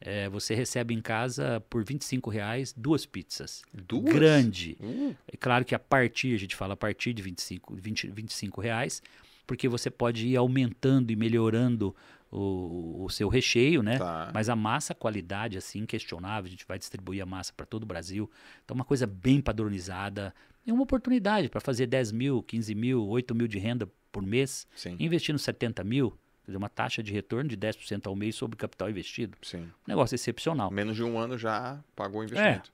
É, 0.00 0.28
você 0.30 0.54
recebe 0.54 0.94
em 0.94 1.00
casa 1.00 1.60
por 1.68 1.84
25 1.84 2.30
reais 2.30 2.72
duas 2.74 3.04
pizzas. 3.04 3.62
Duas? 3.72 4.14
Grande. 4.14 4.76
Uh, 4.80 5.14
É 5.28 5.36
claro 5.36 5.64
que 5.64 5.74
a 5.74 5.78
partir, 5.78 6.34
a 6.34 6.38
gente 6.38 6.56
fala 6.56 6.72
a 6.72 6.76
partir 6.76 7.12
de 7.12 7.22
25, 7.22 7.74
20, 7.76 8.08
25 8.08 8.60
reais, 8.62 9.02
porque 9.46 9.68
você 9.68 9.90
pode 9.90 10.26
ir 10.26 10.36
aumentando 10.36 11.10
e 11.10 11.16
melhorando 11.16 11.94
o, 12.30 13.04
o 13.04 13.10
seu 13.10 13.28
recheio, 13.28 13.82
né? 13.82 13.98
Tá. 13.98 14.30
Mas 14.32 14.48
a 14.48 14.56
massa, 14.56 14.92
a 14.92 14.96
qualidade, 14.96 15.58
assim, 15.58 15.80
inquestionável, 15.80 16.46
a 16.46 16.50
gente 16.50 16.64
vai 16.66 16.78
distribuir 16.78 17.22
a 17.22 17.26
massa 17.26 17.52
para 17.54 17.66
todo 17.66 17.82
o 17.82 17.86
Brasil. 17.86 18.30
Então, 18.64 18.74
uma 18.74 18.84
coisa 18.84 19.06
bem 19.06 19.40
padronizada. 19.40 20.34
É 20.66 20.72
uma 20.72 20.82
oportunidade 20.82 21.48
para 21.48 21.60
fazer 21.60 21.86
10 21.86 22.12
mil, 22.12 22.42
15 22.42 22.74
mil, 22.74 23.06
8 23.08 23.34
mil 23.34 23.48
de 23.48 23.58
renda 23.58 23.88
por 24.12 24.22
mês, 24.22 24.66
sim. 24.74 24.96
investindo 24.98 25.38
70 25.38 25.82
mil, 25.84 26.10
quer 26.44 26.46
dizer, 26.46 26.56
uma 26.58 26.68
taxa 26.68 27.02
de 27.02 27.12
retorno 27.12 27.48
de 27.48 27.56
10% 27.56 28.06
ao 28.06 28.14
mês 28.14 28.34
sobre 28.34 28.54
o 28.54 28.58
capital 28.58 28.90
investido. 28.90 29.36
Sim. 29.42 29.62
Um 29.62 29.88
negócio 29.88 30.14
excepcional. 30.14 30.70
Menos 30.70 30.96
de 30.96 31.02
um 31.02 31.18
ano 31.18 31.38
já 31.38 31.82
pagou 31.96 32.20
o 32.20 32.24
investimento. 32.24 32.72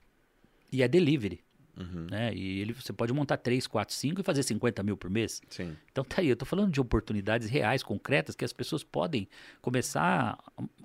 E 0.71 0.81
é 0.83 0.87
delivery, 0.87 1.41
Uhum. 1.79 2.07
né? 2.09 2.33
E 2.33 2.59
ele, 2.59 2.73
você 2.73 2.91
pode 2.91 3.13
montar 3.13 3.37
3, 3.37 3.67
4, 3.67 3.93
5 3.93 4.21
e 4.21 4.23
fazer 4.23 4.41
50 4.41 4.81
mil 4.81 4.97
por 4.97 5.09
mês. 5.11 5.41
Sim. 5.47 5.77
Então 5.91 6.03
tá 6.03 6.21
aí, 6.21 6.27
eu 6.27 6.35
tô 6.35 6.43
falando 6.43 6.71
de 6.71 6.81
oportunidades 6.81 7.47
reais, 7.49 7.83
concretas, 7.83 8.35
que 8.35 8.43
as 8.43 8.51
pessoas 8.51 8.83
podem 8.83 9.27
começar 9.61 10.37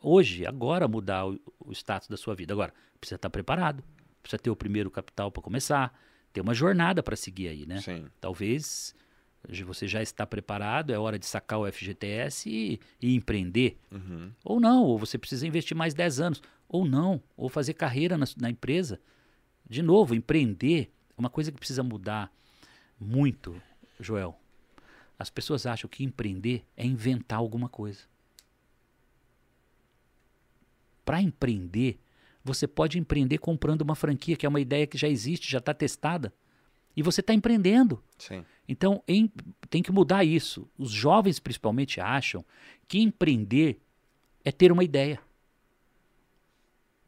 hoje, 0.02 0.46
agora, 0.46 0.84
a 0.84 0.88
mudar 0.88 1.26
o, 1.26 1.40
o 1.60 1.72
status 1.72 2.08
da 2.08 2.16
sua 2.18 2.34
vida. 2.34 2.52
Agora, 2.52 2.74
precisa 3.00 3.16
estar 3.16 3.30
preparado, 3.30 3.82
precisa 4.22 4.38
ter 4.38 4.50
o 4.50 4.56
primeiro 4.56 4.90
capital 4.90 5.30
para 5.32 5.42
começar, 5.42 5.98
ter 6.32 6.40
uma 6.40 6.54
jornada 6.54 7.02
para 7.02 7.16
seguir 7.16 7.48
aí, 7.48 7.66
né? 7.66 7.80
Sim. 7.80 8.06
Talvez 8.20 8.94
você 9.64 9.88
já 9.88 10.00
está 10.02 10.26
preparado, 10.26 10.92
é 10.92 10.98
hora 10.98 11.18
de 11.18 11.26
sacar 11.26 11.58
o 11.58 11.70
FGTS 11.70 12.48
e, 12.48 12.80
e 13.00 13.14
empreender. 13.14 13.76
Uhum. 13.90 14.30
Ou 14.44 14.60
não, 14.60 14.84
ou 14.84 14.98
você 14.98 15.18
precisa 15.18 15.46
investir 15.46 15.76
mais 15.76 15.94
10 15.94 16.20
anos. 16.20 16.42
Ou 16.68 16.84
não, 16.84 17.22
ou 17.36 17.48
fazer 17.48 17.74
carreira 17.74 18.16
na, 18.16 18.24
na 18.38 18.50
empresa. 18.50 19.00
De 19.68 19.82
novo, 19.82 20.14
empreender 20.14 20.92
é 21.10 21.20
uma 21.20 21.28
coisa 21.28 21.50
que 21.50 21.58
precisa 21.58 21.82
mudar 21.82 22.32
muito, 22.98 23.60
Joel. 23.98 24.38
As 25.18 25.28
pessoas 25.28 25.66
acham 25.66 25.88
que 25.88 26.04
empreender 26.04 26.64
é 26.76 26.86
inventar 26.86 27.38
alguma 27.38 27.68
coisa. 27.68 28.00
Para 31.04 31.20
empreender, 31.20 31.98
você 32.44 32.66
pode 32.66 32.98
empreender 32.98 33.38
comprando 33.38 33.82
uma 33.82 33.94
franquia, 33.94 34.36
que 34.36 34.46
é 34.46 34.48
uma 34.48 34.60
ideia 34.60 34.86
que 34.86 34.98
já 34.98 35.08
existe, 35.08 35.50
já 35.50 35.58
está 35.58 35.72
testada. 35.72 36.32
E 36.96 37.02
você 37.02 37.20
está 37.20 37.32
empreendendo. 37.32 38.02
Sim. 38.18 38.44
Então, 38.68 39.02
em, 39.08 39.30
tem 39.70 39.82
que 39.82 39.92
mudar 39.92 40.24
isso. 40.24 40.68
Os 40.76 40.90
jovens, 40.90 41.38
principalmente, 41.38 42.00
acham 42.00 42.44
que 42.86 43.00
empreender 43.00 43.80
é 44.44 44.52
ter 44.52 44.70
uma 44.70 44.84
ideia. 44.84 45.20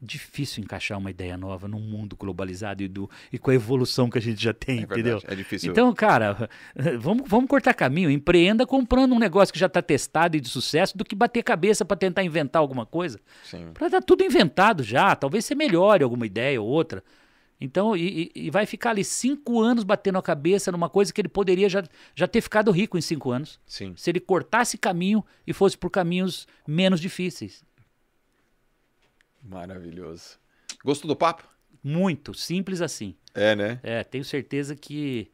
Difícil 0.01 0.63
encaixar 0.63 0.97
uma 0.97 1.09
ideia 1.09 1.37
nova 1.37 1.67
num 1.67 1.79
mundo 1.79 2.15
globalizado 2.17 2.83
e, 2.83 2.87
do, 2.87 3.09
e 3.31 3.39
com 3.39 3.49
a 3.49 3.55
evolução 3.55 4.09
que 4.09 4.17
a 4.17 4.21
gente 4.21 4.43
já 4.43 4.53
tem, 4.53 4.79
É 4.79 4.81
entendeu? 4.83 5.19
verdade. 5.19 5.33
É 5.33 5.35
difícil. 5.35 5.71
Então, 5.71 5.91
cara, 5.93 6.49
vamos, 6.99 7.27
vamos 7.27 7.49
cortar 7.49 7.73
caminho. 7.73 8.11
Empreenda 8.11 8.67
comprando 8.67 9.13
um 9.13 9.19
negócio 9.19 9.53
que 9.53 9.59
já 9.59 9.67
está 9.67 9.81
testado 9.81 10.35
e 10.35 10.41
de 10.41 10.49
sucesso 10.49 10.97
do 10.97 11.05
que 11.05 11.15
bater 11.15 11.41
cabeça 11.43 11.85
para 11.85 11.95
tentar 11.97 12.23
inventar 12.23 12.61
alguma 12.61 12.85
coisa. 12.85 13.19
Sim. 13.43 13.71
Para 13.73 13.87
estar 13.87 14.01
tudo 14.01 14.23
inventado 14.23 14.83
já. 14.83 15.15
Talvez 15.15 15.45
você 15.45 15.55
melhore 15.55 16.03
alguma 16.03 16.25
ideia 16.25 16.61
ou 16.61 16.67
outra. 16.67 17.01
Então, 17.59 17.95
e, 17.95 18.31
e- 18.35 18.47
e 18.47 18.51
vai 18.51 18.65
ficar 18.65 18.89
ali 18.89 19.03
cinco 19.03 19.61
anos 19.61 19.85
batendo 19.85 20.17
a 20.17 20.21
cabeça 20.21 20.73
numa 20.73 20.89
coisa 20.89 21.13
que 21.13 21.21
ele 21.21 21.29
poderia 21.29 21.69
já, 21.69 21.81
já 22.13 22.27
ter 22.27 22.41
ficado 22.41 22.69
rico 22.69 22.97
em 22.97 23.01
cinco 23.01 23.31
anos. 23.31 23.61
Sim. 23.65 23.93
Se 23.95 24.09
ele 24.11 24.19
cortasse 24.19 24.77
caminho 24.77 25.23
e 25.47 25.53
fosse 25.53 25.77
por 25.77 25.89
caminhos 25.89 26.45
menos 26.67 26.99
difíceis. 26.99 27.63
Maravilhoso. 29.47 30.37
Gostou 30.83 31.07
do 31.07 31.15
papo? 31.15 31.47
Muito, 31.83 32.33
simples 32.33 32.81
assim. 32.81 33.15
É, 33.33 33.55
né? 33.55 33.79
É, 33.83 34.03
tenho 34.03 34.23
certeza 34.25 34.75
que 34.75 35.29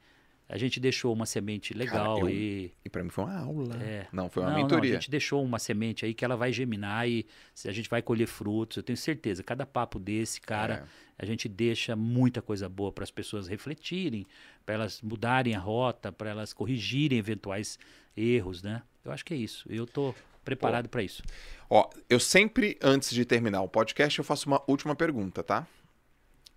a 0.50 0.58
gente 0.58 0.82
deixou 0.82 1.14
uma 1.14 1.26
semente 1.26 1.74
legal 1.74 2.20
eu- 2.20 2.26
aí. 2.28 2.74
E 2.84 2.90
pra 2.90 3.02
mim 3.04 3.10
foi 3.10 3.24
uma 3.24 3.38
aula. 3.38 3.82
É. 3.82 4.08
Não, 4.12 4.30
foi 4.30 4.44
uma 4.44 4.50
não, 4.50 4.58
não, 4.58 4.66
a 4.66 4.68
mentoria. 4.68 4.94
gente 4.96 5.10
deixou 5.10 5.42
uma 5.44 5.58
semente 5.60 6.04
aí 6.06 6.14
que 6.14 6.26
ela 6.26 6.36
vai 6.36 6.52
germinar 6.52 7.08
e 7.08 7.26
a 7.66 7.72
gente 7.72 7.90
vai 7.90 8.02
colher 8.02 8.28
frutos. 8.28 8.76
Eu 8.78 8.84
tenho 8.84 8.98
certeza. 8.98 9.42
Cada 9.44 9.66
papo 9.66 9.98
desse, 9.98 10.42
cara, 10.42 10.86
É. 11.18 11.24
a 11.24 11.26
gente 11.26 11.48
deixa 11.48 11.96
muita 11.96 12.42
coisa 12.42 12.68
boa 12.68 12.92
para 12.92 13.06
as 13.06 13.12
pessoas 13.12 13.48
refletirem, 13.48 14.26
para 14.66 14.76
elas 14.76 15.02
mudarem 15.02 15.56
a 15.56 15.60
rota, 15.60 16.12
para 16.12 16.30
elas 16.32 16.52
corrigirem 16.52 17.18
eventuais 17.18 17.80
erros, 18.16 18.62
né? 18.62 18.82
Eu 19.06 19.12
acho 19.14 19.24
que 19.24 19.34
é 19.34 19.38
isso. 19.38 19.66
Eu 19.72 19.88
tô 19.88 20.14
preparado 20.44 20.90
para 20.90 21.04
isso. 21.04 21.22
Ó, 21.70 21.90
eu 22.10 22.20
sempre, 22.20 22.78
antes 22.82 23.12
de 23.12 23.24
terminar 23.26 23.62
o 23.62 23.68
podcast, 23.68 24.20
eu 24.20 24.26
faço 24.26 24.48
uma 24.48 24.62
última 24.68 24.96
pergunta, 24.96 25.42
tá? 25.44 25.66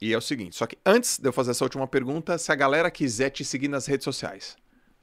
E 0.00 0.12
é 0.12 0.18
o 0.18 0.20
seguinte, 0.20 0.56
só 0.56 0.66
que 0.66 0.76
antes 0.84 1.18
de 1.18 1.28
eu 1.28 1.32
fazer 1.32 1.52
essa 1.52 1.64
última 1.64 1.86
pergunta, 1.86 2.36
se 2.36 2.50
a 2.50 2.54
galera 2.54 2.90
quiser 2.90 3.30
te 3.30 3.44
seguir 3.44 3.68
nas 3.68 3.86
redes 3.86 4.04
sociais, 4.04 4.56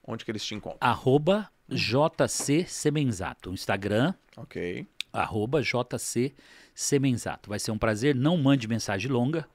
onde 0.05 0.25
que 0.25 0.31
eles 0.31 0.43
te 0.45 0.53
encontram? 0.53 0.77
Arroba 0.81 1.49
JC 1.69 2.65
Semenzato. 2.67 3.51
Instagram, 3.53 4.13
Ok. 4.35 4.85
arroba 5.13 5.61
JC 5.61 6.33
Semenzato. 6.75 7.49
Vai 7.49 7.59
ser 7.59 7.71
um 7.71 7.77
prazer. 7.77 8.13
Não 8.15 8.37
mande 8.37 8.67
mensagem 8.67 9.09
longa. 9.09 9.47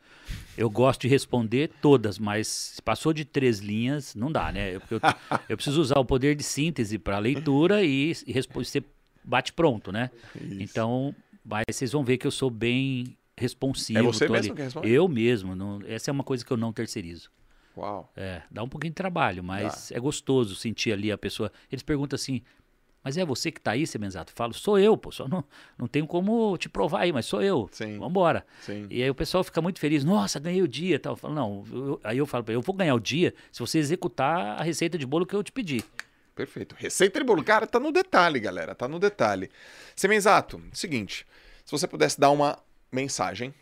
Eu 0.56 0.68
gosto 0.70 1.02
de 1.02 1.08
responder 1.08 1.70
todas, 1.80 2.18
mas 2.18 2.48
se 2.48 2.82
passou 2.82 3.12
de 3.12 3.24
três 3.24 3.58
linhas, 3.58 4.14
não 4.14 4.32
dá, 4.32 4.50
né? 4.50 4.74
Eu, 4.76 4.82
eu, 4.90 5.00
eu 5.50 5.56
preciso 5.56 5.80
usar 5.80 5.98
o 5.98 6.04
poder 6.04 6.34
de 6.34 6.42
síntese 6.42 6.98
para 6.98 7.18
leitura 7.18 7.84
e, 7.84 8.10
e 8.26 8.64
ser 8.64 8.84
bate 9.26 9.52
pronto, 9.52 9.90
né? 9.92 10.10
Isso. 10.34 10.62
Então, 10.62 11.14
mas 11.44 11.64
vocês 11.70 11.92
vão 11.92 12.02
ver 12.04 12.16
que 12.18 12.26
eu 12.26 12.30
sou 12.30 12.48
bem 12.50 13.16
responsivo. 13.36 13.98
É 13.98 14.02
você 14.02 14.28
mesmo 14.28 14.36
ali. 14.52 14.56
que 14.56 14.62
responde? 14.62 14.88
Eu 14.88 15.08
mesmo. 15.08 15.54
não- 15.54 15.80
essa 15.86 16.10
é 16.10 16.12
uma 16.12 16.24
coisa 16.24 16.44
que 16.44 16.50
eu 16.52 16.56
não 16.56 16.72
terceirizo. 16.72 17.30
Uau. 17.76 18.10
É, 18.16 18.40
dá 18.50 18.62
um 18.62 18.68
pouquinho 18.68 18.90
de 18.92 18.94
trabalho, 18.96 19.44
mas 19.44 19.92
é 19.92 20.00
gostoso 20.00 20.54
sentir 20.54 20.92
ali 20.92 21.12
a 21.12 21.18
pessoa. 21.18 21.52
Eles 21.70 21.82
perguntam 21.82 22.16
assim, 22.16 22.40
mas 23.04 23.18
é 23.18 23.24
você 23.24 23.52
que 23.52 23.60
tá 23.60 23.72
aí, 23.72 23.86
Semenzato? 23.86 24.32
Eu 24.32 24.36
falo, 24.36 24.54
sou 24.54 24.78
eu, 24.78 24.96
pô, 24.96 25.12
só 25.12 25.28
não, 25.28 25.44
não 25.76 25.86
tenho 25.86 26.06
como 26.06 26.56
te 26.56 26.68
provar 26.70 27.00
aí, 27.02 27.12
mas 27.12 27.26
sou 27.26 27.42
eu. 27.42 27.68
Sim. 27.70 27.98
Vambora. 27.98 28.46
Sim. 28.62 28.86
E 28.88 29.02
aí 29.02 29.10
o 29.10 29.14
pessoal 29.14 29.44
fica 29.44 29.60
muito 29.60 29.78
feliz, 29.78 30.02
nossa, 30.04 30.40
ganhei 30.40 30.62
o 30.62 30.66
dia. 30.68 30.98
Tal. 30.98 31.12
Eu 31.12 31.16
falo, 31.16 31.34
não, 31.34 31.64
eu- 31.70 32.00
aí 32.02 32.16
eu 32.16 32.24
falo, 32.26 32.44
ele, 32.48 32.56
eu 32.56 32.62
vou 32.62 32.74
ganhar 32.74 32.94
o 32.94 33.00
dia 33.00 33.34
se 33.52 33.60
você 33.60 33.78
executar 33.78 34.58
a 34.58 34.62
receita 34.62 34.96
de 34.96 35.06
bolo 35.06 35.26
que 35.26 35.36
eu 35.36 35.42
te 35.44 35.52
pedi. 35.52 35.84
Perfeito. 36.36 36.76
Receita 36.78 37.18
de 37.18 37.24
bolo. 37.24 37.42
Cara, 37.42 37.66
tá 37.66 37.80
no 37.80 37.90
detalhe, 37.90 38.38
galera. 38.38 38.74
Tá 38.74 38.86
no 38.86 38.98
detalhe. 38.98 39.50
Semenzato, 39.96 40.62
seguinte. 40.72 41.26
Se 41.64 41.72
você 41.72 41.88
pudesse 41.88 42.20
dar 42.20 42.30
uma 42.30 42.62
mensagem 42.92 43.54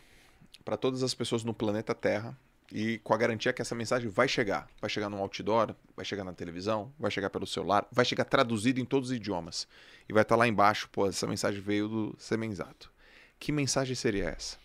para 0.63 0.75
todas 0.75 1.01
as 1.01 1.13
pessoas 1.13 1.43
no 1.43 1.53
planeta 1.53 1.95
Terra 1.95 2.37
e 2.69 2.99
com 2.99 3.13
a 3.13 3.17
garantia 3.17 3.53
que 3.53 3.61
essa 3.61 3.73
mensagem 3.73 4.09
vai 4.09 4.27
chegar. 4.27 4.67
Vai 4.81 4.89
chegar 4.89 5.09
no 5.09 5.17
outdoor, 5.17 5.73
vai 5.95 6.03
chegar 6.03 6.25
na 6.25 6.33
televisão, 6.33 6.93
vai 6.99 7.09
chegar 7.09 7.29
pelo 7.29 7.47
celular, 7.47 7.87
vai 7.89 8.03
chegar 8.03 8.25
traduzido 8.25 8.81
em 8.81 8.85
todos 8.85 9.09
os 9.09 9.15
idiomas. 9.15 9.65
E 10.09 10.13
vai 10.13 10.23
estar 10.23 10.35
lá 10.35 10.45
embaixo, 10.45 10.89
pô, 10.89 11.07
essa 11.07 11.25
mensagem 11.25 11.61
veio 11.61 11.87
do 11.87 12.15
Semenzato. 12.19 12.91
Que 13.39 13.53
mensagem 13.53 13.95
seria 13.95 14.25
essa? 14.25 14.57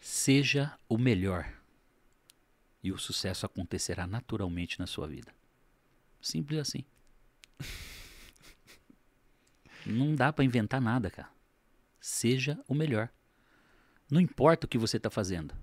Seja 0.00 0.78
o 0.88 0.96
melhor. 0.96 1.52
E 2.84 2.92
o 2.92 2.98
sucesso 2.98 3.44
acontecerá 3.44 4.06
naturalmente 4.06 4.78
na 4.78 4.86
sua 4.86 5.08
vida. 5.08 5.34
Simples 6.20 6.60
assim. 6.60 6.84
Não 9.86 10.14
dá 10.14 10.32
pra 10.32 10.44
inventar 10.44 10.80
nada, 10.80 11.10
cara. 11.10 11.28
Seja 12.00 12.58
o 12.68 12.74
melhor. 12.74 13.08
Não 14.10 14.20
importa 14.20 14.66
o 14.66 14.68
que 14.68 14.78
você 14.78 14.98
tá 14.98 15.10
fazendo 15.10 15.54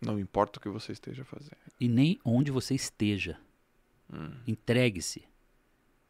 Não 0.00 0.18
importa 0.20 0.58
o 0.58 0.62
que 0.62 0.68
você 0.68 0.92
esteja 0.92 1.24
fazendo. 1.24 1.56
e 1.80 1.88
nem 1.88 2.18
onde 2.24 2.50
você 2.50 2.74
esteja. 2.74 3.38
Entregue-se. 4.46 5.24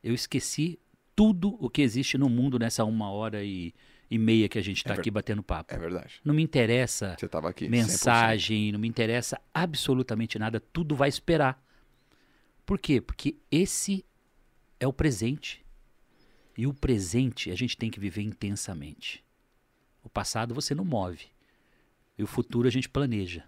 Eu 0.02 0.12
esqueci 0.14 0.80
tudo 1.14 1.56
o 1.64 1.70
que 1.70 1.82
existe 1.82 2.18
no 2.18 2.28
mundo 2.28 2.58
nessa 2.58 2.84
uma 2.84 3.08
hora 3.10 3.44
e, 3.44 3.72
e 4.10 4.18
meia 4.18 4.48
que 4.48 4.58
a 4.58 4.62
gente 4.62 4.82
tá 4.82 4.94
É 4.94 4.96
ver- 4.96 5.00
aqui 5.02 5.10
batendo 5.12 5.42
papo. 5.42 5.72
É 5.72 5.78
verdade. 5.78 6.20
Não 6.24 6.34
me 6.34 6.42
interessa 6.42 7.12
aqui. 7.12 7.66
100%. 7.66 7.70
mensagem, 7.70 8.72
não 8.72 8.80
me 8.80 8.88
interessa 8.88 9.40
absolutamente 9.54 10.36
nada, 10.38 10.58
tudo 10.58 10.96
vai 10.96 11.08
esperar. 11.08 11.62
Por 12.66 12.80
quê? 12.80 13.00
Porque 13.00 13.36
esse 13.50 14.04
é 14.82 14.86
o 14.86 14.92
presente. 14.92 15.64
E 16.58 16.66
o 16.66 16.74
presente 16.74 17.50
a 17.50 17.54
gente 17.54 17.76
tem 17.76 17.90
que 17.90 18.00
viver 18.00 18.22
intensamente. 18.22 19.24
O 20.02 20.08
passado 20.08 20.54
você 20.54 20.74
não 20.74 20.84
move. 20.84 21.26
E 22.18 22.22
o 22.22 22.26
futuro 22.26 22.66
a 22.66 22.70
gente 22.70 22.88
planeja. 22.88 23.44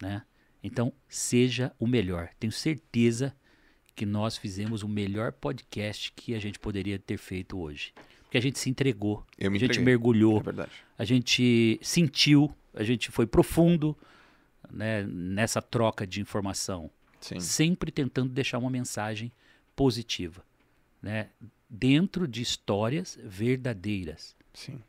Né? 0.00 0.22
Então, 0.62 0.92
seja 1.06 1.72
o 1.78 1.86
melhor. 1.86 2.30
Tenho 2.40 2.52
certeza 2.52 3.36
que 3.94 4.06
nós 4.06 4.36
fizemos 4.36 4.82
o 4.82 4.88
melhor 4.88 5.32
podcast 5.32 6.12
que 6.12 6.34
a 6.34 6.38
gente 6.38 6.58
poderia 6.58 6.98
ter 6.98 7.18
feito 7.18 7.58
hoje. 7.58 7.92
Porque 8.22 8.38
a 8.38 8.42
gente 8.42 8.58
se 8.58 8.68
entregou, 8.68 9.24
Eu 9.38 9.50
me 9.50 9.58
a 9.58 9.60
gente 9.60 9.78
mergulhou, 9.80 10.40
É 10.40 10.42
verdade. 10.42 10.72
a 10.98 11.04
gente 11.04 11.78
sentiu, 11.82 12.54
a 12.74 12.82
gente 12.82 13.10
foi 13.10 13.26
profundo 13.26 13.96
né, 14.70 15.04
nessa 15.04 15.62
troca 15.62 16.06
de 16.06 16.20
informação, 16.20 16.90
Sim. 17.20 17.40
sempre 17.40 17.90
tentando 17.90 18.32
deixar 18.32 18.58
uma 18.58 18.70
mensagem 18.70 19.32
positiva, 19.74 20.44
né, 21.02 21.28
dentro 21.68 22.26
de 22.26 22.42
histórias 22.42 23.18
verdadeiras. 23.22 24.36
Sim. 24.54 24.80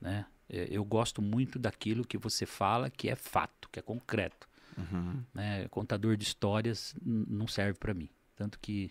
Né? 0.00 0.26
É, 0.48 0.68
Eu 0.70 0.84
gosto 0.84 1.20
muito 1.20 1.58
daquilo 1.58 2.04
que 2.04 2.18
você 2.18 2.46
fala 2.46 2.90
que 2.90 3.08
é 3.08 3.16
fato, 3.16 3.68
que 3.70 3.78
é 3.78 3.82
concreto. 3.82 4.48
Uhum. 4.76 5.22
Né? 5.32 5.68
Contador 5.68 6.16
de 6.16 6.24
histórias 6.24 6.94
não 7.02 7.46
serve 7.46 7.78
para 7.78 7.94
mim, 7.94 8.08
tanto 8.34 8.58
que 8.58 8.90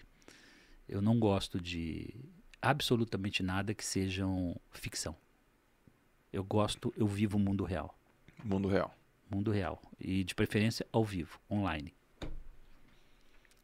eu 0.87 1.01
não 1.01 1.19
gosto 1.19 1.59
de 1.59 2.13
absolutamente 2.61 3.43
nada 3.43 3.73
que 3.73 3.85
sejam 3.85 4.55
ficção. 4.71 5.15
Eu 6.33 6.43
gosto, 6.43 6.93
eu 6.97 7.07
vivo 7.07 7.37
o 7.37 7.39
mundo 7.39 7.63
real. 7.63 7.97
Mundo 8.43 8.67
real. 8.67 8.95
Mundo 9.29 9.51
real. 9.51 9.81
E 9.99 10.23
de 10.23 10.35
preferência 10.35 10.85
ao 10.91 11.03
vivo, 11.03 11.39
online. 11.49 11.93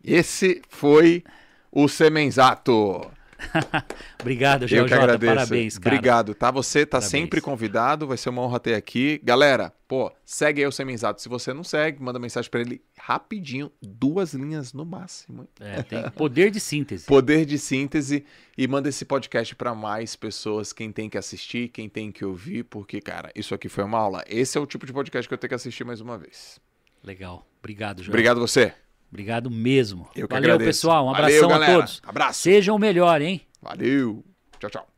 Esse 0.04 0.62
foi 0.70 1.24
o 1.72 1.88
Semenzato. 1.88 3.10
Obrigado, 4.22 4.64
Eu 4.64 4.68
Geo 4.68 4.88
Jota. 4.88 5.02
agradeço. 5.02 5.34
Parabéns, 5.36 5.78
cara. 5.80 5.96
Obrigado, 5.96 6.36
tá? 6.36 6.52
Você 6.52 6.86
tá 6.86 6.98
Parabéns. 7.00 7.10
sempre 7.10 7.42
convidado, 7.42 8.06
vai 8.08 8.18
ser 8.18 8.30
uma 8.30 8.42
honra 8.44 8.60
ter 8.60 8.76
aqui. 8.76 9.20
Galera, 9.24 9.74
pô, 9.88 10.12
segue 10.24 10.62
aí 10.62 10.68
o 10.68 10.72
Semenzato. 10.72 11.22
Se 11.22 11.28
você 11.28 11.52
não 11.54 11.64
segue, 11.64 12.02
manda 12.02 12.20
mensagem 12.20 12.50
pra 12.52 12.62
ele 12.62 12.82
rapidinho, 12.98 13.72
duas 13.82 14.34
linhas 14.34 14.74
no 14.74 14.86
máximo. 14.86 15.48
É, 15.60 15.82
tem 15.82 16.08
poder 16.12 16.52
de 16.52 16.60
síntese. 16.60 17.06
Poder 17.08 17.46
de 17.46 17.58
síntese 17.58 18.24
e 18.56 18.68
manda 18.68 18.90
esse 18.90 19.06
podcast 19.06 19.56
pra 19.56 19.74
mais 19.74 20.16
pessoas, 20.16 20.72
quem 20.72 20.92
tem 20.92 21.10
que 21.10 21.18
assistir, 21.18 21.70
quem 21.70 21.90
tem 21.90 22.12
que 22.12 22.24
ouvir, 22.24 22.64
porque, 22.64 23.02
cara, 23.02 23.32
isso 23.36 23.56
aqui 23.56 23.68
foi 23.68 23.84
uma 23.84 23.98
aula. 23.98 24.24
Esse 24.28 24.58
é 24.58 24.62
o 24.62 24.68
tipo 24.68 24.86
de 24.86 24.94
podcast 24.94 25.28
que 25.28 25.34
eu 25.34 25.38
tenho 25.38 25.50
que 25.50 25.56
assistir 25.56 25.84
mais 25.84 26.00
uma 26.00 26.18
vez. 26.18 26.60
Legal. 27.04 27.48
Obrigado, 27.60 28.04
João. 28.04 28.12
Obrigado 28.14 28.40
você. 28.40 28.74
Obrigado 29.12 29.52
mesmo. 29.52 30.08
Eu 30.16 30.28
Valeu, 30.28 30.58
pessoal. 30.58 31.08
Um 31.08 31.12
Valeu, 31.12 31.26
abração 31.26 31.50
a 31.50 31.54
galera. 31.54 31.74
todos. 31.80 32.02
Abraço. 32.06 32.40
Sejam 32.40 32.76
o 32.78 32.80
melhor, 32.80 33.22
hein? 33.22 33.42
Valeu. 33.62 34.24
Tchau, 34.58 34.70
tchau. 34.70 34.91